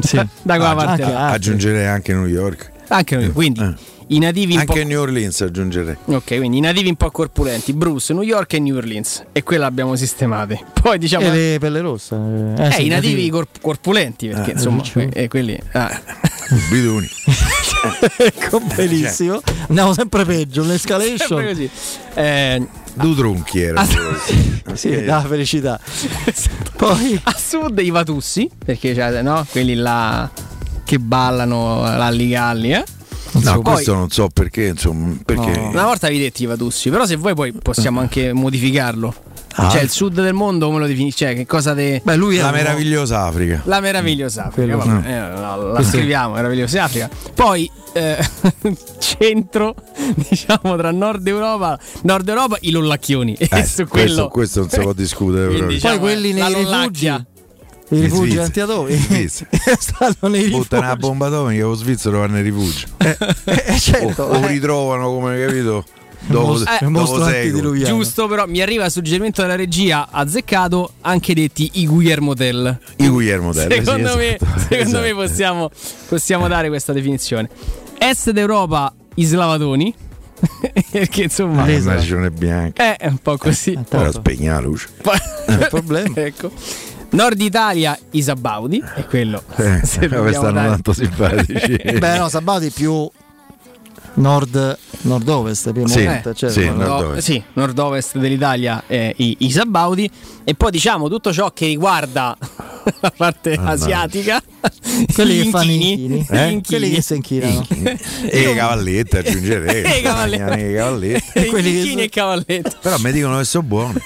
Sì. 0.00 0.16
da 0.42 0.56
quella 0.56 0.70
Ah, 0.70 0.74
parte 0.74 1.04
aggiungerei 1.04 1.86
anche 1.86 2.12
New 2.12 2.26
York. 2.26 2.72
Anche 2.88 3.14
noi, 3.14 3.30
quindi 3.30 3.60
Eh. 3.60 3.74
I 4.12 4.18
nativi 4.18 4.56
un 4.56 4.64
po' 4.64 4.72
Anche 4.72 4.84
New 4.84 5.00
Orleans 5.00 5.40
aggiungerei. 5.40 5.96
Ok, 6.06 6.36
quindi 6.38 6.56
i 6.56 6.60
nativi 6.60 6.88
un 6.88 6.96
po' 6.96 7.10
corpulenti, 7.10 7.72
Bruce, 7.72 8.12
New 8.12 8.22
York 8.22 8.52
e 8.54 8.58
New 8.58 8.76
Orleans. 8.76 9.24
E 9.32 9.42
quella 9.44 9.64
l'abbiamo 9.64 9.94
sistemate. 9.96 10.60
Poi 10.80 10.98
diciamo. 10.98 11.26
E 11.26 11.30
le 11.30 11.58
pelle 11.60 11.80
rosse. 11.80 12.16
Eh, 12.56 12.66
eh, 12.66 12.70
sì, 12.72 12.86
i 12.86 12.88
nativi 12.88 13.28
corp- 13.30 13.60
corpulenti, 13.60 14.28
perché 14.28 14.50
Eh, 14.50 14.54
insomma, 14.54 14.82
eh, 14.94 15.28
quelli. 15.28 15.58
ah. 15.72 16.00
Bidoni. 16.70 17.08
Ecco, 18.18 18.60
benissimo. 18.60 19.40
Andiamo 19.68 19.94
sempre 19.94 20.24
peggio. 20.26 20.62
L'escalation. 20.62 21.16
Sempre 21.38 21.46
così. 21.48 21.70
Eh, 22.14 22.66
Due 22.92 23.14
tronchi 23.14 23.60
erano. 23.62 23.88
Ah, 24.64 24.74
Sì, 24.76 25.04
la 25.04 25.22
felicità. 25.26 25.80
Poi 26.76 27.18
a 27.22 27.34
sud 27.34 27.78
i 27.78 27.88
Vatussi, 27.90 28.50
perché 28.62 28.94
cioè, 28.94 29.22
no? 29.22 29.46
Quelli 29.50 29.74
là 29.76 30.28
che 30.84 30.98
ballano 30.98 31.82
l'alligalli, 31.82 32.72
eh? 32.74 32.84
No, 33.44 33.60
Poi- 33.60 33.72
questo 33.74 33.94
non 33.94 34.10
so 34.10 34.28
perché, 34.32 34.66
insomma, 34.66 35.14
perché 35.24 35.58
Una 35.58 35.84
volta 35.84 36.08
vi 36.08 36.18
detti 36.18 36.42
i 36.42 36.46
Vatussi, 36.46 36.90
però 36.90 37.04
se 37.06 37.16
vuoi 37.16 37.34
poi 37.34 37.52
possiamo 37.52 38.00
anche 38.00 38.32
modificarlo. 38.32 39.14
Ah. 39.54 39.68
Cioè, 39.68 39.82
il 39.82 39.90
sud 39.90 40.14
del 40.22 40.32
mondo 40.32 40.66
come 40.66 40.78
lo 40.78 40.86
definisci? 40.86 41.24
Cioè, 41.24 41.34
che 41.34 41.44
cosa 41.44 41.74
te. 41.74 42.00
Beh, 42.04 42.14
lui 42.16 42.36
è 42.36 42.40
la 42.40 42.48
uno- 42.48 42.56
meravigliosa 42.56 43.24
Africa. 43.24 43.60
La 43.64 43.80
meravigliosa 43.80 44.46
Africa, 44.46 44.76
Quello 44.76 44.90
vabbè, 44.92 45.02
sì. 45.02 45.08
eh, 45.08 45.18
la, 45.18 45.56
la 45.56 45.74
Questo- 45.74 45.96
scriviamo, 45.96 46.34
meravigliosa 46.34 46.84
Africa. 46.84 47.10
Poi 47.34 47.70
eh, 47.92 48.16
centro, 48.98 49.74
diciamo 50.28 50.76
tra 50.76 50.90
Nord 50.92 51.26
Europa, 51.26 51.78
Nord 52.02 52.28
Europa 52.28 52.56
i 52.60 52.70
Lollacchioni. 52.70 53.34
e 53.34 53.48
Eh, 53.50 53.64
su 53.64 53.86
questo, 53.86 53.88
quello 53.88 54.28
questo 54.28 54.60
non 54.60 54.68
si 54.70 54.78
può 54.80 54.92
discutere. 54.92 55.48
Quindi, 55.48 55.74
diciamo, 55.74 55.94
Poi 55.98 56.02
quelli 56.12 56.32
nei 56.32 56.54
rifugi. 56.54 57.24
Lollacchia. 57.90 57.96
I 57.98 58.00
rifugi 58.00 58.22
Svizzera. 58.30 58.44
antiatomi 58.44 58.92
In 58.92 59.00
Svizzera. 59.00 59.50
stanno 59.78 60.14
nei 60.28 60.42
rifugi. 60.44 60.56
Buttano 60.58 60.86
la 60.86 60.96
bomba 60.96 61.26
atomica 61.26 61.66
o 61.66 61.74
svizzero 61.74 62.18
vanno 62.20 62.36
in 62.38 62.42
rifugio. 62.44 62.86
Eh, 62.98 63.78
certo, 63.78 64.22
o, 64.22 64.36
o 64.38 64.44
eh. 64.44 64.46
ritrovano 64.48 65.10
come 65.10 65.38
capito 65.44 65.84
dopo, 66.26 66.60
eh, 66.60 66.86
dopo 66.88 67.24
secoli. 67.24 67.84
Giusto, 67.84 68.26
però 68.28 68.46
mi 68.46 68.60
arriva 68.60 68.84
il 68.84 68.90
suggerimento 68.90 69.42
della 69.42 69.56
regia 69.56 70.08
azzeccato, 70.10 70.92
anche 71.02 71.34
detti 71.34 71.70
i 71.74 71.86
Guillermo 71.86 72.34
Tell. 72.34 72.78
I 72.96 73.08
Guillermo 73.08 73.52
Tell, 73.52 73.70
sì, 73.70 73.84
Secondo, 73.84 74.16
me, 74.16 74.36
esatto. 74.40 74.60
secondo 74.68 75.00
me 75.00 75.08
Esatto. 75.08 75.26
possiamo, 75.26 75.70
possiamo 76.08 76.48
dare 76.48 76.68
questa 76.68 76.92
definizione. 76.92 77.48
Est 77.98 78.30
d'Europa, 78.30 78.92
i 79.16 79.24
slavatoni. 79.24 79.94
Perché 80.90 81.24
insomma, 81.24 81.64
Ah, 81.64 81.76
una 81.76 81.94
regione 81.96 82.30
bianca. 82.30 82.96
è 82.96 83.06
un 83.08 83.18
po' 83.18 83.36
così. 83.36 83.78
Ora 83.90 84.10
spegna 84.10 84.54
la 84.54 84.60
luce. 84.60 84.88
il 85.48 85.66
problema. 85.68 86.14
ecco. 86.16 86.50
Nord 87.10 87.40
Italia, 87.40 87.98
i 88.12 88.22
Sabaudi. 88.22 88.82
E 88.96 89.04
quello. 89.06 89.42
Eh, 89.56 89.80
se 89.84 90.00
dobbiamo 90.08 90.30
stanno 90.32 90.68
tanto 90.68 90.92
simpatici. 90.92 91.76
Beh, 91.98 92.18
no, 92.18 92.28
Sabati 92.28 92.70
più 92.70 93.08
nord 94.14 94.78
nord-ovest, 95.02 95.72
Piemonte, 95.72 96.22
Sì, 96.24 96.34
cioè, 96.34 96.50
sì, 96.50 96.64
no, 96.66 96.72
no. 96.72 96.76
No, 96.76 96.86
Nord-ovest. 96.88 97.22
sì, 97.30 97.42
nord-ovest 97.54 98.18
dell'Italia 98.18 98.82
eh, 98.86 99.14
i, 99.16 99.36
i 99.40 99.50
Sabaudi 99.50 100.10
e 100.44 100.54
poi 100.54 100.70
diciamo 100.70 101.08
tutto 101.08 101.32
ciò 101.32 101.52
che 101.52 101.66
riguarda 101.66 102.36
la 103.00 103.12
parte 103.16 103.56
no. 103.56 103.68
asiatica 103.68 104.42
quelli 105.14 105.34
gli 105.36 105.42
che 105.44 105.50
fanno 105.50 105.70
i 105.70 105.90
inchini, 105.90 106.26
Eh? 106.28 106.50
inchini. 106.50 106.62
quelli 106.78 106.90
che 106.94 107.02
si 107.02 107.14
inchinano. 107.14 107.66
e 108.28 108.44
le 108.46 108.54
cavallette 108.54 109.18
aggiungerei. 109.18 109.82
E 109.84 109.98
i 109.98 110.02
cavallette. 110.02 111.22
E 111.34 111.46
quelli 111.46 111.78
inchini 111.78 112.02
e 112.46 112.62
Però 112.80 112.98
mi 112.98 113.12
dicono 113.12 113.38
che 113.38 113.44
sono 113.44 113.64
buone. 113.64 114.02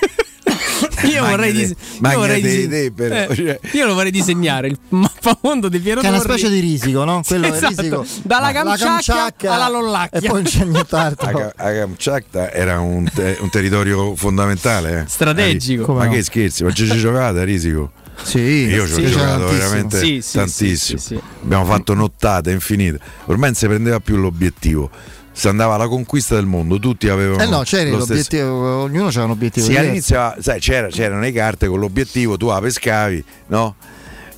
Io 1.05 1.25
vorrei, 1.25 1.53
dis- 1.53 1.71
io 2.01 2.19
vorrei 2.19 2.41
dis- 2.41 2.69
te, 2.69 2.93
però, 2.95 3.15
eh, 3.15 3.35
cioè. 3.35 3.61
io 3.73 3.87
lo 3.87 3.95
vorrei 3.95 4.11
disegnare 4.11 4.69
il 4.69 4.79
mappamondo 4.89 5.69
di 5.69 5.79
Piero 5.81 6.01
Che 6.01 6.07
è 6.07 6.11
una 6.11 6.21
specie 6.21 6.49
di 6.51 6.61
risico, 6.61 7.05
no? 7.05 7.23
Quello 7.27 7.47
è 7.47 7.51
Esatto, 7.51 7.75
risico. 7.81 8.07
dalla 8.23 8.53
La 8.53 8.77
Kamchatka 8.77 9.53
alla 9.55 9.69
Lollacchia. 9.69 10.21
E 10.21 10.29
poi 10.29 10.39
un 10.41 10.47
cegnotardo. 10.47 11.23
A, 11.25 11.53
a 11.57 11.73
Kamchatka 11.73 12.53
era 12.53 12.81
un, 12.81 13.09
te- 13.13 13.37
un 13.41 13.49
territorio 13.51 14.15
fondamentale. 14.17 15.01
eh. 15.01 15.05
Strategico. 15.09 15.93
Ma 15.95 16.05
no? 16.07 16.11
che 16.13 16.23
scherzi, 16.23 16.65
ma 16.65 16.73
ci 16.73 16.87
ci 16.89 16.97
giocate 16.99 17.41
a 17.41 17.45
Risico? 17.45 17.93
Sì, 18.23 18.39
Io 18.39 18.87
ci 18.87 18.93
ho 18.93 18.97
sì, 18.97 19.07
giocato 19.07 19.39
tantissimo. 19.47 19.59
veramente 19.59 19.99
Sì, 19.99 20.21
sì, 20.23 20.37
tantissimo. 20.37 20.99
sì, 20.99 21.05
sì, 21.07 21.15
sì. 21.17 21.21
Abbiamo 21.43 21.65
fatto 21.65 21.95
nottate 21.95 22.53
infinite. 22.53 23.01
Ormai 23.25 23.51
non 23.51 23.55
si 23.55 23.67
prendeva 23.67 23.99
più 24.01 24.17
l'obiettivo. 24.17 24.89
Si 25.37 25.49
andava 25.49 25.75
alla 25.75 25.89
conquista 25.89 26.37
del 26.37 26.47
mondo, 26.47 26.79
tutti 26.79 27.09
avevano. 27.09 27.43
Eh 27.43 27.47
no, 27.47 27.63
c'era 27.63 27.91
l'obiettivo, 27.91 28.83
ognuno 28.83 29.09
c'era 29.09 29.25
un 29.25 29.31
obiettivo. 29.33 29.67
Sì, 29.67 29.77
all'inizio 29.77 30.35
sai, 30.39 30.61
c'era- 30.61 30.87
c'erano 30.87 31.21
le 31.21 31.33
carte 31.33 31.67
con 31.67 31.81
l'obiettivo, 31.81 32.37
tu 32.37 32.47
la 32.47 32.61
pescavi, 32.61 33.25
no? 33.49 33.75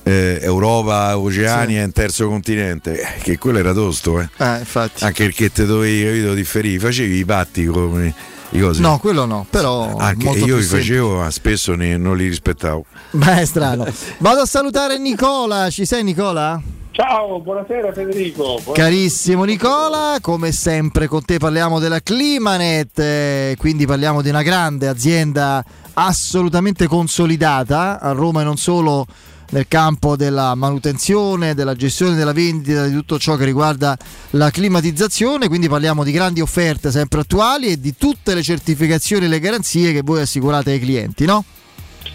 Eh, 0.01 0.39
Europa, 0.41 1.15
Oceania, 1.17 1.83
un 1.83 1.91
terzo 1.91 2.27
continente, 2.27 2.99
eh, 2.99 3.21
che 3.21 3.37
quello 3.37 3.59
era 3.59 3.73
tosto, 3.73 4.19
eh. 4.21 4.27
Eh, 4.37 4.57
infatti. 4.59 5.03
Anche 5.03 5.25
perché 5.25 5.51
te 5.51 5.65
dovevi, 5.65 6.03
capito, 6.03 6.33
differire, 6.33 6.79
facevi 6.79 7.17
i 7.17 7.25
patti 7.25 7.65
come 7.65 8.13
i 8.51 8.59
cosi. 8.59 8.79
No, 8.81 8.97
quello 8.99 9.25
no, 9.25 9.45
però 9.49 9.97
Anche 9.97 10.29
io 10.29 10.55
li 10.57 10.63
facevo, 10.63 11.17
ma 11.17 11.29
spesso 11.29 11.75
ne- 11.75 11.97
non 11.97 12.17
li 12.17 12.27
rispettavo. 12.27 12.85
Beh, 13.11 13.41
è 13.41 13.45
strano. 13.45 13.85
Vado 14.19 14.41
a 14.41 14.45
salutare 14.45 14.97
Nicola. 14.97 15.69
Ci 15.69 15.85
sei, 15.85 16.03
Nicola? 16.03 16.59
Ciao, 16.97 17.39
buonasera 17.39 17.93
Federico. 17.93 18.59
Carissimo 18.73 19.43
Nicola, 19.43 20.17
come 20.19 20.51
sempre 20.51 21.05
con 21.05 21.23
te 21.23 21.37
parliamo 21.37 21.77
della 21.77 21.99
Climanet, 21.99 22.97
eh, 22.97 23.55
quindi 23.59 23.85
parliamo 23.85 24.23
di 24.23 24.29
una 24.29 24.41
grande 24.41 24.87
azienda 24.87 25.63
assolutamente 25.93 26.87
consolidata 26.87 27.99
a 27.99 28.13
Roma 28.13 28.41
e 28.41 28.45
non 28.45 28.57
solo 28.57 29.05
nel 29.51 29.67
campo 29.67 30.15
della 30.15 30.55
manutenzione, 30.55 31.53
della 31.53 31.75
gestione 31.75 32.15
della 32.15 32.33
vendita, 32.33 32.87
di 32.87 32.93
tutto 32.93 33.19
ciò 33.19 33.35
che 33.35 33.45
riguarda 33.45 33.95
la 34.31 34.49
climatizzazione, 34.49 35.47
quindi 35.47 35.69
parliamo 35.69 36.03
di 36.03 36.11
grandi 36.11 36.41
offerte 36.41 36.89
sempre 36.89 37.19
attuali 37.19 37.67
e 37.67 37.79
di 37.79 37.95
tutte 37.95 38.33
le 38.33 38.41
certificazioni 38.41 39.25
e 39.25 39.27
le 39.27 39.39
garanzie 39.39 39.93
che 39.93 40.01
voi 40.01 40.21
assicurate 40.21 40.71
ai 40.71 40.79
clienti, 40.79 41.25
no? 41.25 41.45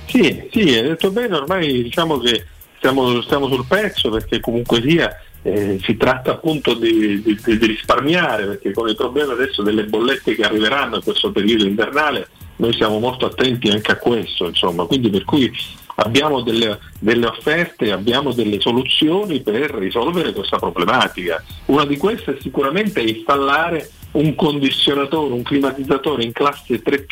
Sì, 0.09 0.49
sì, 0.51 0.59
hai 0.59 0.83
detto 0.83 1.13
bene, 1.13 1.37
ormai 1.37 1.85
diciamo 1.85 2.19
che 2.19 2.47
stiamo, 2.83 3.23
stiamo 3.23 3.47
sul 3.47 3.65
pezzo 3.65 4.11
perché 4.11 4.41
comunque 4.41 4.83
sia 4.83 5.17
eh, 5.43 5.79
si 5.83 5.97
tratta 5.97 6.33
appunto 6.33 6.75
di, 6.75 7.23
di- 7.23 7.41
di- 7.41 7.67
risparmiare 7.67 8.45
perché 8.45 8.73
con 8.73 8.89
il 8.89 8.97
problema 8.97 9.35
adesso 9.35 9.63
delle 9.63 9.85
bollette 9.85 10.35
che 10.35 10.43
arriveranno 10.43 10.97
in 10.97 11.03
questo 11.03 11.31
periodo 11.31 11.65
invernale 11.65 12.29
noi 12.57 12.73
siamo 12.75 12.99
molto 12.99 13.27
attenti 13.27 13.69
anche 13.71 13.93
a 13.93 13.97
questo, 13.97 14.47
insomma, 14.47 14.85
quindi 14.85 15.11
per 15.11 15.25
cui 15.25 15.51
abbiamo 15.97 16.43
delle, 16.43 16.79
delle 17.01 17.27
offerte, 17.27 17.91
abbiamo 17.91 18.33
delle 18.33 18.61
soluzioni 18.61 19.41
per 19.41 19.73
risolvere 19.73 20.33
questa 20.33 20.59
problematica. 20.59 21.43
Una 21.67 21.85
di 21.85 21.97
queste 21.97 22.37
è 22.37 22.41
sicuramente 22.41 23.01
installare 23.01 23.91
un 24.13 24.35
condizionatore, 24.37 25.33
un 25.33 25.43
climatizzatore 25.43 26.23
in 26.23 26.33
classe 26.33 26.83
3 26.83 27.07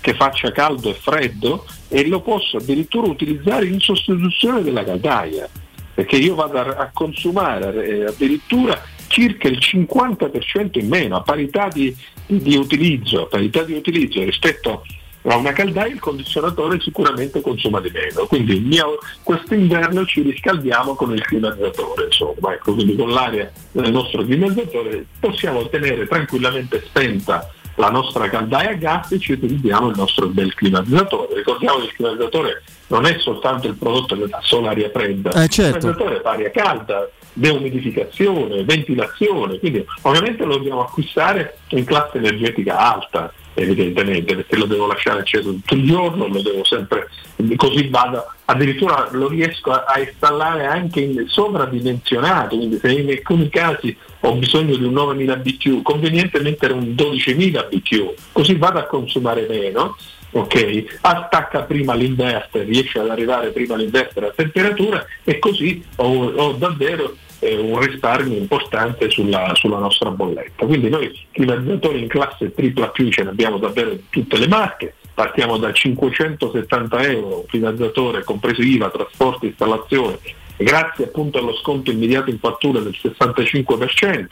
che 0.00 0.14
faccia 0.14 0.50
caldo 0.50 0.90
e 0.90 0.94
freddo 0.94 1.64
e 1.88 2.06
lo 2.08 2.20
posso 2.20 2.56
addirittura 2.56 3.08
utilizzare 3.08 3.66
in 3.66 3.80
sostituzione 3.80 4.62
della 4.62 4.84
caldaia, 4.84 5.48
perché 5.94 6.16
io 6.16 6.34
vado 6.34 6.58
a, 6.58 6.76
a 6.76 6.90
consumare 6.92 7.84
eh, 7.84 8.04
addirittura 8.04 8.80
circa 9.08 9.48
il 9.48 9.58
50% 9.58 10.78
in 10.78 10.88
meno 10.88 11.16
a 11.16 11.22
parità 11.22 11.68
di, 11.68 11.94
di- 12.26 12.56
utilizzo, 12.56 13.26
parità 13.26 13.62
di 13.62 13.74
utilizzo 13.74 14.22
rispetto 14.22 14.84
a 15.28 15.36
una 15.36 15.52
caldaia 15.52 15.92
il 15.92 15.98
condizionatore 15.98 16.80
sicuramente 16.80 17.40
consuma 17.40 17.80
di 17.80 17.90
meno, 17.92 18.26
quindi 18.26 18.54
il 18.54 18.62
mio- 18.62 18.98
quest'inverno 19.22 20.04
ci 20.06 20.22
riscaldiamo 20.22 20.94
con 20.94 21.12
il 21.12 21.22
climatizzatore, 21.22 22.04
insomma, 22.04 22.52
ecco, 22.52 22.74
quindi 22.74 22.94
con 22.94 23.10
l'aria 23.10 23.50
del 23.72 23.90
nostro 23.90 24.22
climatizzatore 24.22 25.06
possiamo 25.18 25.68
tenere 25.68 26.06
tranquillamente 26.06 26.82
spenta 26.84 27.50
la 27.76 27.90
nostra 27.90 28.28
caldaia 28.28 28.70
a 28.70 28.74
gas 28.74 29.12
e 29.12 29.18
ci 29.18 29.32
utilizziamo 29.32 29.88
il 29.88 29.96
nostro 29.96 30.26
bel 30.26 30.54
climatizzatore. 30.54 31.36
Ricordiamo 31.36 31.78
che 31.78 31.84
il 31.84 31.92
climatizzatore 31.92 32.62
non 32.88 33.06
è 33.06 33.18
soltanto 33.18 33.66
il 33.66 33.74
prodotto 33.74 34.16
che 34.16 34.26
dà 34.28 34.40
solo 34.42 34.68
aria 34.68 34.90
fredda, 34.90 35.30
Eh, 35.30 35.48
certo. 35.48 35.88
il 35.88 35.94
climatizzatore 35.94 36.20
fa 36.20 36.30
aria 36.30 36.50
calda, 36.50 37.10
deumidificazione, 37.32 38.64
ventilazione, 38.64 39.58
quindi 39.58 39.84
ovviamente 40.02 40.44
lo 40.44 40.56
dobbiamo 40.56 40.82
acquistare 40.82 41.58
in 41.68 41.84
classe 41.84 42.18
energetica 42.18 42.78
alta 42.78 43.32
evidentemente 43.58 44.34
perché 44.34 44.56
lo 44.56 44.66
devo 44.66 44.86
lasciare 44.86 45.20
acceso 45.20 45.50
tutto 45.50 45.74
il 45.74 45.86
giorno, 45.86 46.26
lo 46.26 46.42
devo 46.42 46.64
sempre 46.64 47.08
così 47.56 47.88
vado, 47.88 48.26
addirittura 48.44 49.08
lo 49.12 49.28
riesco 49.28 49.70
a, 49.70 49.84
a 49.86 50.00
installare 50.00 50.66
anche 50.66 51.00
in 51.00 51.24
sovradimensionato, 51.26 52.56
quindi 52.56 52.78
se 52.78 52.90
in 52.90 53.08
alcuni 53.08 53.48
casi 53.48 53.96
ho 54.26 54.34
bisogno 54.34 54.76
di 54.76 54.84
un 54.84 54.92
9000 54.92 55.36
BTU, 55.36 55.82
conveniente 55.82 56.40
mettere 56.40 56.72
un 56.72 56.94
12000 56.94 57.62
BTU, 57.70 58.14
così 58.32 58.56
vado 58.56 58.78
a 58.78 58.84
consumare 58.84 59.46
meno 59.48 59.96
ok? 60.32 60.98
Attacca 61.00 61.62
prima 61.62 61.94
l'inverter, 61.94 62.66
riesce 62.66 62.98
ad 62.98 63.08
arrivare 63.08 63.50
prima 63.50 63.76
l'inverter 63.76 64.24
a 64.24 64.32
temperatura 64.34 65.04
e 65.24 65.38
così 65.38 65.82
ho, 65.96 66.26
ho 66.26 66.52
davvero 66.52 67.16
eh, 67.38 67.56
un 67.56 67.78
risparmio 67.78 68.36
importante 68.36 69.10
sulla, 69.10 69.52
sulla 69.54 69.78
nostra 69.78 70.10
bolletta. 70.10 70.66
Quindi 70.66 70.88
noi 70.88 71.26
climatizzatori 71.30 72.00
in 72.00 72.08
classe 72.08 72.52
tripla 72.52 72.88
più 72.88 73.10
ce 73.10 73.22
ne 73.22 73.30
abbiamo 73.30 73.58
davvero 73.58 73.90
in 73.90 74.00
tutte 74.10 74.38
le 74.38 74.48
marche, 74.48 74.94
partiamo 75.14 75.56
da 75.56 75.72
570 75.72 77.06
euro, 77.06 77.38
un 77.38 77.46
climatizzatore 77.46 78.24
compreso 78.24 78.62
IVA, 78.62 78.90
trasporto, 78.90 79.46
installazione, 79.46 80.18
grazie 80.56 81.04
appunto 81.04 81.38
allo 81.38 81.54
sconto 81.56 81.90
immediato 81.90 82.30
in 82.30 82.38
fattura 82.38 82.80
del 82.80 82.96
65%, 83.00 84.24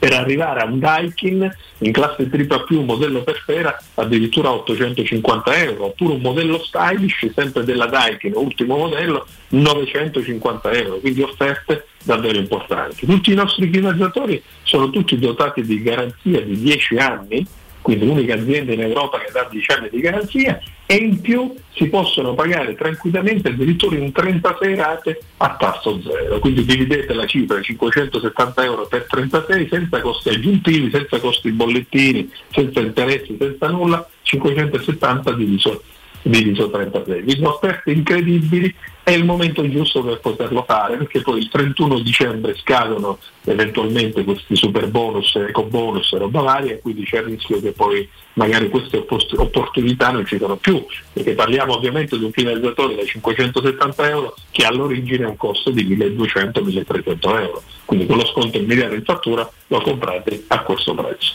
per 0.00 0.14
arrivare 0.14 0.60
a 0.60 0.64
un 0.64 0.78
Daikin 0.78 1.56
in 1.78 1.92
classe 1.92 2.28
tripla 2.28 2.62
più 2.62 2.80
modello 2.80 3.22
per 3.22 3.42
fera 3.44 3.78
addirittura 3.94 4.50
850 4.50 5.56
euro 5.62 5.84
oppure 5.86 6.14
un 6.14 6.22
modello 6.22 6.58
stylish 6.58 7.30
sempre 7.34 7.64
della 7.64 7.86
Daikin 7.86 8.32
ultimo 8.34 8.78
modello 8.78 9.26
950 9.48 10.70
euro. 10.72 10.98
Quindi 11.00 11.20
offerte 11.20 11.86
davvero 12.02 12.38
importanti. 12.38 13.04
Tutti 13.04 13.30
i 13.32 13.34
nostri 13.34 13.68
climatizzatori 13.68 14.42
sono 14.62 14.88
tutti 14.88 15.18
dotati 15.18 15.62
di 15.62 15.82
garanzia 15.82 16.40
di 16.40 16.58
10 16.58 16.96
anni 16.96 17.46
quindi 17.90 18.06
l'unica 18.06 18.34
azienda 18.34 18.72
in 18.72 18.82
Europa 18.82 19.18
che 19.18 19.32
dà 19.32 19.48
10 19.50 19.70
anni 19.72 19.88
di 19.90 20.00
garanzia 20.00 20.60
e 20.86 20.94
in 20.94 21.20
più 21.20 21.52
si 21.74 21.88
possono 21.88 22.34
pagare 22.34 22.76
tranquillamente 22.76 23.48
addirittura 23.48 23.96
in 23.96 24.12
36 24.12 24.74
rate 24.76 25.20
a 25.38 25.56
tasso 25.58 26.00
zero. 26.00 26.38
Quindi 26.38 26.64
dividete 26.64 27.12
la 27.14 27.26
cifra 27.26 27.60
570 27.60 28.64
euro 28.64 28.86
per 28.86 29.06
36 29.08 29.68
senza 29.68 30.00
costi 30.00 30.28
aggiuntivi, 30.28 30.88
senza 30.90 31.18
costi 31.18 31.50
bollettini, 31.50 32.30
senza 32.52 32.78
interessi, 32.78 33.36
senza 33.36 33.68
nulla, 33.68 34.08
570 34.22 35.32
diviso 35.32 35.82
diviso 36.22 36.70
36. 36.70 37.22
Quindi 37.22 37.44
offerte 37.44 37.90
incredibili, 37.90 38.74
è 39.02 39.12
il 39.12 39.24
momento 39.24 39.68
giusto 39.68 40.02
per 40.02 40.20
poterlo 40.20 40.62
fare 40.66 40.96
perché 40.96 41.20
poi 41.22 41.38
il 41.38 41.48
31 41.48 42.00
dicembre 42.00 42.54
scadono 42.56 43.18
eventualmente 43.44 44.22
questi 44.22 44.54
super 44.54 44.88
bonus, 44.88 45.34
eco 45.34 45.64
bonus 45.64 46.12
e 46.12 46.18
roba 46.18 46.42
varia 46.42 46.74
e 46.74 46.78
quindi 46.80 47.04
c'è 47.04 47.18
il 47.18 47.24
rischio 47.24 47.60
che 47.60 47.72
poi 47.72 48.08
magari 48.34 48.68
queste 48.68 49.04
opportunità 49.36 50.10
non 50.10 50.26
ci 50.26 50.38
sono 50.38 50.56
più 50.56 50.84
perché 51.12 51.32
parliamo 51.32 51.74
ovviamente 51.74 52.16
di 52.18 52.24
un 52.24 52.30
finalizzatore 52.30 52.94
da 52.94 53.04
570 53.04 54.10
euro 54.10 54.34
che 54.50 54.64
all'origine 54.64 55.24
ha 55.24 55.28
un 55.28 55.36
costo 55.36 55.70
di 55.70 55.84
1200-1300 55.84 57.18
euro 57.40 57.62
quindi 57.84 58.06
con 58.06 58.18
lo 58.18 58.26
sconto 58.26 58.58
immediato 58.58 58.94
in 58.94 59.02
fattura 59.02 59.50
lo 59.66 59.80
comprate 59.80 60.44
a 60.48 60.62
questo 60.62 60.94
prezzo. 60.94 61.34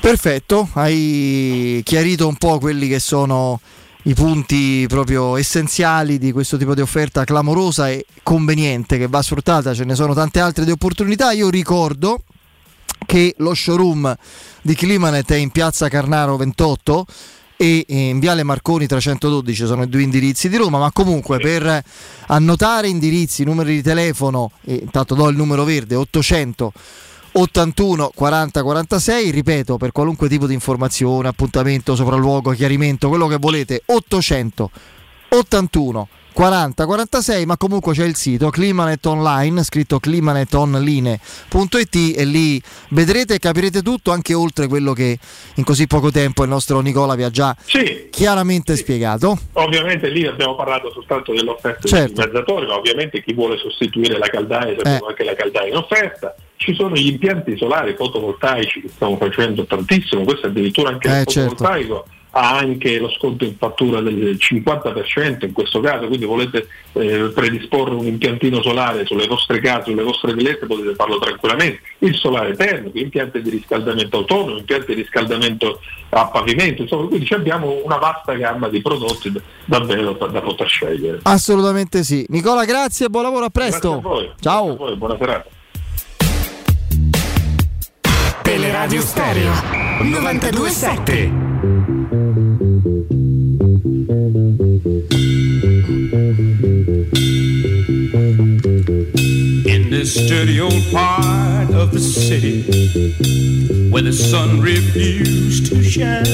Perfetto, 0.00 0.68
hai 0.74 1.82
chiarito 1.84 2.26
un 2.26 2.36
po' 2.36 2.58
quelli 2.58 2.88
che 2.88 3.00
sono 3.00 3.60
i 4.04 4.14
punti 4.14 4.86
proprio 4.88 5.36
essenziali 5.36 6.18
di 6.18 6.32
questo 6.32 6.56
tipo 6.56 6.74
di 6.74 6.80
offerta 6.80 7.24
clamorosa 7.24 7.90
e 7.90 8.06
conveniente 8.22 8.96
che 8.96 9.08
va 9.08 9.20
sfruttata, 9.22 9.74
ce 9.74 9.84
ne 9.84 9.94
sono 9.94 10.14
tante 10.14 10.40
altre 10.40 10.64
di 10.64 10.70
opportunità. 10.70 11.32
Io 11.32 11.50
ricordo 11.50 12.22
che 13.04 13.34
lo 13.38 13.54
showroom 13.54 14.16
di 14.62 14.74
Climanet 14.74 15.32
è 15.32 15.36
in 15.36 15.50
piazza 15.50 15.88
Carnaro 15.88 16.36
28 16.36 17.06
e 17.56 17.84
in 17.88 18.20
Viale 18.20 18.44
Marconi 18.44 18.86
312 18.86 19.66
sono 19.66 19.82
i 19.82 19.88
due 19.88 20.02
indirizzi 20.02 20.48
di 20.48 20.56
Roma, 20.56 20.78
ma 20.78 20.92
comunque 20.92 21.38
per 21.38 21.82
annotare 22.28 22.88
indirizzi, 22.88 23.42
numeri 23.42 23.74
di 23.74 23.82
telefono, 23.82 24.52
intanto 24.66 25.16
do 25.16 25.28
il 25.28 25.36
numero 25.36 25.64
verde 25.64 25.96
800 25.96 26.72
81 27.40 28.10
40 28.14 28.62
46, 28.62 29.30
ripeto, 29.30 29.76
per 29.76 29.92
qualunque 29.92 30.28
tipo 30.28 30.46
di 30.48 30.54
informazione, 30.54 31.28
appuntamento, 31.28 31.94
sopralluogo, 31.94 32.50
chiarimento, 32.50 33.08
quello 33.08 33.28
che 33.28 33.36
volete, 33.38 33.82
800 33.86 34.70
81 35.30 36.08
40 36.32 36.84
46, 36.86 37.46
ma 37.46 37.56
comunque 37.56 37.92
c'è 37.94 38.04
il 38.04 38.14
sito 38.16 38.48
Climanet 38.50 39.04
Online, 39.06 39.62
scritto 39.64 39.98
climanetonline.it 39.98 42.14
e 42.16 42.24
lì 42.24 42.62
vedrete 42.90 43.34
e 43.34 43.38
capirete 43.40 43.82
tutto 43.82 44.12
anche 44.12 44.34
oltre 44.34 44.68
quello 44.68 44.92
che 44.92 45.18
in 45.54 45.64
così 45.64 45.88
poco 45.88 46.12
tempo 46.12 46.44
il 46.44 46.48
nostro 46.48 46.78
Nicola 46.80 47.16
vi 47.16 47.24
ha 47.24 47.30
già 47.30 47.56
Sì. 47.64 48.06
chiaramente 48.10 48.76
spiegato. 48.76 49.36
Ovviamente 49.54 50.08
lì 50.10 50.24
abbiamo 50.26 50.54
parlato 50.54 50.92
soltanto 50.92 51.32
dell'offerta 51.32 51.88
Certo. 51.88 52.24
del 52.26 52.44
ma 52.46 52.76
ovviamente 52.76 53.20
chi 53.22 53.32
vuole 53.32 53.56
sostituire 53.58 54.16
la 54.18 54.28
caldaia 54.28 54.76
Eh. 54.76 55.00
anche 55.08 55.24
la 55.24 55.34
caldaia 55.34 55.68
in 55.68 55.76
offerta. 55.76 56.34
Ci 56.58 56.74
sono 56.74 56.96
gli 56.96 57.06
impianti 57.06 57.56
solari 57.56 57.94
fotovoltaici 57.94 58.80
che 58.80 58.88
stiamo 58.88 59.16
facendo 59.16 59.64
tantissimo, 59.64 60.24
questo 60.24 60.48
addirittura 60.48 60.90
anche 60.90 61.08
Eh, 61.08 61.20
il 61.20 61.26
certo. 61.26 61.50
fotovoltaico 61.50 62.04
ha 62.30 62.58
anche 62.58 62.98
lo 62.98 63.10
sconto 63.10 63.44
in 63.44 63.56
fattura 63.56 64.00
del 64.00 64.36
50% 64.38 65.46
in 65.46 65.52
questo 65.52 65.80
caso, 65.80 66.08
quindi 66.08 66.26
volete 66.26 66.66
eh, 66.92 67.30
predisporre 67.34 67.94
un 67.94 68.06
impiantino 68.06 68.60
solare 68.60 69.06
sulle 69.06 69.26
vostre 69.26 69.60
case, 69.60 69.90
sulle 69.90 70.02
vostre 70.02 70.34
villette, 70.34 70.66
potete 70.66 70.94
farlo 70.94 71.18
tranquillamente. 71.18 71.80
Il 71.98 72.14
solare 72.16 72.54
termico, 72.54 72.98
impianti 72.98 73.40
di 73.40 73.50
riscaldamento 73.50 74.18
autonomo, 74.18 74.58
impianti 74.58 74.94
di 74.94 75.02
riscaldamento 75.02 75.80
a 76.10 76.26
pavimento, 76.26 76.82
insomma, 76.82 77.08
quindi 77.08 77.32
abbiamo 77.32 77.80
una 77.84 77.96
vasta 77.96 78.34
gamma 78.34 78.68
di 78.68 78.82
prodotti 78.82 79.32
davvero 79.64 80.12
da, 80.12 80.26
da 80.26 80.40
poter 80.40 80.68
scegliere. 80.68 81.20
Assolutamente 81.22 82.02
sì. 82.02 82.26
Nicola, 82.28 82.64
grazie, 82.64 83.08
buon 83.08 83.24
lavoro, 83.24 83.46
a 83.46 83.50
presto. 83.50 83.94
A 83.94 84.00
voi. 84.00 84.30
Ciao. 84.40 84.72
A 84.72 84.76
voi, 84.76 84.96
buona 84.96 85.16
serata. 85.16 85.56
Teleradio 88.48 89.02
Stereo 89.02 89.52
927 90.00 91.32
In 99.66 99.90
this 99.90 100.14
dirty 100.26 100.62
old 100.62 100.72
part 100.90 101.68
of 101.74 101.92
the 101.92 102.00
city 102.00 102.62
where 103.90 104.00
the 104.00 104.14
sun 104.14 104.62
refused 104.62 105.66
to 105.66 105.82
shine, 105.82 106.24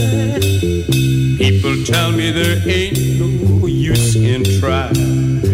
people 1.37 1.75
tell 1.85 2.13
me 2.13 2.31
there 2.31 2.63
ain't 2.69 2.97
no 3.19 3.67
use 3.67 4.15
in 4.15 4.45
trying. 4.61 5.54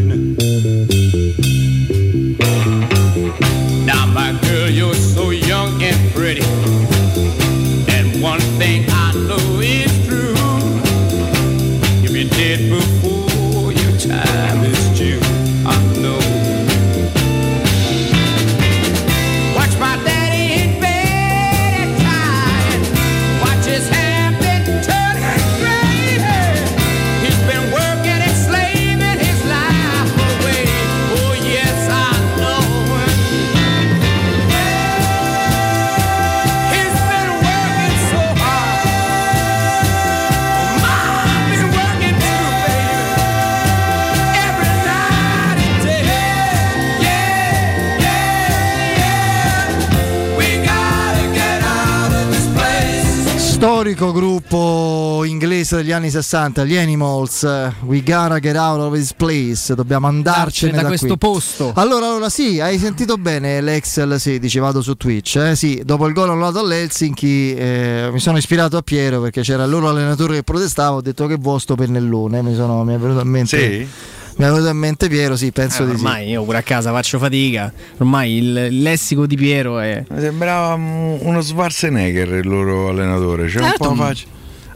Storico 53.80 54.12
gruppo 54.12 55.24
inglese 55.24 55.76
degli 55.76 55.90
anni 55.90 56.10
60, 56.10 56.64
gli 56.64 56.76
Animals, 56.76 57.44
We 57.80 58.02
gotta 58.02 58.38
get 58.38 58.54
out 58.54 58.78
of 58.78 58.92
this 58.92 59.14
place, 59.14 59.74
dobbiamo 59.74 60.06
andarcene 60.06 60.72
da 60.72 60.82
da, 60.82 60.88
questo 60.88 61.06
qui. 61.06 61.16
posto. 61.16 61.72
Allora, 61.76 62.08
allora 62.08 62.28
sì, 62.28 62.60
hai 62.60 62.78
sentito 62.78 63.16
bene 63.16 63.62
l'Excel 63.62 64.20
16, 64.20 64.58
vado 64.58 64.82
su 64.82 64.96
Twitch, 64.96 65.36
eh? 65.36 65.56
sì, 65.56 65.80
dopo 65.82 66.06
il 66.06 66.12
gol 66.12 66.28
annullato 66.28 66.58
all'Helsinki 66.58 67.54
eh, 67.54 68.10
mi 68.12 68.20
sono 68.20 68.36
ispirato 68.36 68.76
a 68.76 68.82
Piero 68.82 69.22
perché 69.22 69.40
c'era 69.40 69.64
il 69.64 69.70
loro 69.70 69.88
allenatore 69.88 70.34
che 70.34 70.42
protestava, 70.42 70.96
ho 70.96 71.00
detto 71.00 71.26
che 71.26 71.36
vuoi 71.36 71.58
sto 71.58 71.74
pennellone, 71.74 72.42
mi, 72.42 72.54
sono, 72.54 72.84
mi 72.84 72.92
è 72.94 72.98
venuto 72.98 73.20
in 73.22 73.28
mente... 73.28 73.58
Sì? 73.58 74.18
Mi 74.36 74.44
è 74.46 74.48
venuto 74.50 74.68
in 74.68 74.76
mente 74.76 75.08
Piero, 75.08 75.36
sì, 75.36 75.52
penso 75.52 75.82
Eh, 75.82 75.86
di 75.86 75.90
sì. 75.98 76.04
ormai 76.04 76.28
io 76.28 76.42
pure 76.44 76.58
a 76.58 76.62
casa 76.62 76.92
faccio 76.92 77.18
fatica. 77.18 77.72
Ormai 77.98 78.36
il, 78.36 78.80
lessico 78.82 79.26
di 79.26 79.36
Piero 79.36 79.78
è. 79.78 80.02
Mi 80.08 80.20
sembrava 80.20 80.74
uno 80.74 81.40
Schwarzenegger 81.42 82.28
il 82.34 82.48
loro 82.48 82.88
allenatore. 82.88 83.46
C'è 83.46 83.60
Certo, 83.60 83.90
un 83.90 83.96
po' 83.96 84.02
faccia. 84.04 84.26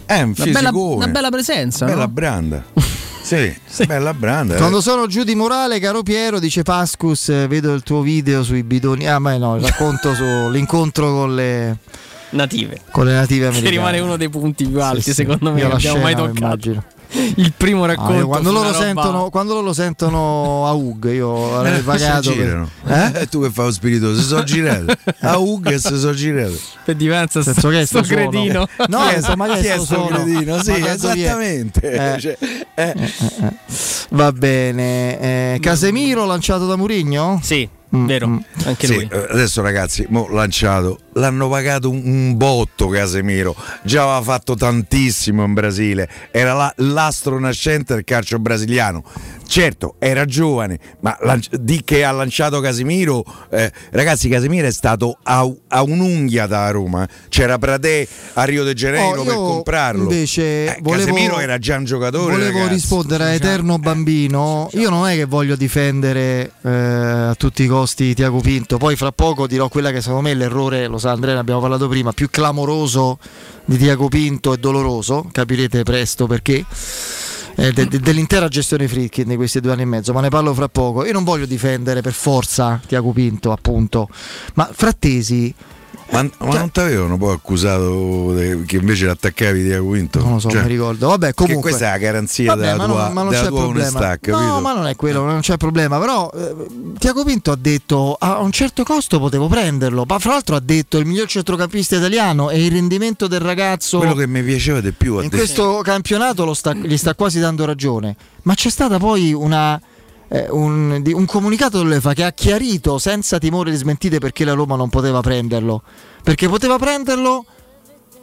È 0.06 0.20
un 0.20 0.34
Una 0.36 0.44
bella, 0.44 0.58
fisicone. 0.58 0.94
una 0.96 1.08
bella 1.08 1.30
presenza. 1.30 1.84
Bella 1.86 2.02
no? 2.02 2.08
branda. 2.08 2.64
Sì, 3.24 3.50
bella 3.86 4.12
branda. 4.12 4.52
eh. 4.56 4.58
Quando 4.58 4.82
sono 4.82 5.06
giù 5.06 5.24
di 5.24 5.34
morale, 5.34 5.78
caro 5.80 6.02
Piero, 6.02 6.38
dice 6.38 6.62
Pascus, 6.62 7.30
eh, 7.30 7.46
vedo 7.48 7.72
il 7.72 7.82
tuo 7.82 8.02
video 8.02 8.42
sui 8.42 8.62
bidoni. 8.62 9.08
Ah, 9.08 9.18
ma 9.18 9.34
no, 9.38 9.56
il 9.56 9.62
racconto 9.62 10.12
sull'incontro 10.14 11.06
con 11.10 11.34
le, 11.34 11.78
Native. 12.32 12.82
con 12.90 13.06
le 13.06 13.14
native 13.14 13.44
Che 13.44 13.46
americane. 13.46 13.70
rimane 13.76 13.98
uno 14.00 14.18
dei 14.18 14.28
punti 14.28 14.66
più 14.66 14.78
alti, 14.82 15.00
Sì, 15.00 15.08
sì. 15.08 15.14
secondo 15.14 15.52
me, 15.52 15.58
Io 15.60 15.64
che 15.64 15.70
la 15.70 15.76
abbiamo 15.78 16.00
mai 16.00 16.14
toccato. 16.14 16.38
immagino. 16.38 16.84
Il 17.36 17.52
primo 17.56 17.84
Ah, 17.84 17.88
racconto. 17.88 18.12
io 18.14 18.26
quando, 18.26 18.50
loro 18.52 18.72
sentono, 18.72 19.30
quando 19.30 19.54
loro 19.54 19.72
sentono 19.72 20.66
a 20.66 20.72
Ug, 20.72 21.12
io 21.12 21.56
avrei 21.58 21.80
pagato. 21.80 22.30
per- 22.30 22.38
girano. 22.38 22.68
Eh? 22.86 23.20
Eh, 23.22 23.26
tu 23.28 23.40
che 23.42 23.50
fai 23.50 23.66
lo 23.66 23.72
spiritoso, 23.72 24.20
si 24.20 24.26
sono 24.26 24.42
girati. 24.42 24.86
A 25.20 25.38
Ug 25.38 25.70
e 25.70 25.78
si 25.78 25.96
sono 25.98 26.12
girati. 26.14 26.58
Per 26.84 26.94
diversa 26.96 27.42
senso 27.42 27.68
che 27.68 27.80
è 27.80 27.86
sto 27.86 28.00
cretino. 28.02 28.66
No, 28.88 29.10
insomma, 29.10 29.46
ma 29.46 29.54
che 29.56 29.74
è 29.74 29.78
sto 29.78 30.06
cretino? 30.06 30.62
Sì, 30.62 30.72
vi 30.72 30.80
è? 30.82 30.90
esattamente. 30.90 32.14
Eh. 32.14 32.20
Cioè, 32.20 32.38
eh. 32.74 32.94
Va 34.10 34.32
bene. 34.32 35.20
Eh, 35.54 35.58
Casemiro 35.60 36.24
lanciato 36.26 36.66
da 36.66 36.76
Murigno? 36.76 37.38
Sì, 37.42 37.68
vero. 38.06 38.28
mm. 38.28 38.38
Anche 38.64 38.86
Sì, 38.86 38.94
lui. 38.94 39.08
eh, 39.10 39.26
adesso 39.30 39.62
ragazzi, 39.62 40.06
mo 40.08 40.26
lanciato, 40.30 40.98
l'hanno 41.14 41.48
pagato 41.48 41.90
un, 41.90 42.02
un 42.04 42.36
botto 42.36 42.88
Casemiro, 42.88 43.54
già 43.82 44.02
aveva 44.02 44.22
fatto 44.22 44.54
tantissimo 44.54 45.44
in 45.44 45.52
Brasile, 45.54 46.08
era 46.30 46.52
la- 46.54 46.72
l'astro 46.78 47.38
nascente 47.38 47.94
del 47.94 48.04
calcio 48.04 48.38
brasiliano. 48.38 49.02
Certo, 49.54 49.94
era 50.00 50.24
giovane, 50.24 50.80
ma 50.98 51.16
lanci- 51.20 51.50
di 51.60 51.82
che 51.84 52.02
ha 52.02 52.10
lanciato 52.10 52.58
Casemiro, 52.58 53.22
eh, 53.50 53.70
ragazzi, 53.90 54.28
Casemiro 54.28 54.66
è 54.66 54.72
stato 54.72 55.18
a, 55.22 55.48
a 55.68 55.82
un'unghia 55.82 56.48
da 56.48 56.68
Roma. 56.72 57.06
C'era 57.28 57.56
Pradè 57.56 58.04
a 58.32 58.42
Rio 58.42 58.64
de 58.64 58.74
Janeiro 58.74 59.20
Oh, 59.20 59.24
per 59.24 59.34
comprarlo. 59.34 60.02
invece 60.10 60.42
Eh, 60.42 60.78
volevo- 60.82 61.06
Casemiro 61.06 61.38
era 61.38 61.58
già 61.58 61.76
un 61.76 61.84
giocatore. 61.84 62.32
Volevo 62.32 62.50
ragazzi. 62.58 62.72
rispondere 62.74 63.22
a 63.22 63.28
Eterno 63.28 63.78
Bambino. 63.78 64.68
Io 64.72 64.90
non 64.90 65.06
è 65.06 65.14
che 65.14 65.24
voglio 65.24 65.54
difendere 65.54 66.50
eh, 66.60 66.68
a 66.70 67.34
tutti 67.36 67.62
i 67.62 67.68
costi 67.68 68.12
Tiago 68.12 68.40
Pinto. 68.40 68.76
Poi 68.76 68.96
fra 68.96 69.12
poco 69.12 69.46
dirò 69.46 69.68
quella 69.68 69.92
che 69.92 70.00
secondo 70.00 70.22
me 70.22 70.32
è 70.32 70.34
l'errore, 70.34 70.88
lo 70.88 70.98
sa 70.98 71.12
Andrea, 71.12 71.34
ne 71.34 71.38
abbiamo 71.38 71.60
parlato 71.60 71.86
prima, 71.86 72.10
più 72.10 72.28
clamoroso 72.28 73.20
di 73.66 73.76
Tiago 73.78 74.08
Pinto 74.08 74.52
e 74.52 74.56
doloroso. 74.56 75.28
Capirete 75.30 75.84
presto 75.84 76.26
perché. 76.26 76.64
Eh, 77.56 77.72
de- 77.72 77.86
de- 77.86 78.00
dell'intera 78.00 78.48
gestione 78.48 78.88
Fritkin 78.88 79.28
di 79.28 79.36
questi 79.36 79.60
due 79.60 79.72
anni 79.72 79.82
e 79.82 79.86
mezzo, 79.86 80.12
ma 80.12 80.20
ne 80.20 80.28
parlo 80.28 80.52
fra 80.54 80.68
poco. 80.68 81.04
Io 81.04 81.12
non 81.12 81.24
voglio 81.24 81.46
difendere 81.46 82.00
per 82.00 82.12
forza 82.12 82.80
Tiago 82.86 83.12
Pinto, 83.12 83.52
appunto, 83.52 84.08
ma 84.54 84.68
Frattesi 84.72 85.54
Ma, 86.22 86.46
ma 86.46 86.58
non 86.58 86.70
ti 86.70 86.80
avevano 86.80 87.16
poi 87.16 87.34
accusato 87.34 88.34
che 88.66 88.76
invece 88.76 89.06
l'attaccavi 89.06 89.62
Diago 89.62 89.86
Quinto? 89.88 90.20
Non 90.20 90.32
lo 90.34 90.38
so, 90.38 90.50
Cioè, 90.50 90.62
mi 90.62 90.68
ricordo. 90.68 91.08
Vabbè, 91.08 91.26
che 91.28 91.34
comunque. 91.34 91.70
questa 91.70 91.88
è 91.88 91.90
la 91.92 91.98
garanzia 91.98 92.46
Vabbè, 92.54 92.60
della 92.62 92.76
ma 92.76 92.84
tua, 92.86 93.02
non, 93.04 93.12
ma 93.12 93.22
non 93.22 93.32
c'è 93.32 93.38
tua 93.46 93.60
problema. 93.60 93.88
onestà, 93.88 94.08
capito? 94.18 94.38
no, 94.40 94.60
ma 94.60 94.72
non 94.74 94.86
è 94.86 94.96
quello, 94.96 95.24
non 95.24 95.40
c'è 95.40 95.56
problema. 95.56 95.98
Però 95.98 96.30
eh, 96.34 96.54
Tiago 96.98 97.24
Pinto 97.24 97.50
ha 97.52 97.56
detto 97.60 98.16
a 98.18 98.38
un 98.40 98.52
certo 98.52 98.82
costo 98.84 99.18
potevo 99.18 99.48
prenderlo. 99.48 100.04
Ma 100.06 100.18
fra 100.18 100.32
l'altro 100.32 100.56
ha 100.56 100.60
detto 100.60 100.98
il 100.98 101.06
miglior 101.06 101.26
centrocampista 101.28 101.96
italiano 101.96 102.50
e 102.50 102.64
il 102.64 102.70
rendimento 102.70 103.26
del 103.26 103.40
ragazzo 103.40 103.98
Quello 103.98 104.14
che 104.14 104.26
mi 104.26 104.42
piaceva 104.42 104.80
di 104.80 104.92
più 104.92 105.14
in 105.16 105.22
detto- 105.22 105.36
questo 105.36 105.80
campionato 105.82 106.44
lo 106.44 106.54
sta- 106.54 106.74
gli 106.74 106.96
sta 106.96 107.14
quasi 107.14 107.40
dando 107.40 107.64
ragione. 107.64 108.14
Ma 108.42 108.54
c'è 108.54 108.68
stata 108.70 108.98
poi 108.98 109.32
una. 109.32 109.80
Eh, 110.34 110.48
un, 110.50 110.98
di- 111.00 111.12
un 111.12 111.26
comunicato 111.26 111.78
dell'UEFA 111.78 112.12
che 112.12 112.24
ha 112.24 112.32
chiarito 112.32 112.98
senza 112.98 113.38
timore 113.38 113.70
di 113.70 113.76
smentite 113.76 114.18
perché 114.18 114.44
la 114.44 114.52
Roma 114.52 114.74
non 114.74 114.88
poteva 114.88 115.20
prenderlo. 115.20 115.82
Perché 116.24 116.48
poteva 116.48 116.76
prenderlo 116.76 117.44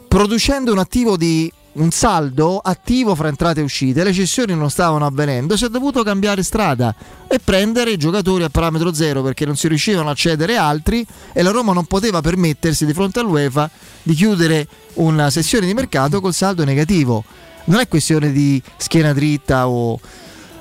producendo 0.08 0.72
un 0.72 0.78
attivo 0.78 1.16
di 1.16 1.50
un 1.74 1.90
saldo 1.90 2.58
attivo 2.58 3.14
fra 3.14 3.28
entrate 3.28 3.60
e 3.60 3.62
uscite, 3.62 4.04
le 4.04 4.12
cessioni 4.12 4.54
non 4.54 4.68
stavano 4.68 5.06
avvenendo, 5.06 5.56
si 5.56 5.64
è 5.64 5.70
dovuto 5.70 6.02
cambiare 6.02 6.42
strada 6.42 6.94
e 7.26 7.38
prendere 7.38 7.92
i 7.92 7.96
giocatori 7.96 8.42
a 8.42 8.50
parametro 8.50 8.92
zero 8.92 9.22
perché 9.22 9.46
non 9.46 9.56
si 9.56 9.68
riuscivano 9.68 10.10
a 10.10 10.14
cedere 10.14 10.58
altri 10.58 11.06
e 11.32 11.40
la 11.40 11.50
Roma 11.50 11.72
non 11.72 11.86
poteva 11.86 12.20
permettersi 12.20 12.84
di 12.84 12.92
fronte 12.92 13.20
all'UEFA 13.20 13.70
di 14.02 14.12
chiudere 14.12 14.68
una 14.94 15.30
sessione 15.30 15.64
di 15.64 15.72
mercato 15.72 16.20
col 16.20 16.34
saldo 16.34 16.62
negativo. 16.62 17.24
Non 17.64 17.80
è 17.80 17.88
questione 17.88 18.32
di 18.32 18.60
schiena 18.76 19.14
dritta 19.14 19.66
o... 19.66 19.98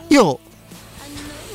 Io 0.07 0.39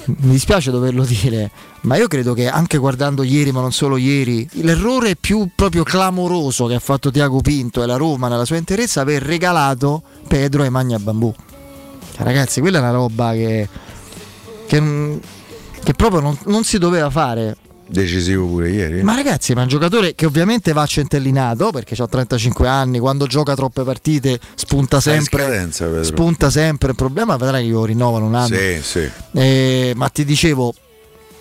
mi 0.07 0.33
dispiace 0.33 0.71
doverlo 0.71 1.05
dire, 1.05 1.51
ma 1.83 1.97
io 1.97 2.07
credo 2.09 2.35
che 2.35 2.49
anche 2.49 2.79
guardando 2.79 3.23
ieri, 3.23 3.53
ma 3.53 3.61
non 3.61 3.73
solo 3.73 3.97
ieri, 3.97 4.49
l'errore 4.53 5.17
più 5.17 5.49
proprio 5.55 5.83
clamoroso 5.83 6.67
che 6.67 6.75
ha 6.75 6.81
fatto 6.81 7.11
Tiago 7.11 7.41
Pinto 7.41 7.83
e 7.83 7.87
la 7.87 7.97
Roma 7.97 8.29
nella 8.29 8.45
sua 8.45 8.57
interezza 8.57 9.01
è 9.01 9.03
aver 9.03 9.23
regalato 9.23 10.03
Pedro 10.27 10.63
ai 10.63 10.71
Magna 10.71 10.99
Bambù. 10.99 11.33
Cioè, 12.15 12.25
ragazzi, 12.25 12.61
quella 12.61 12.79
è 12.79 12.81
una 12.81 12.93
roba 12.93 13.33
che, 13.33 13.69
che, 14.67 15.21
che 15.83 15.95
proprio 15.95 16.21
non, 16.21 16.39
non 16.47 16.65
si 16.65 16.79
doveva 16.79 17.11
fare. 17.11 17.57
Decisivo 17.89 18.47
pure 18.47 18.71
ieri. 18.71 19.03
Ma 19.03 19.15
ragazzi, 19.15 19.55
ma 19.55 19.61
è 19.61 19.63
un 19.63 19.69
giocatore 19.69 20.15
che 20.15 20.27
ovviamente 20.27 20.73
va 20.73 20.85
centellinato 20.87 21.71
perché 21.71 22.01
ha 22.01 22.07
35 22.07 22.67
anni, 22.67 22.99
quando 22.99 23.27
gioca 23.27 23.55
troppe 23.55 23.83
partite 23.83 24.41
spunta 24.55 25.01
sempre. 25.01 25.43
scadenza. 25.43 26.03
Spunta 26.03 26.51
sempre. 26.51 26.91
Il 26.91 26.97
problema 26.97 27.37
vedrai 27.37 27.67
che 27.67 27.73
lo 27.73 27.85
rinnovano 27.85 28.27
un 28.27 28.35
anno. 28.35 28.57
Sì, 28.57 28.81
sì. 28.83 29.11
Eh, 29.33 29.93
ma 29.95 30.09
ti 30.09 30.25
dicevo, 30.25 30.75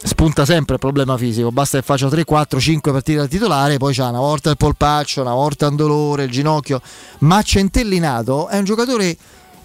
spunta 0.04 0.46
sempre 0.46 0.76
il 0.76 0.80
problema 0.80 1.18
fisico. 1.18 1.52
Basta 1.52 1.80
che 1.80 1.84
faccia 1.84 2.08
3, 2.08 2.24
4, 2.24 2.60
5 2.60 2.92
partite 2.92 3.18
da 3.18 3.28
titolare, 3.28 3.78
poi 3.78 3.94
c'ha 3.94 4.08
una 4.08 4.20
volta 4.20 4.52
il 4.52 4.58
polpaccio, 4.58 5.22
una 5.22 5.34
volta 5.34 5.68
un 5.68 5.76
dolore, 5.76 6.26
il 6.26 6.32
ginocchio. 6.32 6.80
Ma 7.20 7.42
Centellinato 7.42 8.48
è 8.50 8.58
un 8.60 8.66
giocatore 8.66 9.18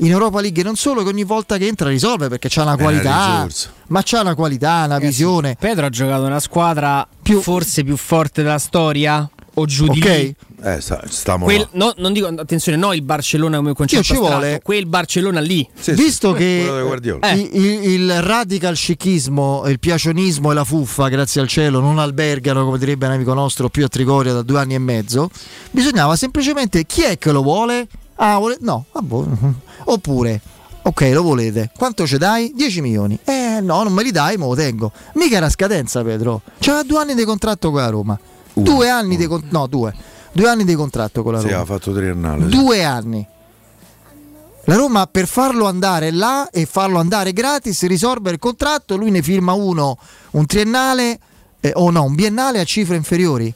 in 0.03 0.11
Europa 0.11 0.41
League 0.41 0.63
non 0.63 0.77
solo 0.77 1.03
che 1.03 1.09
ogni 1.09 1.25
volta 1.25 1.57
che 1.59 1.67
entra 1.67 1.89
risolve 1.89 2.29
perché 2.29 2.49
c'ha 2.51 2.63
una 2.63 2.77
qualità, 2.77 3.47
ma 3.89 4.03
c'ha 4.05 4.21
una 4.21 4.35
qualità, 4.35 4.83
una 4.87 4.99
visione. 4.99 5.57
Pedro 5.59 5.87
ha 5.87 5.91
giocato 5.91 6.25
una 6.25 6.41
squadra 6.41 7.07
forse 7.41 7.85
più 7.85 7.97
forte 7.97 8.43
della 8.43 8.59
storia 8.59 9.29
o 9.55 9.67
giù 9.67 9.87
di 9.89 10.01
Ok? 10.01 10.07
lì. 10.07 10.35
Eh, 10.63 10.81
sta, 10.81 11.03
stiamo 11.09 11.45
Quel- 11.45 11.67
no, 11.73 11.93
non 11.97 12.13
dico, 12.13 12.27
attenzione, 12.27 12.77
no 12.77 12.93
il 12.93 13.01
Barcellona 13.03 13.57
come 13.59 13.73
concetto 13.73 14.03
ci 14.03 14.15
vuole- 14.15 14.61
quel 14.63 14.87
Barcellona 14.87 15.41
lì. 15.41 15.67
Visto 15.93 16.33
che 16.33 16.63
quello 16.67 16.81
di 16.81 16.87
Guardiola. 16.87 17.31
eh, 17.31 17.51
il, 17.53 17.85
il 17.93 18.23
radical 18.23 18.77
scichismo, 18.77 19.65
il 19.67 19.79
piacionismo 19.79 20.51
e 20.51 20.55
la 20.55 20.65
fuffa, 20.65 21.09
grazie 21.09 21.41
al 21.41 21.49
cielo, 21.49 21.81
non 21.81 21.99
albergano, 21.99 22.65
come 22.65 22.79
direbbe 22.79 23.07
un 23.07 23.13
amico 23.13 23.33
nostro, 23.35 23.69
più 23.71 23.85
a 23.85 23.89
Trigoria 23.89 24.33
da 24.35 24.43
due 24.43 24.61
anni 24.61 24.75
e 24.75 24.79
mezzo, 24.79 25.31
bisognava 25.71 26.15
semplicemente 26.17 26.85
chi 26.85 27.03
è 27.03 27.17
che 27.19 27.33
lo 27.33 27.43
vuole? 27.43 27.87
Ah, 28.23 28.37
vuole- 28.39 28.59
no, 28.61 28.85
ah, 28.93 29.01
boh. 29.01 29.27
oppure 29.85 30.41
Ok, 30.83 31.11
lo 31.13 31.23
volete. 31.23 31.71
Quanto 31.77 32.07
ce 32.07 32.17
dai? 32.17 32.53
10 32.55 32.81
milioni. 32.81 33.19
Eh 33.25 33.59
no, 33.61 33.83
non 33.83 33.93
me 33.93 34.03
li 34.03 34.11
dai, 34.11 34.39
me 34.39 34.47
lo 34.47 34.55
tengo. 34.55 34.91
Mica 35.15 35.37
era 35.37 35.51
scadenza, 35.51 36.03
Pedro. 36.03 36.41
C'aveva 36.59 36.83
due 36.85 36.99
anni 37.01 37.15
di 37.15 37.25
contratto 37.25 37.71
con 37.71 37.81
la 37.81 37.91
Roma. 37.91 38.19
due 38.55 38.89
anni 38.89 39.17
di 39.19 39.27
contratto. 39.27 39.57
No, 39.59 39.67
due. 39.67 39.95
Due 40.33 40.49
anni 40.49 40.65
di 40.65 40.75
contratto 40.75 41.23
con 41.23 41.35
la 41.35 41.41
Sì, 41.41 41.49
Roma. 41.51 41.61
ha 41.61 41.65
fatto 41.67 41.93
triennale. 41.93 42.45
sì. 42.45 42.57
Due 42.57 42.83
anni. 42.83 43.27
La 44.65 44.77
Roma 44.77 45.07
per 45.07 45.27
farlo 45.27 45.67
andare 45.67 46.11
là 46.13 46.49
e 46.51 46.65
farlo 46.65 46.99
andare 46.99 47.33
gratis 47.35 47.87
risolve 47.87 48.31
il 48.31 48.39
contratto, 48.39 48.97
lui 48.97 49.11
ne 49.11 49.21
firma 49.23 49.53
uno, 49.53 49.99
un 50.33 50.47
triennale 50.47 51.19
eh, 51.61 51.73
o 51.75 51.91
no, 51.91 52.05
un 52.05 52.15
biennale 52.15 52.59
a 52.59 52.65
cifre 52.65 52.97
inferiori. 52.97 53.53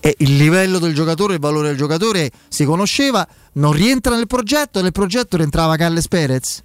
E 0.00 0.14
il 0.18 0.36
livello 0.36 0.78
del 0.78 0.94
giocatore, 0.94 1.34
il 1.34 1.40
valore 1.40 1.68
del 1.68 1.76
giocatore 1.76 2.30
si 2.48 2.64
conosceva, 2.64 3.26
non 3.54 3.72
rientra 3.72 4.14
nel 4.14 4.26
progetto, 4.26 4.80
nel 4.82 4.92
progetto 4.92 5.36
rientrava 5.36 5.76
Carles 5.76 6.08
Perez. 6.08 6.62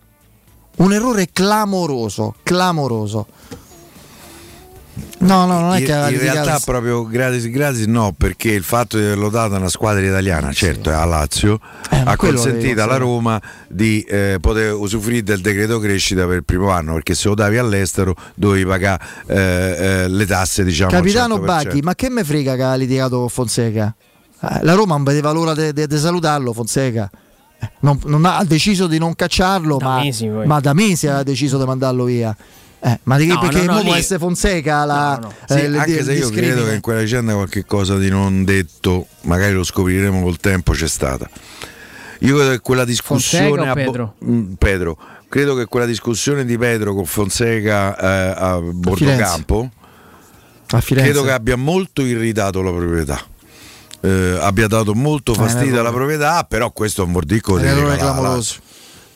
Un 0.77 0.93
errore 0.93 1.29
clamoroso, 1.31 2.35
clamoroso. 2.43 3.27
No, 5.19 5.45
no, 5.45 5.59
non 5.59 5.73
è 5.73 5.79
in, 5.79 5.85
che 5.85 5.91
in 5.91 6.05
litigato- 6.07 6.33
realtà 6.43 6.59
proprio 6.65 7.05
gratis 7.05 7.47
gratis 7.49 7.85
no 7.85 8.13
perché 8.17 8.51
il 8.51 8.63
fatto 8.63 8.97
di 8.97 9.03
averlo 9.03 9.29
dato 9.29 9.53
a 9.55 9.57
una 9.57 9.69
squadra 9.69 10.03
italiana 10.05 10.51
certo 10.51 10.89
è 10.89 10.93
a 10.93 11.05
Lazio 11.05 11.59
Eh, 11.91 12.01
ha 12.03 12.15
consentito 12.15 12.81
alla. 12.81 12.97
Roma 12.97 13.39
di 13.67 14.01
eh, 14.01 14.37
poter 14.41 14.73
usufruire 14.73 15.23
del 15.23 15.41
decreto 15.41 15.79
crescita 15.79 16.25
per 16.25 16.37
il 16.37 16.43
primo 16.43 16.69
anno 16.71 16.93
perché 16.93 17.13
se 17.13 17.27
lo 17.27 17.35
davi 17.35 17.57
all'estero 17.57 18.15
dovevi 18.35 18.65
pagare 18.65 19.03
eh, 19.27 19.35
eh, 19.35 20.07
le 20.07 20.25
tasse 20.25 20.63
diciamo 20.63 20.89
Capitano 20.91 21.35
100%. 21.37 21.45
Bacchi, 21.45 21.79
ma 21.81 21.93
che 21.95 22.09
me 22.09 22.23
frega 22.23 22.55
che 22.55 22.63
ha 22.63 22.75
litigato 22.75 23.19
con 23.19 23.29
Fonseca? 23.29 23.93
Eh, 24.41 24.59
la 24.63 24.73
Roma 24.73 24.95
non 24.95 25.03
vedeva 25.03 25.31
l'ora 25.31 25.53
di 25.53 25.85
salutarlo, 25.97 26.51
Fonseca. 26.51 27.09
Eh, 27.59 27.69
non- 27.81 27.99
non 28.05 28.25
ha, 28.25 28.37
ha 28.37 28.43
deciso 28.43 28.87
di 28.87 28.97
non 28.97 29.13
cacciarlo, 29.15 29.77
Da 29.77 29.85
ma, 29.85 29.99
mesi, 29.99 30.27
ma 30.27 30.59
da 30.59 30.73
mesi 30.73 31.05
ha 31.07 31.21
deciso 31.21 31.59
di 31.59 31.65
mandarlo 31.65 32.05
via. 32.05 32.35
Eh, 32.83 32.99
ma 33.03 33.17
di 33.17 33.27
che- 33.27 33.33
No, 33.33 33.39
perché 33.39 33.61
no, 33.63 33.73
no, 33.75 33.81
può 33.83 33.93
lì- 33.93 33.99
essere 33.99 34.17
Fonseca 34.19 34.85
la, 34.85 35.33
Sì, 35.47 35.53
eh, 35.53 35.65
il- 35.65 35.77
anche 35.77 36.03
se 36.03 36.13
io 36.13 36.19
discrimine. 36.29 36.53
credo 36.53 36.65
che 36.67 36.73
in 36.73 36.81
quella 36.81 36.99
vicenda 37.01 37.33
qualche 37.33 37.63
cosa 37.65 37.97
di 37.97 38.09
non 38.09 38.43
detto, 38.43 39.05
magari 39.21 39.53
lo 39.53 39.63
scopriremo 39.63 40.21
col 40.23 40.37
tempo, 40.37 40.71
c'è 40.71 40.87
stata. 40.87 41.29
Io 42.19 42.35
credo 42.35 42.51
che 42.51 42.59
quella 42.59 42.83
discussione 42.85 43.47
Fonseca 43.49 43.61
o 43.61 43.71
a 43.71 43.73
Bo- 43.75 43.81
Pedro? 43.91 44.15
Mm, 44.25 44.53
Pedro, 44.53 44.97
credo 45.29 45.55
che 45.55 45.65
quella 45.65 45.85
discussione 45.85 46.43
di 46.43 46.57
Pedro 46.57 46.93
con 46.95 47.05
Fonseca 47.05 47.95
eh, 47.97 48.33
a 48.35 48.59
Bordocampo 48.59 49.69
a 50.73 50.81
Firenze. 50.81 51.09
credo 51.11 51.23
che 51.25 51.31
abbia 51.31 51.57
molto 51.57 52.01
irritato 52.03 52.61
la 52.63 52.71
proprietà. 52.71 53.19
Eh, 54.03 54.37
abbia 54.41 54.65
dato 54.67 54.95
molto 54.95 55.33
Eh, 55.33 55.35
fastidio 55.35 55.79
alla 55.79 55.91
proprietà, 55.91 56.43
però 56.45 56.71
questo 56.71 57.03
è 57.03 57.05
un 57.05 57.11
mordicco 57.11 57.59
di 57.59 57.65
clamoroso. 57.67 58.55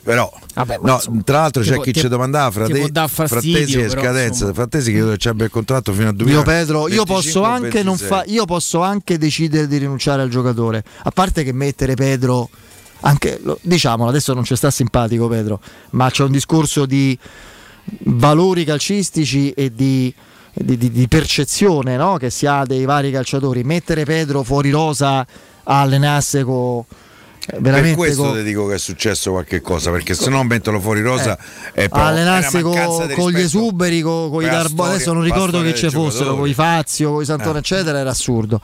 Però, 0.06 0.32
Vabbè, 0.54 0.78
no, 0.84 1.02
tra 1.24 1.40
l'altro 1.42 1.64
c'è 1.64 1.74
può- 1.74 1.82
chi 1.84 1.92
ci 1.94 2.08
domandava 2.08 2.52
Frate- 2.52 2.74
Frattesi 3.08 3.80
e 3.80 3.90
scadenza. 3.90 4.28
insomma. 4.28 4.54
Frattesi 4.54 4.92
credo 4.92 5.10
che 5.12 5.18
ci 5.18 5.28
abbia 5.30 5.46
il 5.46 5.52
contratto 5.52 5.92
fino 5.94 6.10
a 6.10 6.14
2000. 6.14 6.38
Io 6.38 6.44
Pedro, 6.46 6.88
io 6.88 7.06
posso, 7.06 7.42
anche 7.44 7.82
non 7.82 7.98
fa- 7.98 8.24
io 8.28 8.46
posso 8.46 8.82
anche 8.84 9.18
decidere 9.18 9.68
di 9.68 9.78
rinunciare 9.78 10.22
al 10.22 10.30
giocatore. 10.30 10.84
A 11.04 11.10
parte 11.10 11.44
che 11.44 11.54
mettere 11.54 11.96
Pedro, 11.96 12.50
anche, 13.00 13.40
lo- 13.42 13.58
diciamolo, 13.64 14.10
adesso 14.12 14.36
non 14.36 14.44
ci 14.44 14.56
sta 14.56 14.70
simpatico 14.70 15.28
Pedro, 15.28 15.60
ma 15.92 16.08
c'è 16.12 16.22
un 16.24 16.32
discorso 16.32 16.86
di 16.86 17.18
valori 18.04 18.64
calcistici 18.64 19.52
e 19.52 19.72
di, 19.74 20.14
di- 20.54 20.78
di- 20.78 20.92
di 20.92 21.08
percezione 21.08 21.98
no? 21.98 22.18
che 22.18 22.30
si 22.30 22.46
ha 22.46 22.64
dei 22.64 22.86
vari 22.86 23.12
calciatori. 23.12 23.64
Mettere 23.64 24.06
Pedro 24.06 24.44
fuori 24.44 24.70
rosa 24.70 25.20
a 25.20 25.82
allenarsi 25.82 26.44
con... 26.44 26.84
Per 27.46 27.62
Veramente 27.62 27.96
questo 27.96 28.24
co- 28.24 28.34
ti 28.34 28.44
dico 28.44 28.66
che 28.66 28.74
è 28.76 28.78
successo 28.80 29.32
qualche 29.32 29.62
cosa, 29.62 29.92
perché 29.92 30.16
se 30.16 30.30
no 30.32 30.44
metterlo 30.44 30.80
fuori 30.80 31.02
rosa 31.02 31.38
è 31.74 31.84
a 31.84 31.88
proprio 31.90 32.04
allenarsi 32.10 32.60
co- 32.62 33.08
con 33.16 33.32
gli 33.32 33.40
esuberi, 33.40 34.02
co- 34.02 34.30
con 34.32 34.42
i 34.42 34.46
per 34.46 34.54
Darbo, 34.56 34.84
adesso 34.84 35.14
non 35.14 35.22
per 35.24 35.32
ricordo 35.32 35.62
che 35.62 35.76
ci 35.76 35.90
fossero, 35.92 36.36
con 36.36 36.48
i 36.48 36.54
Fazio, 36.56 37.12
con 37.12 37.22
i 37.22 37.26
Santoro, 37.26 37.58
Eh. 37.58 37.60
eccetera, 37.60 38.00
era 38.00 38.10
assurdo. 38.10 38.60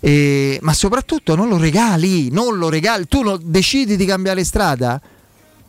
E- 0.00 0.58
ma 0.62 0.72
soprattutto 0.72 1.34
non 1.34 1.48
lo 1.48 1.58
regali, 1.58 2.30
non 2.30 2.56
lo 2.56 2.70
regali, 2.70 3.06
tu 3.06 3.22
lo- 3.22 3.38
decidi 3.42 3.94
di 3.96 4.06
cambiare 4.06 4.42
strada, 4.42 4.98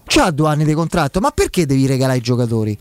c'ha 0.05 0.31
due 0.31 0.47
anni 0.47 0.63
di 0.63 0.73
contratto, 0.73 1.19
ma 1.19 1.31
perché 1.31 1.65
devi 1.65 1.85
regalare 1.87 2.19
i 2.19 2.21
giocatori? 2.21 2.77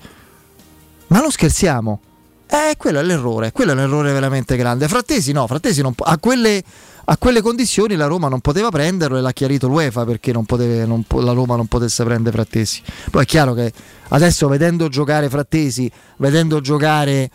Ma 1.09 1.19
non 1.21 1.31
scherziamo. 1.33 2.01
Eh, 2.47 2.77
quello 2.77 3.01
è 3.01 3.03
l'errore, 3.03 3.51
quello 3.51 3.73
è 3.73 3.75
l'errore 3.75 4.13
veramente 4.13 4.57
grande. 4.57 4.87
Frattesi 4.87 5.33
no, 5.33 5.47
Frattesi 5.49 5.83
non 5.83 5.95
po- 5.95 6.05
a, 6.05 6.19
quelle, 6.19 6.63
a 7.07 7.17
quelle 7.19 7.43
condizioni 7.43 7.97
la 7.97 8.07
Roma 8.07 8.29
non 8.29 8.41
poteva 8.41 8.71
prenderlo 8.71 9.19
e 9.19 9.21
l'ha 9.21 9.33
chiarito 9.33 9.69
l'UEFA 9.69 10.05
perché 10.05 10.33
non 10.33 10.45
poteva- 10.45 10.87
non 10.87 11.05
la 11.23 11.33
Roma 11.33 11.57
non 11.57 11.67
potesse 11.67 12.05
prendere 12.05 12.35
Frattesi. 12.35 12.83
Poi 13.11 13.23
è 13.23 13.27
chiaro 13.27 13.55
che 13.55 13.73
adesso 14.09 14.49
vedendo 14.49 14.89
giocare 14.89 15.29
Frattesi, 15.29 15.91
vedendo 16.19 16.61
giocare 16.61 17.31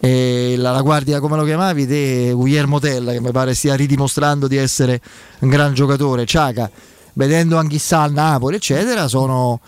eh, 0.00 0.54
la, 0.58 0.72
la 0.72 0.82
guardia, 0.82 1.20
come 1.20 1.36
lo 1.36 1.44
chiamavi, 1.44 1.86
te, 1.86 2.32
Guillermo 2.32 2.80
Tella, 2.80 3.12
che 3.12 3.20
mi 3.20 3.30
pare 3.30 3.54
stia 3.54 3.74
ridimostrando 3.74 4.48
di 4.48 4.56
essere 4.56 5.00
un 5.40 5.48
gran 5.48 5.74
giocatore, 5.74 6.26
Ciaca, 6.26 6.68
vedendo 7.12 7.56
Anghissà 7.56 8.00
al 8.00 8.12
Napoli, 8.12 8.56
eccetera, 8.56 9.06
sono... 9.06 9.60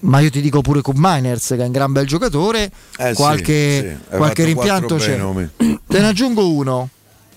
Ma 0.00 0.20
io 0.20 0.30
ti 0.30 0.40
dico 0.40 0.60
pure 0.60 0.82
con 0.82 0.94
Miners, 0.96 1.48
che 1.48 1.56
è 1.56 1.64
un 1.64 1.72
gran 1.72 1.90
bel 1.90 2.06
giocatore, 2.06 2.70
Eh 2.96 3.08
sì, 3.08 3.14
qualche, 3.14 3.80
sì, 3.80 4.12
hai 4.12 4.18
qualche 4.18 4.44
rimpianto 4.44 4.96
c'è. 4.96 5.16
Te 5.16 5.98
ne 5.98 6.06
aggiungo 6.06 6.48
uno, 6.48 6.90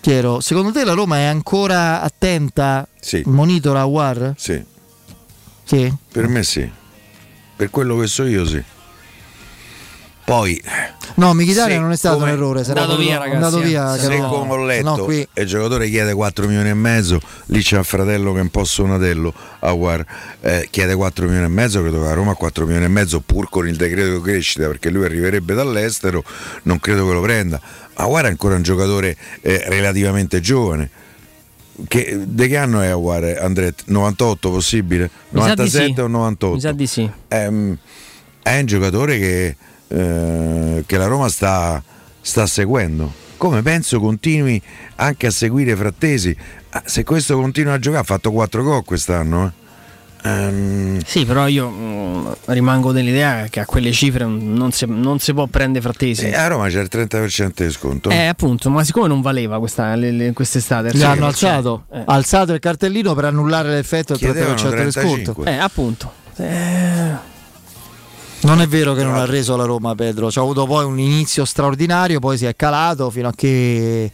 Piero. 0.08 0.40
Secondo 0.40 0.72
te 0.72 0.86
la 0.86 0.94
Roma 0.94 1.18
è 1.18 1.24
ancora 1.24 2.02
attenta? 2.02 2.88
Sì. 2.98 3.24
Monitora 3.26 3.84
War? 3.84 4.36
Sì, 4.38 4.64
Sì. 5.66 5.94
per 6.14 6.30
me 6.30 6.44
sì. 6.44 6.72
Per 7.58 7.70
quello 7.70 7.98
che 7.98 8.08
so 8.08 8.24
io 8.24 8.46
sì. 8.46 8.64
Poi 10.24 10.62
No, 11.16 11.34
Michitaria 11.34 11.80
non 11.82 11.92
è 11.92 11.98
stato 11.98 12.20
come- 12.20 12.32
un 12.32 12.38
errore, 12.38 12.64
sarà 12.64 12.82
Andato 12.84 13.00
via, 13.00 13.18
ragazzi, 13.18 13.36
andato 13.36 13.60
eh. 13.60 13.66
via, 13.66 13.98
Se 13.98 14.18
no- 14.18 14.30
come 14.30 14.54
ho 14.54 14.66
letto 14.66 14.96
no, 14.96 15.04
qui 15.04 15.28
e 15.34 15.42
il 15.42 15.48
giocatore 15.48 15.90
chiede 15.90 16.14
4 16.14 16.48
milioni 16.48 16.70
e 16.70 16.74
mezzo, 16.74 17.20
lì 17.48 17.62
c'è 17.62 17.76
un 17.78 17.84
fratello 17.84 18.32
che 18.32 18.40
è 18.40 18.42
un 18.44 18.50
po' 18.50 18.64
suonatello, 18.64 19.34
Aguar, 19.60 20.06
eh, 20.42 20.68
chiede 20.72 20.96
4 20.96 21.26
milioni 21.26 21.46
e 21.46 21.50
mezzo, 21.50 21.82
credo 21.82 22.02
che 22.02 22.08
a 22.08 22.14
Roma 22.14 22.34
4 22.36 22.64
milioni 22.66 22.86
e 22.86 22.90
mezzo 22.90 23.20
pur 23.20 23.50
con 23.50 23.68
il 23.68 23.76
decreto 23.76 24.16
di 24.18 24.22
crescita 24.22 24.68
perché 24.68 24.90
lui 24.90 25.04
arriverebbe 25.06 25.54
dall'estero, 25.54 26.24
non 26.64 26.80
credo 26.80 27.06
che 27.08 27.14
lo 27.14 27.22
prenda. 27.22 27.60
Aguar 28.00 28.26
è 28.26 28.28
ancora 28.28 28.56
un 28.56 28.62
giocatore 28.62 29.16
eh, 29.42 29.64
relativamente 29.68 30.40
giovane. 30.40 30.90
Che, 31.88 32.20
de 32.26 32.48
che 32.48 32.58
anno 32.58 32.82
è 32.82 32.88
Aguar, 32.88 33.38
Andret? 33.40 33.84
98 33.86 34.50
possibile? 34.50 35.10
Mi 35.30 35.42
sa 35.42 35.54
di 35.54 35.62
97 35.62 35.94
sì. 35.94 36.00
o 36.00 36.08
98? 36.08 36.56
Mi 36.56 36.62
sa 36.62 36.72
di 36.72 36.88
sì. 36.88 37.12
Ehm, 37.28 37.78
è 38.42 38.60
un 38.60 38.66
giocatore 38.66 39.18
che, 39.20 39.56
eh, 39.88 40.84
che 40.86 40.98
la 40.98 41.06
Roma 41.06 41.30
sta, 41.30 41.84
sta 42.22 42.46
seguendo. 42.46 43.26
Come 43.38 43.62
penso 43.62 44.00
continui 44.00 44.60
anche 44.96 45.28
a 45.28 45.32
seguire 45.32 45.76
Frattesi. 45.76 46.36
Ah, 46.70 46.84
se 46.86 47.04
questo 47.04 47.36
continua 47.36 47.74
a 47.74 47.80
giocare, 47.80 48.02
ha 48.02 48.06
fatto 48.06 48.32
4 48.32 48.64
gol 48.64 48.84
quest'anno. 48.84 49.46
eh. 49.46 49.66
Ehm, 50.24 51.00
Sì, 51.06 51.26
però 51.26 51.48
io 51.48 51.70
mm, 51.70 52.28
rimango 52.46 52.92
dell'idea 52.92 53.48
che 53.50 53.60
a 53.60 53.66
quelle 53.66 53.92
cifre 53.92 54.26
non 54.26 54.72
si, 54.72 54.86
non 54.88 55.20
si 55.20 55.34
può 55.34 55.46
prendere 55.48 55.82
frattesi. 55.82 56.26
eh, 56.26 56.36
a 56.36 56.48
Roma 56.48 56.68
c'è 56.68 56.82
il 56.82 56.90
30% 56.92 57.64
di 57.66 57.72
sconto. 57.72 58.10
Eh, 58.10 58.26
appunto, 58.26 58.70
ma 58.70 58.84
siccome 58.84 59.08
non 59.08 59.22
valeva 59.22 59.60
questa, 59.60 59.96
le- 59.96 60.12
le- 60.12 60.34
quest'estate, 60.34 60.90
sì, 60.92 61.04
hanno 61.04 61.16
cioè, 61.34 61.50
alzato, 61.52 61.86
eh. 61.94 62.02
alzato 62.06 62.54
il 62.54 62.60
cartellino 62.60 63.14
per 63.14 63.26
annullare 63.26 63.70
l'effetto 63.70 64.16
del 64.16 64.32
Chiedevano 64.32 64.56
30% 64.56 64.84
di 64.86 64.92
sconto. 64.92 65.34
35. 65.34 65.52
Eh, 65.52 65.56
appunto. 65.58 66.12
Eh, 66.38 67.36
Non 68.42 68.62
è 68.62 68.68
vero 68.68 68.94
che 68.94 69.04
non 69.04 69.16
ha 69.16 69.26
reso 69.26 69.56
la 69.56 69.66
Roma, 69.66 69.96
Pedro. 69.96 70.28
C'ha 70.30 70.42
avuto 70.42 70.66
poi 70.66 70.86
un 70.86 71.00
inizio 71.00 71.44
straordinario, 71.46 72.20
poi 72.20 72.38
si 72.38 72.46
è 72.46 72.56
calato 72.56 73.10
fino 73.10 73.28
a 73.30 73.34
che 73.36 74.12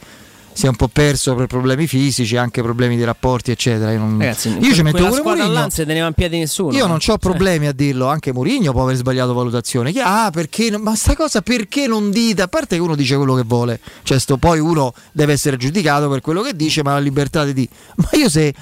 si 0.53 0.65
è 0.65 0.69
un 0.69 0.75
po' 0.75 0.87
perso 0.87 1.35
per 1.35 1.47
problemi 1.47 1.87
fisici, 1.87 2.37
anche 2.37 2.61
problemi 2.61 2.95
di 2.95 3.03
rapporti, 3.03 3.51
eccetera. 3.51 3.91
Io, 3.91 3.99
non- 3.99 4.19
ragazzi, 4.19 4.49
io 4.49 4.59
que- 4.59 4.73
ci 4.73 4.81
metto 4.83 4.97
pure 4.97 5.11
squadra 5.11 5.31
Mourinho. 5.43 5.45
all'Anze 5.59 5.85
teneva 5.85 6.07
in 6.07 6.13
piedi 6.13 6.37
nessuno. 6.39 6.71
Io 6.73 6.85
non 6.85 6.95
ho 6.95 6.99
Cioè, 6.99 7.17
problemi 7.17 7.67
a 7.67 7.71
dirlo, 7.73 8.07
anche 8.07 8.31
Mourinho 8.31 8.71
può 8.71 8.83
aver 8.83 8.95
sbagliato 8.95 9.33
valutazione. 9.33 9.91
Chi- 9.91 9.99
Ah, 10.01 10.29
perché? 10.31 10.69
non- 10.69 10.81
Ma 10.81 10.95
sta 10.95 11.15
cosa 11.15 11.41
perché 11.41 11.87
non 11.87 12.11
dite? 12.11 12.41
A 12.43 12.47
parte 12.47 12.75
che 12.75 12.81
uno 12.81 12.95
dice 12.95 13.15
quello 13.15 13.33
che 13.35 13.43
vuole, 13.45 13.79
cioè 14.03 14.19
sto- 14.19 14.37
poi 14.37 14.59
uno 14.59 14.93
deve 15.11 15.33
essere 15.33 15.57
giudicato 15.57 16.07
per 16.09 16.21
quello 16.21 16.41
che 16.41 16.55
dice, 16.55 16.83
ma 16.83 16.93
la 16.93 16.99
libertà 16.99 17.43
di 17.45 17.53
dire. 17.53 17.69
Ma 17.95 18.09
io 18.13 18.29
se, 18.29 18.53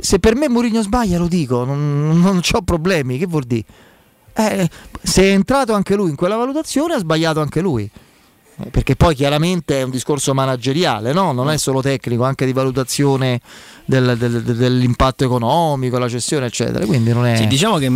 se 0.00 0.18
per 0.18 0.34
me 0.36 0.48
Mourinho 0.48 0.82
sbaglia 0.82 1.18
lo 1.18 1.28
dico, 1.28 1.64
non, 1.64 2.20
non 2.20 2.40
ho 2.50 2.62
problemi, 2.62 3.18
che 3.18 3.26
vuol 3.26 3.44
dire? 3.44 3.64
Eh, 4.32 4.68
se 5.02 5.22
è 5.22 5.30
entrato 5.32 5.74
anche 5.74 5.94
lui 5.94 6.10
in 6.10 6.16
quella 6.16 6.36
valutazione, 6.36 6.94
ha 6.94 6.98
sbagliato 6.98 7.40
anche 7.40 7.60
lui. 7.60 7.88
Perché 8.70 8.96
poi 8.96 9.14
chiaramente 9.14 9.78
è 9.78 9.82
un 9.82 9.90
discorso 9.90 10.34
manageriale, 10.34 11.12
no? 11.12 11.32
non 11.32 11.50
è 11.50 11.56
solo 11.56 11.80
tecnico, 11.80 12.24
anche 12.24 12.44
di 12.46 12.52
valutazione 12.52 13.40
del- 13.84 14.16
del- 14.18 14.42
del- 14.42 14.56
dell'impatto 14.56 15.24
economico, 15.24 15.98
la 15.98 16.08
cessione, 16.08 16.46
eccetera. 16.46 16.84
Quindi 16.86 17.12
non 17.12 17.26
è. 17.26 17.36
Sì, 17.36 17.46
diciamo 17.46 17.78
che 17.78 17.90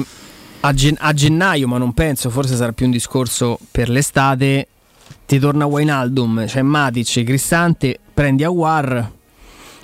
a, 0.60 0.72
gen- 0.72 0.96
a 0.98 1.12
gennaio, 1.12 1.68
ma 1.68 1.78
non 1.78 1.92
penso, 1.92 2.30
forse 2.30 2.56
sarà 2.56 2.72
più 2.72 2.86
un 2.86 2.92
discorso 2.92 3.58
per 3.70 3.88
l'estate. 3.88 4.68
Ti 5.26 5.38
torna 5.38 5.64
Wainaldum, 5.66 6.44
c'è 6.46 6.62
Matic, 6.62 7.24
Cristante, 7.24 7.98
prendi 8.12 8.44
Aguar. 8.44 9.10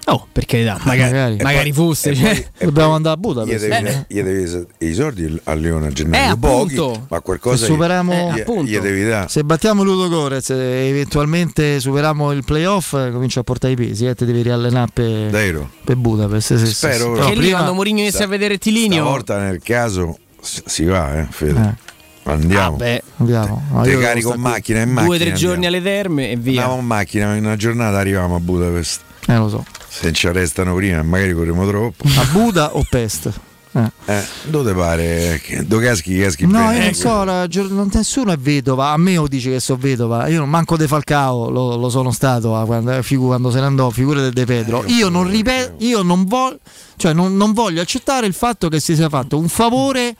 Oh, 0.06 0.27
per 0.32 0.44
carità, 0.47 0.81
magari, 0.85 1.12
magari. 1.12 1.36
magari, 1.43 1.72
poi- 1.72 1.85
fosse. 1.86 2.14
cioè. 2.16 2.32
poi- 2.32 2.47
Dobbiamo 2.66 2.89
poi 2.89 2.97
andare 2.97 3.14
a 3.14 3.18
gli 3.18 3.20
Budapest. 3.20 3.68
devi, 3.68 3.86
Eh. 3.86 4.05
gli 4.09 4.22
devi 4.22 4.66
i 4.78 4.94
soldi 4.94 5.40
a 5.44 5.55
Leone 5.55 5.86
a 5.86 5.89
Eh, 5.89 5.93
gennaio, 5.93 6.36
pochi, 6.36 6.74
appunto. 6.77 7.06
ma 7.09 7.20
qualcosa 7.20 7.56
Se 7.59 7.66
superiamo- 7.66 8.32
gli, 8.32 8.39
Eh, 8.39 8.40
appunto. 8.40 8.62
gli 8.70 8.78
devi 8.78 9.05
dare. 9.05 9.28
Se 9.28 9.44
battiamo 9.44 9.82
Ludo 9.82 10.09
Gorez 10.09 10.51
e 10.51 10.89
eventualmente 10.89 11.78
superiamo 11.81 12.32
il 12.32 12.44
playoff, 12.44 12.94
eh, 12.94 13.10
comincio 13.12 13.40
a 13.40 13.43
portare 13.44 13.74
i 13.74 13.77
pesi, 13.77 14.06
eh, 14.06 14.14
ti 14.14 14.24
devi 14.24 14.43
riallenare 14.43 14.90
per, 14.93 15.31
Davvero? 15.31 15.70
per 15.85 15.97
Budapest. 15.97 16.55
sì, 16.56 16.66
Spero-. 16.66 17.12
Che 17.12 17.18
Però 17.18 17.27
che 17.27 17.35
lì 17.35 17.39
prima- 17.40 17.56
quando 17.59 17.74
Mourinho 17.74 18.01
inizia 18.01 18.24
a 18.24 18.28
vedere 18.28 18.59
Tilinio. 18.59 19.02
Stavolta 19.02 19.39
nel 19.39 19.60
caso 19.62 20.18
si 20.40 20.85
va, 20.85 21.18
eh, 21.20 21.27
Fede. 21.31 21.60
Eh. 21.60 21.89
Andiamo. 22.31 22.74
Ah, 22.74 22.78
beh, 22.78 23.02
Andiamo. 23.18 23.62
No, 23.72 23.82
Te 23.82 23.98
carico 23.98 24.35
in 24.35 24.40
macchina 24.40 24.81
in 24.82 24.90
macchina. 24.90 25.06
due 25.06 25.14
o 25.16 25.18
tre 25.18 25.31
andiamo. 25.31 25.52
giorni 25.52 25.66
alle 25.66 25.82
terme 25.82 26.31
e 26.31 26.36
via. 26.36 26.60
Andiamo 26.62 26.81
in 26.81 26.86
macchina, 26.86 27.35
in 27.35 27.44
una 27.44 27.56
giornata 27.56 27.98
arriviamo 27.98 28.36
a 28.36 28.40
Budapest. 28.40 29.01
Eh, 29.27 29.36
lo 29.36 29.48
so. 29.48 29.64
Se 29.93 30.12
ci 30.12 30.29
arrestano 30.29 30.75
prima, 30.75 31.03
magari 31.03 31.35
corriamo 31.35 31.67
troppo. 31.67 32.05
A 32.07 32.25
Buda 32.31 32.77
o 32.77 32.87
Pest? 32.89 33.31
Eh. 33.73 33.91
Eh, 34.07 34.25
dove 34.45 34.73
pare? 34.73 35.41
Dove 35.65 35.87
caschi, 35.87 36.19
caschi 36.19 36.45
No, 36.47 36.59
bene. 36.59 36.77
io 36.77 36.85
non 36.85 36.95
so, 36.95 37.25
la 37.25 37.47
nessuno 37.93 38.33
è 38.33 38.37
vedova. 38.37 38.91
A 38.91 38.97
me 38.97 39.15
lo 39.15 39.27
dice 39.29 39.51
che 39.51 39.61
sono 39.61 39.79
vedova. 39.81 40.29
Io 40.29 40.39
non 40.39 40.49
manco 40.49 40.77
De 40.77 40.87
Falcao, 40.89 41.51
lo, 41.51 41.77
lo 41.77 41.89
sono 41.89 42.11
stato 42.12 42.57
ah, 42.57 42.65
quando, 42.65 42.93
eh, 42.93 43.03
figu- 43.03 43.27
quando 43.29 43.51
se 43.51 43.61
ne 43.61 43.67
andò, 43.67 43.91
figure 43.91 44.31
De 44.31 44.45
Pedro. 44.45 44.83
Eh, 44.85 44.91
io 44.91 44.99
Io 44.99 45.09
non 45.09 45.29
ripeto, 45.29 45.75
io 45.85 46.03
non 46.03 46.25
voglio, 46.25 46.59
cioè 46.97 47.12
non, 47.12 47.37
non 47.37 47.53
voglio 47.53 47.81
accettare 47.81 48.27
il 48.27 48.35
fatto 48.35 48.69
che 48.69 48.81
si 48.81 48.95
sia 48.97 49.09
fatto 49.09 49.39
un 49.39 49.49
favore 49.49 50.15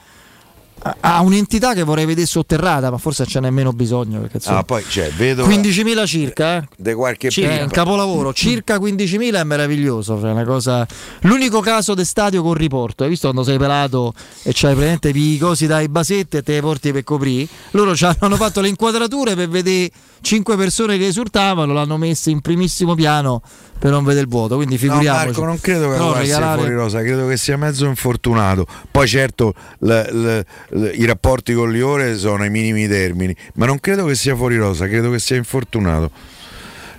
ha 1.01 1.21
un'entità 1.21 1.73
che 1.73 1.83
vorrei 1.83 2.05
vedere 2.05 2.25
sotterrata, 2.25 2.89
ma 2.89 2.97
forse 2.97 3.25
ce 3.25 3.39
n'è 3.39 3.49
meno 3.49 3.71
bisogno. 3.71 4.21
Perché, 4.21 4.39
Ah, 4.45 4.63
poi 4.63 4.83
cioè, 4.87 5.09
vedo 5.11 5.45
15.000 5.47 6.05
circa, 6.05 6.57
eh. 6.57 6.67
de 6.77 6.93
qualche 6.95 7.29
Cioè, 7.29 7.47
pippa. 7.49 7.63
un 7.63 7.69
capolavoro, 7.69 8.33
circa 8.33 8.77
15.000 8.77 9.35
è 9.35 9.43
meraviglioso. 9.43 10.19
cioè, 10.19 10.31
una 10.31 10.43
cosa... 10.43 10.87
L'unico 11.21 11.59
caso 11.59 11.93
di 11.93 12.03
stadio 12.05 12.41
con 12.41 12.53
riporto, 12.53 13.03
hai 13.03 13.09
visto 13.09 13.29
quando 13.29 13.47
sei 13.47 13.57
pelato 13.59 14.13
e 14.43 14.51
c'hai 14.53 14.73
praticamente 14.75 15.09
i 15.09 15.37
cosi 15.37 15.67
dai 15.67 15.87
basetti 15.87 16.37
e 16.37 16.41
te 16.43 16.53
le 16.53 16.61
porti 16.61 16.91
per 16.91 17.03
coprire? 17.03 17.47
Loro 17.71 17.95
ci 17.95 18.05
hanno 18.05 18.35
fatto 18.35 18.61
le 18.61 18.67
inquadrature 18.69 19.35
per 19.35 19.49
vedere 19.49 19.89
5 20.21 20.55
persone 20.55 20.97
che 20.97 21.07
esultavano, 21.07 21.73
l'hanno 21.73 21.97
messe 21.97 22.29
in 22.31 22.41
primissimo 22.41 22.95
piano 22.95 23.41
per 23.79 23.89
non 23.91 24.03
vedere 24.03 24.23
il 24.25 24.29
vuoto. 24.29 24.55
Quindi 24.55 24.75
No, 24.75 24.79
figuriamoci. 24.79 25.25
Marco, 25.25 25.45
non 25.45 25.59
credo 25.59 25.85
che 25.85 25.91
Però 25.93 26.05
Aguar 26.09 26.23
sia 26.25 26.35
regalare- 26.35 26.59
fuori 26.61 26.75
rosa, 26.75 26.99
credo 27.01 27.27
che 27.27 27.37
sia 27.37 27.57
mezzo 27.57 27.85
infortunato. 27.85 28.67
Poi 28.91 29.07
certo 29.07 29.53
l- 29.79 29.91
l- 29.91 30.45
i 30.73 31.05
rapporti 31.05 31.53
con 31.53 31.71
Liore 31.71 32.17
sono 32.17 32.43
ai 32.43 32.49
minimi 32.49 32.87
termini, 32.87 33.35
ma 33.55 33.65
non 33.65 33.79
credo 33.79 34.05
che 34.05 34.15
sia 34.15 34.35
fuori 34.35 34.57
rosa, 34.57 34.87
credo 34.87 35.11
che 35.11 35.19
sia 35.19 35.35
infortunato. 35.35 36.11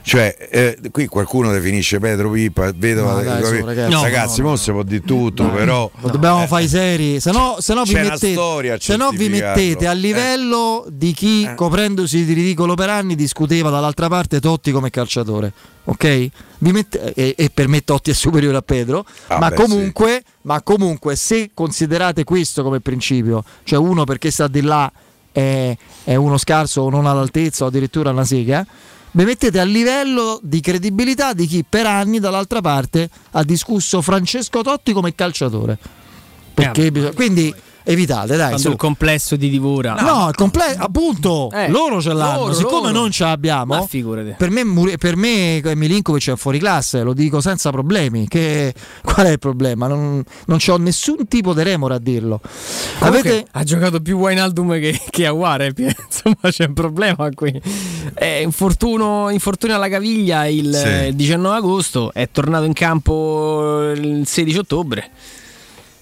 Cioè, 0.05 0.49
eh, 0.51 0.79
qui 0.91 1.07
qualcuno 1.07 1.53
definisce 1.53 2.01
Pedro 2.01 2.31
Pippa, 2.31 2.73
vedo 2.75 3.05
No, 3.05 3.23
dai, 3.23 3.45
su, 3.45 3.65
ragazzi. 3.65 3.93
ragazzi, 4.05 4.41
No, 4.41 4.47
no, 4.47 4.51
mo 4.51 4.57
si 4.57 4.71
può 4.73 4.83
dire 4.83 5.03
tutto, 5.03 5.49
però 5.51 5.89
Dobbiamo 6.01 6.45
fare 6.49 6.65
i 6.65 6.69
seri, 6.69 7.21
se 7.21 7.31
no, 7.31 7.57
se 7.61 7.73
no 7.73 7.85
vi, 7.85 7.95
mettete, 7.95 8.79
se 8.81 8.97
no 8.97 9.11
vi 9.11 9.29
mettete 9.29 9.87
a 9.87 9.93
livello 9.93 10.85
di 10.89 11.13
chi, 11.13 11.49
coprendosi 11.55 12.25
di 12.25 12.33
ridicolo 12.33 12.75
per 12.75 12.91
anni, 12.91 13.15
discuteva 13.15 13.71
dall'altra 13.71 14.09
parte 14.09 14.41
Totti 14.41 14.73
come 14.73 14.91
calciatore. 14.91 15.53
Ok? 15.85 16.29
Vi 16.59 16.73
mette- 16.73 17.15
e, 17.15 17.35
e 17.37 17.51
per 17.53 17.69
me 17.69 17.83
Totti 17.85 18.11
è 18.11 18.15
superiore 18.15 18.57
a 18.57 18.63
Pedro, 18.63 19.05
Ah, 19.29 19.39
ma, 19.39 19.49
beh, 19.51 19.55
comunque, 19.55 20.23
ma 20.43 20.61
comunque 20.63 21.15
se 21.17 21.51
considerate 21.55 22.25
questo 22.25 22.63
come 22.65 22.81
principio, 22.81 23.45
cioè 23.63 23.79
uno 23.79 24.03
perché 24.05 24.31
sta 24.33 24.49
di 24.49 24.61
là 24.63 24.91
è, 25.31 25.77
è 26.05 26.15
uno 26.15 26.37
scarso 26.39 26.83
o 26.83 26.91
non 26.91 27.07
all'altezza 27.07 27.65
o 27.65 27.69
addirittura 27.69 28.11
una 28.11 28.25
sega, 28.25 28.67
vi 29.13 29.25
mettete 29.25 29.61
a 29.61 29.65
livello 29.65 30.41
di 30.43 30.61
credibilità 30.61 31.33
di 31.33 31.47
chi 31.47 31.65
per 31.69 31.87
anni 31.87 32.19
dall'altra 32.19 32.61
parte 32.61 33.09
ha 33.33 33.43
discusso 33.43 34.01
Francesco 34.01 34.63
Totti 34.63 34.93
come 34.93 35.15
calciatore. 35.15 35.79
Perché 36.55 36.91
quindi 37.15 37.55
evitate, 37.85 38.29
dai. 38.37 38.39
Quando 38.51 38.59
su. 38.59 38.71
il 38.71 38.77
complesso 38.77 39.37
di 39.37 39.49
divora. 39.51 39.95
No, 39.95 40.29
il 40.29 40.35
completo, 40.35 40.83
appunto, 40.83 41.51
Eh, 41.53 41.69
loro 41.69 42.01
ce 42.01 42.13
l'hanno. 42.13 42.41
loro, 42.41 42.53
Siccome 42.55 42.89
loro. 42.89 43.01
non 43.01 43.11
ce 43.11 43.25
l'abbiamo, 43.25 43.89
per 44.37 44.51
me, 44.51 44.97
per 44.99 45.17
me 45.17 45.61
Milinkovic 45.75 46.31
è 46.31 46.37
fuori 46.37 46.59
classe, 46.59 47.03
lo 47.03 47.13
dico 47.13 47.41
senza 47.41 47.71
problemi. 47.71 48.27
Che, 48.29 48.75
qual 49.03 49.27
è 49.27 49.31
il 49.31 49.39
problema? 49.39 49.87
Non, 49.87 50.23
non 50.47 50.59
c'ho 50.59 50.77
nessun 50.79 51.27
tipo 51.29 51.55
di 51.55 51.63
remore 51.63 51.95
a 51.95 51.99
dirlo. 51.99 52.41
Comunque, 52.99 53.31
Avete, 53.31 53.47
ha 53.53 53.65
giocato 53.65 54.01
più 54.01 54.17
Wijnaldum 54.19 54.79
che, 54.79 55.01
che 55.11 55.27
Aguare 55.27 55.73
insomma 55.77 56.37
c'è 56.51 56.67
un 56.67 56.73
problema 56.75 57.29
qui 57.35 57.61
è 58.15 58.41
infortuno, 58.43 59.29
infortunio 59.31 59.75
alla 59.77 59.89
caviglia 59.89 60.47
il 60.47 60.75
Sì. 60.75 60.87
eh, 61.07 61.11
19 61.15 61.57
agosto 61.57 62.13
è 62.13 62.29
tornato 62.31 62.65
in 62.65 62.73
campo 62.73 63.91
il 63.93 64.27
16 64.27 64.59
ottobre 64.59 65.11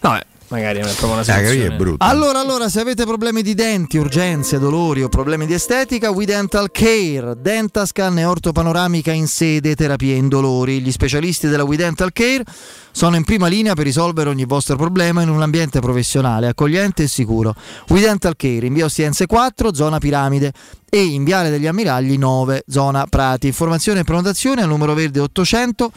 vabbè 0.00 0.20
magari 0.50 0.80
non 0.80 0.88
è 0.88 0.92
proprio 0.92 1.12
una 1.12 1.22
situazione 1.22 1.94
Allora, 1.98 2.40
allora, 2.40 2.68
se 2.68 2.80
avete 2.80 3.04
problemi 3.04 3.42
di 3.42 3.54
denti, 3.54 3.98
urgenze, 3.98 4.58
dolori 4.58 5.02
o 5.02 5.08
problemi 5.08 5.46
di 5.46 5.54
estetica, 5.54 6.10
We 6.10 6.26
Dental 6.26 6.70
Care, 6.70 7.34
Dentascan 7.40 8.18
e 8.18 8.24
ortopanoramica 8.24 9.12
in 9.12 9.26
sede, 9.26 9.74
terapie 9.74 10.16
indolori. 10.16 10.80
Gli 10.80 10.90
specialisti 10.90 11.48
della 11.48 11.64
We 11.64 11.76
Dental 11.76 12.12
Care 12.12 12.44
sono 12.92 13.16
in 13.16 13.24
prima 13.24 13.46
linea 13.46 13.74
per 13.74 13.84
risolvere 13.84 14.28
ogni 14.28 14.44
vostro 14.44 14.76
problema 14.76 15.22
in 15.22 15.28
un 15.28 15.40
ambiente 15.40 15.78
professionale, 15.80 16.48
accogliente 16.48 17.04
e 17.04 17.08
sicuro. 17.08 17.54
We 17.88 18.00
Dental 18.00 18.34
Care 18.36 18.66
in 18.66 18.74
via 18.74 18.86
Ostiense 18.86 19.26
4, 19.26 19.72
zona 19.72 19.98
Piramide 19.98 20.52
e 20.88 21.00
in 21.00 21.22
viale 21.22 21.50
degli 21.50 21.68
Ammiragli 21.68 22.18
9, 22.18 22.64
zona 22.66 23.06
Prati. 23.06 23.46
Informazioni 23.46 24.00
e 24.00 24.04
prenotazioni 24.04 24.60
al 24.62 24.68
numero 24.68 24.94
verde 24.94 25.20
800 25.20 25.92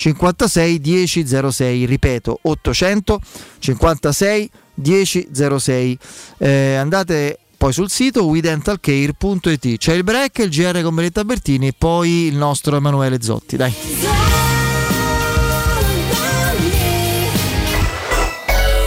56 0.00 0.80
1006, 0.82 1.84
ripeto 1.84 2.38
800 2.40 3.20
56 3.58 4.50
1006. 4.74 5.98
Eh, 6.38 6.74
andate 6.76 7.38
poi 7.58 7.74
sul 7.74 7.90
sito 7.90 8.24
wedentalcare.it. 8.24 9.76
C'è 9.76 9.92
il 9.92 10.02
break, 10.02 10.38
il 10.38 10.48
GR 10.48 10.80
con 10.80 10.94
Benetta 10.94 11.22
Bertini 11.22 11.68
e 11.68 11.74
poi 11.76 12.28
il 12.28 12.36
nostro 12.36 12.76
Emanuele 12.76 13.20
Zotti. 13.20 13.58
Dai. 13.58 13.74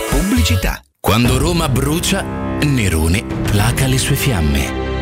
Pubblicità. 0.09 0.81
Quando 0.99 1.37
Roma 1.37 1.69
brucia, 1.69 2.23
Nerone 2.23 3.23
placa 3.23 3.85
le 3.85 3.99
sue 3.99 4.15
fiamme. 4.15 4.82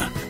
Спасибо. 0.00 0.29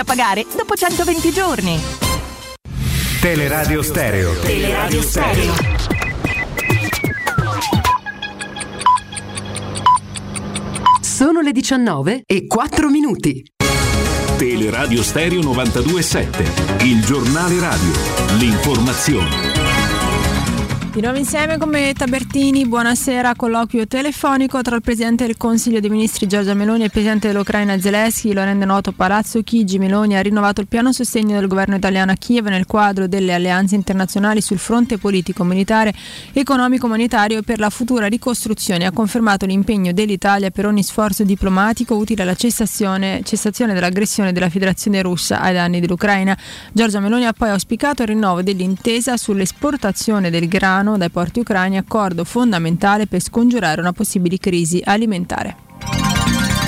a 0.01 0.03
pagare 0.03 0.45
dopo 0.55 0.75
120 0.75 1.31
giorni. 1.31 1.79
Teleradio 3.21 3.83
Stereo. 3.83 4.33
Teleradio 4.39 5.01
Stereo. 5.01 5.53
Sono 11.01 11.41
le 11.41 11.51
19 11.51 12.23
e 12.25 12.47
4 12.47 12.89
minuti. 12.89 13.43
Teleradio 14.37 15.03
Stereo 15.03 15.41
927. 15.41 16.83
Il 16.83 17.05
giornale 17.05 17.59
radio. 17.59 17.91
L'informazione. 18.37 19.50
Di 20.93 20.99
nuovo 20.99 21.17
insieme 21.17 21.57
con 21.57 21.69
me 21.69 21.93
Tabertini, 21.93 22.67
buonasera, 22.67 23.33
colloquio 23.37 23.87
telefonico 23.87 24.61
tra 24.61 24.75
il 24.75 24.81
Presidente 24.81 25.25
del 25.25 25.37
Consiglio 25.37 25.79
dei 25.79 25.89
Ministri 25.89 26.27
Giorgia 26.27 26.53
Meloni 26.53 26.81
e 26.81 26.85
il 26.85 26.91
Presidente 26.91 27.29
dell'Ucraina 27.29 27.79
Zelensky, 27.79 28.33
lo 28.33 28.43
rende 28.43 28.65
noto 28.65 28.91
Palazzo 28.91 29.41
Chigi, 29.41 29.79
Meloni 29.79 30.17
ha 30.17 30.21
rinnovato 30.21 30.59
il 30.59 30.67
piano 30.67 30.91
sostegno 30.91 31.39
del 31.39 31.47
governo 31.47 31.77
italiano 31.77 32.11
a 32.11 32.15
Kiev 32.15 32.47
nel 32.47 32.65
quadro 32.65 33.07
delle 33.07 33.33
alleanze 33.33 33.75
internazionali 33.75 34.41
sul 34.41 34.57
fronte 34.57 34.97
politico, 34.97 35.45
militare, 35.45 35.93
economico, 36.33 36.89
monetario 36.89 37.37
e 37.37 37.43
per 37.43 37.59
la 37.59 37.69
futura 37.69 38.07
ricostruzione. 38.07 38.85
Ha 38.85 38.91
confermato 38.91 39.45
l'impegno 39.45 39.93
dell'Italia 39.93 40.49
per 40.49 40.65
ogni 40.65 40.83
sforzo 40.83 41.23
diplomatico 41.23 41.95
utile 41.95 42.23
alla 42.23 42.35
cessazione, 42.35 43.21
cessazione 43.23 43.73
dell'aggressione 43.73 44.33
della 44.33 44.49
Federazione 44.49 45.01
russa 45.01 45.39
ai 45.39 45.53
danni 45.53 45.79
dell'Ucraina. 45.79 46.37
Giorgia 46.73 46.99
Meloni 46.99 47.25
ha 47.27 47.31
poi 47.31 47.51
auspicato 47.51 48.01
il 48.01 48.09
rinnovo 48.09 48.41
dell'intesa 48.41 49.15
sull'esportazione 49.15 50.29
del 50.29 50.49
grano 50.49 50.79
dai 50.97 51.09
porti 51.09 51.39
ucraini, 51.39 51.77
accordo 51.77 52.23
fondamentale 52.23 53.07
per 53.07 53.21
scongiurare 53.21 53.81
una 53.81 53.93
possibile 53.93 54.37
crisi 54.37 54.81
alimentare. 54.83 56.60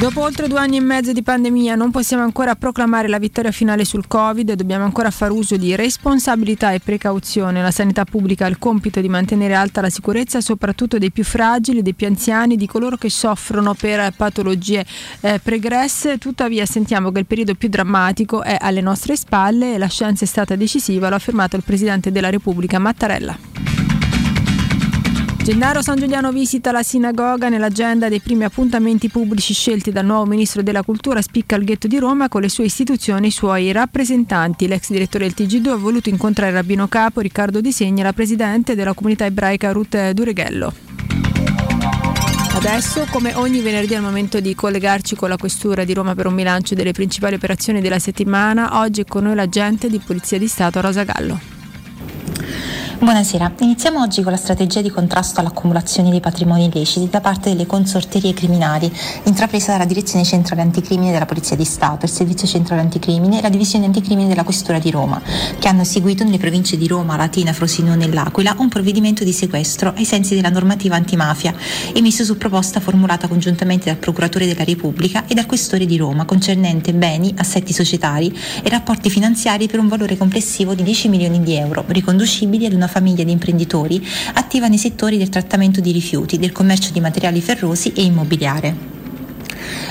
Dopo 0.00 0.22
oltre 0.22 0.48
due 0.48 0.58
anni 0.58 0.78
e 0.78 0.80
mezzo 0.80 1.12
di 1.12 1.22
pandemia 1.22 1.74
non 1.74 1.90
possiamo 1.90 2.22
ancora 2.22 2.54
proclamare 2.54 3.06
la 3.06 3.18
vittoria 3.18 3.50
finale 3.50 3.84
sul 3.84 4.06
Covid 4.08 4.54
dobbiamo 4.54 4.84
ancora 4.84 5.10
fare 5.10 5.30
uso 5.30 5.58
di 5.58 5.76
responsabilità 5.76 6.72
e 6.72 6.80
precauzione. 6.80 7.60
La 7.60 7.70
sanità 7.70 8.06
pubblica 8.06 8.46
ha 8.46 8.48
il 8.48 8.56
compito 8.56 9.02
di 9.02 9.10
mantenere 9.10 9.52
alta 9.52 9.82
la 9.82 9.90
sicurezza 9.90 10.40
soprattutto 10.40 10.96
dei 10.96 11.10
più 11.10 11.22
fragili, 11.22 11.82
dei 11.82 11.92
più 11.92 12.06
anziani, 12.06 12.56
di 12.56 12.66
coloro 12.66 12.96
che 12.96 13.10
soffrono 13.10 13.74
per 13.74 14.14
patologie 14.16 14.86
eh, 15.20 15.38
pregresse. 15.38 16.16
Tuttavia 16.16 16.64
sentiamo 16.64 17.12
che 17.12 17.18
il 17.18 17.26
periodo 17.26 17.54
più 17.54 17.68
drammatico 17.68 18.42
è 18.42 18.56
alle 18.58 18.80
nostre 18.80 19.16
spalle 19.16 19.74
e 19.74 19.78
la 19.78 19.88
scienza 19.88 20.24
è 20.24 20.26
stata 20.26 20.56
decisiva, 20.56 21.08
lo 21.08 21.14
ha 21.16 21.18
affermato 21.18 21.56
il 21.56 21.62
Presidente 21.62 22.10
della 22.10 22.30
Repubblica 22.30 22.78
Mattarella. 22.78 23.79
Gennaro 25.42 25.80
San 25.80 25.96
Giuliano 25.96 26.32
visita 26.32 26.70
la 26.70 26.82
sinagoga 26.82 27.48
nell'agenda 27.48 28.10
dei 28.10 28.20
primi 28.20 28.44
appuntamenti 28.44 29.08
pubblici 29.08 29.54
scelti 29.54 29.90
dal 29.90 30.04
nuovo 30.04 30.26
ministro 30.26 30.62
della 30.62 30.82
cultura 30.82 31.22
spicca 31.22 31.56
il 31.56 31.64
ghetto 31.64 31.86
di 31.86 31.98
Roma 31.98 32.28
con 32.28 32.42
le 32.42 32.50
sue 32.50 32.64
istituzioni 32.66 33.24
e 33.24 33.28
i 33.28 33.32
suoi 33.32 33.72
rappresentanti. 33.72 34.68
L'ex 34.68 34.90
direttore 34.90 35.32
del 35.32 35.46
TG2 35.46 35.68
ha 35.70 35.76
voluto 35.76 36.10
incontrare 36.10 36.50
il 36.50 36.56
rabbino 36.56 36.88
capo 36.88 37.20
Riccardo 37.20 37.62
Di 37.62 37.72
Segni 37.72 38.00
e 38.00 38.04
la 38.04 38.12
presidente 38.12 38.74
della 38.74 38.92
comunità 38.92 39.24
ebraica 39.24 39.72
Ruth 39.72 40.10
Dureghello. 40.10 40.72
Adesso, 42.52 43.06
come 43.10 43.34
ogni 43.34 43.60
venerdì 43.60 43.94
al 43.94 44.02
momento 44.02 44.40
di 44.40 44.54
collegarci 44.54 45.16
con 45.16 45.30
la 45.30 45.38
Questura 45.38 45.84
di 45.84 45.94
Roma 45.94 46.14
per 46.14 46.26
un 46.26 46.34
bilancio 46.34 46.74
delle 46.74 46.92
principali 46.92 47.36
operazioni 47.36 47.80
della 47.80 47.98
settimana, 47.98 48.80
oggi 48.80 49.00
è 49.00 49.04
con 49.06 49.22
noi 49.22 49.34
l'agente 49.34 49.88
di 49.88 49.98
Polizia 49.98 50.38
di 50.38 50.46
Stato 50.46 50.80
Rosa 50.82 51.04
Gallo. 51.04 51.40
Buonasera, 53.02 53.54
iniziamo 53.60 54.02
oggi 54.02 54.20
con 54.20 54.30
la 54.30 54.36
strategia 54.36 54.82
di 54.82 54.90
contrasto 54.90 55.40
all'accumulazione 55.40 56.10
dei 56.10 56.20
patrimoni 56.20 56.66
illeciti 56.66 57.08
da 57.08 57.22
parte 57.22 57.48
delle 57.48 57.64
consorterie 57.64 58.34
criminali, 58.34 58.92
intrapresa 59.22 59.72
dalla 59.72 59.86
Direzione 59.86 60.22
Centrale 60.22 60.60
Anticrimine 60.60 61.10
della 61.10 61.24
Polizia 61.24 61.56
di 61.56 61.64
Stato, 61.64 62.04
il 62.04 62.10
Servizio 62.10 62.46
Centrale 62.46 62.82
Anticrimine 62.82 63.38
e 63.38 63.40
la 63.40 63.48
Divisione 63.48 63.86
Anticrimine 63.86 64.28
della 64.28 64.44
Questura 64.44 64.78
di 64.78 64.90
Roma, 64.90 65.18
che 65.58 65.66
hanno 65.66 65.82
seguito 65.82 66.24
nelle 66.24 66.36
province 66.36 66.76
di 66.76 66.86
Roma, 66.86 67.16
Latina, 67.16 67.54
Frosinone 67.54 68.04
e 68.04 68.12
L'Aquila 68.12 68.56
un 68.58 68.68
provvedimento 68.68 69.24
di 69.24 69.32
sequestro 69.32 69.94
ai 69.96 70.04
sensi 70.04 70.34
della 70.34 70.50
normativa 70.50 70.94
antimafia, 70.94 71.54
emesso 71.94 72.22
su 72.22 72.36
proposta 72.36 72.80
formulata 72.80 73.28
congiuntamente 73.28 73.86
dal 73.86 73.96
Procuratore 73.96 74.46
della 74.46 74.64
Repubblica 74.64 75.24
e 75.26 75.32
dal 75.32 75.46
Questore 75.46 75.86
di 75.86 75.96
Roma, 75.96 76.26
concernente 76.26 76.92
beni, 76.92 77.32
assetti 77.38 77.72
societari 77.72 78.30
e 78.62 78.68
rapporti 78.68 79.08
finanziari 79.08 79.68
per 79.68 79.78
un 79.78 79.88
valore 79.88 80.18
complessivo 80.18 80.74
di 80.74 80.82
10 80.82 81.08
milioni 81.08 81.42
di 81.42 81.54
euro, 81.54 81.82
riconducibili 81.86 82.66
ad 82.66 82.74
una 82.74 82.88
famiglia 82.90 83.24
di 83.24 83.32
imprenditori 83.32 84.06
attiva 84.34 84.68
nei 84.68 84.76
settori 84.76 85.16
del 85.16 85.30
trattamento 85.30 85.80
di 85.80 85.92
rifiuti, 85.92 86.38
del 86.38 86.52
commercio 86.52 86.92
di 86.92 87.00
materiali 87.00 87.40
ferrosi 87.40 87.92
e 87.94 88.02
immobiliare. 88.02 88.99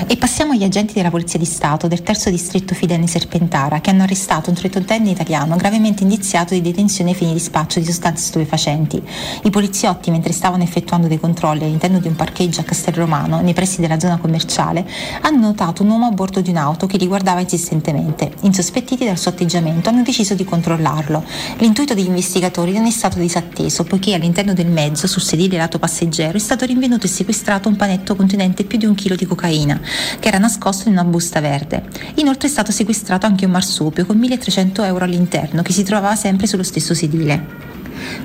E 0.06 0.16
passiamo 0.16 0.52
agli 0.52 0.64
agenti 0.64 0.94
della 0.94 1.10
Polizia 1.10 1.38
di 1.38 1.44
Stato 1.44 1.88
del 1.88 2.02
terzo 2.02 2.30
distretto 2.30 2.74
Fidene 2.74 3.06
Serpentara 3.06 3.80
che 3.80 3.90
hanno 3.90 4.02
arrestato 4.02 4.50
un 4.50 4.56
38enne 4.56 5.08
italiano 5.08 5.56
gravemente 5.56 6.02
indiziato 6.02 6.54
di 6.54 6.62
detenzione 6.62 7.10
ai 7.10 7.16
fini 7.16 7.32
di 7.32 7.38
spaccio 7.38 7.78
di 7.78 7.84
sostanze 7.84 8.24
stupefacenti. 8.24 9.02
I 9.44 9.50
poliziotti, 9.50 10.10
mentre 10.10 10.32
stavano 10.32 10.62
effettuando 10.62 11.06
dei 11.06 11.20
controlli 11.20 11.64
all'interno 11.64 11.98
di 11.98 12.08
un 12.08 12.16
parcheggio 12.16 12.60
a 12.60 12.64
Castelromano, 12.64 13.40
nei 13.40 13.54
pressi 13.54 13.80
della 13.80 13.98
zona 13.98 14.18
commerciale, 14.18 14.86
hanno 15.22 15.40
notato 15.40 15.82
un 15.82 15.90
uomo 15.90 16.06
a 16.06 16.10
bordo 16.10 16.40
di 16.40 16.50
un'auto 16.50 16.86
che 16.86 16.96
li 16.96 17.06
guardava 17.06 17.40
insistentemente. 17.40 18.32
Insospettiti 18.40 19.04
dal 19.04 19.18
suo 19.18 19.30
atteggiamento, 19.30 19.88
hanno 19.88 20.02
deciso 20.02 20.34
di 20.34 20.44
controllarlo. 20.44 21.24
L'intuito 21.58 21.94
degli 21.94 22.06
investigatori 22.06 22.72
non 22.72 22.86
è 22.86 22.90
stato 22.90 23.18
disatteso, 23.18 23.84
poiché 23.84 24.14
all'interno 24.14 24.54
del 24.54 24.66
mezzo, 24.66 25.06
sul 25.06 25.22
sedile 25.22 25.56
lato 25.56 25.78
passeggero, 25.78 26.36
è 26.36 26.40
stato 26.40 26.64
rinvenuto 26.64 27.06
e 27.06 27.08
sequestrato 27.08 27.68
un 27.68 27.76
panetto 27.76 28.16
contenente 28.16 28.64
più 28.64 28.78
di 28.78 28.86
un 28.86 28.94
chilo 28.94 29.14
di 29.14 29.26
cocaina, 29.26 29.58
che 29.66 30.28
era 30.28 30.38
nascosto 30.38 30.88
in 30.88 30.94
una 30.94 31.04
busta 31.04 31.40
verde. 31.40 31.84
Inoltre 32.16 32.48
è 32.48 32.50
stato 32.50 32.72
sequestrato 32.72 33.26
anche 33.26 33.44
un 33.44 33.50
marsupio 33.50 34.06
con 34.06 34.18
1300 34.18 34.82
euro 34.84 35.04
all'interno, 35.04 35.62
che 35.62 35.72
si 35.72 35.82
trovava 35.82 36.16
sempre 36.16 36.46
sullo 36.46 36.62
stesso 36.62 36.94
sedile. 36.94 37.69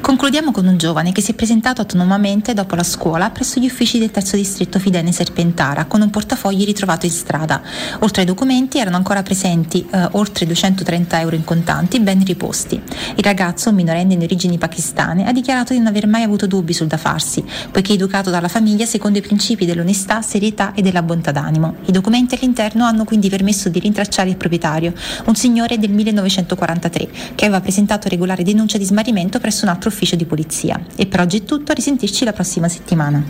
Concludiamo 0.01 0.51
con 0.51 0.67
un 0.67 0.77
giovane 0.77 1.11
che 1.11 1.21
si 1.21 1.31
è 1.31 1.33
presentato 1.33 1.81
autonomamente 1.81 2.53
dopo 2.53 2.75
la 2.75 2.83
scuola 2.83 3.29
presso 3.29 3.59
gli 3.59 3.65
uffici 3.65 3.97
del 3.97 4.11
terzo 4.11 4.35
distretto 4.35 4.79
Fidene 4.79 5.11
Serpentara 5.11 5.85
con 5.85 6.01
un 6.01 6.09
portafogli 6.09 6.63
ritrovato 6.63 7.05
in 7.05 7.11
strada. 7.11 7.61
Oltre 7.99 8.21
ai 8.21 8.27
documenti 8.27 8.77
erano 8.79 8.97
ancora 8.97 9.23
presenti 9.23 9.85
eh, 9.91 10.07
oltre 10.11 10.45
230 10.45 11.19
euro 11.19 11.35
in 11.35 11.43
contanti 11.43 11.99
ben 11.99 12.23
riposti. 12.23 12.81
Il 13.15 13.23
ragazzo, 13.23 13.71
minorenne 13.73 14.15
di 14.15 14.23
origini 14.23 14.57
pakistane, 14.57 15.27
ha 15.27 15.31
dichiarato 15.31 15.73
di 15.73 15.79
non 15.79 15.87
aver 15.87 16.07
mai 16.07 16.23
avuto 16.23 16.47
dubbi 16.47 16.73
sul 16.73 16.87
da 16.87 16.97
farsi, 16.97 17.43
poiché 17.71 17.93
educato 17.93 18.29
dalla 18.29 18.47
famiglia 18.47 18.85
secondo 18.85 19.17
i 19.17 19.21
principi 19.21 19.65
dell'onestà, 19.65 20.21
serietà 20.21 20.73
e 20.73 20.81
della 20.81 21.01
bontà 21.01 21.31
d'animo. 21.31 21.75
I 21.85 21.91
documenti 21.91 22.35
all'interno 22.35 22.85
hanno 22.85 23.03
quindi 23.03 23.29
permesso 23.29 23.69
di 23.69 23.79
rintracciare 23.79 24.29
il 24.29 24.37
proprietario, 24.37 24.93
un 25.25 25.35
signore 25.35 25.77
del 25.77 25.91
1943, 25.91 27.09
che 27.35 27.45
aveva 27.45 27.61
presentato 27.61 28.07
regolare 28.07 28.43
denuncia 28.43 28.77
di 28.77 28.85
smarrimento 28.85 29.39
presso 29.39 29.64
un 29.65 29.71
altro 29.71 29.89
ufficio 29.89 30.15
di 30.15 30.25
polizia. 30.25 30.79
E 30.95 31.07
per 31.07 31.19
oggi 31.19 31.39
è 31.39 31.43
tutto, 31.43 31.71
a 31.71 31.75
risentirci 31.75 32.23
la 32.23 32.33
prossima 32.33 32.69
settimana. 32.69 33.23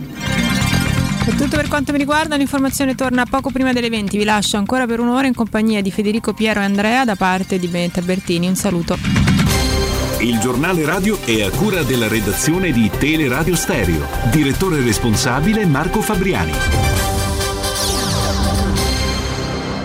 È 1.26 1.30
tutto 1.30 1.56
per 1.56 1.66
quanto 1.66 1.90
mi 1.90 1.98
riguarda, 1.98 2.36
l'informazione 2.36 2.94
torna 2.94 3.24
poco 3.24 3.50
prima 3.50 3.72
delle 3.72 3.88
20. 3.88 4.16
Vi 4.16 4.24
lascio 4.24 4.56
ancora 4.58 4.86
per 4.86 5.00
un'ora 5.00 5.26
in 5.26 5.34
compagnia 5.34 5.82
di 5.82 5.90
Federico 5.90 6.32
Piero 6.32 6.60
e 6.60 6.64
Andrea 6.64 7.04
da 7.04 7.16
parte 7.16 7.58
di 7.58 7.66
Benetta 7.66 8.00
Bertini. 8.00 8.46
Un 8.46 8.54
saluto. 8.54 8.96
Il 10.20 10.38
giornale 10.38 10.84
radio 10.84 11.20
è 11.24 11.42
a 11.42 11.50
cura 11.50 11.82
della 11.82 12.08
redazione 12.08 12.70
di 12.70 12.90
Teleradio 12.96 13.56
Stereo. 13.56 14.06
Direttore 14.30 14.80
responsabile 14.82 15.66
Marco 15.66 16.00
Fabriani. 16.00 16.52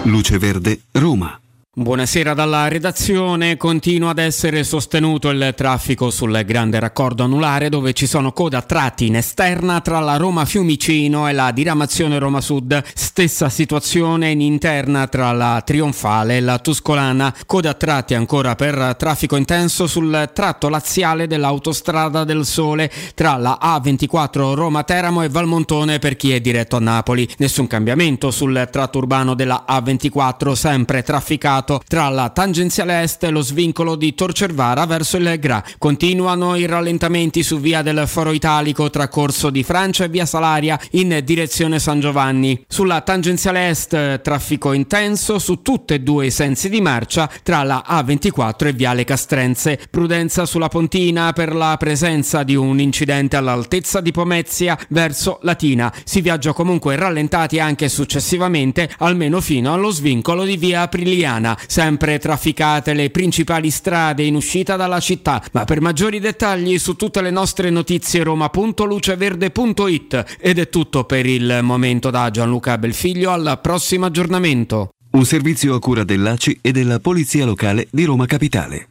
Luce 0.04 0.38
Verde, 0.38 0.82
Roma. 0.92 1.41
Buonasera 1.74 2.34
dalla 2.34 2.68
redazione. 2.68 3.56
Continua 3.56 4.10
ad 4.10 4.18
essere 4.18 4.66
sostenuto 4.66 5.30
il 5.30 5.54
traffico 5.56 6.10
sul 6.10 6.44
grande 6.44 6.82
raccordo 6.82 7.24
anulare 7.24 7.70
dove 7.70 7.94
ci 7.94 8.08
sono 8.08 8.34
coda 8.34 8.58
a 8.58 8.62
tratti 8.62 9.06
in 9.06 9.16
esterna 9.16 9.80
tra 9.80 10.02
la 10.02 10.18
Roma 10.18 10.44
Fiumicino 10.44 11.30
e 11.30 11.32
la 11.32 11.52
diramazione 11.52 12.20
Roma 12.20 12.42
Sud. 12.42 12.84
Stessa 12.94 13.48
situazione 13.48 14.32
in 14.32 14.42
interna 14.42 15.08
tra 15.08 15.32
la 15.32 15.62
Trionfale 15.66 16.36
e 16.36 16.42
la 16.42 16.60
Tuscolana. 16.60 17.34
Coda 17.46 17.70
a 17.70 17.76
tratti 17.76 18.16
ancora 18.16 18.56
per 18.56 18.98
traffico 18.98 19.38
intenso 19.38 19.88
sul 19.88 20.30
tratto 20.34 20.68
laziale 20.68 21.26
dell'autostrada 21.26 22.26
del 22.26 22.46
Sole 22.46 22.92
tra 23.16 23.38
la 23.38 23.58
A24 23.62 24.56
Roma 24.56 24.84
Teramo 24.84 25.24
e 25.24 25.30
Valmontone 25.30 26.00
per 26.00 26.18
chi 26.18 26.34
è 26.34 26.42
diretto 26.42 26.76
a 26.76 26.80
Napoli. 26.82 27.26
Nessun 27.38 27.68
cambiamento 27.68 28.30
sul 28.30 28.68
tratto 28.70 28.98
urbano 28.98 29.36
della 29.36 29.64
A24 29.70 30.52
sempre 30.52 31.02
trafficato 31.02 31.60
tra 31.64 32.10
la 32.10 32.30
tangenziale 32.30 33.02
est 33.02 33.24
e 33.24 33.30
lo 33.30 33.42
svincolo 33.42 33.96
di 33.96 34.14
Torcervara 34.14 34.86
verso 34.86 35.18
il 35.18 35.38
Gra. 35.40 35.64
Continuano 35.78 36.56
i 36.56 36.66
rallentamenti 36.66 37.44
su 37.44 37.60
via 37.60 37.82
del 37.82 38.04
Foro 38.08 38.32
Italico 38.32 38.90
tra 38.90 39.08
Corso 39.08 39.50
di 39.50 39.64
Francia 39.64 40.04
e 40.04 40.10
via 40.10 40.26
Salaria 40.26 40.80
in 40.92 41.22
direzione 41.24 41.80
San 41.80 42.00
Giovanni. 42.00 42.64
Sulla 42.68 43.02
tangenziale 43.02 43.70
est 43.70 44.22
traffico 44.22 44.74
intenso 44.74 45.40
su 45.40 45.62
tutti 45.62 45.94
e 45.94 46.02
due 46.02 46.28
i 46.28 46.32
sensi 46.32 46.70
di 46.70 46.82
marcia 46.82 47.30
tra 47.44 47.64
la 47.64 47.84
A24 47.88 48.68
e 48.68 48.74
viale 48.74 49.04
Castrense. 49.04 49.80
Prudenza 49.90 50.46
sulla 50.46 50.68
Pontina 50.68 51.34
per 51.34 51.54
la 51.54 51.76
presenza 51.78 52.44
di 52.44 52.56
un 52.56 52.80
incidente 52.80 53.36
all'altezza 53.36 54.02
di 54.02 54.12
Pomezia 54.12 54.78
verso 54.90 55.40
Latina. 55.44 55.94
Si 56.04 56.22
viaggia 56.22 56.54
comunque 56.54 56.96
rallentati 56.96 57.60
anche 57.60 57.90
successivamente 57.90 58.90
almeno 59.00 59.42
fino 59.42 59.74
allo 59.74 59.90
svincolo 59.90 60.44
di 60.44 60.58
via 60.58 60.82
Apriliana 60.82 61.51
sempre 61.68 62.20
trafficate 62.20 62.94
le 62.94 63.10
principali 63.10 63.70
strade 63.70 64.24
in 64.24 64.36
uscita 64.36 64.76
dalla 64.76 65.00
città, 65.00 65.44
ma 65.52 65.66
per 65.66 65.82
maggiori 65.82 66.20
dettagli 66.20 66.78
su 66.78 66.96
tutte 66.96 67.22
le 67.22 67.32
nostre 67.32 67.70
notizie 67.70 68.24
roma.luceverde.it 68.24 70.38
ed 70.40 70.60
è 70.60 70.70
tutto 70.70 71.04
per 71.04 71.26
il 71.26 71.60
momento 71.62 72.10
da 72.10 72.30
Gianluca 72.30 72.78
Belfiglio 72.78 73.32
al 73.32 73.60
prossimo 73.62 74.06
aggiornamento. 74.06 74.90
Un 75.12 75.26
servizio 75.26 75.76
a 75.76 75.80
cura 75.80 76.04
dell'ACI 76.04 76.60
e 76.62 76.72
della 76.72 77.00
Polizia 77.00 77.46
Locale 77.46 77.88
di 77.92 78.06
Roma 78.06 78.26
Capitale. 78.26 78.88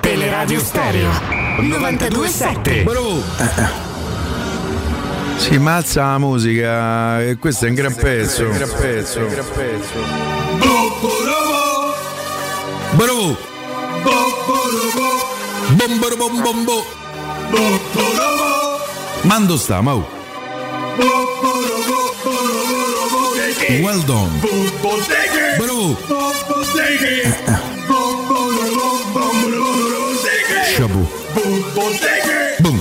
Teleradio 0.00 0.60
Stereo 0.60 1.10
927. 1.60 2.84
Si 5.36 5.58
ma 5.58 5.76
alza 5.76 6.02
la 6.02 6.18
musica 6.18 7.22
e 7.22 7.36
questo 7.36 7.64
è 7.64 7.68
un 7.70 7.74
gran 7.74 7.94
pezzo. 7.94 8.46
Un 8.46 8.52
gran 8.52 8.70
pezzo. 8.78 9.20
Un 9.20 9.28
gran 9.28 9.46
Bravo! 10.58 10.89
Bomboro 15.78 16.16
bom 16.16 16.42
bombo! 16.42 16.84
Mando 19.24 19.56
sta, 19.56 19.80
Mau. 19.80 20.04
Well 23.82 24.02
done. 24.02 24.40
Bravo. 25.58 25.96
Shabu. 30.74 31.06
Boom. 32.60 32.78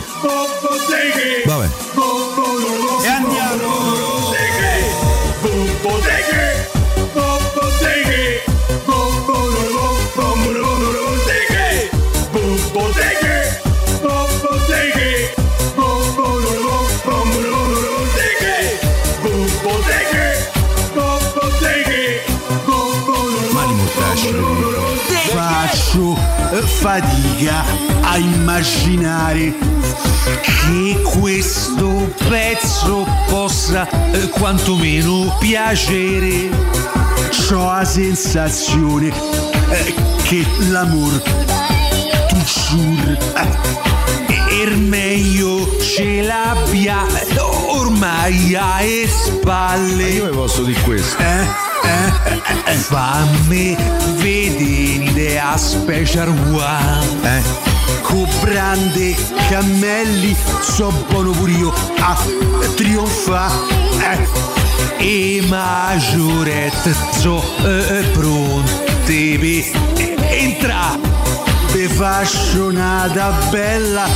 Fatica 26.62 27.64
a 28.02 28.18
immaginare 28.18 29.54
che 30.42 31.02
questo 31.04 32.12
pezzo 32.28 33.06
possa 33.28 33.88
eh, 34.12 34.30
quantomeno 34.30 35.36
piacere. 35.40 36.50
Ho 37.52 37.66
la 37.66 37.86
sensazione 37.86 39.08
eh, 39.08 39.94
che 40.24 40.46
l'amore 40.70 41.22
toujours 42.28 43.18
eh, 43.36 44.62
er 44.62 44.76
meglio 44.78 45.78
ce 45.82 46.22
l'abbia 46.22 47.06
ormai 47.68 48.56
alle 48.56 49.08
spalle. 49.08 50.10
Io 50.10 50.26
vi 50.26 50.36
posso 50.36 50.64
dire 50.64 50.80
questo. 50.82 51.18
Eh, 51.22 51.69
eh, 51.90 52.42
eh, 52.66 52.76
fammi 52.76 53.76
vedere 54.18 55.40
a 55.40 55.58
special 55.58 56.30
one. 56.30 57.38
Eh. 57.38 57.42
Con 58.02 58.30
brande 58.42 59.16
cammelli 59.50 60.36
so 60.62 60.92
buono 61.10 61.32
pure 61.32 61.52
io 61.52 61.74
a 62.00 62.18
trionfa. 62.76 63.52
Eh. 64.12 64.28
E 64.98 65.42
maggiorette 65.48 66.94
so 67.20 67.44
eh, 67.64 68.04
pronte 68.14 69.38
per 69.40 70.24
entra. 70.32 70.98
Vi 71.72 71.88
faccio 71.88 72.68
una 72.68 73.10
bella 73.50 74.08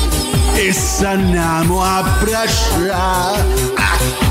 e 0.54 0.72
s'andiamo 0.74 1.84
a 1.84 1.98
abbracciare. 1.98 2.91
Ah. 3.76 4.24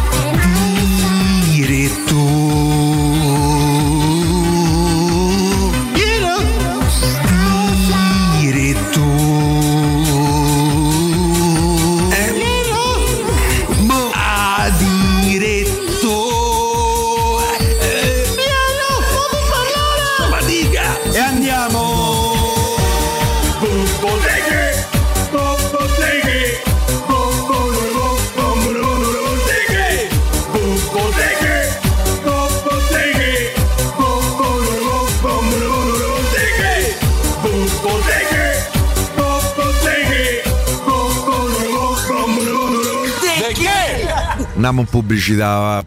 Andiamo 44.62 44.80
in 44.82 44.86
pubblicità. 44.86 45.84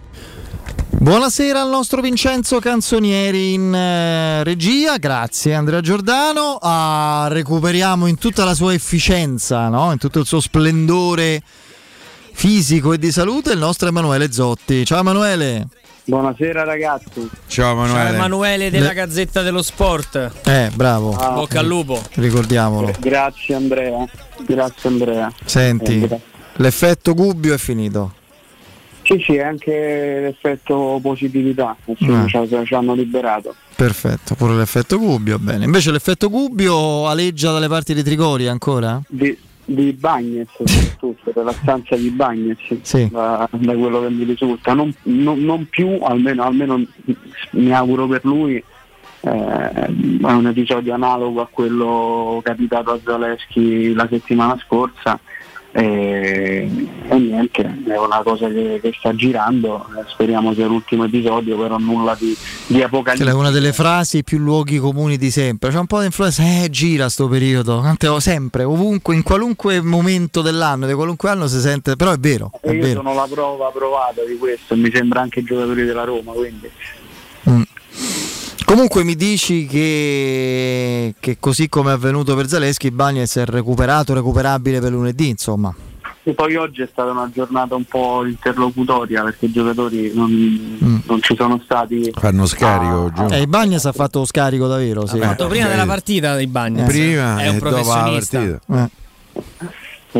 Buonasera 0.90 1.62
al 1.62 1.70
nostro 1.70 2.02
Vincenzo 2.02 2.60
Canzonieri 2.60 3.54
in 3.54 3.74
eh, 3.74 4.44
regia, 4.44 4.98
grazie 4.98 5.54
Andrea 5.54 5.80
Giordano. 5.80 6.58
Ah, 6.62 7.28
recuperiamo 7.30 8.08
in 8.08 8.18
tutta 8.18 8.44
la 8.44 8.54
sua 8.54 8.74
efficienza, 8.74 9.70
no? 9.70 9.94
in 9.94 9.98
tutto 9.98 10.20
il 10.20 10.26
suo 10.26 10.42
splendore 10.42 11.42
fisico 12.34 12.92
e 12.92 12.98
di 12.98 13.14
salute 13.14 13.54
il 13.54 13.60
nostro 13.60 13.88
Emanuele 13.88 14.30
Zotti. 14.34 14.84
Ciao 14.86 15.00
Emanuele. 15.00 15.68
Buonasera 16.04 16.66
ragazzi. 16.66 17.30
Ciao 17.48 17.88
Ciao 17.88 18.08
Emanuele 18.08 18.70
della 18.70 18.92
Gazzetta 18.92 19.42
dello 19.42 19.62
Sport. 19.62 20.32
Eh, 20.44 20.70
bravo. 20.74 21.16
Ah, 21.16 21.30
Bocca 21.30 21.60
al 21.60 21.66
lupo. 21.66 22.02
Ricordiamolo. 22.16 22.92
Grazie 23.00 23.56
Andrea. 23.56 24.06
Grazie 24.46 24.90
Andrea. 24.90 25.32
Senti, 25.46 26.04
Eh, 26.04 26.08
gra- 26.08 26.20
l'effetto 26.58 27.14
Gubbio 27.14 27.54
è 27.54 27.58
finito. 27.58 28.24
Sì, 29.06 29.22
sì, 29.24 29.38
anche 29.38 29.72
l'effetto 30.22 31.00
positività, 31.00 31.76
insomma, 31.86 32.24
Ah. 32.24 32.28
ci, 32.28 32.38
ha- 32.38 32.66
ci 32.66 32.74
hanno 32.74 32.96
liberato. 32.96 33.54
Perfetto, 33.76 34.34
pure 34.34 34.56
l'effetto 34.56 34.98
Gubbio, 34.98 35.38
bene. 35.38 35.66
Invece 35.66 35.92
l'effetto 35.92 36.28
Gubbio 36.30 37.08
aleggia 37.08 37.52
dalle 37.52 37.68
parti 37.68 37.94
di 37.94 38.02
Trigori 38.02 38.48
ancora? 38.48 39.00
Di, 39.08 39.38
di 39.64 39.92
Bagnez 39.94 40.48
soprattutto, 40.58 41.32
della 41.36 41.52
stanza 41.52 41.96
di 41.96 42.10
Bagnez, 42.10 42.58
Sì. 42.82 43.08
da, 43.12 43.48
da 43.52 43.74
quello 43.76 44.02
che 44.02 44.10
mi 44.10 44.24
risulta. 44.24 44.74
Non, 44.74 44.92
non- 45.04 45.40
non 45.40 45.68
più, 45.70 46.00
almeno, 46.02 46.42
almeno 46.44 46.82
mi 47.52 47.72
auguro 47.74 48.08
per 48.08 48.22
lui, 48.26 48.56
eh, 48.56 48.64
è 49.30 50.32
un 50.32 50.48
episodio 50.48 50.94
analogo 50.96 51.42
a 51.42 51.48
quello 51.52 52.42
capitato 52.44 52.92
a 52.92 53.00
Zaleschi 53.04 53.94
la 53.94 54.08
settimana 54.10 54.58
scorsa. 54.66 55.20
E, 55.78 56.70
e 57.10 57.16
niente, 57.18 57.82
è 57.86 57.98
una 57.98 58.22
cosa 58.24 58.48
che, 58.48 58.80
che 58.82 58.94
sta 58.98 59.14
girando, 59.14 59.86
eh, 59.98 60.06
speriamo 60.08 60.54
sia 60.54 60.68
l'ultimo 60.68 61.04
episodio, 61.04 61.58
però 61.58 61.78
nulla 61.78 62.16
di, 62.18 62.34
di 62.68 62.82
apocalittico. 62.82 63.30
è 63.30 63.34
una 63.34 63.50
delle 63.50 63.74
frasi 63.74 64.24
più 64.24 64.38
luoghi 64.38 64.78
comuni 64.78 65.18
di 65.18 65.30
sempre. 65.30 65.72
C'è 65.72 65.78
un 65.78 65.86
po' 65.86 66.00
di 66.00 66.06
influenza, 66.06 66.44
eh, 66.44 66.70
gira 66.70 67.10
sto 67.10 67.28
periodo. 67.28 67.84
Sempre, 68.20 68.64
ovunque, 68.64 69.16
in 69.16 69.24
qualunque 69.24 69.82
momento 69.82 70.42
dell'anno, 70.42 70.88
di 70.88 70.94
qualunque 70.94 71.30
anno 71.30 71.48
si 71.48 71.60
sente, 71.60 71.98
però 71.98 72.14
è 72.14 72.18
vero, 72.18 72.52
è 72.62 72.72
io 72.72 72.82
vero. 72.82 73.02
sono 73.02 73.14
la 73.14 73.28
prova 73.30 73.70
provata 73.72 74.24
di 74.24 74.38
questo, 74.38 74.78
mi 74.78 74.90
sembra 74.94 75.20
anche 75.20 75.42
i 75.42 75.44
giocatori 75.44 75.84
della 75.84 76.06
Roma, 76.06 76.32
quindi 76.32 76.72
Comunque 78.66 79.04
mi 79.04 79.16
dici 79.16 79.68
che, 79.68 81.14
che 81.20 81.38
così 81.40 81.70
come 81.70 81.92
è 81.92 81.94
avvenuto 81.94 82.36
per 82.36 82.48
Zaleschi, 82.48 82.90
Bagnez 82.92 83.38
è 83.38 83.46
recuperato, 83.46 84.14
recuperabile 84.14 84.80
per 84.80 84.92
lunedì, 84.92 85.30
insomma. 85.30 85.74
E 86.24 86.34
poi 86.34 86.56
oggi 86.56 86.82
è 86.82 86.90
stata 86.92 87.12
una 87.12 87.30
giornata 87.32 87.76
un 87.76 87.84
po' 87.84 88.26
interlocutoria 88.26 89.22
perché 89.24 89.46
i 89.46 89.52
giocatori 89.52 90.12
non, 90.16 91.04
non 91.06 91.22
ci 91.22 91.36
sono 91.38 91.62
stati. 91.64 92.12
Fanno 92.16 92.48
scarico 92.48 93.02
oggi. 93.02 93.36
Eh, 93.36 93.46
Bagnez 93.46 93.86
ha 93.86 93.92
fatto 93.92 94.20
lo 94.20 94.26
scarico 94.26 94.66
davvero, 94.66 95.06
sì. 95.06 95.20
Ha 95.20 95.28
fatto 95.28 95.46
prima 95.48 95.68
della 95.68 95.86
partita 95.86 96.36
dei 96.36 96.48
bagni. 96.48 96.84
Prima 96.84 97.38
è 97.38 97.50
un 97.50 97.58
e 97.58 97.60
dopo 97.60 97.70
la 97.70 97.82
professionista. 97.82 98.40
partita. 98.40 98.90
Eh, 99.62 99.66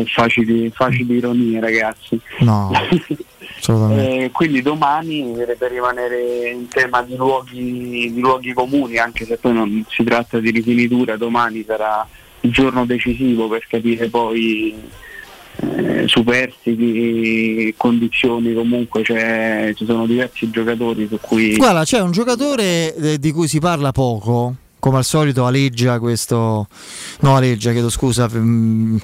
Facili, 0.04 0.70
facili 0.74 1.16
ironie, 1.16 1.60
ragazzi. 1.60 2.20
no, 2.40 2.70
assolutamente. 3.58 4.24
Eh, 4.24 4.30
quindi 4.30 4.62
domani 4.62 5.32
per 5.58 5.70
rimanere 5.70 6.50
in 6.50 6.68
tema 6.68 7.02
di 7.02 7.16
luoghi, 7.16 8.12
di 8.12 8.20
luoghi 8.20 8.52
comuni, 8.52 8.98
anche 8.98 9.24
se 9.24 9.36
poi 9.36 9.52
non 9.54 9.84
si 9.88 10.04
tratta 10.04 10.38
di 10.38 10.50
rifinitura, 10.50 11.16
domani 11.16 11.64
sarà 11.66 12.06
il 12.40 12.52
giorno 12.52 12.84
decisivo 12.84 13.48
per 13.48 13.66
capire 13.68 14.08
poi 14.08 14.74
eh, 15.58 16.04
superstiti, 16.06 17.72
condizioni, 17.76 18.52
comunque 18.54 19.02
c'è- 19.02 19.72
ci 19.74 19.84
sono 19.86 20.06
diversi 20.06 20.50
giocatori 20.50 21.06
su 21.08 21.18
cui... 21.20 21.56
Guarda, 21.56 21.82
c'è 21.84 22.00
un 22.00 22.10
giocatore 22.12 22.94
eh, 22.94 23.18
di 23.18 23.32
cui 23.32 23.48
si 23.48 23.58
parla 23.58 23.90
poco. 23.92 24.54
Come 24.86 24.98
al 24.98 25.04
solito 25.04 25.44
aleggia 25.46 25.98
questo. 25.98 26.68
No, 27.22 27.34
aleggia, 27.34 27.72
chiedo 27.72 27.90
scusa. 27.90 28.28
mm, 28.32 28.96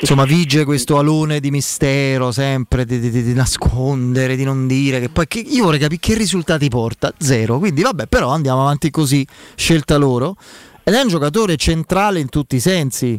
insomma, 0.00 0.24
vige 0.24 0.64
questo 0.64 0.98
alone 0.98 1.38
di 1.38 1.52
mistero 1.52 2.32
sempre, 2.32 2.84
di, 2.84 2.98
di- 2.98 3.22
di- 3.22 3.34
nascondere, 3.34 4.34
di 4.34 4.42
non 4.42 4.66
dire. 4.66 4.98
Che 4.98 5.10
poi 5.10 5.28
che- 5.28 5.38
io 5.38 5.62
vorrei 5.62 5.78
capire 5.78 6.00
che 6.00 6.14
risultati 6.14 6.68
porta. 6.68 7.12
Zero. 7.18 7.58
Quindi, 7.60 7.82
vabbè, 7.82 8.06
però 8.08 8.30
andiamo 8.30 8.62
avanti 8.62 8.90
così, 8.90 9.24
scelta 9.54 9.96
loro. 9.96 10.34
Ed 10.82 10.94
è 10.94 11.00
un 11.02 11.08
giocatore 11.08 11.54
centrale 11.54 12.18
in 12.18 12.28
tutti 12.30 12.56
i 12.56 12.60
sensi. 12.60 13.16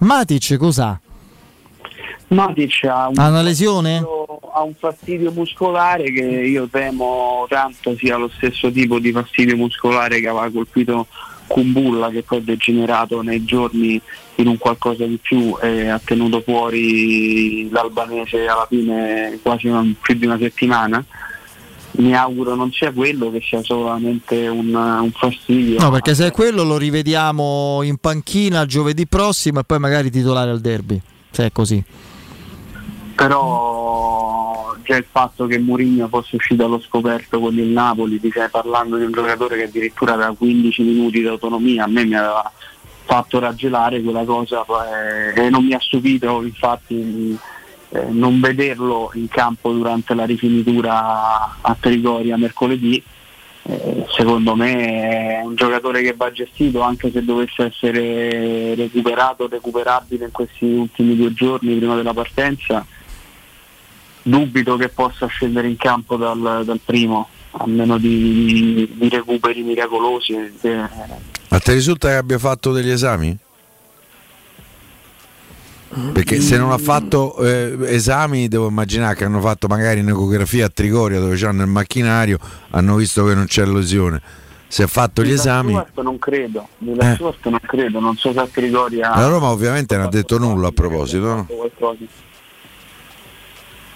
Matic 0.00 0.56
cos'ha? 0.58 1.00
Matic 2.28 2.84
ha 2.84 3.08
un, 3.08 3.18
Ha 3.18 3.28
una 3.28 3.40
lesione? 3.40 4.04
ha 4.56 4.62
un 4.62 4.74
fastidio 4.78 5.30
muscolare 5.32 6.12
che 6.12 6.20
io 6.22 6.68
temo 6.70 7.46
tanto 7.48 7.96
sia 7.96 8.16
lo 8.18 8.30
stesso 8.36 8.70
tipo 8.70 8.98
di 8.98 9.10
fastidio 9.12 9.56
muscolare 9.56 10.20
che 10.20 10.28
aveva 10.28 10.48
colpito 10.50 11.06
Kumbulla 11.46 12.10
che 12.10 12.22
poi 12.22 12.38
è 12.38 12.42
degenerato 12.42 13.22
nei 13.22 13.44
giorni 13.44 14.00
in 14.36 14.46
un 14.48 14.58
qualcosa 14.58 15.04
di 15.04 15.18
più 15.20 15.56
e 15.60 15.88
ha 15.88 16.00
tenuto 16.02 16.40
fuori 16.40 17.68
l'albanese 17.70 18.46
alla 18.46 18.66
fine 18.68 19.38
quasi 19.42 19.68
una- 19.68 19.86
più 20.00 20.14
di 20.14 20.26
una 20.26 20.38
settimana. 20.38 21.04
Mi 21.96 22.12
auguro 22.16 22.56
non 22.56 22.72
sia 22.72 22.90
quello, 22.90 23.30
che 23.30 23.40
sia 23.40 23.62
solamente 23.62 24.48
un, 24.48 24.74
un 24.74 25.10
fastidio. 25.12 25.78
No, 25.78 25.90
perché 25.90 26.14
se 26.14 26.26
è 26.26 26.30
quello 26.32 26.64
lo 26.64 26.76
rivediamo 26.76 27.82
in 27.82 27.98
panchina 27.98 28.66
giovedì 28.66 29.06
prossimo 29.06 29.60
e 29.60 29.64
poi 29.64 29.78
magari 29.78 30.10
titolare 30.10 30.50
al 30.50 30.60
derby. 30.60 31.00
Se 31.30 31.46
è 31.46 31.52
così. 31.52 31.82
Però 33.14 34.74
già 34.82 34.96
il 34.96 35.06
fatto 35.10 35.46
che 35.46 35.58
Mourinho 35.58 36.08
fosse 36.08 36.36
uscito 36.36 36.64
allo 36.64 36.80
scoperto 36.80 37.40
con 37.40 37.56
il 37.58 37.68
Napoli, 37.68 38.20
dice, 38.20 38.48
parlando 38.50 38.96
di 38.96 39.04
un 39.04 39.12
giocatore 39.12 39.56
che 39.56 39.64
addirittura 39.64 40.12
aveva 40.12 40.34
15 40.36 40.82
minuti 40.82 41.20
di 41.20 41.26
autonomia, 41.26 41.84
a 41.84 41.88
me 41.88 42.04
mi 42.04 42.14
aveva 42.14 42.50
fatto 43.04 43.38
raggelare 43.38 44.02
quella 44.02 44.24
cosa 44.24 44.64
eh, 45.34 45.44
e 45.44 45.50
non 45.50 45.64
mi 45.64 45.74
ha 45.74 45.80
stupito 45.80 46.42
infatti 46.42 47.38
eh, 47.90 48.06
non 48.08 48.40
vederlo 48.40 49.10
in 49.14 49.28
campo 49.28 49.70
durante 49.72 50.14
la 50.14 50.24
rifinitura 50.24 51.56
a 51.60 51.76
Trigoria 51.78 52.36
mercoledì. 52.36 53.02
Eh, 53.66 54.04
secondo 54.10 54.54
me 54.54 55.38
è 55.38 55.42
un 55.42 55.54
giocatore 55.54 56.02
che 56.02 56.12
va 56.14 56.30
gestito 56.30 56.82
anche 56.82 57.10
se 57.10 57.24
dovesse 57.24 57.64
essere 57.64 58.74
recuperato, 58.74 59.48
recuperabile 59.48 60.26
in 60.26 60.32
questi 60.32 60.66
ultimi 60.66 61.16
due 61.16 61.32
giorni 61.32 61.74
prima 61.76 61.94
della 61.94 62.12
partenza 62.12 62.84
dubito 64.24 64.76
che 64.76 64.88
possa 64.88 65.26
scendere 65.26 65.68
in 65.68 65.76
campo 65.76 66.16
dal, 66.16 66.62
dal 66.64 66.80
primo, 66.84 67.28
a 67.52 67.66
meno 67.66 67.98
di, 67.98 68.90
di 68.94 69.08
recuperi 69.08 69.62
miracolosi. 69.62 70.32
eh, 70.62 70.88
Ma 71.48 71.58
ti 71.60 71.72
risulta 71.72 72.08
che 72.08 72.14
abbia 72.16 72.38
fatto 72.38 72.72
degli 72.72 72.90
esami? 72.90 73.38
Perché 76.12 76.40
se 76.40 76.58
non 76.58 76.72
ha 76.72 76.78
fatto 76.78 77.36
eh, 77.38 77.76
esami 77.86 78.48
devo 78.48 78.66
immaginare 78.66 79.14
che 79.14 79.24
hanno 79.26 79.40
fatto 79.40 79.68
magari 79.68 80.00
un'ecografia 80.00 80.66
a 80.66 80.68
Trigoria 80.68 81.20
dove 81.20 81.36
c'hanno 81.36 81.62
il 81.62 81.68
macchinario, 81.68 82.38
hanno 82.70 82.96
visto 82.96 83.24
che 83.26 83.34
non 83.34 83.46
c'è 83.46 83.64
lesione. 83.64 84.20
Se 84.66 84.82
ha 84.82 84.86
fatto 84.88 85.22
gli 85.22 85.30
esami, 85.30 85.72
Lassuerto 85.72 86.02
non 86.02 86.18
credo, 86.18 86.66
Lassuerto 86.78 87.48
non 87.48 87.60
credo, 87.64 88.00
non 88.00 88.16
so 88.16 88.32
se 88.32 88.40
a 88.40 88.48
Trigoria 88.50 89.14
la 89.14 89.28
Roma 89.28 89.50
ovviamente 89.50 89.94
non 89.96 90.06
ha 90.06 90.08
detto 90.08 90.36
nulla 90.36 90.66
a 90.66 90.72
proposito. 90.72 91.26
no? 91.26 91.46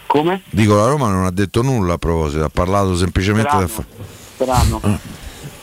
Come? 0.09 0.41
Dico 0.49 0.75
la 0.75 0.87
Roma 0.87 1.11
non 1.11 1.27
ha 1.27 1.31
detto 1.31 1.61
nulla 1.61 1.93
a 1.95 1.99
proposito, 1.99 2.43
ha 2.43 2.49
parlato 2.49 2.97
semplicemente 2.97 3.55
del 3.59 3.69
fa- 3.69 3.85
Saranno. 4.39 4.81
Ah. 4.83 4.99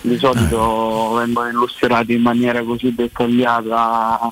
Di 0.02 0.18
solito 0.20 1.14
vengono 1.16 1.50
illustrati 1.50 2.14
in 2.14 2.22
maniera 2.22 2.64
così 2.64 2.94
dettagliata 2.94 4.32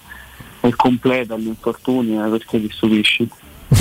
e 0.61 0.75
completa 0.75 1.35
gli 1.35 1.47
infortuni 1.47 2.15
eh, 2.15 2.29
perché 2.29 2.61
ti 2.61 2.69
stupisci. 2.71 3.27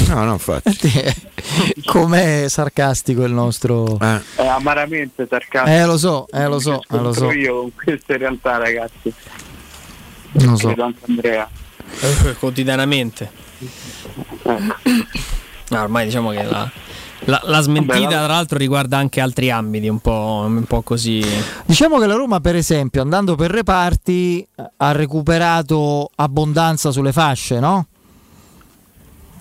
No, 0.09 0.25
no, 0.25 0.33
infatti. 0.33 0.91
Com'è 1.85 2.47
sarcastico 2.49 3.25
il 3.25 3.33
nostro. 3.33 3.99
È 3.99 4.47
amaramente 4.47 5.27
sarcastico. 5.29 5.77
Eh, 5.77 5.85
lo 5.85 5.99
so, 5.99 6.27
eh, 6.33 6.47
lo 6.47 6.59
so, 6.59 6.81
eh, 6.91 6.97
lo 6.97 7.13
so. 7.13 7.31
Io 7.31 7.61
con 7.61 7.73
queste 7.75 8.17
realtà 8.17 8.57
ragazzi. 8.57 9.13
Non 10.33 10.57
so. 10.57 10.69
Credo 10.69 10.85
anche 10.85 11.05
Andrea. 11.07 11.47
Eh, 12.01 12.37
Quotidianamente. 12.39 13.31
No, 15.73 15.81
ormai 15.83 16.05
diciamo 16.05 16.31
che 16.31 16.43
la, 16.45 16.71
la- 17.25 17.41
la 17.45 17.61
smentita, 17.61 17.95
Vabbè, 17.99 18.15
la- 18.15 18.25
tra 18.25 18.33
l'altro, 18.35 18.59
riguarda 18.59 18.99
anche 18.99 19.21
altri 19.21 19.51
ambiti, 19.51 19.89
un 19.89 20.01
po', 20.01 20.45
un 20.47 20.65
po' 20.65 20.83
così. 20.83 21.25
Diciamo 21.65 21.99
che 21.99 22.07
la 22.07 22.15
Roma, 22.15 22.41
per 22.41 22.57
esempio, 22.57 23.01
andando 23.01 23.35
per 23.37 23.51
reparti, 23.51 24.47
ha 24.77 24.93
recuperato 24.93 26.11
abbondanza 26.15 26.91
sulle 26.91 27.13
fasce, 27.13 27.59
no? 27.59 27.87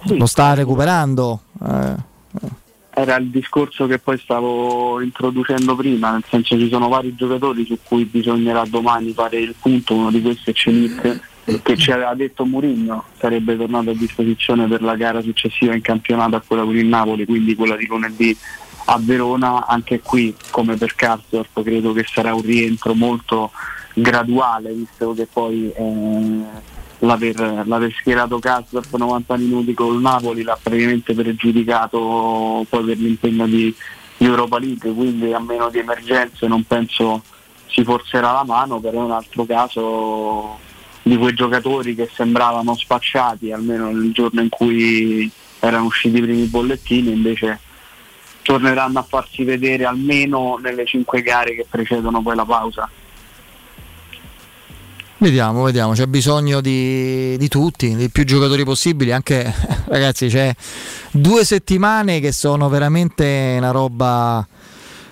Lo 0.06 0.26
sta 0.26 0.54
recuperando. 0.54 1.42
eh. 1.68 2.10
Era 2.94 3.16
il 3.18 3.30
discorso 3.30 3.88
che 3.88 4.00
poi 4.00 4.18
stavo 4.18 5.00
introducendo 5.02 5.76
prima, 5.76 6.12
nel 6.12 6.24
senso 6.30 6.58
ci 6.58 6.70
sono 6.70 6.88
vari 6.90 7.16
giocatori 7.16 7.66
su 7.66 7.78
cui 7.84 8.04
bisognerà 8.06 8.64
domani 8.66 9.12
fare 9.14 9.38
il 9.40 9.56
punto, 9.60 9.96
uno 9.96 10.12
di 10.12 10.22
questi 10.22 10.50
è 10.52 10.54
Celic 10.54 11.20
che 11.44 11.78
ci 11.78 11.92
aveva 11.92 12.14
detto 12.14 12.46
Mourinho 12.46 13.06
sarebbe 13.18 13.58
tornato 13.58 13.90
a 13.90 13.96
disposizione 13.96 14.68
per 14.68 14.82
la 14.82 14.96
gara 14.96 15.22
successiva 15.22 15.74
in 15.74 15.82
campionato 15.82 16.36
a 16.36 16.44
quella 16.46 16.64
con 16.64 16.78
il 16.78 16.86
Napoli, 16.86 17.26
quindi 17.26 17.56
quella 17.56 17.76
di 17.76 17.88
lunedì 17.88 18.38
a 18.86 18.98
Verona, 19.00 19.66
anche 19.68 20.02
qui 20.02 20.36
come 20.50 20.76
per 20.76 20.96
Karsdorp 20.96 21.62
credo 21.64 21.94
che 21.94 22.06
sarà 22.08 22.34
un 22.34 22.42
rientro 22.42 22.94
molto 22.94 23.52
graduale 23.94 24.72
visto 24.72 25.14
che 25.14 25.28
poi 25.32 25.72
eh, 25.72 26.40
l'aver, 27.00 27.64
l'aver 27.66 27.94
schierato 28.00 28.40
Karsdorp 28.40 28.96
90 28.96 29.38
minuti 29.38 29.74
col 29.74 30.00
Napoli 30.00 30.44
l'ha 30.44 30.58
praticamente 30.62 31.14
pregiudicato 31.14 32.66
poi 32.70 32.84
per 32.84 32.98
l'impegno 32.98 33.48
di 33.48 33.76
Europa 34.18 34.60
League, 34.60 34.94
quindi 34.94 35.34
a 35.34 35.40
meno 35.40 35.70
di 35.70 35.80
emergenze 35.80 36.48
non 36.48 36.64
penso 36.64 37.24
si 37.68 37.84
forzerà 37.84 38.32
la 38.32 38.44
mano, 38.46 38.80
però 38.80 39.02
è 39.02 39.06
un 39.06 39.12
altro 39.12 39.46
caso 39.46 40.60
di 41.04 41.18
quei 41.18 41.34
giocatori 41.34 41.96
che 41.96 42.10
sembravano 42.14 42.76
spacciati, 42.76 43.52
almeno 43.52 43.92
nel 43.92 44.12
giorno 44.12 44.42
in 44.42 44.50
cui 44.50 45.30
erano 45.60 45.86
usciti 45.86 46.18
i 46.18 46.22
primi 46.22 46.46
bollettini, 46.46 47.12
invece 47.12 47.60
torneranno 48.44 49.00
a 49.00 49.06
farsi 49.08 49.44
vedere 49.44 49.86
almeno 49.86 50.58
nelle 50.62 50.86
cinque 50.86 51.22
gare 51.22 51.56
che 51.56 51.66
precedono 51.70 52.22
poi 52.22 52.36
la 52.36 52.46
pausa. 52.46 52.90
Vediamo, 55.18 55.62
vediamo, 55.62 55.94
c'è 55.94 56.08
bisogno 56.08 56.62
di, 56.62 57.38
di, 57.38 57.48
tutti, 57.48 57.96
di 57.96 58.10
più 58.10 58.24
giocatori 58.24 58.64
possibili, 58.64 59.12
anche 59.12 59.54
ragazzi 59.86 60.28
c'è 60.28 60.52
due 61.12 61.46
settimane 61.46 62.20
che 62.20 62.32
sono 62.32 62.70
veramente 62.70 63.54
una 63.58 63.70
roba 63.70 64.48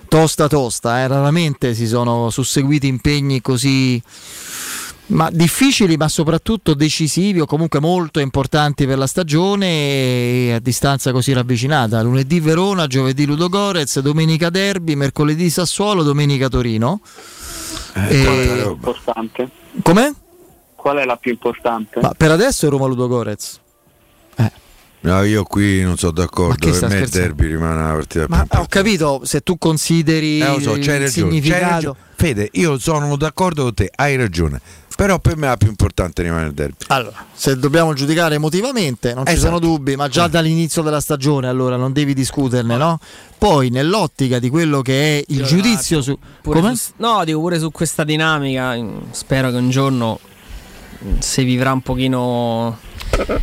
tosta 0.07 0.47
tosta, 0.47 1.01
eh? 1.01 1.07
raramente 1.07 1.75
si 1.75 1.85
sono 1.85 2.31
susseguiti 2.31 2.87
impegni 2.87 3.39
così 3.39 4.01
ma 5.09 5.29
difficili 5.31 5.97
ma 5.97 6.07
soprattutto 6.07 6.73
decisivi 6.73 7.39
o 7.39 7.45
comunque 7.45 7.79
molto 7.79 8.19
importanti 8.19 8.85
per 8.85 8.97
la 8.97 9.07
stagione 9.07 9.67
e 9.67 10.53
a 10.55 10.59
distanza 10.59 11.11
così 11.11 11.33
ravvicinata. 11.33 12.01
Lunedì 12.01 12.39
Verona, 12.39 12.87
giovedì 12.87 13.25
Ludogorez, 13.25 13.99
domenica 13.99 14.49
Derby, 14.49 14.95
mercoledì 14.95 15.49
Sassuolo, 15.49 16.03
domenica 16.03 16.47
Torino. 16.47 17.01
Eh, 17.95 18.21
e... 18.21 18.63
importante. 18.67 19.49
Com'è? 19.81 20.11
Qual 20.75 20.97
è 20.97 21.05
la 21.05 21.17
più 21.17 21.31
importante? 21.31 21.99
Ma 22.01 22.13
per 22.15 22.31
adesso 22.31 22.67
è 22.67 22.69
Roma 22.69 22.85
Ludogorez. 22.85 23.59
Eh. 24.35 24.51
No, 25.01 25.23
io 25.23 25.43
qui 25.43 25.81
non 25.81 25.97
sono 25.97 26.11
d'accordo. 26.11 26.69
Per 26.69 26.87
me 26.87 26.99
il 26.99 27.09
derby 27.09 27.47
rimane 27.47 27.81
una 27.81 27.93
partita 27.93 28.25
Ma 28.27 28.45
più 28.45 28.59
ho 28.59 28.65
capito, 28.67 29.21
se 29.23 29.41
tu 29.41 29.57
consideri 29.57 30.39
eh, 30.39 30.61
so, 30.61 30.75
il 30.75 30.83
ragione, 30.83 31.07
significato. 31.07 31.95
Fede, 32.15 32.49
io 32.53 32.77
sono 32.77 33.15
d'accordo 33.15 33.63
con 33.63 33.73
te, 33.73 33.89
hai 33.95 34.15
ragione. 34.15 34.61
Però 34.99 35.17
per 35.17 35.37
me 35.37 35.47
la 35.47 35.55
più 35.55 35.69
importante 35.69 36.21
rimane 36.23 36.47
il 36.47 36.53
derby. 36.53 36.75
Allora, 36.87 37.25
se 37.31 37.57
dobbiamo 37.57 37.93
giudicare 37.93 38.35
emotivamente, 38.35 39.13
non 39.13 39.23
esatto. 39.25 39.37
ci 39.37 39.41
sono 39.45 39.57
dubbi, 39.59 39.95
ma 39.95 40.09
già 40.09 40.27
dall'inizio 40.27 40.81
della 40.81 40.99
stagione 40.99 41.47
allora 41.47 41.77
non 41.77 41.93
devi 41.93 42.13
discuterne, 42.13 42.75
no? 42.75 42.99
Poi 43.37 43.69
nell'ottica 43.69 44.39
di 44.39 44.49
quello 44.49 44.81
che 44.81 45.19
è 45.19 45.23
il 45.29 45.37
Io 45.39 45.45
giudizio 45.45 46.01
su... 46.01 46.19
Come? 46.43 46.75
su- 46.75 46.91
no, 46.97 47.23
dico 47.23 47.39
pure 47.39 47.59
su 47.59 47.71
questa 47.71 48.03
dinamica. 48.03 48.75
Spero 49.11 49.51
che 49.51 49.55
un 49.55 49.69
giorno 49.69 50.19
mm, 51.05 51.19
si 51.19 51.43
vivrà 51.45 51.71
un 51.71 51.81
pochino. 51.81 52.77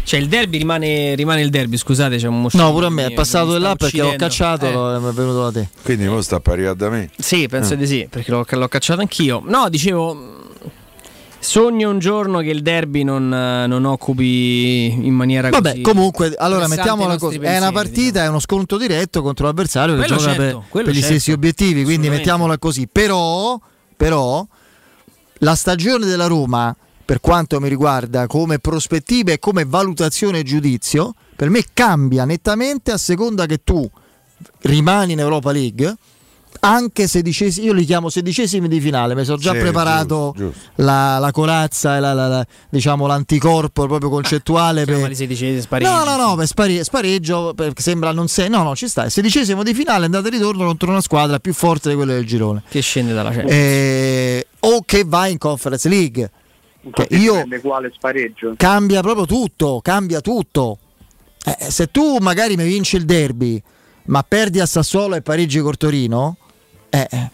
Cioè, 0.03 0.21
il 0.21 0.29
derby 0.29 0.59
rimane, 0.59 1.15
rimane 1.15 1.41
il 1.41 1.49
derby. 1.49 1.79
Scusate, 1.79 2.19
c'è 2.19 2.29
un 2.29 2.43
moscino. 2.43 2.65
No, 2.65 2.73
pure 2.73 2.85
a 2.85 2.91
me 2.91 3.07
è 3.07 3.13
passato 3.15 3.55
di 3.55 3.61
là 3.63 3.75
perché 3.77 4.03
l'ho 4.03 4.15
cacciato, 4.17 4.67
Eh. 4.67 4.97
è 5.09 5.13
venuto 5.13 5.43
da 5.51 5.53
te. 5.53 5.69
Quindi 5.83 6.07
mo 6.07 6.21
sta 6.21 6.39
per 6.39 6.53
arrivare 6.53 6.77
da 6.77 6.91
me. 6.91 7.09
Sì, 7.17 7.49
penso 7.49 7.73
Ah. 7.73 7.77
di 7.77 7.87
sì, 7.87 8.07
perché 8.11 8.31
l'ho, 8.31 8.45
l'ho 8.47 8.69
cacciato 8.69 9.01
anch'io. 9.01 9.43
No, 9.47 9.71
dicevo. 9.71 10.45
Sogno 11.47 11.91
un 11.91 12.01
giorno 12.01 12.41
che 12.41 12.51
il 12.51 12.61
derby 12.61 13.05
non, 13.05 13.33
eh, 13.33 13.69
non 13.69 13.85
occupi 13.85 14.87
in 14.87 15.15
maniera 15.15 15.49
Vabbè, 15.49 15.71
così 15.71 15.81
comunque, 15.83 16.35
allora 16.37 16.67
mettiamola 16.67 17.17
così: 17.19 17.37
è 17.37 17.39
una 17.39 17.47
pensieri, 17.47 17.73
partita, 17.73 18.25
è 18.25 18.29
uno 18.29 18.41
scontro 18.41 18.77
diretto 18.77 19.23
contro 19.23 19.47
l'avversario 19.47 19.95
che 19.95 20.01
Quello 20.01 20.17
gioca 20.17 20.35
certo, 20.35 20.65
per, 20.73 20.83
per 20.83 20.93
gli 20.93 20.97
certo. 20.97 21.09
stessi 21.09 21.31
obiettivi, 21.31 21.85
quindi 21.85 22.09
mettiamola 22.09 22.59
così. 22.59 22.89
Però, 22.91 23.61
però, 23.97 24.45
la 25.35 25.55
stagione 25.55 26.05
della 26.05 26.27
Roma, 26.27 26.75
per 27.05 27.21
quanto 27.21 27.61
mi 27.61 27.69
riguarda, 27.69 28.27
come 28.27 28.59
prospettive 28.59 29.35
e 29.35 29.39
come 29.39 29.65
valutazione 29.65 30.41
e 30.41 30.43
giudizio, 30.43 31.15
per 31.37 31.49
me 31.49 31.65
cambia 31.73 32.25
nettamente 32.25 32.91
a 32.91 32.99
seconda 32.99 33.47
che 33.47 33.63
tu 33.63 33.89
rimani 34.63 35.13
in 35.13 35.21
Europa 35.21 35.53
League. 35.53 35.95
Anche 36.61 37.07
sedicesimi, 37.07 37.67
io 37.67 37.73
li 37.73 37.85
chiamo 37.85 38.09
sedicesimi 38.09 38.69
di 38.69 38.81
finale, 38.81 39.15
mi 39.15 39.25
sono 39.25 39.37
già 39.39 39.53
Sì, 39.53 39.59
preparato 39.59 40.33
giusto, 40.37 40.53
giusto. 40.53 40.71
La, 40.83 41.19
la 41.19 41.31
corazza 41.33 41.97
e 41.97 42.01
la, 42.01 42.13
la- 42.13 42.29
la- 42.29 42.47
diciamo, 42.69 43.07
l'anticorpo 43.07 43.87
proprio 43.87 44.11
concettuale 44.11 44.85
per, 44.85 44.95
Chiamali 44.95 45.15
sedicesimi. 45.15 45.83
No, 45.83 46.05
no, 46.05 46.17
no, 46.17 46.35
per 46.37 46.47
spari- 46.47 46.83
spareggio 46.85 47.53
perché 47.55 47.83
sembra 47.83 48.13
non 48.13 48.29
sei. 48.29 48.49
No, 48.49 48.63
no, 48.63 48.75
ci 48.77 48.89
sta. 48.89 49.05
Il 49.05 49.11
sedicesimo 49.11 49.63
di 49.63 49.75
finale 49.75 50.05
andata 50.07 50.29
e 50.29 50.31
ritorno 50.31 50.65
contro 50.67 50.91
una 50.91 51.01
squadra 51.01 51.39
più 51.39 51.53
forte 51.55 51.89
di 51.91 51.95
quella 51.95 52.13
del 52.15 52.27
girone. 52.27 52.63
Che 52.69 52.81
scende 52.81 53.13
dalla 53.13 53.31
Champions. 53.31 53.53
Eh, 53.53 54.47
o 54.61 54.83
che 54.85 55.05
va 55.05 55.27
in 55.27 55.39
Conference 55.39 55.89
League. 55.89 56.31
Che 56.81 56.87
Infatti 56.87 57.17
io 57.19 57.45
quale 57.63 57.91
spareggio. 57.95 58.55
cambia 58.57 59.01
proprio 59.03 59.27
tutto, 59.27 59.81
cambia 59.83 60.21
tutto. 60.21 60.79
Eh, 61.45 61.71
se 61.71 61.91
tu 61.91 62.19
magari 62.21 62.57
mi 62.57 62.65
vinci 62.65 62.97
il 62.97 63.05
derby, 63.05 63.61
ma 64.07 64.23
perdi 64.23 64.61
a 64.61 64.67
Sassuolo 64.67 65.17
e 65.17 65.23
pareggi 65.23 65.59
col 65.61 65.77
Torino, 65.77 66.37
eh, 67.01 67.09
eh. 67.11 67.31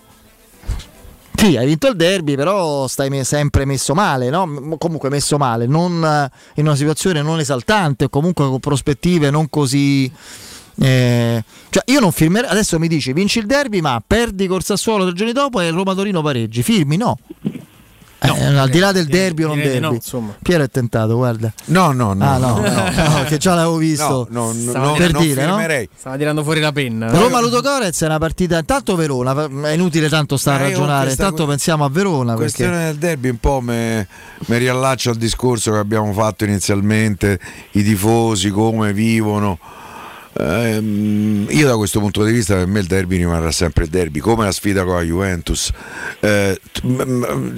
Sì, 1.34 1.56
hai 1.56 1.66
vinto 1.66 1.88
il 1.88 1.96
derby, 1.96 2.36
però 2.36 2.86
stai 2.86 3.24
sempre 3.24 3.64
messo 3.64 3.94
male, 3.94 4.30
no? 4.30 4.76
Comunque 4.78 5.08
messo 5.08 5.38
male, 5.38 5.66
non, 5.66 6.04
eh, 6.04 6.30
in 6.60 6.66
una 6.66 6.76
situazione 6.76 7.20
non 7.20 7.40
esaltante, 7.40 8.08
comunque 8.08 8.46
con 8.46 8.60
prospettive 8.60 9.28
non 9.30 9.50
così. 9.50 10.10
eh, 10.80 11.42
cioè 11.68 11.82
io 11.86 11.98
non 11.98 12.12
firmerei. 12.12 12.48
Adesso 12.48 12.78
mi 12.78 12.86
dici 12.86 13.12
vinci 13.12 13.40
il 13.40 13.46
derby, 13.46 13.80
ma 13.80 14.00
perdi 14.06 14.46
col 14.46 14.62
Sassuolo 14.62 15.04
tre 15.04 15.14
giorni 15.14 15.32
dopo 15.32 15.58
e 15.58 15.70
Roma 15.70 15.94
Torino 15.94 16.22
pareggi. 16.22 16.62
Firmi? 16.62 16.96
No. 16.96 17.18
Eh, 18.22 18.56
al 18.56 18.68
di 18.68 18.78
là 18.78 18.92
del 18.92 19.06
derby 19.06 19.42
o 19.42 19.48
non 19.48 19.56
derby. 19.58 19.80
no, 19.80 19.92
insomma. 19.92 20.36
Piero 20.40 20.62
è 20.62 20.68
tentato, 20.68 21.16
guarda. 21.16 21.52
No, 21.66 21.90
no, 21.92 22.12
no. 22.12 22.24
Ah, 22.24 22.38
no, 22.38 22.60
no, 22.60 23.18
no, 23.18 23.24
che 23.24 23.36
già 23.38 23.54
l'avevo 23.54 23.76
visto. 23.76 24.28
No, 24.30 24.52
no, 24.52 24.70
Stava 24.70 24.86
no, 24.86 24.92
per 24.94 25.12
non 25.12 25.22
dire, 25.22 25.46
no? 25.46 25.88
Stava 25.96 26.16
tirando 26.16 26.42
fuori 26.44 26.60
la 26.60 26.72
penna. 26.72 27.10
Roma 27.10 27.40
Ludogorez 27.40 28.00
è 28.00 28.06
una 28.06 28.18
partita 28.18 28.58
intanto 28.58 28.94
Verona, 28.94 29.48
è 29.64 29.70
inutile 29.72 30.08
tanto 30.08 30.36
stare 30.36 30.64
a 30.64 30.68
ragionare, 30.68 31.10
intanto 31.10 31.44
que- 31.44 31.46
pensiamo 31.46 31.84
a 31.84 31.88
Verona 31.88 32.32
La 32.32 32.38
perché 32.38 32.52
questione 32.52 32.84
del 32.86 32.96
derby 32.96 33.28
un 33.30 33.38
po' 33.38 33.60
mi 33.60 34.06
riallaccio 34.46 35.10
al 35.10 35.16
discorso 35.16 35.72
che 35.72 35.78
abbiamo 35.78 36.12
fatto 36.12 36.44
inizialmente, 36.44 37.38
i 37.72 37.82
tifosi 37.82 38.50
come 38.50 38.92
vivono. 38.92 39.58
Ehm, 40.38 41.46
io 41.50 41.66
da 41.66 41.76
questo 41.76 42.00
punto 42.00 42.24
di 42.24 42.32
vista 42.32 42.54
per 42.54 42.66
me 42.66 42.80
il 42.80 42.86
derby 42.86 43.16
rimarrà 43.18 43.50
sempre 43.50 43.84
il 43.84 43.90
derby, 43.90 44.18
come 44.20 44.44
la 44.44 44.52
sfida 44.52 44.84
con 44.84 44.94
la 44.94 45.02
Juventus. 45.02 45.70
Eh, 46.20 46.58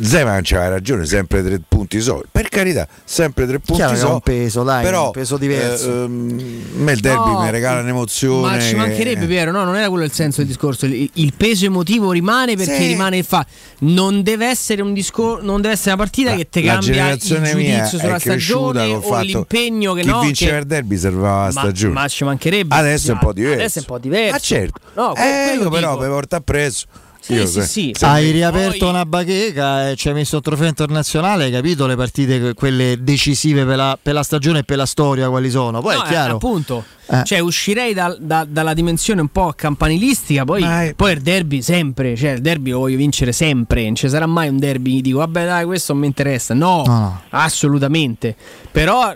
Zeman 0.03 0.41
c'aveva 0.43 0.69
ragione, 0.71 1.05
sempre 1.07 1.43
tre 1.43 1.61
punti 1.67 2.01
so. 2.01 2.23
Per 2.31 2.49
carità, 2.49 2.87
sempre 3.05 3.47
tre 3.47 3.59
punti 3.61 3.75
Chiaro 3.83 3.93
che 3.95 3.99
ha 4.01 4.07
so. 4.07 4.13
un 4.15 4.21
peso, 4.21 4.63
dai, 4.63 4.83
però 4.83 5.07
un 5.07 5.11
peso 5.13 5.37
diverso. 5.37 5.89
eh, 5.91 6.03
ehm, 6.05 6.63
a 6.77 6.83
me 6.83 6.93
il 6.93 7.01
derby 7.01 7.31
No, 7.31 7.41
mi 7.43 7.51
regala 7.51 7.81
un'emozione. 7.81 8.57
Ma 8.57 8.61
ci 8.61 8.71
che- 8.71 8.77
mancherebbe, 8.77 9.27
Piero, 9.27 9.51
no, 9.53 9.65
non 9.65 9.77
era 9.77 9.89
quello 9.89 10.05
il 10.05 10.13
senso 10.13 10.39
del 10.39 10.49
discorso. 10.49 10.87
Il, 10.87 11.09
il 11.15 11.33
peso 11.37 11.65
emotivo 11.67 12.11
rimane 12.11 12.57
perché 12.57 12.77
Sì. 12.77 12.87
rimane 12.89 13.19
il 13.19 13.25
fa. 13.25 13.47
Non 13.81 14.23
deve 14.23 14.47
essere 14.47 14.83
un 14.83 14.93
discorso, 14.93 15.45
non 15.45 15.61
deve 15.61 15.75
essere 15.75 15.93
una 15.95 16.03
partita 16.03 16.35
che 16.35 16.49
ti 16.49 16.63
la 16.65 16.73
cambia 16.75 17.11
il 17.11 17.19
giudizio 17.19 17.99
sulla 17.99 18.19
stagione 18.19 18.83
o 18.93 19.01
fatto 19.01 19.23
l'impegno 19.25 19.93
che 19.95 20.01
chi 20.03 20.09
no. 20.09 20.21
vinceva 20.21 20.53
che- 20.53 20.59
il 20.59 20.67
derby 20.67 20.97
servava 20.99 21.47
la 21.47 21.53
ma, 21.53 21.61
stagione. 21.63 21.93
ma 21.93 22.09
ci 22.09 22.25
mancherebbe. 22.25 22.63
Adesso 22.69 23.11
è 23.11 23.13
un 23.13 23.19
po' 23.19 23.33
diverso. 23.33 23.59
Adesso 23.59 23.79
è 23.79 23.81
un 23.81 23.87
po' 23.87 23.99
diverso. 23.99 24.35
Ah 24.37 24.39
certo. 24.39 24.81
No, 24.95 25.15
eh, 25.15 25.45
quello 25.49 25.63
io 25.65 25.71
però 25.71 25.89
dico. 25.91 26.01
per 26.01 26.09
porta 26.11 26.37
appresso. 26.37 26.87
Sì, 27.25 27.33
Io 27.33 27.47
sì, 27.47 27.63
sì. 27.63 27.95
hai 28.05 28.33
riaperto 28.33 28.87
una 28.87 29.07
bacheca 29.07 29.89
e 29.89 29.97
ci 29.97 30.09
hai 30.09 30.15
messo 30.15 30.37
il 30.37 30.43
trofeo 30.43 30.67
internazionale, 30.69 31.45
hai 31.45 31.51
capito 31.51 31.87
le 31.87 31.97
partite 31.97 32.39
que- 32.39 32.53
quelle 32.53 32.99
decisive 33.01 33.65
per 33.65 33.77
la, 33.77 33.99
per 34.01 34.13
la 34.13 34.23
stagione 34.23 34.59
e 34.59 34.65
per 34.65 34.77
la 34.77 34.85
storia 34.85 35.31
quali 35.31 35.49
sono. 35.49 35.81
Poi 35.81 35.95
No, 35.97 36.03
è 36.03 36.05
eh, 36.05 36.09
chiaro. 36.11 36.35
appunto, 36.35 36.85
Eh. 37.07 37.23
cioè 37.25 37.39
uscirei 37.39 37.95
dal- 37.95 38.19
da- 38.21 38.45
dalla 38.47 38.75
dimensione 38.75 39.23
un 39.23 39.29
po' 39.29 39.55
campanilistica. 39.57 40.45
Poi, 40.45 40.61
Ma 40.61 40.83
è- 40.83 40.93
poi 40.95 41.13
il 41.13 41.23
derby 41.23 41.63
sempre, 41.63 42.15
cioè 42.15 42.33
il 42.33 42.43
derby 42.43 42.73
lo 42.73 42.81
voglio 42.81 42.99
vincere 42.99 43.33
sempre. 43.33 43.85
Non 43.85 43.95
ci 43.95 44.07
sarà 44.11 44.27
mai 44.27 44.49
un 44.51 44.59
derby. 44.59 45.01
Dico, 45.01 45.17
vabbè, 45.21 45.47
dai, 45.47 45.65
questo 45.65 45.93
non 45.93 46.03
mi 46.03 46.09
interessa. 46.09 46.53
No, 46.53 46.83
No, 46.85 46.99
no. 46.99 47.21
assolutamente. 47.31 48.37
Però 48.71 49.15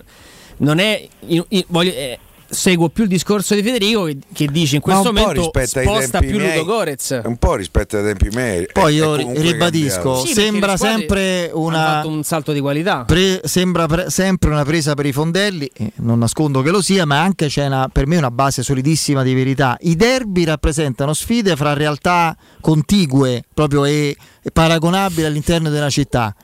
non 0.58 0.78
è. 0.78 1.06
io- 1.26 1.44
io 1.50 1.64
voglio- 1.68 1.92
eh, 1.92 2.18
seguo 2.50 2.88
più 2.88 3.04
il 3.04 3.08
discorso 3.08 3.54
di 3.54 3.62
Federico 3.62 4.04
che, 4.04 4.18
che 4.32 4.46
dice 4.46 4.76
in 4.76 4.80
questo 4.80 5.12
momento 5.12 5.50
sposta 5.64 6.18
più 6.20 6.38
miei- 6.38 6.58
Ludogorez. 6.58 7.20
Un 7.24 7.36
po' 7.36 7.54
rispetto 7.56 7.96
ai 7.96 8.02
tempi 8.04 8.28
miei. 8.34 8.66
Poi 8.72 8.94
è- 8.94 8.98
io 8.98 9.14
è 9.16 9.40
ribadisco. 9.40 10.24
Sì, 10.24 10.32
sembra 10.32 10.76
sempre 10.76 11.50
una 11.52 12.04
un 12.06 12.22
salto 12.22 12.52
di 12.52 12.60
qualità. 12.60 13.04
Pre- 13.04 13.40
sembra 13.44 13.86
pre- 13.86 14.10
sempre 14.10 14.50
una 14.50 14.64
presa 14.64 14.94
per 14.94 15.06
i 15.06 15.12
fondelli, 15.12 15.70
e 15.74 15.92
non 15.96 16.18
nascondo 16.18 16.62
che 16.62 16.70
lo 16.70 16.80
sia, 16.82 17.04
ma 17.04 17.20
anche 17.20 17.46
c'è 17.48 17.66
una- 17.66 17.88
per 17.92 18.06
me 18.06 18.16
una 18.16 18.30
base 18.30 18.62
solidissima 18.62 19.22
di 19.22 19.34
verità. 19.34 19.76
I 19.80 19.96
derby 19.96 20.44
rappresentano 20.44 21.12
sfide 21.14 21.54
fra 21.56 21.72
realtà 21.74 22.36
contigue 22.60 23.44
proprio 23.52 23.84
e, 23.84 24.16
e 24.42 24.50
paragonabili 24.50 25.24
all'interno 25.24 25.68
della 25.70 25.90
città. 25.90 26.34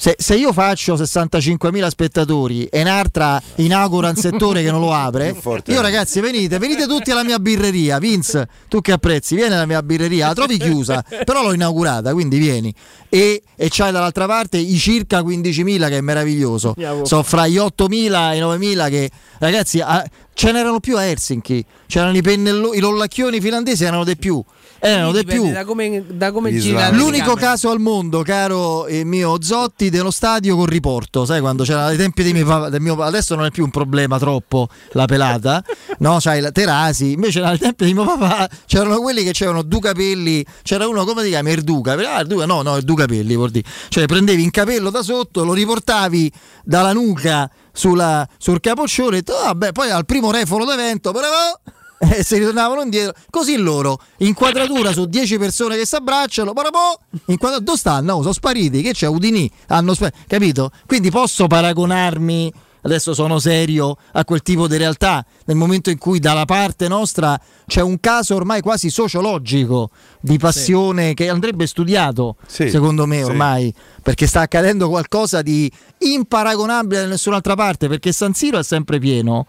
Se, 0.00 0.14
se 0.18 0.34
io 0.34 0.50
faccio 0.54 0.94
65.000 0.94 1.86
spettatori 1.88 2.64
e 2.64 2.80
un'altra 2.80 3.38
inaugura 3.56 4.08
un 4.08 4.16
settore 4.16 4.62
che 4.62 4.70
non 4.70 4.80
lo 4.80 4.94
apre, 4.94 5.34
io 5.72 5.82
ragazzi 5.82 6.20
venite, 6.20 6.56
venite 6.58 6.86
tutti 6.86 7.10
alla 7.10 7.22
mia 7.22 7.38
birreria. 7.38 7.98
Vince, 7.98 8.48
tu 8.68 8.80
che 8.80 8.92
apprezzi, 8.92 9.34
vieni 9.34 9.52
alla 9.52 9.66
mia 9.66 9.82
birreria, 9.82 10.28
la 10.28 10.32
trovi 10.32 10.56
chiusa, 10.56 11.04
però 11.26 11.42
l'ho 11.42 11.52
inaugurata, 11.52 12.14
quindi 12.14 12.38
vieni. 12.38 12.72
E, 13.10 13.42
e 13.54 13.68
c'hai 13.70 13.92
dall'altra 13.92 14.24
parte 14.24 14.56
i 14.56 14.78
circa 14.78 15.20
15.000 15.20 15.88
che 15.88 15.98
è 15.98 16.00
meraviglioso. 16.00 16.72
Sono 17.04 17.22
fra 17.22 17.46
gli 17.46 17.58
8.000 17.58 18.32
e 18.32 18.36
i 18.38 18.40
9.000 18.40 18.88
che, 18.88 19.10
ragazzi, 19.38 19.80
a- 19.80 20.02
ce 20.32 20.50
n'erano 20.52 20.80
più 20.80 20.96
a 20.96 21.04
Helsinki, 21.04 21.62
c'erano 21.86 22.16
i 22.16 22.22
pennello- 22.22 22.72
i 22.72 22.80
lollacchioni 22.80 23.38
finlandesi, 23.38 23.84
erano 23.84 24.04
di 24.04 24.16
più. 24.16 24.42
Erano 24.80 25.12
di 25.12 25.24
più. 25.24 25.52
Da 25.52 25.64
come, 25.64 26.04
da 26.08 26.32
come 26.32 26.50
L'unico 26.92 27.34
caso 27.34 27.70
al 27.70 27.78
mondo, 27.80 28.22
caro 28.22 28.86
eh, 28.86 29.04
mio 29.04 29.36
Zotti, 29.42 29.90
dello 29.90 30.10
stadio 30.10 30.56
con 30.56 30.64
riporto, 30.64 31.26
sai 31.26 31.40
quando 31.40 31.64
c'era 31.64 31.84
ai 31.84 31.98
tempi 31.98 32.22
dei 32.22 32.32
miei 32.32 32.44
papà, 32.46 32.70
del 32.70 32.80
mio 32.80 32.96
papà, 32.96 33.08
adesso 33.08 33.34
non 33.34 33.44
è 33.44 33.50
più 33.50 33.62
un 33.64 33.70
problema 33.70 34.18
troppo 34.18 34.68
la 34.92 35.04
pelata, 35.04 35.62
no? 36.00 36.16
C'hai 36.18 36.40
la 36.40 36.50
Terasi, 36.50 37.12
invece 37.12 37.42
ai 37.42 37.58
tempi 37.58 37.84
di 37.84 37.92
mio 37.92 38.04
papà 38.04 38.48
c'erano 38.64 39.00
quelli 39.00 39.22
che 39.22 39.32
c'erano 39.32 39.62
due 39.62 39.80
capelli, 39.80 40.44
c'era 40.62 40.88
uno 40.88 41.04
come 41.04 41.22
ti 41.24 41.28
chiami, 41.28 41.52
il 41.52 41.62
Duca, 41.62 41.92
ah, 41.92 42.20
il 42.20 42.26
Duca 42.26 42.46
no, 42.46 42.62
no, 42.62 42.76
il 42.76 42.84
due 42.84 42.96
capelli, 42.96 43.36
vuol 43.36 43.50
dire. 43.50 43.68
Cioè 43.88 44.06
prendevi 44.06 44.42
un 44.42 44.50
capello 44.50 44.88
da 44.88 45.02
sotto, 45.02 45.44
lo 45.44 45.52
riportavi 45.52 46.32
dalla 46.64 46.94
nuca 46.94 47.50
sulla- 47.72 48.26
sul 48.38 48.60
capoccione 48.60 49.18
e 49.18 49.22
detto, 49.22 49.36
"Ah, 49.36 49.46
vabbè, 49.46 49.72
poi 49.72 49.90
al 49.90 50.06
primo 50.06 50.30
refolo 50.30 50.64
d'evento, 50.64 51.12
però 51.12 51.28
e 52.16 52.24
si 52.24 52.38
ritornavano 52.38 52.80
indietro. 52.80 53.14
Così 53.28 53.56
loro, 53.56 54.00
inquadratura 54.18 54.92
su 54.92 55.04
10 55.04 55.36
persone 55.36 55.76
che 55.76 55.84
si 55.84 55.94
abbracciano, 55.96 56.54
parapò, 56.54 56.98
inquadra- 57.26 57.58
dove 57.58 57.76
stanno? 57.76 58.14
Oh, 58.14 58.20
sono 58.22 58.32
spariti, 58.32 58.80
che 58.80 58.92
c'è? 58.92 59.06
Udini, 59.06 59.50
hanno 59.68 59.92
spa- 59.92 60.10
capito? 60.26 60.70
Quindi 60.86 61.10
posso 61.10 61.46
paragonarmi, 61.46 62.50
adesso 62.82 63.12
sono 63.12 63.38
serio, 63.38 63.98
a 64.12 64.24
quel 64.24 64.40
tipo 64.40 64.66
di 64.66 64.78
realtà, 64.78 65.22
nel 65.44 65.56
momento 65.58 65.90
in 65.90 65.98
cui 65.98 66.18
dalla 66.20 66.46
parte 66.46 66.88
nostra 66.88 67.38
c'è 67.66 67.82
un 67.82 68.00
caso 68.00 68.34
ormai 68.34 68.62
quasi 68.62 68.88
sociologico 68.88 69.90
di 70.20 70.38
passione 70.38 71.12
che 71.12 71.28
andrebbe 71.28 71.66
studiato, 71.66 72.36
Sì, 72.46 72.70
secondo 72.70 73.04
me 73.04 73.18
sì. 73.18 73.24
ormai, 73.24 73.74
perché 74.02 74.26
sta 74.26 74.40
accadendo 74.40 74.88
qualcosa 74.88 75.42
di 75.42 75.70
imparagonabile 75.98 77.02
da 77.02 77.06
nessun'altra 77.08 77.54
parte, 77.54 77.88
perché 77.88 78.10
San 78.12 78.32
Siro 78.32 78.58
è 78.58 78.64
sempre 78.64 78.98
pieno. 78.98 79.44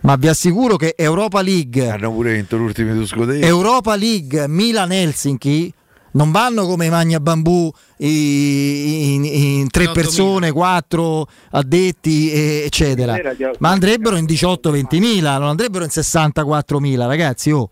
Ma 0.00 0.16
vi 0.16 0.28
assicuro 0.28 0.76
che 0.76 0.94
Europa 0.96 1.40
League 1.42 1.88
Hanno 1.90 2.12
pure 2.12 2.34
vinto 2.34 2.56
l'ultimo 2.56 2.94
due 2.94 3.06
scudetto. 3.06 3.44
Europa 3.44 3.96
League 3.96 4.46
Milan 4.48 4.92
Helsinki 4.92 5.72
non 6.12 6.30
vanno 6.30 6.66
come 6.66 6.86
i 6.86 6.90
Magna 6.90 7.20
Bambù 7.20 7.70
i- 7.98 9.14
in, 9.14 9.24
in 9.24 9.68
tre 9.70 9.90
persone, 9.92 10.52
quattro 10.52 11.26
addetti, 11.50 12.30
eccetera. 12.32 13.16
Ma 13.58 13.70
andrebbero 13.70 14.16
in 14.16 14.24
18-20 14.24 14.98
mila, 14.98 15.36
non 15.38 15.48
andrebbero 15.48 15.84
in 15.84 15.90
64 15.90 16.80
mila, 16.80 17.06
ragazzi. 17.06 17.50
Oh. 17.50 17.68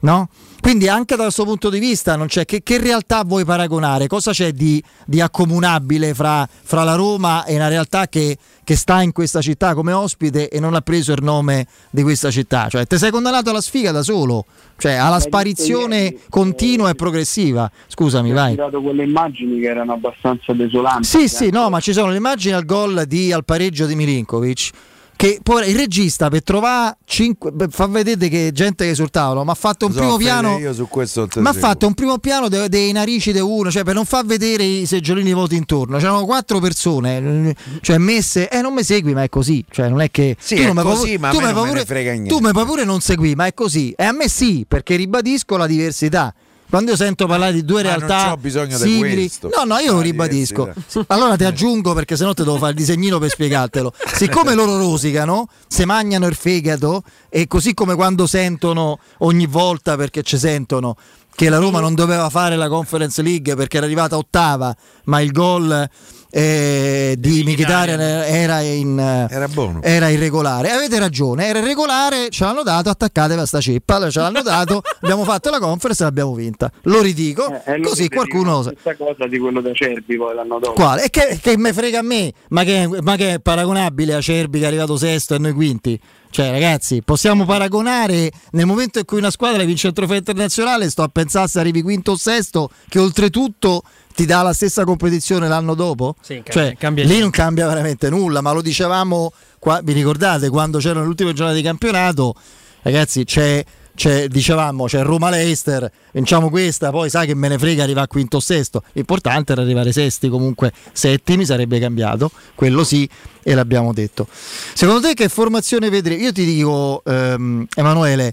No? 0.00 0.28
Quindi 0.64 0.88
anche 0.88 1.14
da 1.14 1.24
questo 1.24 1.44
punto 1.44 1.68
di 1.68 1.78
vista 1.78 2.16
non 2.16 2.26
c'è 2.26 2.46
che, 2.46 2.62
che 2.62 2.78
realtà 2.78 3.22
vuoi 3.22 3.44
paragonare? 3.44 4.06
Cosa 4.06 4.30
c'è 4.30 4.52
di, 4.52 4.82
di 5.04 5.20
accomunabile 5.20 6.14
fra, 6.14 6.48
fra 6.48 6.84
la 6.84 6.94
Roma 6.94 7.44
e 7.44 7.54
una 7.56 7.68
realtà 7.68 8.08
che, 8.08 8.38
che 8.64 8.74
sta 8.74 9.02
in 9.02 9.12
questa 9.12 9.42
città 9.42 9.74
come 9.74 9.92
ospite 9.92 10.48
e 10.48 10.60
non 10.60 10.72
ha 10.72 10.80
preso 10.80 11.12
il 11.12 11.22
nome 11.22 11.66
di 11.90 12.02
questa 12.02 12.30
città? 12.30 12.68
Cioè, 12.70 12.86
ti 12.86 12.96
sei 12.96 13.10
condannato 13.10 13.50
alla 13.50 13.60
sfiga 13.60 13.90
da 13.90 14.02
solo, 14.02 14.46
cioè 14.78 14.94
alla 14.94 15.20
sparizione 15.20 16.16
continua 16.30 16.88
e 16.88 16.94
progressiva. 16.94 17.70
Scusami, 17.86 18.32
Ho 18.32 18.34
vai. 18.34 18.52
tirato 18.52 18.80
quelle 18.80 19.04
immagini 19.04 19.60
che 19.60 19.66
erano 19.66 19.92
abbastanza 19.92 20.54
desolanti. 20.54 21.06
Sì, 21.06 21.28
sì, 21.28 21.50
no, 21.50 21.68
ma 21.68 21.80
ci 21.80 21.92
sono 21.92 22.10
le 22.10 22.16
immagini 22.16 22.54
al 22.54 22.64
gol 22.64 23.04
di 23.06 23.34
al 23.34 23.44
pareggio 23.44 23.84
di 23.84 23.94
Milinkovic. 23.94 24.70
Che 25.16 25.38
poi 25.42 25.70
il 25.70 25.76
regista 25.76 26.28
per 26.28 26.42
trovare 26.42 26.96
5 27.04 27.52
fa 27.70 27.86
vedere 27.86 28.28
che 28.28 28.50
gente 28.52 28.84
che 28.84 28.90
esultavano, 28.90 29.44
ma 29.44 29.52
ha 29.52 29.56
fatto 29.56 29.86
un 29.86 29.92
So, 29.92 29.98
primo 29.98 30.16
piano. 30.16 30.58
Io 30.58 30.72
su 30.74 30.88
questo 30.88 31.28
Ma 31.36 31.50
ha 31.50 31.52
fatto 31.52 31.86
un 31.86 31.94
primo 31.94 32.18
piano 32.18 32.48
de- 32.48 32.68
dei 32.68 32.90
narici 32.92 33.32
di 33.32 33.38
uno, 33.38 33.70
cioè 33.70 33.84
per 33.84 33.94
non 33.94 34.04
far 34.04 34.24
vedere 34.24 34.64
i 34.64 34.86
seggiolini 34.86 35.32
voti 35.32 35.56
intorno. 35.56 35.98
C'erano 35.98 36.24
quattro 36.24 36.58
persone, 36.58 37.18
eh, 37.50 37.56
cioè 37.80 37.98
messe, 37.98 38.48
eh 38.50 38.60
non 38.60 38.74
mi 38.74 38.82
segui, 38.82 39.14
ma 39.14 39.22
è 39.22 39.28
così. 39.28 39.64
Cioè 39.70 39.88
non 39.88 40.00
è 40.00 40.10
che 40.10 40.36
Sì, 40.38 40.56
tu 40.56 40.62
è 40.62 40.72
non 40.72 40.84
così, 40.84 41.16
ma 41.16 41.30
tu 41.30 41.38
me 41.38 41.52
me 41.52 41.52
pure-. 41.52 41.84
Tu 42.26 42.38
mi 42.40 42.50
puoi 42.50 42.64
pure 42.64 42.84
non 42.84 43.00
segui, 43.00 43.34
ma 43.34 43.46
è 43.46 43.54
così. 43.54 43.92
E 43.96 44.04
a 44.04 44.12
me 44.12 44.28
sì, 44.28 44.64
perché 44.66 44.96
ribadisco 44.96 45.56
la 45.56 45.66
diversità. 45.66 46.34
Quando 46.68 46.90
io 46.90 46.96
sento 46.96 47.26
parlare 47.26 47.52
di 47.52 47.64
due 47.64 47.82
non 47.82 47.96
realtà 47.96 48.30
c'ho 48.30 48.36
bisogno 48.36 48.76
di 48.78 48.82
simili, 48.82 49.14
questo. 49.14 49.50
no, 49.54 49.64
no, 49.64 49.78
io 49.78 49.92
lo 49.92 50.00
ribadisco. 50.00 50.64
diversità. 50.64 51.14
Allora 51.14 51.36
ti 51.36 51.44
aggiungo 51.44 51.94
perché 51.94 52.16
sennò 52.16 52.32
ti 52.32 52.42
devo 52.42 52.56
fare 52.56 52.70
il 52.70 52.76
disegnino 52.76 53.18
per 53.18 53.30
spiegartelo. 53.30 53.92
Siccome 54.12 54.54
loro 54.56 54.76
rosicano, 54.76 55.48
se 55.68 55.84
mangiano 55.84 56.26
il 56.26 56.34
fegato 56.34 57.02
e 57.28 57.46
così 57.46 57.74
come 57.74 57.94
quando 57.94 58.26
sentono 58.26 58.98
ogni 59.18 59.46
volta 59.46 59.96
perché 59.96 60.22
ci 60.22 60.38
sentono 60.38 60.96
che 61.34 61.48
la 61.48 61.58
Roma 61.58 61.80
non 61.80 61.94
doveva 61.94 62.30
fare 62.30 62.56
la 62.56 62.68
Conference 62.68 63.20
League 63.20 63.54
perché 63.56 63.78
era 63.78 63.86
arrivata 63.86 64.16
ottava, 64.16 64.74
ma 65.04 65.20
il 65.20 65.32
gol 65.32 65.88
eh, 66.36 67.14
di 67.16 67.44
Mkhitaryan 67.44 68.00
era, 68.00 68.60
in, 68.60 68.98
Era 69.30 69.46
buono. 69.46 69.80
era 69.82 70.08
irregolare. 70.08 70.72
Avete 70.72 70.98
ragione, 70.98 71.46
era 71.46 71.60
irregolare, 71.60 72.28
ce 72.30 72.42
l'hanno 72.42 72.64
dato, 72.64 72.88
attaccatevi 72.90 73.40
a 73.40 73.46
sta 73.46 73.60
ceppa, 73.60 73.94
allora 73.94 74.10
ce 74.10 74.18
l'hanno 74.18 74.42
dato, 74.42 74.82
abbiamo 75.02 75.22
fatto 75.22 75.50
la 75.50 75.60
conference 75.60 76.02
e 76.02 76.06
l'abbiamo 76.06 76.34
vinta. 76.34 76.72
Lo 76.82 77.00
ridico, 77.02 77.62
Eh, 77.64 77.78
lo 77.78 77.88
così 77.88 78.08
qualcuno... 78.08 78.62
La 78.64 78.72
stessa 78.76 78.96
cosa 78.96 79.28
di 79.28 79.38
quello 79.38 79.60
da 79.60 79.72
Cerbi 79.72 80.16
poi 80.16 80.34
l'anno 80.34 80.58
dopo. 80.58 80.72
Quale? 80.72 81.04
E 81.04 81.10
che, 81.10 81.38
che 81.40 81.56
me 81.56 81.72
frega 81.72 82.00
a 82.00 82.02
me? 82.02 82.32
Ma 82.48 82.64
che, 82.64 82.88
ma 83.00 83.14
che 83.14 83.34
è 83.34 83.38
paragonabile 83.38 84.14
a 84.14 84.20
Cerbi 84.20 84.58
che 84.58 84.64
è 84.64 84.68
arrivato 84.68 84.96
sesto 84.96 85.36
e 85.36 85.38
noi 85.38 85.52
quinti? 85.52 86.00
Cioè, 86.30 86.50
ragazzi, 86.50 87.00
possiamo 87.04 87.44
paragonare 87.44 88.28
nel 88.52 88.66
momento 88.66 88.98
in 88.98 89.04
cui 89.04 89.18
una 89.18 89.30
squadra 89.30 89.62
vince 89.62 89.86
il 89.86 89.92
trofeo 89.92 90.16
internazionale, 90.16 90.90
sto 90.90 91.02
a 91.04 91.08
pensare 91.08 91.46
se 91.46 91.60
arrivi 91.60 91.80
quinto 91.80 92.10
o 92.10 92.16
sesto, 92.16 92.70
che 92.88 92.98
oltretutto 92.98 93.82
ti 94.14 94.26
dà 94.26 94.42
la 94.42 94.52
stessa 94.52 94.84
competizione 94.84 95.48
l'anno 95.48 95.74
dopo? 95.74 96.14
Sì, 96.20 96.34
cambia- 96.42 96.52
cioè, 96.52 96.76
cambia 96.78 97.02
lì 97.02 97.08
niente. 97.10 97.22
non 97.24 97.32
cambia 97.32 97.66
veramente 97.66 98.08
nulla, 98.10 98.40
ma 98.40 98.52
lo 98.52 98.62
dicevamo, 98.62 99.32
qua, 99.58 99.80
vi 99.82 99.92
ricordate, 99.92 100.48
quando 100.50 100.78
c'erano 100.78 101.02
le 101.02 101.08
ultime 101.08 101.32
giornate 101.32 101.56
di 101.58 101.64
campionato, 101.64 102.34
ragazzi, 102.82 103.24
c'è, 103.24 103.64
c'è- 103.94 104.28
dicevamo, 104.28 104.86
c'è 104.86 105.02
Roma-Leicester, 105.02 105.90
vinciamo 106.12 106.48
questa, 106.50 106.90
poi 106.90 107.10
sai 107.10 107.26
che 107.26 107.34
me 107.34 107.48
ne 107.48 107.58
frega 107.58 107.82
arrivare 107.82 108.06
a 108.06 108.08
quinto 108.08 108.36
o 108.36 108.40
sesto, 108.40 108.82
l'importante 108.92 109.52
era 109.52 109.62
arrivare 109.62 109.90
sesti, 109.92 110.28
comunque 110.28 110.72
settimi 110.92 111.44
sarebbe 111.44 111.78
cambiato, 111.80 112.30
quello 112.54 112.84
sì, 112.84 113.08
e 113.42 113.54
l'abbiamo 113.54 113.92
detto. 113.92 114.26
Secondo 114.30 115.08
te 115.08 115.14
che 115.14 115.28
formazione 115.28 115.90
vedremo? 115.90 116.22
Io 116.22 116.32
ti 116.32 116.44
dico, 116.44 117.02
ehm, 117.04 117.66
Emanuele, 117.74 118.32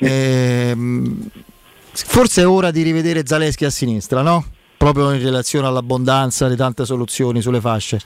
ehm, 0.00 1.28
forse 1.92 2.42
è 2.42 2.46
ora 2.48 2.70
di 2.70 2.82
rivedere 2.82 3.22
Zaleschi 3.26 3.64
a 3.64 3.70
sinistra, 3.70 4.22
no? 4.22 4.44
Proprio 4.80 5.12
in 5.12 5.22
relazione 5.22 5.66
all'abbondanza 5.66 6.48
di 6.48 6.56
tante 6.56 6.86
soluzioni 6.86 7.42
sulle 7.42 7.60
fasce. 7.60 8.00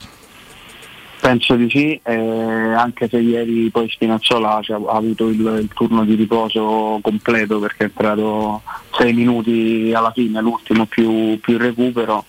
Penso 1.21 1.55
di 1.55 1.69
sì, 1.69 1.97
eh, 2.03 2.13
anche 2.13 3.07
se 3.07 3.17
ieri 3.17 3.69
poi 3.69 3.89
Spinazzola 3.89 4.55
ha, 4.57 4.61
avuto 4.89 5.29
il, 5.29 5.39
il 5.61 5.69
turno 5.73 6.03
di 6.03 6.15
riposo 6.15 6.99
completo 7.01 7.59
perché 7.59 7.77
è 7.77 7.87
entrato 7.87 8.61
sei 8.91 9.13
minuti 9.13 9.93
alla 9.95 10.11
fine, 10.11 10.41
l'ultimo 10.41 10.85
più, 10.85 11.39
più 11.39 11.57
recupero. 11.57 12.25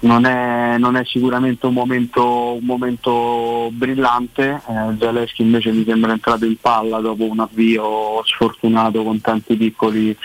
Non 0.00 0.24
è, 0.24 0.74
non 0.76 0.96
è 0.96 1.04
sicuramente 1.04 1.66
un 1.66 1.74
momento, 1.74 2.54
un 2.54 2.64
momento 2.64 3.68
brillante, 3.70 4.60
eh, 4.66 4.96
Zaleschi 4.98 5.42
invece 5.42 5.70
mi 5.70 5.84
sembra 5.84 6.10
entrato 6.10 6.46
in 6.46 6.56
palla 6.60 6.98
dopo 6.98 7.22
un 7.22 7.38
avvio 7.38 8.24
sfortunato 8.24 9.04
con 9.04 9.20
tanti 9.20 9.54
piccoli 9.54 10.16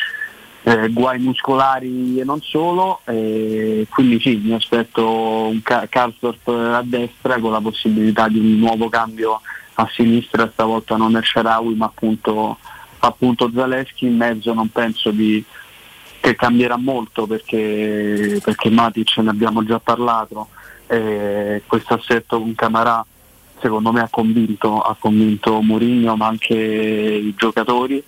eh, 0.64 0.90
guai 0.90 1.20
muscolari 1.20 2.20
e 2.20 2.24
non 2.24 2.42
solo, 2.42 3.02
e 3.06 3.88
quindi 3.90 4.20
sì, 4.20 4.36
mi 4.44 4.54
aspetto 4.54 5.08
un 5.10 5.62
Ca- 5.64 5.88
Karsdorp 5.88 6.48
a 6.48 6.82
destra 6.84 7.40
con 7.40 7.52
la 7.52 7.62
possibilità 7.62 8.28
di 8.28 8.40
un 8.40 8.60
nuovo 8.60 8.90
cambio 8.90 9.42
a 9.76 9.90
sinistra, 9.92 10.50
stavolta 10.52 10.98
non 10.98 11.16
è 11.16 11.22
Sharawi 11.24 11.74
ma 11.76 11.86
appunto, 11.86 12.58
appunto 13.00 13.50
Zaleschi, 13.54 14.06
in 14.06 14.18
mezzo 14.18 14.54
non 14.54 14.70
penso 14.70 15.10
di, 15.10 15.44
che 16.20 16.36
cambierà 16.36 16.78
molto 16.78 17.26
perché, 17.26 18.40
perché 18.44 18.70
Matic 18.70 19.18
ne 19.18 19.30
abbiamo 19.30 19.64
già 19.64 19.80
parlato, 19.80 20.50
e 20.86 21.64
questo 21.66 21.96
assetto 21.96 22.40
con 22.40 22.54
Camarà 22.54 23.04
secondo 23.60 23.92
me 23.92 24.02
ha 24.02 24.10
convinto, 24.10 24.82
ha 24.82 24.96
convinto 25.00 25.62
Mourinho 25.62 26.16
ma 26.16 26.28
anche 26.28 26.56
i 26.56 27.34
giocatori 27.38 28.04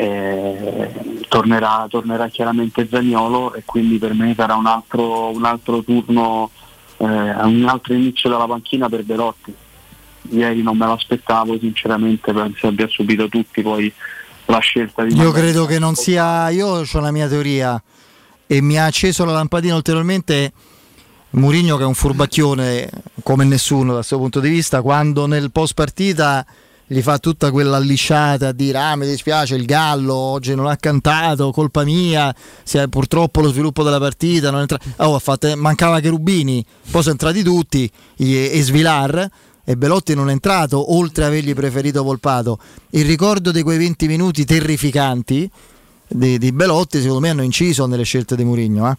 eh, 0.00 1.20
tornerà, 1.28 1.86
tornerà 1.90 2.28
chiaramente 2.28 2.88
Zagnolo 2.90 3.52
e 3.52 3.62
quindi 3.66 3.98
per 3.98 4.14
me 4.14 4.32
sarà 4.34 4.54
un 4.54 4.64
altro, 4.64 5.28
un 5.28 5.44
altro 5.44 5.82
turno, 5.82 6.50
eh, 6.96 7.04
un 7.04 7.66
altro 7.68 7.92
inizio 7.92 8.30
dalla 8.30 8.46
panchina 8.46 8.88
per 8.88 9.04
Belotti. 9.04 9.54
Ieri 10.30 10.62
non 10.62 10.78
me 10.78 10.86
l'aspettavo, 10.86 11.58
sinceramente 11.58 12.32
penso 12.32 12.68
abbia 12.68 12.88
subito 12.88 13.28
tutti 13.28 13.60
poi 13.60 13.92
la 14.46 14.58
scelta 14.58 15.04
di 15.04 15.14
Io 15.14 15.32
credo 15.32 15.66
che 15.66 15.78
non 15.78 15.94
sia. 15.94 16.48
Io 16.48 16.66
ho 16.66 17.00
la 17.00 17.10
mia 17.10 17.28
teoria 17.28 17.80
e 18.46 18.62
mi 18.62 18.78
ha 18.78 18.86
acceso 18.86 19.26
la 19.26 19.32
lampadina 19.32 19.74
ulteriormente. 19.74 20.52
Mourinho 21.32 21.76
che 21.76 21.82
è 21.82 21.86
un 21.86 21.94
furbacchione 21.94 22.90
come 23.22 23.44
nessuno 23.44 23.92
dal 23.94 24.04
suo 24.04 24.16
punto 24.16 24.40
di 24.40 24.48
vista, 24.48 24.80
quando 24.80 25.26
nel 25.26 25.52
post 25.52 25.74
partita 25.74 26.44
gli 26.92 27.02
fa 27.02 27.18
tutta 27.18 27.52
quella 27.52 27.78
lisciata 27.78 28.48
a 28.48 28.52
dire 28.52 28.76
ah 28.78 28.96
mi 28.96 29.06
dispiace 29.06 29.54
il 29.54 29.64
Gallo 29.64 30.12
oggi 30.12 30.56
non 30.56 30.66
ha 30.66 30.76
cantato, 30.76 31.52
colpa 31.52 31.84
mia, 31.84 32.34
si 32.64 32.78
è 32.78 32.88
purtroppo 32.88 33.40
lo 33.40 33.50
sviluppo 33.50 33.84
della 33.84 34.00
partita, 34.00 34.50
non 34.50 34.58
è 34.58 34.62
entra- 34.62 34.80
oh, 34.96 35.14
ha 35.14 35.18
fatto- 35.20 35.56
mancava 35.56 36.00
Cherubini, 36.00 36.64
poi 36.90 37.00
sono 37.02 37.12
entrati 37.12 37.44
tutti 37.44 37.88
e, 38.16 38.50
e 38.52 38.62
Svilar 38.62 39.28
e 39.62 39.76
Belotti 39.76 40.16
non 40.16 40.30
è 40.30 40.32
entrato 40.32 40.92
oltre 40.96 41.22
a 41.22 41.26
avergli 41.28 41.54
preferito 41.54 42.02
Volpato. 42.02 42.58
Il 42.90 43.04
ricordo 43.04 43.52
di 43.52 43.62
quei 43.62 43.78
20 43.78 44.08
minuti 44.08 44.44
terrificanti 44.44 45.48
di, 46.08 46.38
di 46.38 46.50
Belotti 46.50 46.98
secondo 46.98 47.20
me 47.20 47.28
hanno 47.28 47.42
inciso 47.42 47.86
nelle 47.86 48.02
scelte 48.02 48.34
di 48.34 48.42
Mourinho. 48.42 48.90
Eh? 48.90 48.96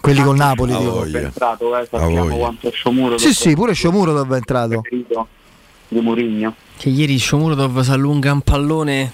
Quelli 0.00 0.22
col 0.22 0.36
Napoli. 0.36 0.74
Io 0.74 1.02
dico. 1.02 1.18
entrato, 1.18 1.76
eh, 1.76 1.88
sappiamo 1.90 2.36
quanto 2.36 2.70
Sciomuro 2.70 3.18
Sì, 3.18 3.34
sì, 3.34 3.54
pure 3.54 3.72
Sciomuro 3.72 4.12
dove 4.12 4.34
è 4.34 4.38
entrato. 4.38 4.82
Di 5.88 6.00
Mourinho. 6.00 6.54
Che 6.76 6.88
ieri 6.88 7.18
Shomurodov 7.18 7.80
si 7.80 7.90
allunga 7.90 8.32
un 8.32 8.40
pallone. 8.42 9.12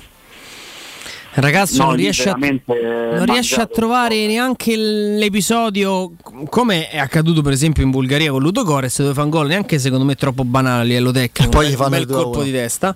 Il 1.34 1.42
ragazzo 1.42 1.78
No, 1.78 1.88
non, 1.88 1.96
riesce 1.96 2.28
a, 2.28 2.36
eh, 2.38 2.60
non 3.16 3.24
riesce 3.24 3.58
a 3.58 3.66
trovare 3.66 4.26
neanche 4.26 4.76
l'episodio 4.76 6.12
come 6.50 6.90
è 6.90 6.98
accaduto 6.98 7.40
per 7.40 7.54
esempio 7.54 7.82
in 7.82 7.90
Bulgaria 7.90 8.30
con 8.30 8.42
Ludogorets 8.42 9.00
dove 9.00 9.14
fa 9.14 9.22
un 9.22 9.30
gol 9.30 9.46
neanche 9.46 9.78
secondo 9.78 10.04
me 10.04 10.14
troppo 10.14 10.44
banale 10.44 10.82
a 10.82 10.84
livello 10.84 11.10
tecnico. 11.10 11.50
poi 11.50 11.64
un 11.64 11.70
gli 11.70 11.74
fanno 11.74 11.88
bel 11.88 12.02
il 12.02 12.10
a 12.10 12.12
colpo 12.12 12.36
uno. 12.36 12.42
di 12.42 12.52
testa. 12.52 12.94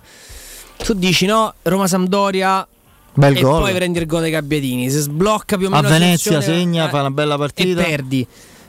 Tu 0.77 0.93
dici 0.93 1.25
no, 1.25 1.55
Roma 1.63 1.87
Sampdoria 1.87 2.67
Bel 3.15 3.37
e 3.39 3.41
gol. 3.41 3.63
poi 3.63 3.73
prendi 3.73 3.99
il 4.01 4.07
gol 4.07 4.21
dei 4.21 4.31
Gabbiadini. 4.31 4.91
Se 4.91 5.01
sblocca 5.01 5.57
più 5.57 5.69
o 5.69 5.71
A 5.71 5.77
meno 5.77 5.89
la 5.89 5.99
Venezia 5.99 6.41
segna, 6.43 6.87
eh, 6.87 6.91
fa 6.91 7.01
una 7.01 7.11
bella 7.11 7.39
partita. 7.39 7.81
e 7.81 7.85
perdi. 7.85 8.27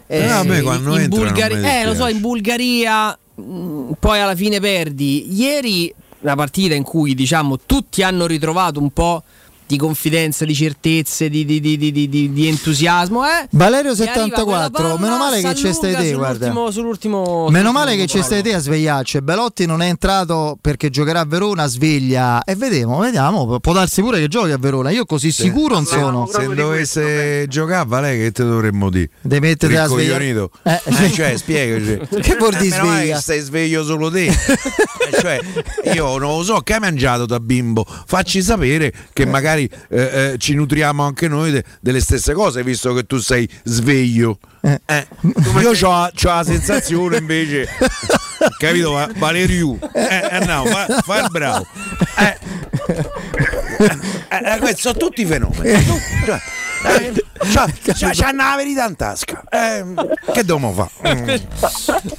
Eh, 0.07 0.29
a 0.29 0.43
me 0.43 0.61
quando 0.61 0.97
in 0.97 1.09
Bulgaria, 1.09 1.57
mi 1.57 1.69
eh, 1.69 1.83
lo 1.85 1.93
so, 1.93 2.07
in 2.07 2.21
Bulgaria 2.21 3.17
mh, 3.41 3.91
poi 3.99 4.19
alla 4.19 4.35
fine 4.35 4.59
perdi. 4.59 5.35
Ieri 5.35 5.93
una 6.19 6.35
partita 6.35 6.73
in 6.73 6.83
cui 6.83 7.13
diciamo 7.13 7.59
tutti 7.65 8.01
hanno 8.03 8.25
ritrovato 8.25 8.79
un 8.79 8.91
po' 8.91 9.23
di 9.67 9.77
confidenza, 9.77 10.45
di 10.45 10.55
certezze, 10.55 11.29
di, 11.29 11.43
di- 11.45 11.59
di- 11.59 11.77
di- 11.77 11.91
di- 11.91 12.09
di- 12.09 12.31
di 12.33 12.47
entusiasmo. 12.47 13.25
Eh? 13.25 13.47
Valerio 13.51 13.93
Gli 13.93 14.01
arriva 14.01 14.13
74, 14.15 14.43
quella 14.45 14.69
palla, 14.69 14.97
meno 14.99 15.17
male 15.17 15.41
che 15.41 15.53
c'è 15.53 15.73
stai 15.73 15.93
te, 15.95 16.13
guarda. 16.13 16.45
sull'ultimo- 16.47 16.71
sull'ultimo- 16.71 17.49
Meno 17.49 17.71
male 17.71 17.95
che 17.95 18.05
c'è 18.05 18.21
stai 18.21 18.41
te 18.41 18.53
a 18.53 18.59
svegliarci. 18.59 19.21
Belotti 19.21 19.65
non 19.65 19.81
è 19.81 19.87
entrato 19.87 20.57
perché 20.61 20.89
giocherà 20.89 21.19
a 21.21 21.25
Verona, 21.25 21.67
sveglia 21.67 22.43
e 22.43 22.55
vediamo, 22.55 22.99
vediamo. 22.99 23.59
Può 23.59 23.73
darsi 23.73 24.01
pure 24.01 24.19
che 24.19 24.27
giochi 24.27 24.51
a 24.51 24.57
Verona. 24.57 24.89
Io 24.89 25.05
così 25.05 25.31
sicuro 25.31 25.75
non 25.75 25.85
sono. 25.85 26.27
Se 26.31 26.47
dovesse 26.55 27.45
giocare, 27.47 27.85
vale 27.87 28.17
che 28.17 28.31
te 28.31 28.43
dovremmo 28.43 28.89
dire? 28.89 29.09
Devi 29.21 29.47
mettere 29.47 29.77
a 29.77 29.87
svegliare. 29.87 30.25
Ricoglionito. 30.27 30.51
Eh, 30.63 30.81
Eh, 31.05 31.11
cioè, 31.11 31.35
spiegaci. 31.37 31.99
Che 32.21 32.35
vuol 32.37 32.55
dire 32.55 32.69
Meno 32.77 32.83
male 32.85 32.97
sveglia? 32.99 33.15
che 33.15 33.21
stai 33.21 33.39
sveglio 33.41 33.83
solo 33.83 34.09
te. 34.09 34.25
Eh, 35.07 35.21
cioè, 35.21 35.39
io 35.93 36.17
non 36.17 36.35
lo 36.37 36.43
so 36.43 36.59
che 36.59 36.73
hai 36.73 36.79
mangiato 36.81 37.25
da 37.25 37.39
bimbo. 37.39 37.85
Facci 37.85 38.41
sapere 38.41 38.91
che 39.13 39.25
magari 39.25 39.56
eh, 39.65 40.31
eh, 40.31 40.35
ci 40.37 40.53
nutriamo 40.53 41.03
anche 41.03 41.27
noi 41.27 41.51
de- 41.51 41.63
delle 41.79 41.99
stesse 41.99 42.33
cose, 42.33 42.63
visto 42.63 42.93
che 42.93 43.03
tu 43.05 43.17
sei 43.17 43.49
sveglio. 43.63 44.37
Eh, 44.61 45.07
Io 45.61 45.71
ho 45.87 46.09
la 46.23 46.43
sensazione 46.43 47.17
invece, 47.17 47.67
capito? 48.59 48.91
Va- 48.91 49.09
Valeriu, 49.15 49.77
eh, 49.93 50.29
eh, 50.31 50.45
no, 50.45 50.65
fa, 50.65 50.85
fa 51.03 51.19
il 51.21 51.29
bravo. 51.31 51.65
Eh, 52.17 52.37
eh, 54.29 54.53
eh, 54.55 54.57
questi 54.59 54.81
sono 54.81 54.97
tutti 54.97 55.25
fenomeni. 55.25 55.83
Cioè, 56.25 56.39
eh, 56.99 57.13
c'ha- 57.53 57.71
c'ha- 58.13 58.31
la 58.33 58.53
verità 58.55 58.85
in 58.87 58.95
tasca. 58.95 59.43
Eh, 59.49 59.85
che 60.33 60.43
dobbiamo 60.43 60.89
fare? 61.01 61.15
Mm. 61.15 61.29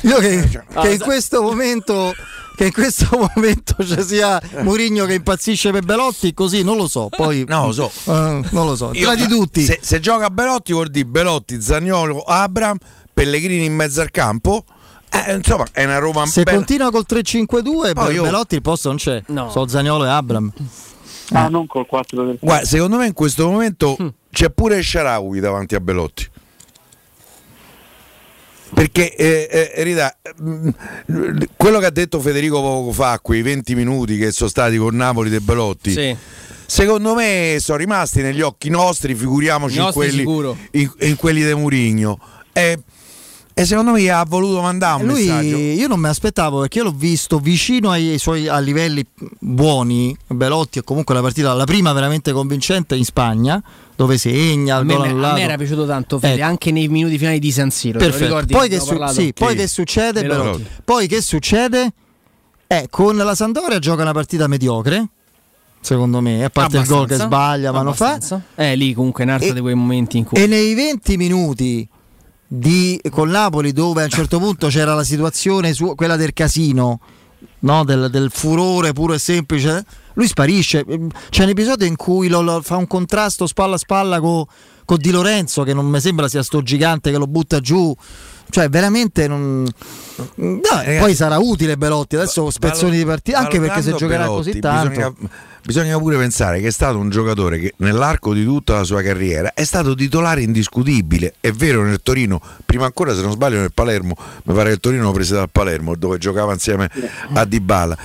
Io 0.09 0.19
che, 0.19 0.49
che 0.81 0.91
in 0.93 0.99
questo 1.01 1.43
momento 1.43 2.15
che 2.59 2.65
in 2.67 2.73
questo 2.73 3.07
momento 3.35 3.77
ci 3.85 4.03
sia 4.03 4.43
Murigno 4.63 5.05
che 5.07 5.15
impazzisce 5.15 5.71
per 5.71 5.85
Belotti, 5.85 6.35
così 6.35 6.65
non 6.65 6.77
lo 6.77 6.89
so. 6.89 7.09
Poi 7.09 7.45
No, 7.49 7.67
lo 7.67 7.73
so. 7.73 7.89
Eh, 8.07 8.43
non 8.51 8.67
lo 8.67 8.75
so. 8.75 8.91
Io- 8.95 9.05
Tra 9.05 9.15
di 9.15 9.29
tutti. 9.29 9.63
Se, 9.63 9.79
se 9.81 10.01
gioca 10.01 10.29
Belotti 10.29 10.73
vuol 10.73 10.89
dire 10.89 11.07
Belotti, 11.07 11.61
Zagnolo, 11.63 12.23
Abram, 12.23 12.77
Pellegrini 13.15 13.65
in 13.65 13.75
mezzo 13.75 14.01
al 14.01 14.11
campo. 14.11 14.65
Eh, 15.11 15.35
insomma, 15.35 15.65
è 15.71 15.85
una 15.85 15.99
Roma 15.99 16.27
Se 16.27 16.43
bella. 16.43 16.57
continua 16.57 16.91
col 16.91 17.05
3-5-2, 17.09 17.93
Poi 17.95 18.15
io- 18.15 18.25
Belotti 18.25 18.57
il 18.57 18.63
posto 18.63 18.89
non 18.89 18.97
c'è. 18.99 19.23
So 19.27 19.69
Zagnolo 19.69 20.05
e 20.05 20.09
Abram. 20.09 20.53
Ah, 21.33 21.49
non 21.49 21.67
col 21.67 21.87
4 21.87 22.25
del 22.25 22.39
Guarda, 22.41 22.67
secondo 22.67 22.97
me 22.97 23.07
in 23.07 23.13
questo 23.13 23.49
momento 23.49 23.97
c'è 24.33 24.51
pure 24.51 24.83
Sharawi 24.83 25.39
davanti 25.41 25.75
a 25.77 25.81
Belotti. 25.81 26.27
Perché 28.75 29.15
eh, 29.17 29.73
eh, 29.75 29.83
Rita, 29.83 30.15
mm, 30.43 30.69
quello 31.57 31.79
che 31.79 31.87
ha 31.87 31.91
detto 31.91 32.21
Federico 32.21 32.61
poco 32.61 32.93
fa, 32.93 33.19
quei 33.21 33.43
20 33.43 33.75
minuti 33.75 34.17
che 34.19 34.31
sono 34.31 34.51
stati 34.51 34.77
con 34.77 34.95
Napoli 34.95 35.31
de 35.31 35.41
Belotti, 35.41 35.91
Sì. 35.93 36.17
secondo 36.67 37.15
me 37.15 37.57
sono 37.61 37.79
rimasti 37.79 38.21
negli 38.21 38.43
occhi 38.43 38.69
nostri, 38.69 39.15
figuriamoci 39.15 39.77
in 39.77 39.83
Nostri 39.83 40.01
quelli, 40.01 40.19
sicuro. 40.19 40.57
in, 40.73 40.91
in 41.01 41.17
quelli 41.17 41.45
di 41.45 41.55
Murigno. 41.55 42.19
E, 42.53 42.79
e 43.55 43.65
secondo 43.65 43.93
me 43.93 44.09
ha 44.11 44.25
voluto 44.29 44.61
mandare 44.61 45.03
un 45.03 45.09
Lui, 45.09 45.25
messaggio. 45.27 45.57
io 45.57 45.89
non 45.89 45.99
mi 45.99 46.09
aspettavo 46.09 46.61
perché 46.61 46.79
io 46.79 46.85
l'ho 46.85 46.95
visto 46.95 47.39
vicino 47.39 47.91
ai 47.91 48.19
suoi 48.19 48.49
a 48.49 48.59
livelli 48.59 49.05
buoni. 49.41 50.15
Belotti 50.27 50.79
è 50.79 50.85
comunque 50.85 51.15
la 51.15 51.23
partita, 51.23 51.55
la 51.55 51.65
prima 51.65 51.93
veramente 51.93 52.33
convincente 52.33 52.95
in 52.95 53.05
Spagna, 53.05 53.61
dove 53.99 54.17
segna 54.17 54.77
A 54.77 54.85
me, 54.85 54.95
a 54.95 55.33
me 55.33 55.41
era 55.41 55.57
piaciuto 55.57 55.85
tanto 55.85 56.21
Fede, 56.21 56.35
Ecco. 56.35 56.45
anche 56.45 56.71
nei 56.71 56.87
minuti 56.87 57.19
finali 57.19 57.41
di 57.41 57.51
San 57.51 57.73
Siro. 57.73 57.99
lo 57.99 58.17
ricordi? 58.17 58.53
Poi, 58.53 58.69
che, 58.69 58.79
su- 58.79 59.05
sì, 59.09 59.33
poi 59.33 59.57
che 59.57 59.67
succede? 59.67 60.23
Belotti. 60.23 60.65
Poi 60.85 61.09
che 61.09 61.21
succede? 61.21 61.93
Eh, 62.69 62.87
con 62.91 63.17
la 63.17 63.35
Sampdoria 63.35 63.81
gioca 63.81 64.03
una 64.03 64.13
partita 64.13 64.47
mediocre. 64.47 65.09
Secondo 65.81 66.21
me, 66.21 66.45
a 66.45 66.49
parte 66.49 66.79
il 66.79 66.87
gol 66.87 67.09
che 67.09 67.17
sbaglia, 67.17 67.73
ma 67.73 67.83
non 67.83 67.93
fa. 67.93 68.21
Eh, 68.55 68.77
lì 68.77 68.95
comunque 68.95 69.25
è 69.25 69.27
un 69.27 69.33
altro 69.33 69.53
di 69.53 69.61
quei 69.61 69.75
momenti 69.75 70.19
in 70.19 70.25
cui 70.25 70.41
E 70.41 70.47
nei 70.47 70.75
20 70.75 71.17
minuti 71.17 71.89
di, 72.47 73.01
con 73.11 73.29
Napoli, 73.31 73.73
dove 73.73 74.03
a 74.03 74.05
un 74.05 74.11
certo 74.11 74.39
punto 74.39 74.69
c'era 74.69 74.95
la 74.95 75.03
situazione, 75.03 75.73
su, 75.73 75.97
quella 75.97 76.15
del 76.15 76.33
casino, 76.33 77.01
no? 77.61 77.83
del, 77.83 78.11
del 78.11 78.31
furore 78.31 78.93
puro 78.93 79.15
e 79.15 79.19
semplice, 79.19 79.85
lui 80.19 80.27
sparisce. 80.27 80.85
C'è 81.31 81.45
un 81.45 81.49
episodio 81.49 81.87
in 81.87 81.95
cui 81.95 82.27
lo- 82.29 82.43
lo- 82.43 82.61
fa 82.61 82.77
un 82.77 82.89
contrasto 82.89 83.47
spalla 83.47 83.77
a 83.77 83.79
spalla 83.79 84.19
con 84.21 84.45
Di 84.97 85.11
Lorenzo, 85.11 85.63
che 85.63 85.73
non 85.75 85.87
mi 85.87 86.01
sembra 86.01 86.29
sia 86.29 86.43
sto 86.43 86.61
gigante 86.63 87.11
che 87.13 87.19
lo 87.19 87.27
butta 87.29 87.61
giù. 87.61 87.95
Cioè, 88.51 88.69
veramente 88.69 89.29
non. 89.29 89.65
No, 90.37 90.61
ragazzi, 90.71 90.99
poi 90.99 91.15
sarà 91.15 91.39
utile 91.39 91.77
Belotti. 91.77 92.17
Adesso 92.17 92.51
spezzoni 92.51 92.97
di 92.97 93.05
partita, 93.05 93.39
anche 93.39 93.61
perché 93.61 93.83
se 93.83 93.95
giocherà 93.95 94.25
Belotti, 94.25 94.45
così 94.49 94.59
tanto. 94.59 94.89
Bisogna, 94.89 95.15
bisogna 95.63 95.99
pure 95.99 96.17
pensare 96.17 96.61
che 96.61 96.69
è 96.69 96.73
stato 96.73 96.99
un 96.99 97.11
giocatore 97.11 97.59
che 97.59 97.75
nell'arco 97.77 98.33
di 98.33 98.43
tutta 98.45 98.77
la 98.77 98.85
sua 98.85 99.03
carriera 99.03 99.53
è 99.55 99.65
stato 99.65 99.95
titolare 99.95 100.41
indiscutibile. 100.41 101.35
È 101.39 101.53
vero 101.53 101.85
nel 101.85 102.01
Torino, 102.03 102.41
prima 102.65 102.87
ancora 102.87 103.15
se 103.15 103.21
non 103.21 103.33
sbaglio 103.33 103.59
nel 103.61 103.73
Palermo, 103.75 104.17
mi 104.45 104.55
pare 104.55 104.69
che 104.71 104.75
il 104.77 104.81
Torino 104.81 105.03
lo 105.05 105.13
prese 105.13 105.35
dal 105.35 105.51
Palermo 105.53 105.95
dove 105.95 106.17
giocava 106.19 106.55
insieme 106.55 106.91
a 107.35 107.45
Dybala. 107.45 107.97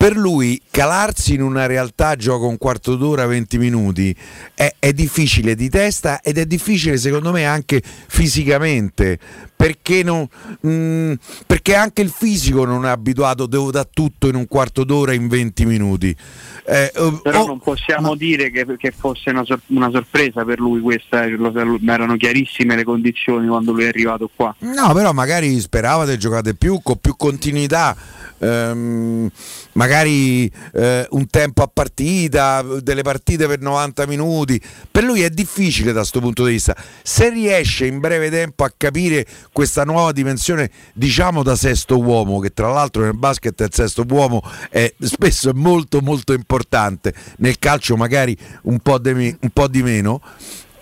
Per 0.00 0.16
lui 0.16 0.58
calarsi 0.70 1.34
in 1.34 1.42
una 1.42 1.66
realtà 1.66 2.16
gioca 2.16 2.46
un 2.46 2.56
quarto 2.56 2.96
d'ora, 2.96 3.26
20 3.26 3.58
minuti 3.58 4.16
è, 4.54 4.74
è 4.78 4.94
difficile 4.94 5.54
di 5.54 5.68
testa 5.68 6.22
ed 6.22 6.38
è 6.38 6.46
difficile 6.46 6.96
secondo 6.96 7.32
me 7.32 7.44
anche 7.44 7.82
fisicamente 7.82 9.18
perché, 9.60 10.02
non- 10.02 10.26
mm, 10.66 11.12
perché 11.46 11.74
anche 11.74 12.00
il 12.00 12.08
fisico 12.08 12.64
non 12.64 12.86
è 12.86 12.88
abituato, 12.88 13.44
devo 13.44 13.70
dare 13.70 13.90
tutto 13.92 14.26
in 14.26 14.34
un 14.34 14.48
quarto 14.48 14.84
d'ora 14.84 15.12
in 15.12 15.28
20 15.28 15.66
minuti. 15.66 16.16
Eh, 16.64 16.90
oh, 16.96 17.20
Però 17.20 17.42
oh, 17.42 17.46
non 17.46 17.58
possiamo 17.60 18.14
dire 18.14 18.50
che, 18.50 18.64
che 18.78 18.90
fosse 18.90 19.28
una, 19.28 19.44
sor- 19.44 19.60
una 19.66 19.90
sorpresa 19.90 20.46
per 20.46 20.60
lui 20.60 20.80
questa, 20.80 21.24
eh, 21.24 21.30
lo- 21.30 21.52
erano 21.86 22.16
chiarissime 22.16 22.74
le 22.74 22.84
condizioni 22.84 23.48
quando 23.48 23.72
lui 23.72 23.84
è 23.84 23.88
arrivato 23.88 24.30
qua. 24.34 24.54
No, 24.60 24.94
però 24.94 25.12
magari 25.12 25.60
speravate 25.60 26.16
giocate 26.16 26.54
più 26.54 26.80
con 26.82 26.96
più 26.98 27.14
continuità. 27.16 27.94
ehm, 28.42 29.28
magari 29.72 30.50
eh, 30.72 31.06
un 31.10 31.26
tempo 31.28 31.62
a 31.62 31.70
partita, 31.72 32.62
delle 32.62 33.02
partite 33.02 33.46
per 33.46 33.60
90 33.60 34.06
minuti. 34.06 34.60
Per 34.90 35.04
lui 35.04 35.20
è 35.22 35.30
difficile 35.30 35.92
da 35.92 36.00
questo 36.00 36.20
punto 36.20 36.44
di 36.44 36.52
vista. 36.52 36.74
Se 37.02 37.28
riesce 37.28 37.86
in 37.86 38.00
breve 38.00 38.30
tempo 38.30 38.64
a 38.64 38.72
capire 38.74 39.26
questa 39.52 39.84
nuova 39.84 40.12
dimensione, 40.12 40.70
diciamo 40.92 41.42
da 41.42 41.56
sesto 41.56 41.98
uomo, 41.98 42.38
che 42.38 42.52
tra 42.52 42.70
l'altro 42.70 43.02
nel 43.02 43.16
basket 43.16 43.58
il 43.60 43.72
sesto 43.72 44.04
uomo 44.08 44.42
è 44.70 44.92
spesso 45.00 45.50
è 45.50 45.52
molto 45.54 46.00
molto 46.00 46.32
importante, 46.32 47.14
nel 47.38 47.58
calcio 47.58 47.96
magari 47.96 48.36
un 48.62 48.78
po' 48.80 48.98
di, 48.98 49.10
un 49.10 49.50
po' 49.52 49.68
di 49.68 49.82
meno. 49.82 50.20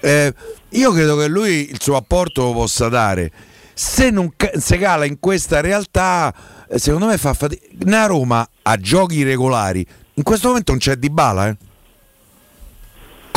eh, 0.00 0.32
io 0.70 0.92
credo 0.92 1.16
che 1.16 1.28
lui 1.28 1.70
il 1.70 1.80
suo 1.80 1.96
apporto 1.96 2.42
lo 2.42 2.52
possa 2.52 2.88
dare. 2.88 3.32
Se 3.72 4.10
non 4.10 4.32
se 4.58 4.76
cala 4.76 5.04
in 5.04 5.18
questa 5.20 5.60
realtà, 5.60 6.34
eh, 6.68 6.78
secondo 6.78 7.06
me 7.06 7.16
fa 7.16 7.32
fatica. 7.32 7.64
Nella 7.84 8.06
Roma 8.06 8.48
a 8.62 8.76
giochi 8.76 9.22
regolari, 9.22 9.86
in 10.14 10.22
questo 10.24 10.48
momento 10.48 10.72
non 10.72 10.80
c'è 10.80 10.96
Di 10.96 11.10
Bala, 11.10 11.48
eh. 11.48 11.56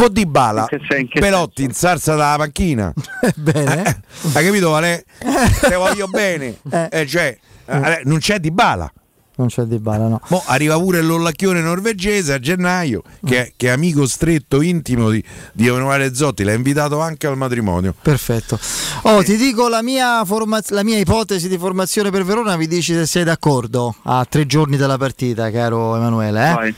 Con 0.02 0.14
Di 0.14 0.26
Bala, 0.26 0.68
Pelotti 1.14 1.64
in 1.64 1.74
salsa 1.74 2.16
dalla 2.16 2.36
panchina. 2.36 2.92
Bene. 3.38 3.84
Eh, 3.84 4.30
hai 4.34 4.46
capito, 4.46 4.72
Vale? 4.72 5.06
Te 5.62 5.76
voglio 5.76 6.08
bene. 6.08 6.58
Eh, 6.90 7.06
cioè, 7.06 7.38
eh, 7.68 8.02
non 8.06 8.18
c'è 8.18 8.40
Di 8.40 8.50
Bala. 8.50 8.92
Non 9.36 9.48
c'è 9.48 9.62
Di 9.66 9.78
Bala, 9.78 10.08
no. 10.08 10.20
Mo 10.30 10.42
arriva 10.48 10.76
pure 10.80 11.04
l'ollacchione 11.04 11.62
norvegese 11.62 12.34
a 12.34 12.40
gennaio, 12.40 13.04
che, 13.24 13.46
è, 13.46 13.54
che 13.56 13.68
è 13.68 13.70
amico 13.70 14.08
stretto, 14.08 14.62
intimo 14.62 15.12
di, 15.12 15.24
di 15.54 15.68
Emanuele 15.68 16.16
Zotti. 16.16 16.44
L'ha 16.44 16.54
invitato 16.54 17.00
anche 17.00 17.28
al 17.28 17.38
matrimonio. 17.38 17.94
Perfetto. 18.02 18.58
Oh, 19.04 19.22
ti 19.22 19.38
dico 19.38 19.68
la 19.68 19.84
mia, 19.84 20.26
formaz- 20.26 20.72
la 20.72 20.84
mia 20.84 20.98
ipotesi 20.98 21.48
di 21.48 21.60
formazione 21.60 22.10
per 22.10 22.24
Verona, 22.24 22.58
mi 22.58 22.66
dici 22.66 22.96
se 22.96 23.06
sei 23.06 23.24
d'accordo 23.24 23.94
a 24.06 24.26
tre 24.26 24.48
giorni 24.48 24.78
dalla 24.78 24.98
partita, 24.98 25.52
caro 25.52 25.96
Emanuele. 25.96 26.50
Eh? 26.50 26.54
Vai. 26.54 26.76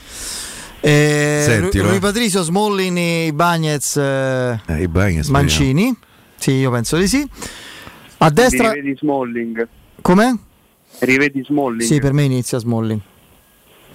Eh, 0.85 1.43
Sentilo, 1.45 1.87
Rui 1.87 1.95
eh. 1.95 1.99
Patricio, 1.99 2.43
Smalling, 2.43 3.31
Bagnez, 3.31 3.95
eh, 3.95 4.59
Eh, 4.65 4.81
i 4.81 4.87
Bagnets, 4.89 5.29
Mancini. 5.29 5.95
Sì, 6.35 6.51
io 6.51 6.71
penso 6.71 6.97
di 6.97 7.07
sì. 7.07 7.25
A 8.17 8.29
destra, 8.29 8.73
Rivedi 8.73 8.97
Smalling. 8.97 9.67
com'è? 10.01 10.33
Rivedi 10.99 11.41
Smalling. 11.45 11.89
Sì, 11.89 12.01
per 12.01 12.11
me 12.11 12.23
inizia 12.23 12.57
Smalling. 12.57 12.99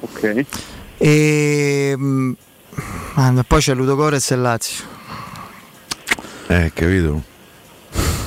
Ok. 0.00 0.44
E 0.96 1.94
mm, 1.94 2.32
ah, 3.16 3.44
poi 3.46 3.60
c'è 3.60 3.74
Ludogorez 3.74 4.30
e 4.30 4.36
Lazio. 4.36 4.84
Eh, 6.46 6.72
capito? 6.72 7.22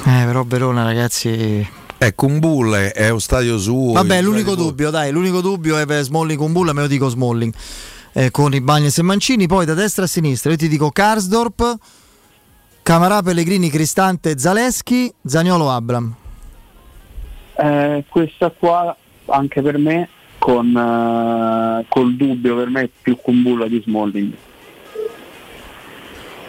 Eh, 0.06 0.24
però 0.26 0.44
Verona, 0.44 0.84
ragazzi. 0.84 1.68
Eh, 1.98 2.14
Kumbull 2.14 2.76
è, 2.76 2.92
è 2.94 3.10
un 3.10 3.20
stadio 3.20 3.58
suo. 3.58 3.94
Vabbè, 3.94 4.22
l'unico 4.22 4.54
dubbio, 4.54 4.92
dai, 4.92 5.12
l'unico 5.12 5.42
dubbio 5.42 5.78
è 5.80 5.88
per 5.88 6.04
Smalling 6.04 6.38
con 6.38 6.52
Bulla, 6.52 6.74
me 6.74 6.82
lo 6.82 6.88
dico 6.88 7.10
Smalling. 7.10 7.52
Eh, 8.14 8.30
con 8.30 8.54
i 8.54 8.60
Bagnes 8.60 8.98
e 8.98 9.04
Mancini, 9.04 9.48
poi 9.48 9.66
da 9.66 9.74
destra 9.74 10.04
a 10.04 10.08
sinistra 10.08 10.52
io 10.52 10.58
ti 10.58 10.68
dico 10.68 10.92
Karsdorp, 10.92 11.78
Camarà, 12.84 13.22
Pellegrini, 13.22 13.70
Cristante, 13.70 14.38
Zaleschi, 14.38 15.14
Zagnolo, 15.26 15.72
Abram. 15.72 16.14
Eh, 17.54 18.04
questa 18.10 18.50
qua 18.50 18.96
anche 19.28 19.62
per 19.62 19.78
me 19.78 20.10
con 20.40 20.76
eh, 20.76 21.86
col 21.88 22.16
dubbio 22.16 22.56
per 22.56 22.70
me 22.70 22.82
è 22.82 22.90
più 23.02 23.16
Kumbulla 23.16 23.68
di 23.68 23.82
Smalling. 23.86 24.34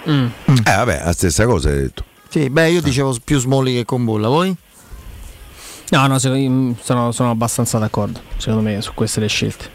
Mm. 0.09 0.27
Eh, 0.47 0.63
vabbè, 0.65 1.03
la 1.05 1.13
stessa 1.13 1.45
cosa 1.45 1.69
hai 1.69 1.77
detto. 1.77 2.05
Sì, 2.29 2.49
beh, 2.49 2.71
io 2.71 2.81
dicevo 2.81 3.15
più 3.23 3.39
Smalling 3.39 3.77
che 3.77 3.85
con 3.85 4.05
Bulla, 4.05 4.29
voi? 4.29 4.57
No, 5.91 6.07
no, 6.07 6.19
sono, 6.19 7.13
sono 7.13 7.31
abbastanza 7.31 7.79
d'accordo, 7.79 8.19
secondo 8.39 8.63
me, 8.63 8.81
su 8.81 8.95
queste 8.95 9.21
le 9.21 9.27
scelte. 9.27 9.69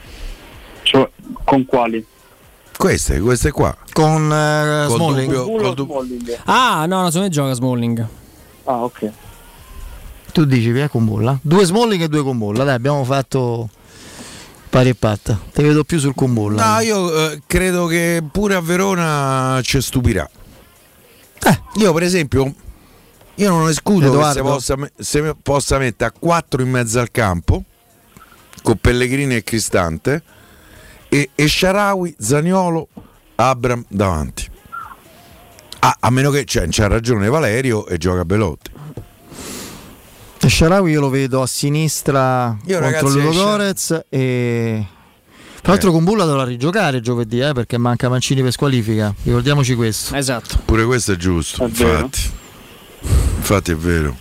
Cioè, 0.82 1.08
con 1.48 1.66
quali? 1.66 2.06
Queste, 2.78 3.20
queste 3.22 3.52
qua. 3.52 3.76
Con 3.94 4.28
Col 4.28 4.96
Smalling. 4.98 5.34
dubbio- 5.34 5.86
Smalling? 5.86 6.38
Ah, 6.46 6.86
no, 6.86 7.02
no, 7.02 7.06
secondo 7.08 7.28
me 7.28 7.30
gioca 7.30 7.54
Smalling. 7.54 8.08
Ah, 8.66 8.84
ok. 8.84 9.12
Tu 10.34 10.46
dici 10.46 10.72
via 10.72 10.90
con 10.90 11.06
Bulla? 11.06 11.40
Due 11.42 11.64
Smalling 11.66 12.04
e 12.04 12.08
due 12.10 12.22
con 12.22 12.38
Bulla, 12.38 12.64
dai, 12.66 12.76
abbiamo 12.76 13.04
fatto 13.06 13.70
pari 14.70 14.90
e 14.90 14.96
patta. 14.96 15.40
Ti 15.54 15.64
vedo 15.64 15.84
più 15.86 15.98
sul 16.00 16.14
con 16.14 16.34
Bulla. 16.34 16.74
No, 16.76 16.80
io 16.82 17.32
eh, 17.32 17.42
credo 17.48 17.88
che 17.88 18.22
pure 18.30 18.54
a 18.56 18.62
Verona 18.62 19.60
ci 19.64 19.82
stupirà. 19.82 20.30
Eh. 21.44 21.62
Io, 21.76 21.94
per 21.94 22.04
esempio, 22.04 22.54
io 23.36 23.50
non 23.50 23.70
escludo 23.70 24.02
che 24.12 24.16
Edoardo? 24.18 24.60
se 24.60 24.76
possa, 24.76 24.92
se 24.98 25.36
possa 25.42 25.78
mettere 25.80 26.12
a 26.14 26.20
4 26.20 26.62
in 26.62 26.70
mezzo 26.70 27.00
al 27.00 27.10
campo 27.10 27.64
con 28.62 28.78
Pellegrini 28.78 29.36
e 29.36 29.44
Cristante 29.44 30.22
e, 31.10 31.30
e 31.34 31.48
Sharawi, 31.48 32.16
Zaniolo, 32.18 32.88
Abram 33.36 33.84
davanti. 33.88 34.50
Ah, 35.80 35.96
a 36.00 36.10
meno 36.10 36.32
che 36.32 36.44
cioè, 36.46 36.68
c'ha 36.70 36.88
ragione 36.88 37.30
Valerio 37.30 37.86
e 37.88 37.98
gioca 37.98 38.26
Belotti. 38.26 38.72
E 40.40 40.50
Sharawi 40.50 40.92
io 40.92 41.00
lo 41.00 41.10
vedo 41.10 41.42
a 41.42 41.48
sinistra 41.48 42.58
Io, 42.66 42.80
contro 42.80 43.10
Ludo 43.10 43.32
Gorez 43.34 44.04
e 44.08 44.86
tra 45.62 45.72
l'altro 45.72 45.92
con 45.92 46.04
Bulla 46.04 46.26
dovrà 46.26 46.46
rigiocare 46.46 47.02
giovedì 47.02 47.40
eh, 47.42 47.52
perché 47.54 47.78
manca 47.78 48.08
Mancini 48.08 48.42
per 48.44 48.52
squalifica 48.52 49.14
ricordiamoci 49.24 49.74
questo 49.76 50.16
Esatto. 50.16 50.60
Pure 50.64 50.86
questo 50.86 51.14
è 51.14 51.16
giusto, 51.16 51.66
È 51.66 51.68
vero. 51.68 51.90
infatti. 51.90 52.32
Infatti 53.38 53.72
è 53.72 53.76
vero. 53.76 54.16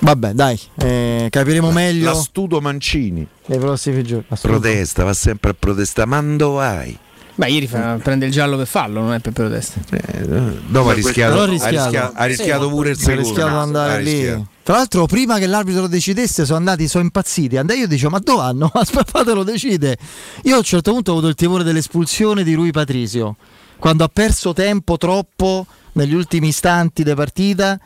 Vabbè 0.00 0.32
dai 0.32 0.58
eh, 0.76 1.26
capiremo 1.30 1.70
meglio 1.70 2.04
L'astuto 2.06 2.60
Mancini 2.60 3.26
nei 3.46 3.58
prossimi 3.58 4.02
giorni 4.04 4.24
protesta, 4.40 5.04
va 5.04 5.14
sempre 5.14 5.50
a 5.50 5.56
protestare. 5.58 6.06
Ma 6.08 6.20
dove 6.22 6.54
vai? 6.56 6.98
Beh, 7.34 7.48
ieri 7.50 7.66
fa- 7.68 7.98
prende 8.02 8.26
il 8.26 8.32
giallo 8.32 8.56
per 8.56 8.66
fallo, 8.66 9.00
non 9.00 9.12
è 9.14 9.20
per 9.20 9.32
proteste. 9.32 9.80
Eh, 9.90 10.26
dopo 10.66 10.88
ha 10.90 10.92
rischiato, 10.92 11.32
Però 11.34 11.44
ha 11.44 11.46
ha 11.46 11.50
rischiato. 11.50 11.84
rischiato, 11.84 12.12
ha 12.16 12.24
rischiato 12.24 12.64
Sì, 12.64 12.68
pure 12.70 12.88
il 12.90 12.94
Ha 12.96 12.98
secondo. 12.98 13.20
rischiato 13.22 13.48
di 13.48 13.54
Ha 13.54 13.60
andare 13.60 14.02
lì 14.02 14.12
rischiato. 14.12 14.46
tra 14.64 14.74
l'altro 14.76 15.06
prima 15.06 15.38
che 15.38 15.46
l'arbitro 15.46 15.86
decidesse 15.86 16.44
sono 16.44 16.58
andati 16.58 16.88
sono 16.88 17.04
impazziti 17.04 17.56
andai 17.56 17.78
io 17.78 17.86
dicevo 17.86 18.10
ma 18.10 18.18
dove 18.18 18.42
vanno? 18.42 18.70
aspetta 18.74 19.04
fatelo 19.18 19.44
decide 19.44 19.96
io 20.42 20.54
a 20.56 20.58
un 20.58 20.64
certo 20.64 20.92
punto 20.92 21.10
ho 21.10 21.14
avuto 21.14 21.28
il 21.28 21.36
timore 21.36 21.62
dell'espulsione 21.62 22.42
di 22.42 22.54
Rui 22.54 22.72
Patricio 22.72 23.36
quando 23.78 24.02
ha 24.04 24.10
perso 24.12 24.52
tempo 24.52 24.96
troppo 24.98 25.64
negli 25.92 26.14
ultimi 26.14 26.48
istanti 26.48 27.04
di 27.04 27.14
partita 27.14 27.78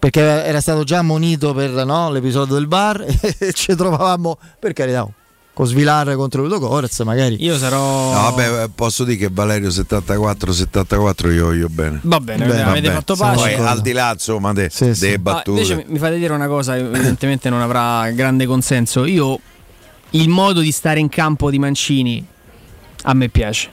perché 0.00 0.20
era 0.20 0.60
stato 0.60 0.82
già 0.82 0.98
ammonito 0.98 1.54
per 1.54 1.70
no, 1.84 2.10
l'episodio 2.10 2.54
del 2.56 2.66
bar 2.66 3.04
e 3.38 3.52
ci 3.52 3.76
trovavamo 3.76 4.36
per 4.58 4.72
carità 4.72 5.06
con 5.52 5.66
Svilar 5.66 6.14
contro 6.14 6.42
Ludo 6.42 6.58
Gorez 6.58 7.00
magari 7.00 7.36
Io 7.44 7.58
sarò. 7.58 8.14
No, 8.14 8.34
vabbè, 8.34 8.68
posso 8.74 9.04
dire 9.04 9.18
che 9.18 9.28
Valerio 9.30 9.68
74-74 9.68 11.32
io 11.34 11.44
voglio 11.46 11.68
bene. 11.68 11.98
Va 12.02 12.18
bene, 12.20 12.46
Beh, 12.46 12.62
avete 12.62 12.86
Vabbè, 12.88 12.96
fatto 12.98 13.14
pace. 13.16 13.56
Poi 13.56 13.66
al 13.66 13.80
di 13.82 13.92
là 13.92 14.10
insomma 14.12 14.52
de- 14.52 14.70
Sì, 14.70 14.94
sì. 14.94 15.00
delle 15.00 15.14
Ah, 15.14 15.18
battute. 15.18 15.60
invece 15.60 15.84
mi- 15.86 15.98
fate 15.98 16.16
dire 16.18 16.32
una 16.32 16.46
cosa, 16.46 16.76
evidentemente 16.76 17.50
non 17.50 17.60
avrà 17.60 18.10
grande 18.12 18.46
consenso. 18.46 19.04
Io 19.04 19.38
il 20.10 20.28
modo 20.28 20.60
di 20.60 20.72
stare 20.72 20.98
in 20.98 21.08
campo 21.08 21.50
di 21.50 21.58
Mancini 21.58 22.24
a 23.02 23.12
me 23.14 23.28
piace. 23.28 23.68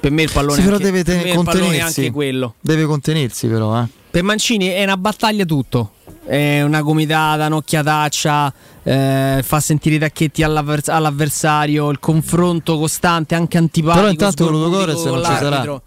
Per 0.00 0.10
me 0.10 0.22
il 0.22 0.30
pallone, 0.32 0.56
Sì, 0.56 0.62
però 0.62 0.76
anche, 0.76 0.84
deve 0.90 1.04
per 1.04 1.14
te- 1.16 1.22
me 1.22 1.28
il 1.30 1.34
pallone 1.36 1.56
è 1.58 1.60
contenersi. 1.68 2.00
anche 2.00 2.12
quello. 2.12 2.54
deve 2.60 2.84
contenersi 2.84 3.46
però 3.46 3.80
eh. 3.80 3.86
Per 4.10 4.22
Mancini 4.22 4.66
è 4.68 4.82
una 4.82 4.96
battaglia 4.96 5.44
tutto. 5.44 5.92
È 6.24 6.62
una 6.62 6.82
gomitata, 6.82 7.46
un'occhiataccia, 7.46 8.52
eh, 8.82 9.40
fa 9.44 9.60
sentire 9.60 9.96
i 9.96 9.98
tacchetti 9.98 10.42
all'avvers- 10.42 10.88
all'avversario, 10.88 11.90
il 11.90 11.98
confronto 11.98 12.78
costante, 12.78 13.34
anche 13.34 13.56
antipatico. 13.56 14.00
Però 14.00 14.10
intanto 14.12 14.44
con 14.50 14.60
non 14.60 15.24
ci 15.24 15.36
sarà. 15.36 15.82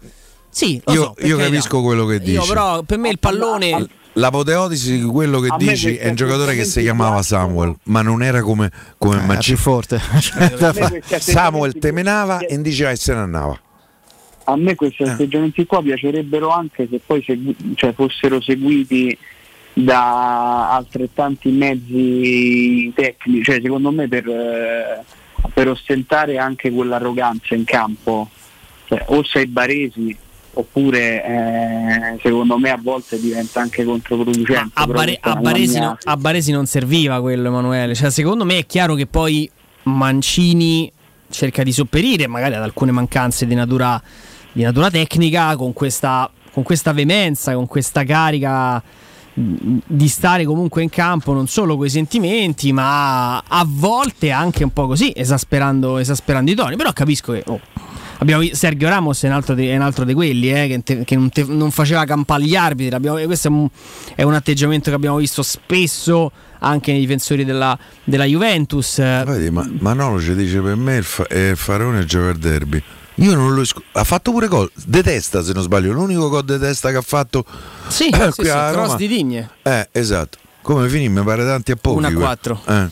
Sì, 0.48 0.80
lo 0.84 0.92
Io, 0.92 1.02
so, 1.02 1.26
io 1.26 1.36
capisco 1.36 1.82
quello 1.82 2.04
che 2.06 2.18
dici. 2.20 2.32
Io 2.32 2.44
però 2.46 2.82
per 2.82 2.98
me 2.98 3.08
il 3.08 3.18
pallone 3.18 3.88
L'apoteosi 4.16 5.00
di 5.00 5.04
quello 5.04 5.40
che 5.40 5.48
dici 5.58 5.96
è 5.96 6.08
un 6.08 6.14
giocatore 6.14 6.54
che 6.54 6.64
si 6.64 6.80
chiamava 6.82 7.20
Samuel, 7.22 7.74
ma 7.84 8.00
non 8.00 8.22
era 8.22 8.42
come, 8.42 8.70
come 8.96 9.16
Eh, 9.20 9.26
Mancini. 9.26 9.56
forte 9.56 10.00
Samuel 11.18 11.76
temenava 11.78 12.38
e 12.38 12.60
diceva 12.60 12.90
e 12.90 12.96
se 12.96 13.12
ne 13.12 13.20
andava. 13.20 13.58
A 14.44 14.56
me 14.56 14.74
questi 14.74 15.02
Eh. 15.02 15.08
atteggiamenti 15.08 15.64
qua 15.66 15.82
piacerebbero 15.82 16.48
anche 16.50 16.86
se 16.90 17.00
poi 17.04 17.22
segui- 17.24 17.56
cioè, 17.74 17.92
fossero 17.94 18.40
seguiti 18.40 19.16
da 19.72 20.70
altrettanti 20.72 21.50
mezzi 21.50 22.92
tecnici, 22.94 23.42
cioè 23.42 23.60
secondo 23.62 23.90
me 23.90 24.06
per, 24.08 24.28
eh, 24.28 25.02
per 25.52 25.68
ostentare 25.68 26.38
anche 26.38 26.70
quell'arroganza 26.70 27.54
in 27.54 27.64
campo, 27.64 28.28
cioè, 28.86 29.02
o 29.08 29.24
sei 29.24 29.46
baresi 29.46 30.16
oppure 30.56 31.24
eh, 31.24 32.18
secondo 32.22 32.56
me 32.58 32.70
a 32.70 32.78
volte 32.80 33.18
diventa 33.20 33.60
anche 33.60 33.82
controproducente. 33.82 34.70
a, 34.74 34.86
Bare- 34.86 35.18
a 35.20 35.34
Baresi, 35.34 35.78
mia- 35.78 35.88
no- 35.88 35.98
a 36.04 36.16
Baresi 36.16 36.52
non 36.52 36.66
serviva 36.66 37.20
quello 37.20 37.48
Emanuele 37.48 37.94
cioè, 37.96 38.10
secondo 38.10 38.44
me 38.44 38.58
è 38.58 38.66
chiaro 38.66 38.94
che 38.94 39.06
poi 39.06 39.50
Mancini 39.84 40.90
cerca 41.28 41.64
di 41.64 41.72
sopperire 41.72 42.28
magari 42.28 42.54
ad 42.54 42.62
alcune 42.62 42.92
mancanze 42.92 43.46
di 43.46 43.54
natura, 43.56 44.00
di 44.54 44.62
natura 44.62 44.90
tecnica 44.90 45.54
con 45.56 45.72
questa, 45.72 46.30
con 46.52 46.62
questa 46.62 46.92
veemenza 46.92 47.54
con 47.54 47.66
questa 47.66 48.04
carica 48.04 48.82
di 49.36 50.08
stare 50.08 50.44
comunque 50.44 50.82
in 50.82 50.88
campo 50.88 51.32
non 51.32 51.48
solo 51.48 51.76
coi 51.76 51.90
sentimenti 51.90 52.72
ma 52.72 53.38
a 53.38 53.66
volte 53.66 54.30
anche 54.30 54.62
un 54.62 54.72
po' 54.72 54.86
così 54.86 55.12
esasperando, 55.14 55.98
esasperando 55.98 56.50
i 56.52 56.54
toni 56.54 56.76
però 56.76 56.92
capisco 56.92 57.32
che 57.32 57.42
oh, 57.46 57.60
Abbiamo 58.18 58.42
Sergio 58.52 58.88
Ramos 58.88 59.22
è 59.24 59.26
un 59.26 59.34
altro, 59.34 59.54
di, 59.54 59.68
un 59.70 59.82
altro 59.82 60.04
di 60.04 60.14
quelli 60.14 60.50
eh, 60.50 60.66
che, 60.68 60.82
te- 60.82 61.04
che 61.04 61.16
non, 61.16 61.30
te- 61.30 61.44
non 61.46 61.70
faceva 61.70 62.04
campare 62.04 62.44
gli 62.44 62.54
arbitri. 62.54 62.98
Questo 63.26 63.48
è 63.48 63.50
un, 63.50 63.68
è 64.14 64.22
un 64.22 64.34
atteggiamento 64.34 64.88
che 64.88 64.96
abbiamo 64.96 65.16
visto 65.16 65.42
spesso 65.42 66.30
anche 66.60 66.92
nei 66.92 67.00
difensori 67.00 67.44
della, 67.44 67.76
della 68.04 68.24
Juventus. 68.24 68.96
Vedi, 68.98 69.50
ma 69.50 69.68
Manolo 69.80 70.20
ci 70.20 70.34
dice 70.34 70.60
per 70.60 70.76
me 70.76 70.96
il, 70.96 71.04
fa- 71.04 71.26
il 71.28 71.56
faraone 71.56 71.98
a 71.98 72.04
giocare 72.04 72.38
derby. 72.38 72.82
Io 73.16 73.34
non 73.34 73.54
lo 73.54 73.60
esclu- 73.62 73.84
ha 73.92 74.02
fatto 74.04 74.32
pure 74.32 74.48
gol, 74.48 74.70
detesta 74.86 75.42
se 75.42 75.52
non 75.52 75.62
sbaglio, 75.62 75.92
l'unico 75.92 76.28
gol 76.28 76.44
detesta 76.44 76.90
che 76.90 76.96
ha 76.96 77.02
fatto 77.02 77.44
Sì, 77.86 78.10
qui 78.12 78.32
sì, 78.32 78.42
sì, 78.42 78.48
a 78.50 78.70
cross 78.70 78.86
Roma. 78.86 78.96
di 78.96 79.06
Digne. 79.06 79.50
Eh, 79.62 79.88
esatto. 79.92 80.38
Come 80.62 80.88
finì? 80.88 81.08
Mi 81.08 81.22
pare 81.22 81.44
tanti 81.44 81.70
a 81.72 81.76
pochi. 81.76 81.98
1 81.98 82.06
a 82.06 82.10
que- 82.10 82.18
4. 82.18 82.60
Eh. 82.66 82.88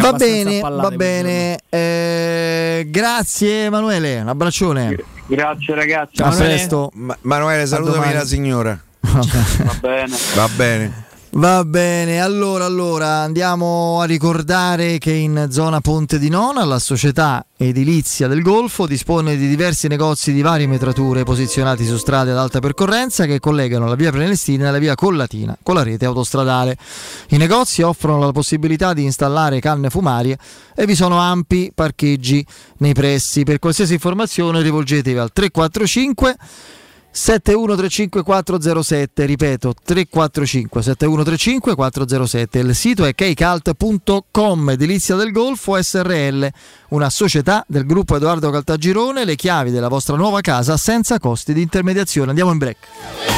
Va 0.00 0.12
bene 0.14 0.58
va 0.60 0.90
bene 0.90 1.58
Eh, 1.68 2.84
grazie 2.88 3.66
Emanuele 3.66 4.18
un 4.20 4.26
abbraccione 4.28 4.96
Grazie 5.28 5.74
ragazzi. 5.76 6.20
A 6.22 6.30
presto. 6.30 6.90
Ma- 6.94 7.16
Manuele, 7.20 7.64
salutami 7.66 8.12
la 8.12 8.24
signora. 8.24 8.80
Va 9.00 9.74
bene. 9.80 10.16
Va 10.34 10.48
bene. 10.56 11.04
Va 11.32 11.62
bene, 11.62 12.22
allora, 12.22 12.64
allora 12.64 13.18
andiamo 13.18 14.00
a 14.00 14.06
ricordare 14.06 14.96
che 14.96 15.12
in 15.12 15.48
zona 15.50 15.82
Ponte 15.82 16.18
di 16.18 16.30
Nona 16.30 16.64
la 16.64 16.78
società 16.78 17.44
edilizia 17.54 18.28
del 18.28 18.40
Golfo 18.40 18.86
dispone 18.86 19.36
di 19.36 19.46
diversi 19.46 19.88
negozi 19.88 20.32
di 20.32 20.40
varie 20.40 20.66
metrature 20.66 21.24
posizionati 21.24 21.84
su 21.84 21.98
strade 21.98 22.30
ad 22.30 22.38
alta 22.38 22.60
percorrenza 22.60 23.26
che 23.26 23.40
collegano 23.40 23.86
la 23.86 23.94
via 23.94 24.10
Prenestina 24.10 24.68
e 24.68 24.70
la 24.70 24.78
via 24.78 24.94
Collatina 24.94 25.54
con 25.62 25.74
la 25.74 25.82
rete 25.82 26.06
autostradale. 26.06 26.78
I 27.28 27.36
negozi 27.36 27.82
offrono 27.82 28.24
la 28.24 28.32
possibilità 28.32 28.94
di 28.94 29.04
installare 29.04 29.60
canne 29.60 29.90
fumarie 29.90 30.38
e 30.74 30.86
vi 30.86 30.94
sono 30.94 31.18
ampi 31.18 31.70
parcheggi 31.74 32.44
nei 32.78 32.94
pressi. 32.94 33.44
Per 33.44 33.58
qualsiasi 33.58 33.92
informazione 33.92 34.62
rivolgetevi 34.62 35.18
al 35.18 35.30
345 35.30 36.36
7135 37.10 38.22
407, 38.22 39.24
ripeto 39.24 39.74
345 39.82 40.82
7135 40.82 41.74
407. 41.74 42.58
Il 42.58 42.74
sito 42.74 43.04
è 43.04 43.14
keicalt.com, 43.14 44.70
edilizia 44.70 45.16
del 45.16 45.32
Golfo 45.32 45.80
SRL, 45.80 46.48
una 46.90 47.10
società 47.10 47.64
del 47.66 47.86
gruppo 47.86 48.16
Edoardo 48.16 48.50
Caltagirone, 48.50 49.24
le 49.24 49.36
chiavi 49.36 49.70
della 49.70 49.88
vostra 49.88 50.16
nuova 50.16 50.40
casa 50.40 50.76
senza 50.76 51.18
costi 51.18 51.52
di 51.52 51.62
intermediazione. 51.62 52.30
Andiamo 52.30 52.52
in 52.52 52.58
break. 52.58 53.37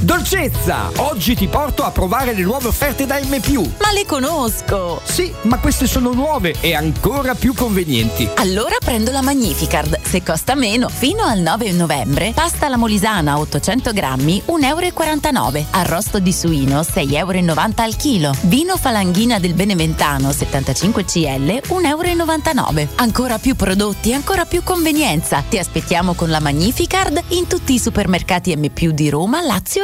Dolcezza! 0.00 0.90
Oggi 0.96 1.34
ti 1.34 1.46
porto 1.46 1.82
a 1.82 1.90
provare 1.90 2.34
le 2.34 2.42
nuove 2.42 2.68
offerte 2.68 3.06
da 3.06 3.18
M. 3.20 3.40
Ma 3.80 3.92
le 3.92 4.04
conosco! 4.06 5.00
Sì, 5.04 5.32
ma 5.42 5.58
queste 5.58 5.86
sono 5.86 6.12
nuove 6.12 6.54
e 6.60 6.74
ancora 6.74 7.34
più 7.34 7.54
convenienti. 7.54 8.28
Allora 8.36 8.76
prendo 8.84 9.10
la 9.10 9.22
Magnificard. 9.22 10.00
Se 10.02 10.22
costa 10.22 10.54
meno, 10.54 10.88
fino 10.88 11.22
al 11.22 11.38
9 11.38 11.72
novembre, 11.72 12.32
pasta 12.34 12.66
alla 12.66 12.76
molisana 12.76 13.38
800 13.38 13.92
grammi, 13.92 14.42
1,49 14.46 15.56
euro. 15.56 15.66
Arrosto 15.70 16.18
di 16.18 16.32
suino, 16.32 16.80
6,90 16.80 17.14
euro 17.16 17.72
al 17.76 17.96
chilo. 17.96 18.34
Vino 18.42 18.76
falanghina 18.76 19.38
del 19.38 19.54
Beneventano, 19.54 20.32
75 20.32 21.04
cl, 21.04 21.62
1,99 21.68 22.78
euro. 22.78 22.88
Ancora 22.96 23.38
più 23.38 23.54
prodotti, 23.54 24.12
ancora 24.12 24.44
più 24.44 24.62
convenienza. 24.62 25.42
Ti 25.48 25.58
aspettiamo 25.58 26.14
con 26.14 26.30
la 26.30 26.40
Magnificard 26.40 27.22
in 27.28 27.46
tutti 27.46 27.74
i 27.74 27.78
supermercati 27.78 28.54
M 28.56 28.72
di 28.92 29.08
Roma, 29.08 29.40
Lazio 29.40 29.83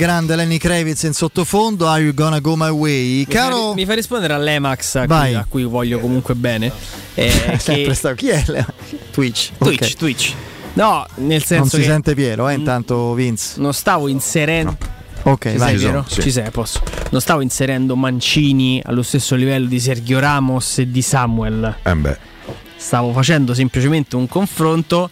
Grande 0.00 0.34
Lenny 0.34 0.56
Kravitz 0.56 1.02
in 1.02 1.12
sottofondo. 1.12 1.86
Are 1.86 2.00
you 2.02 2.14
gonna 2.14 2.40
go 2.40 2.54
my 2.56 2.70
way? 2.70 3.26
Caro. 3.26 3.74
Mi 3.74 3.84
fa 3.84 3.92
rispondere 3.92 4.32
all'Emax 4.32 4.94
a 4.94 5.06
cui, 5.06 5.34
a 5.34 5.44
cui 5.46 5.62
voglio 5.64 5.98
comunque 5.98 6.34
bene. 6.34 6.72
Eh, 7.12 7.30
Sempre 7.60 7.84
che- 7.84 7.94
stato- 7.94 8.14
Chi 8.14 8.28
è? 8.30 8.42
le- 8.46 8.64
Twitch. 9.10 9.50
Twitch, 9.58 9.82
ok. 9.82 9.94
Twitch. 9.96 10.32
No, 10.72 11.04
nel 11.16 11.26
Non 11.28 11.40
senso 11.40 11.76
si 11.76 11.82
che 11.82 11.88
sente 11.88 12.14
Piero, 12.14 12.48
eh, 12.48 12.54
intanto 12.54 13.12
Vince. 13.12 13.54
non 13.56 13.74
stavo 13.74 14.08
inserendo. 14.08 14.74
Ok, 15.24 15.50
Ci 15.50 15.56
vai. 15.58 15.68
sei, 15.72 15.78
Piero? 15.78 16.06
Ci 16.08 16.30
sei, 16.30 16.50
posso. 16.50 16.80
Non 17.10 17.20
stavo 17.20 17.42
inserendo 17.42 17.94
Mancini 17.94 18.80
allo 18.82 19.02
stesso 19.02 19.34
livello 19.34 19.66
di 19.66 19.78
Sergio 19.80 20.18
Ramos 20.18 20.78
e 20.78 20.90
di 20.90 21.02
Samuel. 21.02 21.76
Eh 21.82 21.94
beh. 21.94 22.18
Stavo 22.74 23.12
facendo 23.12 23.52
semplicemente 23.52 24.16
un 24.16 24.26
confronto 24.26 25.10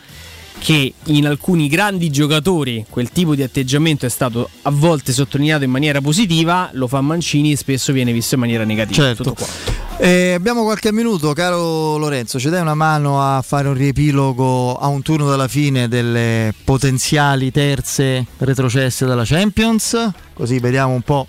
che 0.59 0.93
in 1.05 1.27
alcuni 1.27 1.69
grandi 1.69 2.11
giocatori 2.11 2.85
quel 2.89 3.11
tipo 3.11 3.35
di 3.35 3.43
atteggiamento 3.43 4.07
è 4.07 4.09
stato 4.09 4.49
a 4.63 4.71
volte 4.71 5.13
sottolineato 5.13 5.65
in 5.65 5.71
maniera 5.71 6.01
positiva, 6.01 6.69
lo 6.73 6.87
fa 6.89 7.01
Mancini 7.01 7.53
e 7.53 7.57
spesso 7.57 7.93
viene 7.93 8.13
visto 8.13 8.35
in 8.35 8.41
maniera 8.41 8.65
negativa. 8.65 9.03
Certo. 9.03 9.23
Tutto 9.23 9.35
qua. 9.45 9.77
Eh, 10.01 10.33
abbiamo 10.35 10.63
qualche 10.63 10.93
minuto, 10.93 11.33
caro 11.33 11.97
Lorenzo. 11.97 12.39
Ci 12.39 12.49
dai 12.51 12.61
una 12.61 12.75
mano 12.75 13.21
a 13.23 13.43
fare 13.43 13.67
un 13.69 13.75
riepilogo 13.75 14.77
a 14.77 14.87
un 14.89 15.03
turno 15.03 15.29
dalla 15.29 15.49
fine 15.49 15.89
delle 15.89 16.55
potenziali 16.65 17.51
terze 17.51 18.27
retrocesse 18.39 19.07
dalla 19.07 19.25
Champions? 19.25 20.11
Così 20.35 20.59
vediamo 20.61 20.93
un 20.93 21.03
po'. 21.03 21.27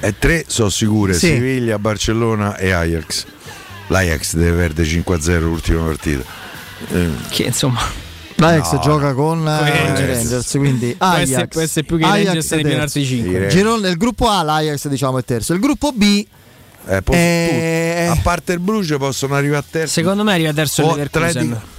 E 0.00 0.18
tre 0.18 0.44
sono 0.48 0.68
sicure, 0.68 1.14
Sì. 1.14 1.28
Siviglia, 1.28 1.78
Barcellona 1.78 2.56
e 2.56 2.70
Ajax. 2.72 3.24
L'Ajax 3.86 4.34
deve 4.36 4.56
perdere 4.56 4.88
5-0 4.88 5.38
l'ultima 5.40 5.82
partita. 5.84 6.22
Eh, 6.92 7.08
Che 7.30 7.42
insomma. 7.44 7.80
L'Ajax 8.40 8.72
No, 8.72 8.78
gioca 8.80 9.12
con 9.14 9.38
i 9.40 9.42
eh, 9.42 9.84
Rangers. 9.84 10.16
Rangers, 10.16 10.50
quindi 10.50 10.94
Ajax, 10.98 11.48
può 11.48 11.60
essere 11.60 11.84
più 11.86 11.96
che 11.98 12.04
Ajax 12.04 12.24
Rangers 12.24 12.46
è 12.46 12.48
terzo. 12.48 12.68
penalti 12.68 13.04
cinque. 13.04 13.46
Girone- 13.48 13.80
nel 13.82 13.96
gruppo 13.96 14.28
A 14.28 14.42
l'Ajax 14.42 14.88
diciamo 14.88 15.18
è 15.18 15.24
terzo. 15.24 15.52
Il 15.52 15.60
gruppo 15.60 15.92
B 15.92 16.26
eh, 16.86 17.02
posso- 17.02 17.18
Eh, 17.18 18.06
a 18.10 18.18
parte 18.22 18.52
il 18.54 18.58
Bruce 18.60 18.96
possono 18.96 19.34
arrivare 19.34 19.58
a 19.60 19.64
terzo. 19.70 19.92
Secondo 19.92 20.24
me 20.24 20.32
arriva 20.32 20.52
terzo 20.52 20.80
il 20.82 20.86
O 20.88 20.90
Leverkusen. 20.94 21.28
Atletico- 21.28 21.78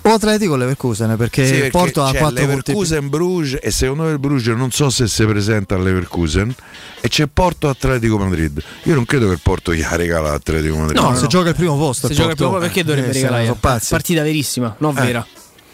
o 0.00 0.12
Atletico 0.12 0.52
o 0.52 0.56
Leverkusen 0.56 1.16
perché 1.18 1.44
Sì, 1.44 1.52
il 1.52 1.58
perché 1.60 1.70
Porto 1.70 2.02
ha 2.02 2.12
c'è 2.12 2.18
4 2.18 2.34
punti. 2.46 2.46
Leverkusen 2.72 3.08
Bruges 3.10 3.58
e 3.62 3.70
secondo 3.70 4.04
me 4.04 4.10
il 4.12 4.18
Bruges 4.18 4.54
non 4.56 4.70
so 4.70 4.88
se 4.88 5.06
si 5.06 5.24
presenta 5.26 5.74
al 5.74 5.82
Leverkusen 5.82 6.54
e 7.00 7.08
c'è 7.08 7.26
Porto 7.26 7.68
Atletico 7.68 8.16
Madrid. 8.16 8.62
Io 8.84 8.94
non 8.94 9.04
credo 9.04 9.26
che 9.26 9.32
il 9.32 9.40
Porto 9.42 9.74
gli 9.74 9.82
regala 9.82 10.32
Atletico 10.32 10.76
Madrid. 10.76 10.98
No, 10.98 11.14
se 11.14 11.26
gioca 11.26 11.50
il 11.50 11.54
primo 11.54 11.76
posto. 11.76 12.06
Se 12.06 12.12
il 12.12 12.18
gioca 12.18 12.30
il 12.30 12.36
primo 12.36 12.56
perché 12.58 12.84
dovrebbe 12.84 13.08
eh, 13.10 13.12
regalare? 13.12 13.44
sono 13.44 13.56
pazzi. 13.60 13.88
Partita 13.90 14.22
verissima, 14.22 14.74
non 14.78 14.96
Eh. 14.96 15.00
vera. 15.02 15.26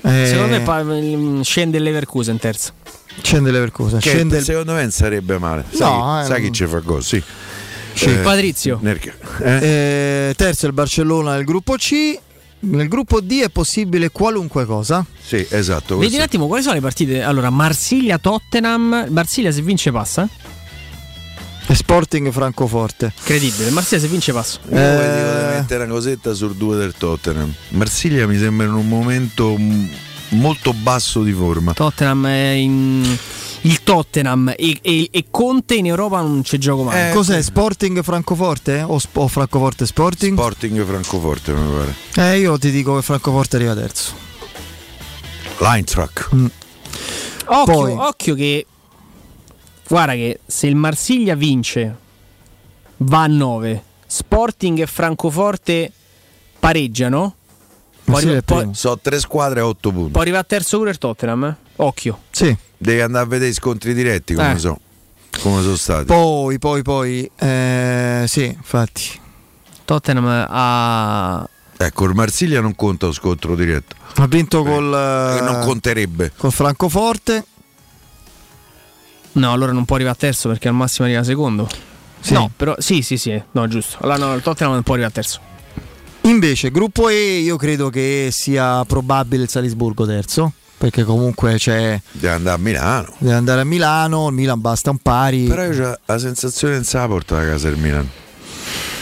Eh, 0.06 0.26
Secondo 0.26 0.60
me 0.60 1.42
scende 1.44 1.78
il 1.78 1.82
Leverkusen 1.82 2.38
terzo. 2.38 2.72
Scende 3.22 3.50
Leverkusen. 3.50 4.00
Che 4.00 4.08
Scende 4.10 4.38
il- 4.38 4.44
secondo 4.44 4.72
me 4.74 4.82
non 4.82 4.90
sarebbe 4.90 5.38
male. 5.38 5.64
Sai, 5.70 5.88
No, 5.90 6.20
chi- 6.20 6.26
sai 6.28 6.40
eh, 6.40 6.44
chi 6.44 6.52
ci 6.52 6.66
fa 6.66 6.78
gol? 6.80 7.02
Sì. 7.02 7.22
Sì. 7.94 8.10
Patrizio. 8.22 8.78
nel- 8.82 8.98
eh? 9.42 10.28
Eh, 10.30 10.34
terzo 10.36 10.66
il 10.66 10.72
Barcellona 10.72 11.34
nel 11.36 11.44
gruppo 11.44 11.74
C. 11.76 12.18
Nel 12.60 12.88
gruppo 12.88 13.20
D 13.20 13.40
è 13.42 13.50
possibile 13.50 14.10
qualunque 14.10 14.64
cosa. 14.64 15.04
Sì, 15.22 15.46
esatto. 15.50 15.98
Vedi 15.98 16.16
un 16.16 16.22
attimo 16.22 16.46
quali 16.46 16.62
sono 16.62 16.74
le 16.74 16.80
partite? 16.80 17.22
Allora, 17.22 17.50
Marsiglia-Tottenham. 17.50 19.06
Marsiglia 19.10 19.50
se 19.52 19.60
vince 19.62 19.92
passa? 19.92 20.26
E 21.66 21.74
Sporting 21.74 22.30
Francoforte. 22.30 23.12
Credibile. 23.24 23.70
Marsiglia 23.70 24.00
se 24.02 24.08
vince 24.08 24.32
passa. 24.32 24.58
Io 24.68 24.76
Eh. 24.76 25.14
dico 25.16 25.48
di 25.48 25.54
mettere 25.54 25.84
una 25.84 25.92
cosetta 25.94 26.34
sul 26.34 26.54
2 26.56 26.76
del 26.76 26.94
Tottenham. 26.96 27.52
Marsiglia 27.70 28.26
mi 28.26 28.36
sembra 28.38 28.66
in 28.66 28.74
un 28.74 28.86
momento 28.86 29.56
mm, 29.58 29.86
molto 30.30 30.72
basso 30.74 31.22
di 31.22 31.32
forma. 31.32 31.72
Tottenham 31.72 32.26
è 32.26 32.50
in... 32.50 33.18
Il 33.62 33.82
Tottenham 33.82 34.52
e, 34.54 34.78
e- 34.82 35.08
e 35.10 35.24
Conte 35.30 35.74
in 35.76 35.86
Europa 35.86 36.20
non 36.20 36.42
c'è 36.42 36.58
gioco 36.58 36.82
mai. 36.82 37.08
Eh, 37.08 37.14
Cos'è? 37.14 37.40
Sporting 37.40 38.02
Francoforte? 38.02 38.82
O, 38.86 38.98
Sp- 38.98 39.16
o 39.16 39.26
Francoforte 39.28 39.86
Sporting? 39.86 40.36
Sporting 40.36 40.84
Francoforte 40.84 41.52
mi 41.52 41.72
pare. 42.12 42.30
Eh, 42.34 42.40
io 42.40 42.58
ti 42.58 42.70
dico 42.70 42.94
che 42.96 43.00
Francoforte 43.00 43.56
arriva 43.56 43.74
terzo. 43.74 44.12
L'Eintracht. 45.60 46.28
Occhio, 47.46 47.64
Poi- 47.72 47.92
occhio 47.92 48.34
che 48.34 48.66
guarda 49.88 50.12
che 50.14 50.40
se 50.46 50.66
il 50.66 50.76
Marsiglia 50.76 51.34
vince 51.34 51.96
va 52.98 53.22
a 53.22 53.26
9, 53.26 53.82
Sporting 54.06 54.80
e 54.80 54.86
Francoforte 54.86 55.90
pareggiano, 56.58 57.34
può- 58.04 58.18
primo. 58.18 58.72
So 58.74 58.98
tre 58.98 59.18
squadre 59.20 59.60
a 59.60 59.66
8 59.66 59.90
punti. 59.92 60.10
può 60.12 60.20
arrivare 60.20 60.42
a 60.42 60.46
terzo 60.46 60.78
pure 60.78 60.90
il 60.90 60.98
Tottenham. 60.98 61.44
eh? 61.44 61.56
Occhio. 61.76 62.20
Sì. 62.30 62.56
Devi 62.76 63.00
andare 63.00 63.24
a 63.24 63.28
vedere 63.28 63.50
i 63.50 63.54
scontri 63.54 63.94
diretti 63.94 64.34
come 64.34 64.52
Eh. 64.52 64.58
so. 64.58 64.78
Come 65.40 65.62
sono 65.62 65.76
stati. 65.76 66.04
Poi, 66.04 66.58
poi, 66.58 66.82
poi. 66.82 67.28
Eh, 67.36 68.24
sì, 68.28 68.44
infatti. 68.44 69.20
Tottenham 69.84 70.46
ha 70.48 71.48
Ecco, 71.76 72.04
il 72.04 72.14
Marsiglia 72.14 72.60
non 72.60 72.76
conta 72.76 73.06
lo 73.06 73.12
scontro 73.12 73.56
diretto. 73.56 73.96
Ha 74.14 74.26
vinto 74.28 74.62
col, 74.62 74.94
Eh, 74.94 75.36
eh, 75.38 75.40
non 75.40 75.60
conterebbe. 75.64 76.32
col 76.36 76.52
Francoforte. 76.52 77.44
No, 79.34 79.52
allora 79.52 79.72
non 79.72 79.84
può 79.84 79.96
arrivare 79.96 80.16
a 80.16 80.18
terzo 80.20 80.48
perché 80.48 80.68
al 80.68 80.74
massimo 80.74 81.06
arriva 81.06 81.22
secondo. 81.22 81.68
Sì. 82.20 82.32
No, 82.32 82.50
però 82.54 82.74
sì, 82.78 83.02
sì, 83.02 83.16
sì, 83.18 83.40
no, 83.52 83.68
giusto. 83.68 83.98
Allora 84.00 84.16
no, 84.18 84.34
il 84.34 84.42
Tottenham 84.42 84.72
non 84.74 84.82
può 84.82 84.94
arrivare 84.94 85.12
a 85.12 85.16
terzo. 85.16 85.40
Invece, 86.22 86.70
gruppo 86.70 87.08
E, 87.10 87.38
io 87.40 87.56
credo 87.56 87.90
che 87.90 88.30
sia 88.32 88.82
probabile 88.86 89.42
il 89.42 89.48
Salisburgo 89.50 90.06
terzo. 90.06 90.52
perché 90.78 91.04
comunque 91.04 91.56
c'è 91.56 92.00
Deve 92.12 92.32
andare 92.34 92.56
a 92.56 92.58
Milano. 92.58 93.12
deve 93.18 93.34
andare 93.34 93.60
a 93.60 93.64
Milano, 93.64 94.28
il 94.28 94.34
Milan 94.34 94.60
basta 94.60 94.90
un 94.90 94.98
pari. 94.98 95.44
Però 95.44 95.62
io 95.64 95.90
ho 95.90 95.98
la 96.06 96.18
sensazione 96.18 96.78
che 96.78 96.84
se 96.84 96.96
la 96.96 97.06
porta 97.06 97.38
a 97.38 97.44
casa 97.44 97.68
il 97.68 97.76
Milan. 97.76 98.08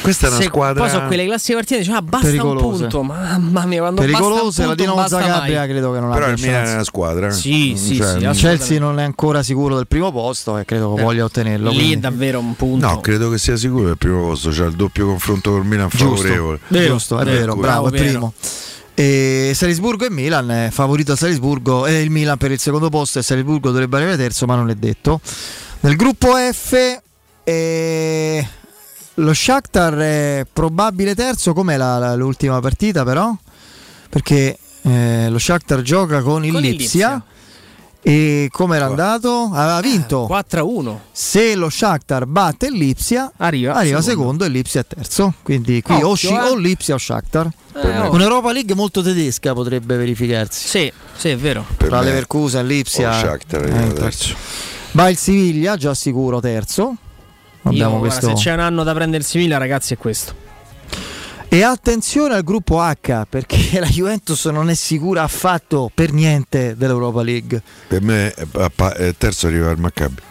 Questa 0.03 0.27
è 0.27 0.31
una 0.31 0.39
Se- 0.39 0.45
squadra. 0.47 0.83
Poi 0.83 0.91
sono 0.91 1.07
quelle 1.07 1.25
classiche 1.27 1.55
partite, 1.55 1.79
dice, 1.79 1.93
ah, 1.93 2.03
basta 2.03 2.27
Pericolose. 2.27 2.65
un 2.67 2.79
punto. 2.91 3.03
Mamma 3.05 3.67
mia, 3.67 3.81
quando 3.81 4.01
Pericolose, 4.01 4.43
basta 4.43 4.63
la 4.63 4.69
un 4.71 4.75
punto, 4.75 4.75
Dinamo 4.75 4.95
non 4.95 5.05
basta 5.05 5.21
Zagabria 5.21 5.67
credo 5.67 5.93
che 5.93 6.01
non 6.01 6.11
Però 6.11 6.25
abbia 6.25 6.35
il 6.37 6.41
Milan 6.43 6.65
è 6.67 6.73
una 6.75 6.85
squadra. 6.85 7.27
eh. 7.29 7.33
Sì, 7.33 7.75
sì, 7.77 7.97
Cioè, 7.97 8.19
sì, 8.19 8.25
Il 8.25 8.31
Chelsea 8.37 8.79
non 8.81 8.99
è 8.99 9.05
ancora 9.05 9.43
sicuro 9.45 9.77
del 9.77 9.87
primo 9.87 10.11
posto 10.11 10.59
e 10.59 10.65
credo 10.65 10.95
che 10.95 11.01
Eh, 11.01 11.05
voglia 11.05 11.25
ottenerlo. 11.25 11.69
Lì 11.71 11.77
quindi- 11.77 11.95
è 11.95 11.99
davvero 11.99 12.41
un 12.41 12.57
punto. 12.57 12.85
No, 12.87 13.01
credo 13.01 13.31
che 13.31 13.39
sia 13.39 13.57
sicuro 13.57 13.87
del 13.87 13.97
primo 13.99 14.23
posto. 14.23 14.51
C'è 14.51 14.67
il 14.67 14.73
doppio 14.75 15.07
confronto 15.07 15.53
col 15.53 15.65
Milan 15.65 15.89
Giusto, 15.89 16.17
favorevole. 16.17 16.59
giusto, 16.69 17.19
è 17.21 17.25
vero, 17.25 17.55
bravo, 17.55 17.87
è 17.87 17.91
vero. 17.91 18.05
primo. 18.05 18.33
E 18.95 19.53
Salisburgo 19.55 20.05
e 20.05 20.11
Milan, 20.11 20.51
è 20.51 20.69
favorito 20.71 21.13
a 21.13 21.17
Salisburgo 21.17 21.87
e 21.87 22.03
il 22.03 22.11
Milan 22.11 22.37
per 22.37 22.51
il 22.51 22.59
secondo 22.59 22.89
posto 22.91 23.21
e 23.21 23.23
Salisburgo 23.23 23.71
dovrebbe 23.71 23.97
arrivare 23.97 24.17
terzo, 24.17 24.47
ma 24.47 24.55
non 24.57 24.69
è 24.69 24.75
detto. 24.75 25.21
Nel 25.81 25.97
gruppo 25.97 26.35
F 26.37 27.01
eh, 27.45 28.47
lo 29.15 29.33
Shakhtar 29.35 29.95
è 29.97 30.47
probabile 30.51 31.15
terzo, 31.15 31.53
com'è 31.53 31.77
la- 31.77 31.99
la- 31.99 32.15
l'ultima 32.15 32.61
partita 32.61 33.05
però? 33.05 33.35
Perché 34.09 34.59
eh, 34.83 35.29
lo 35.29 35.39
Shakhtar 35.39 35.83
gioca 35.83 36.23
con 36.23 36.45
il 36.45 36.53
Con 36.53 36.65
il 36.65 36.71
Lipsia. 36.71 37.23
E 38.05 38.49
come 38.51 38.75
era 38.75 38.87
andato? 38.87 39.49
Aveva 39.53 39.81
vinto 39.81 40.27
4-1. 40.29 40.97
Se 41.13 41.55
lo 41.55 41.71
Shakhtar 41.71 42.27
batte 42.27 42.67
il 42.67 42.73
Lipsia, 42.73 43.31
arriva, 43.37 43.75
secondo. 43.81 44.01
secondo. 44.03 44.45
e 44.45 44.47
il 44.49 44.53
Lipsia 44.55 44.81
è 44.81 44.87
terzo. 44.87 45.35
Quindi 45.43 45.83
qui 45.83 45.95
o, 46.03 46.09
Occhio, 46.11 46.17
Sci- 46.17 46.35
eh. 46.35 46.41
o 46.49 46.57
Lipsia 46.57 46.95
o 46.95 46.99
Shakhtar. 46.99 47.49
Eh, 47.77 47.99
oh. 48.01 48.11
Un'Europa 48.13 48.51
League 48.51 48.75
molto 48.75 49.03
tedesca 49.03 49.53
potrebbe 49.53 49.97
verificarsi. 49.97 50.67
Sì, 50.67 50.93
sì, 51.17 51.29
è 51.29 51.37
vero. 51.37 51.65
Tra 51.77 52.01
me 52.01 52.07
Leverkusen, 52.07 52.67
Lipsia. 52.67 53.11
o 53.11 53.13
Shakhtar 53.13 53.63
eh, 53.67 53.71
arriva 53.73 53.93
terzo. 53.93 54.35
Va 54.93 55.09
il 55.09 55.17
Siviglia, 55.17 55.77
già 55.77 55.95
sicuro 55.95 56.41
terzo. 56.41 56.97
Abbiamo 57.63 57.95
Io, 57.95 57.99
guarda, 57.99 58.19
questo. 58.19 58.37
se 58.37 58.43
c'è 58.43 58.53
un 58.53 58.61
anno 58.61 58.83
da 58.83 58.93
prendere 58.95 59.23
il 59.23 59.29
Siviglia, 59.29 59.59
ragazzi, 59.59 59.95
è 59.95 59.97
questo. 59.97 60.35
E 61.49 61.63
attenzione 61.63 62.35
al 62.35 62.45
gruppo 62.45 62.81
H 62.81 63.27
perché 63.29 63.59
la 63.79 63.87
Juventus 63.87 64.47
non 64.47 64.71
è 64.71 64.75
sicura 64.75 65.23
affatto 65.23 65.91
per 65.95 66.13
niente 66.13 66.75
dell'Europa 66.77 67.23
League. 67.23 67.63
Per 67.89 68.01
me 68.01 68.33
eh, 68.33 68.71
eh, 68.97 69.15
terzo 69.19 69.49
arriva 69.49 69.71
il 69.71 69.79
Maccabi. 69.79 70.23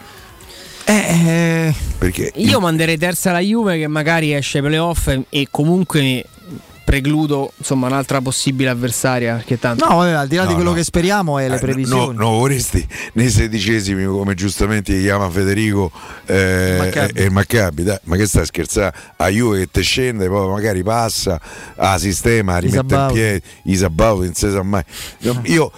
Eh, 0.84 1.72
Perché 1.96 2.32
Io 2.34 2.58
manderei 2.58 2.98
terza 2.98 3.30
la 3.30 3.38
Juve 3.38 3.78
che 3.78 3.86
magari 3.86 4.34
esce 4.34 4.58
ai 4.58 4.64
playoff 4.64 5.16
e 5.28 5.46
comunque 5.48 6.26
precludo 6.92 7.52
insomma 7.56 7.86
un'altra 7.86 8.20
possibile 8.20 8.68
avversaria 8.68 9.36
perché 9.36 9.58
tanto 9.58 9.88
no, 9.88 10.00
al 10.00 10.28
di 10.28 10.36
là 10.36 10.42
di 10.42 10.48
No, 10.50 10.54
quello 10.56 10.70
no. 10.70 10.76
che 10.76 10.84
speriamo 10.84 11.38
è 11.38 11.48
le 11.48 11.56
Eh, 11.56 11.58
previsioni. 11.58 12.14
No, 12.14 12.24
no, 12.24 12.30
vorresti 12.38 12.86
nei 13.14 13.30
sedicesimi, 13.30 14.04
come 14.04 14.34
giustamente 14.34 15.00
chiama 15.00 15.30
Federico 15.30 15.90
eh, 16.26 16.76
Maccabi. 16.78 17.12
e 17.18 17.22
il 17.24 17.30
Maccabi, 17.30 17.82
dai, 17.84 17.98
ma 18.04 18.16
che 18.16 18.26
stai 18.26 18.44
scherzando? 18.44 18.94
A 19.16 19.28
Juve 19.28 19.60
che 19.60 19.68
te 19.70 19.80
scende, 19.80 20.28
poi 20.28 20.48
magari 20.50 20.82
passa 20.82 21.40
a 21.76 21.96
sistema, 21.98 22.58
rimette 22.58 22.78
in 22.80 22.84
Isabaudi. 22.86 23.14
piedi, 23.14 23.42
Isabauti, 23.64 24.24
non 24.26 24.34
si 24.34 24.50
sa 24.50 24.62
mai. 24.62 24.82
Io, 25.20 25.40
io- 25.44 25.72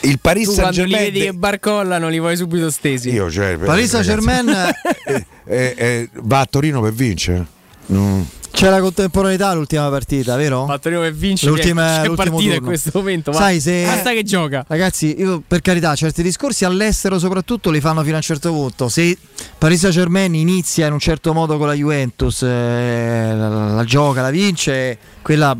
il 0.00 0.18
Paris 0.20 0.44
Saint 0.52 0.60
quando 0.60 0.84
li 0.84 0.90
Germain 0.90 1.12
vedi 1.12 1.24
che 1.26 1.32
barcollano 1.34 2.08
li 2.08 2.18
vuoi 2.20 2.36
subito 2.36 2.70
stesi 2.70 3.10
io, 3.10 3.30
cioè, 3.30 3.56
Paris 3.58 3.90
Saint 3.90 4.06
Germain 4.06 4.48
eh, 5.06 5.26
eh, 5.46 5.74
eh, 5.76 6.08
va 6.22 6.40
a 6.40 6.46
Torino 6.48 6.80
per 6.80 6.92
vincere. 6.94 7.44
Mm. 7.92 8.20
C'è 8.56 8.70
la 8.70 8.80
contemporaneità 8.80 9.52
l'ultima 9.52 9.86
partita, 9.90 10.34
vero? 10.34 10.64
Fattorino 10.64 11.02
che 11.02 11.12
vince 11.12 11.46
L'ultima- 11.46 12.00
che, 12.00 12.10
partita 12.14 12.40
in 12.42 12.52
turno. 12.54 12.66
questo 12.66 12.90
momento 12.94 13.30
ma 13.30 13.36
Sai, 13.36 13.60
se- 13.60 13.84
basta 13.84 14.12
che 14.12 14.22
gioca 14.22 14.64
Ragazzi, 14.66 15.14
io 15.18 15.42
per 15.46 15.60
carità, 15.60 15.94
certi 15.94 16.22
discorsi 16.22 16.64
all'estero 16.64 17.18
soprattutto 17.18 17.70
li 17.70 17.80
fanno 17.82 18.00
fino 18.02 18.14
a 18.14 18.16
un 18.16 18.22
certo 18.22 18.50
punto. 18.52 18.88
Se 18.88 19.16
Paris 19.58 19.80
Saint 19.80 19.94
Germain 19.94 20.34
inizia 20.34 20.86
in 20.86 20.94
un 20.94 20.98
certo 20.98 21.34
modo 21.34 21.58
con 21.58 21.66
la 21.66 21.74
Juventus, 21.74 22.42
eh, 22.42 23.32
la, 23.36 23.48
la- 23.48 23.72
la 23.74 23.84
gioca, 23.84 24.22
la 24.22 24.30
vince, 24.30 24.96
quella 25.20 25.54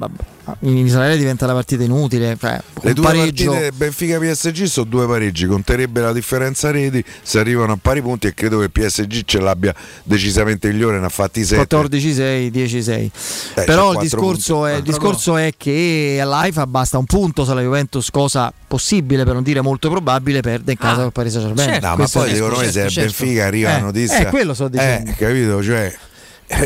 in 0.60 0.76
Israele 0.76 1.16
diventa 1.16 1.46
la 1.46 1.52
partita 1.52 1.82
inutile. 1.82 2.36
Cioè, 2.40 2.60
Le 2.82 2.92
due 2.92 3.04
pareggio. 3.04 3.50
partite 3.50 3.72
Benfica 3.72 4.18
PSG 4.18 4.64
sono 4.64 4.86
due 4.88 5.06
pareggi, 5.06 5.46
conterebbe 5.46 6.00
la 6.00 6.12
differenza 6.12 6.70
reti 6.70 7.04
se 7.22 7.38
arrivano 7.38 7.72
a 7.72 7.78
pari 7.80 8.00
punti 8.02 8.26
e 8.28 8.34
credo 8.34 8.58
che 8.58 8.64
il 8.64 8.70
PSG 8.70 9.22
ce 9.24 9.40
l'abbia 9.40 9.74
decisamente 10.04 10.68
migliore, 10.68 10.98
ne 11.00 11.06
ha 11.06 11.08
fatti 11.08 11.44
7. 11.44 11.76
14-6, 11.76 12.50
10-6. 12.50 13.10
Eh, 13.54 13.64
Però 13.64 13.92
il 13.92 13.98
discorso, 13.98 14.66
è, 14.66 14.74
il 14.76 14.82
discorso 14.82 15.36
è 15.36 15.52
che 15.56 16.18
all'AIFA 16.20 16.66
basta 16.66 16.98
un 16.98 17.06
punto 17.06 17.44
se 17.44 17.54
la 17.54 17.60
Juventus, 17.62 18.10
cosa 18.10 18.52
possibile 18.66 19.24
per 19.24 19.34
non 19.34 19.42
dire 19.42 19.60
molto 19.60 19.88
probabile, 19.90 20.40
perde 20.40 20.72
in 20.72 20.78
casa 20.78 21.00
Ah, 21.00 21.02
col 21.04 21.12
Paris 21.12 21.32
Saint 21.32 21.46
Germain. 21.48 21.68
certo. 21.70 21.86
No, 21.86 21.96
ma 21.96 22.08
poi 22.08 22.34
secondo 22.34 22.56
me 22.58 22.70
se 22.70 22.80
il 22.82 22.90
certo. 22.90 23.00
Benfica 23.00 23.44
arriva 23.46 23.70
la 23.70 23.78
Eh, 23.78 23.80
notizia. 23.80 24.18
eh, 24.26 24.30
quello 24.30 24.54
sto 24.54 24.68
dicendo. 24.68 25.10
Eh, 25.10 25.14
capito? 25.14 25.62
Cioè, 25.62 25.82
eh, 25.84 25.86
il 25.88 25.96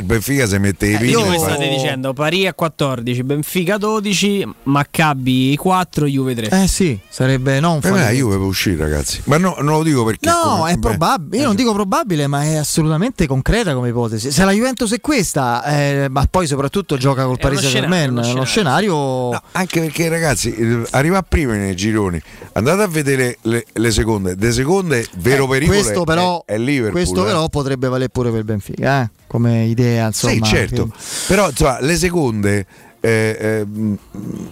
Benfica 0.05 0.47
si 0.47 0.59
mette 0.59 0.87
i 0.89 0.95
Eh, 0.95 0.99
pini. 0.99 1.11
io 1.11 1.21
e 1.21 1.23
come 1.25 1.39
fa- 1.39 1.45
state 1.55 1.69
dicendo 1.69 2.13
Pari 2.13 2.47
a 2.47 2.53
14 2.55 3.23
Benfica 3.23 3.79
12 3.79 4.47
Maccabi 4.65 5.57
4 5.57 6.07
Juve 6.07 6.35
3 6.35 6.63
Eh 6.63 6.69
sì, 6.69 6.99
sarebbe 7.09 7.61
non 7.61 7.81
Per 7.81 7.91
me 7.93 7.99
fuori 7.99 8.13
la 8.13 8.19
Juve 8.19 8.37
può 8.37 8.47
uscire, 8.47 8.77
ragazzi. 8.77 9.23
Ma 9.25 9.39
no, 9.39 9.57
non 9.61 9.73
lo 9.79 9.83
dico 9.83 10.05
perché. 10.05 10.29
No, 10.29 10.57
come- 10.59 10.71
è 10.73 10.75
beh, 10.75 10.81
probabile. 10.81 11.37
Io 11.43 11.47
non 11.47 11.57
dico 11.57 11.73
probabile, 11.73 12.27
ma 12.27 12.43
è 12.45 12.57
assolutamente 12.57 13.27
concreta 13.27 13.73
come 13.75 13.89
ipotesi. 13.89 14.31
Se 14.31 14.45
la 14.45 14.53
Juventus 14.53 14.93
è 14.93 15.01
questa, 15.01 15.65
eh, 15.65 16.09
ma 16.11 16.27
poi 16.31 16.47
soprattutto 16.47 16.97
gioca 16.97 17.25
col 17.25 17.39
Paris 17.39 17.61
uno 17.61 17.69
Saint 17.71 17.85
scenario, 17.87 18.05
Germain, 18.07 18.27
uno 18.27 18.35
uno 18.35 18.45
scenario. 18.45 18.95
No, 18.95 19.43
anche 19.53 19.81
perché, 19.81 20.09
ragazzi, 20.09 20.55
eh, 20.55 20.83
arriva 20.91 21.23
prima 21.23 21.55
nei 21.55 21.75
gironi. 21.75 22.21
Andate 22.53 22.83
a 22.83 22.87
vedere 22.89 23.39
le, 23.43 23.65
le 23.73 23.91
seconde. 23.91 24.35
Le 24.39 24.53
seconde, 24.53 25.07
vero 25.19 25.45
Eh, 25.45 25.49
pericolo 25.49 25.79
questo 25.81 26.03
è, 26.03 26.05
però, 26.05 26.43
è, 26.45 26.53
è 26.55 26.59
Liverpool. 26.59 26.93
questo 26.93 27.23
eh. 27.23 27.27
però 27.27 27.49
potrebbe 27.49 27.89
valere 27.89 28.09
pure 28.11 28.31
per 28.31 28.39
il 28.41 28.45
Benfica, 28.45 29.03
eh, 29.03 29.11
come 29.27 29.67
idea. 29.71 30.07
Insomma, 30.07 30.33
sì, 30.33 30.43
certo. 30.43 30.87
che- 30.87 30.93
Però 31.29 31.49
insomma, 31.49 31.81
le 31.81 31.97
seconde. 31.97 32.67
eh, 33.03 33.37
eh, 33.41 33.67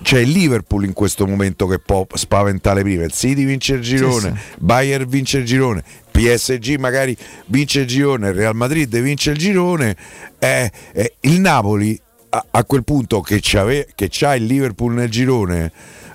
c'è 0.02 0.20
il 0.20 0.30
Liverpool 0.30 0.84
in 0.84 0.94
questo 0.94 1.26
momento 1.26 1.66
che 1.66 1.78
può 1.78 2.06
spaventare 2.14 2.76
le 2.76 2.82
prime. 2.82 3.04
Il 3.04 3.12
City 3.12 3.44
vince 3.44 3.74
il 3.74 3.82
girone, 3.82 4.32
Sì, 4.34 4.54
Bayern 4.60 5.06
vince 5.06 5.36
il 5.38 5.44
girone, 5.44 5.84
PSG 6.10 6.76
magari 6.78 7.14
vince 7.46 7.80
il 7.80 7.86
girone, 7.86 8.32
Real 8.32 8.56
Madrid 8.56 8.98
vince 9.00 9.32
il 9.32 9.36
girone. 9.36 9.94
eh, 10.38 10.70
eh, 10.92 11.14
il 11.20 11.40
Napoli 11.40 12.00
a, 12.30 12.44
a 12.50 12.64
quel 12.64 12.84
punto 12.84 13.20
che, 13.20 13.38
c'ave- 13.42 13.86
che 13.94 14.08
c'ha 14.10 14.34
il 14.34 14.44
Liverpool 14.46 14.94
nel 14.94 15.10
girone 15.10 15.70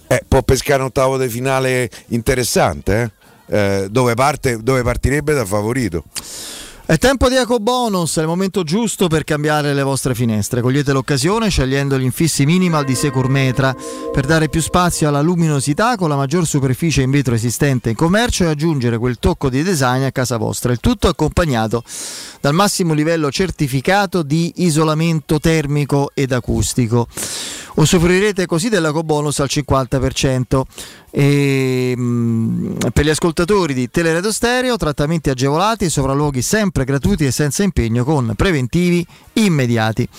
eh, 0.07 0.23
può 0.27 0.41
pescare 0.41 0.79
un 0.81 0.87
ottavo 0.87 1.17
di 1.19 1.27
finale 1.29 1.87
interessante. 2.07 3.11
Eh, 3.45 3.87
dove, 3.91 4.13
parte, 4.15 4.57
dove 4.63 4.81
partirebbe 4.81 5.33
da 5.33 5.45
favorito. 5.45 6.05
È 6.85 6.97
tempo 6.97 7.29
di 7.29 7.35
Eco 7.35 7.59
Bonus, 7.59 8.17
è 8.17 8.21
il 8.21 8.27
momento 8.27 8.63
giusto 8.63 9.07
per 9.07 9.23
cambiare 9.23 9.73
le 9.73 9.83
vostre 9.83 10.13
finestre. 10.13 10.59
Cogliete 10.59 10.91
l'occasione 10.91 11.47
scegliendo 11.47 11.97
gli 11.97 12.03
infissi 12.03 12.43
minimal 12.43 12.83
di 12.83 12.93
Securmetra 12.93 13.73
per 14.11 14.25
dare 14.25 14.49
più 14.49 14.59
spazio 14.59 15.07
alla 15.07 15.21
luminosità 15.21 15.95
con 15.95 16.09
la 16.09 16.17
maggior 16.17 16.45
superficie 16.45 17.01
in 17.01 17.09
vetro 17.09 17.35
esistente 17.35 17.89
in 17.89 17.95
commercio 17.95 18.43
e 18.43 18.47
aggiungere 18.47 18.97
quel 18.97 19.17
tocco 19.17 19.49
di 19.49 19.63
design 19.63 20.03
a 20.03 20.11
casa 20.11 20.35
vostra. 20.35 20.73
Il 20.73 20.81
tutto 20.81 21.07
accompagnato 21.07 21.83
dal 22.41 22.53
massimo 22.53 22.93
livello 22.93 23.31
certificato 23.31 24.21
di 24.21 24.51
isolamento 24.57 25.39
termico 25.39 26.11
ed 26.13 26.33
acustico. 26.33 27.07
Usufruirete 27.75 28.45
così 28.45 28.67
dell'Eco 28.67 29.03
Bonus 29.03 29.39
al 29.39 29.47
50%. 29.49 30.61
E, 31.15 31.93
mm, 31.95 32.77
per 32.91 33.05
gli 33.05 33.09
ascoltatori 33.09 33.75
di 33.75 33.87
Teleradio 33.87 34.31
Stereo, 34.31 34.77
trattamenti 34.77 35.29
agevolati, 35.29 35.87
sopralluoghi 35.87 36.41
sempre 36.41 36.85
gratuiti 36.85 37.23
e 37.27 37.31
senza 37.31 37.61
impegno 37.61 38.03
con 38.03 38.33
preventivi 38.35 39.05
immediati. 39.33 40.09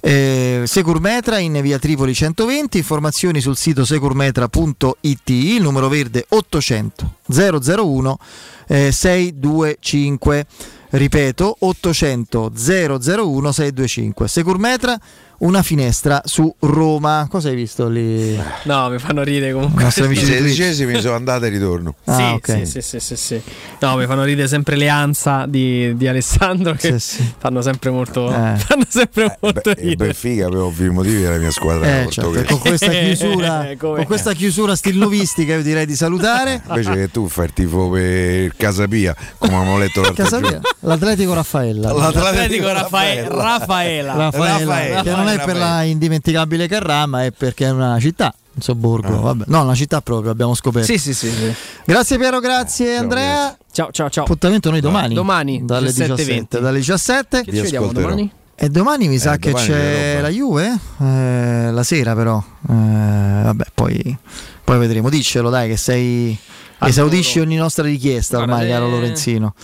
Eh, 0.00 0.64
Securmetra 0.66 1.38
in 1.38 1.60
via 1.62 1.78
Tripoli 1.78 2.12
120, 2.12 2.78
informazioni 2.78 3.40
sul 3.40 3.56
sito 3.56 3.84
securmetra.it, 3.84 5.28
il 5.28 5.62
numero 5.62 5.88
verde 5.88 6.26
800 6.28 7.14
001 7.28 8.18
eh, 8.66 8.90
625. 8.90 10.46
Ripeto 10.90 11.56
800 11.60 12.50
001 12.52 13.52
625. 13.52 14.26
Securmetra 14.26 14.98
una 15.40 15.62
finestra 15.62 16.20
su 16.24 16.52
Roma. 16.60 17.26
Cosa 17.30 17.48
hai 17.48 17.54
visto 17.54 17.88
lì? 17.88 18.38
No, 18.64 18.88
mi 18.90 18.98
fanno 18.98 19.22
ridere 19.22 19.52
comunque. 19.52 19.80
I 19.80 19.84
nostri 19.84 20.04
amici 20.04 20.24
sedicesimi 20.24 21.00
sono 21.00 21.14
andate 21.14 21.46
e 21.46 21.48
ritorno. 21.50 21.94
Ah, 22.04 22.14
sì, 22.16 22.22
ok. 22.22 22.66
sì, 22.66 22.66
sì, 22.66 22.80
sì, 22.82 23.00
sì, 23.00 23.16
sì. 23.16 23.42
No, 23.80 23.96
mi 23.96 24.06
fanno 24.06 24.24
ridere 24.24 24.48
sempre 24.48 24.76
le 24.76 24.88
ansa 24.88 25.46
di, 25.46 25.96
di 25.96 26.06
Alessandro 26.08 26.74
che 26.74 26.98
Sì, 26.98 27.16
sì. 27.16 27.34
fanno 27.38 27.62
sempre 27.62 27.90
molto, 27.90 28.28
Eh. 28.28 28.56
fanno 28.58 28.84
sempre 28.88 29.38
molto 29.40 29.60
Beh, 29.64 29.70
il 29.70 29.76
ridere. 29.88 29.96
Benfica 29.96 30.48
per 30.48 30.58
ovvi 30.58 30.88
motivi 30.90 31.22
è 31.22 31.30
la 31.30 31.38
mia 31.38 31.50
squadra 31.50 32.00
Eh, 32.02 32.08
certo, 32.10 32.42
con 32.44 32.58
questa 32.58 32.88
chiusura, 32.90 33.70
Eh, 33.70 33.76
con 33.76 34.04
questa 34.04 34.32
chiusura 34.34 34.76
stilnovistica 34.76 35.54
io 35.54 35.62
direi 35.62 35.86
di 35.86 35.96
salutare. 35.96 36.62
Invece 36.68 36.94
che 36.94 37.10
tu 37.10 37.28
fai 37.28 37.46
il 37.46 37.52
tifo 37.54 37.88
per 37.88 38.54
Casapia, 38.56 39.14
come 39.38 39.54
abbiamo 39.56 39.78
letto 39.78 40.02
l'altro 40.02 40.22
Casapia, 40.22 40.50
giorno. 40.50 40.68
l'Atletico 40.80 41.32
Raffaella. 41.32 41.92
L'Atletico 41.92 42.66
Raffaele, 42.72 43.28
Raffaela. 43.28 44.12
Raffaella, 44.14 44.14
Raffaella, 44.14 45.02
che 45.02 45.10
non 45.10 45.28
è 45.32 45.44
per 45.44 45.56
la 45.56 45.82
indimenticabile 45.82 46.68
Carrà, 46.68 47.06
ma 47.06 47.24
è 47.24 47.30
perché 47.30 47.66
è 47.66 47.70
una 47.70 47.98
città. 48.00 48.34
Un 48.52 48.62
sobborgo, 48.62 49.20
vabbè. 49.20 49.44
No, 49.46 49.62
una 49.62 49.74
città 49.74 50.00
proprio, 50.00 50.30
abbiamo 50.32 50.54
scoperto. 50.54 50.90
Sì, 50.90 50.98
sì, 50.98 51.14
sì. 51.14 51.30
sì. 51.30 51.54
Grazie 51.84 52.18
Piero, 52.18 52.40
grazie 52.40 52.96
Andrea. 52.96 53.56
Ciao, 53.72 53.90
ciao, 53.92 54.10
ciao. 54.10 54.24
Appuntamento 54.24 54.70
noi 54.70 54.80
domani. 54.80 55.14
Domani, 55.14 55.64
dalle 55.64 55.92
17, 55.92 56.56
17:20. 56.58 56.60
dalle 56.60 56.78
17. 56.78 57.42
Che 57.42 57.52
ci 57.52 57.60
vediamo 57.60 57.92
domani? 57.92 58.30
E 58.62 58.68
domani 58.68 59.08
mi 59.08 59.18
sa 59.18 59.36
che 59.38 59.52
domani 59.52 59.66
c'è 59.68 59.74
c'è 59.74 60.20
la 60.20 60.28
Juve, 60.28 60.78
eh, 61.00 61.70
la 61.70 61.82
sera 61.82 62.14
però. 62.14 62.42
Eh, 62.68 62.72
vabbè, 62.72 63.64
poi, 63.72 64.18
poi 64.64 64.78
vedremo. 64.78 65.08
Diccelo 65.08 65.48
dai 65.48 65.68
che 65.68 65.76
sei... 65.76 66.38
Esaudisci 66.82 67.40
ogni 67.40 67.56
nostra 67.56 67.84
richiesta 67.84 68.36
Guarda, 68.36 68.54
ormai, 68.54 68.68
caro 68.70 68.86
eh, 68.86 68.90
Lorenzino. 68.90 69.54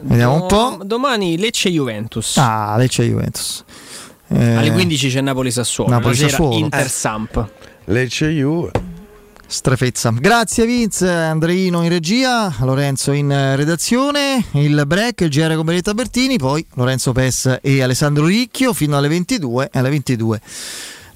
Vediamo 0.00 0.34
un 0.34 0.46
po'. 0.46 0.76
Do- 0.78 0.84
Domani 0.84 1.38
Lecce 1.38 1.70
Juventus. 1.70 2.36
Ah, 2.36 2.76
Lecce 2.76 3.04
Juventus. 3.04 3.64
Eh, 4.34 4.54
Alle 4.56 4.72
15 4.72 5.08
c'è 5.08 5.20
Napoli 5.20 5.50
Sassuolo. 5.50 5.90
Napoli 5.90 6.10
la 6.10 6.14
sera 6.16 6.28
Sassuolo. 6.30 6.56
Inter 6.56 6.84
Eh. 6.84 6.88
Samp. 6.88 7.48
Lecce 7.86 8.28
Juve. 8.30 8.70
Strefezza. 9.46 10.10
Grazie 10.18 10.64
Vince, 10.66 11.08
Andreino 11.08 11.82
in 11.82 11.88
regia, 11.90 12.52
Lorenzo 12.60 13.12
in 13.12 13.30
eh, 13.30 13.54
redazione, 13.56 14.42
il 14.52 14.82
break, 14.86 15.20
il 15.20 15.28
GR 15.28 15.54
con 15.54 15.64
Benedetta 15.66 15.92
Bertini, 15.94 16.38
poi 16.38 16.66
Lorenzo 16.74 17.12
Pes 17.12 17.58
e 17.62 17.82
Alessandro 17.82 18.24
Ricchio 18.26 18.72
fino 18.72 18.96
alle 18.96 19.06
22 19.08 19.68
e 19.72 19.78
alle 19.78 19.90
22 19.90 20.40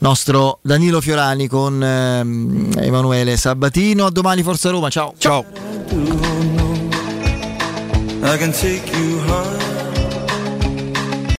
nostro 0.00 0.58
Danilo 0.62 1.00
Fiorani 1.00 1.48
con 1.48 1.82
ehm, 1.82 2.70
Emanuele 2.78 3.36
Sabatino. 3.36 4.04
A 4.06 4.10
domani 4.10 4.42
Forza 4.42 4.70
Roma, 4.70 4.88
ciao. 4.90 5.14
Ciao. 5.18 5.44
I 8.22 9.57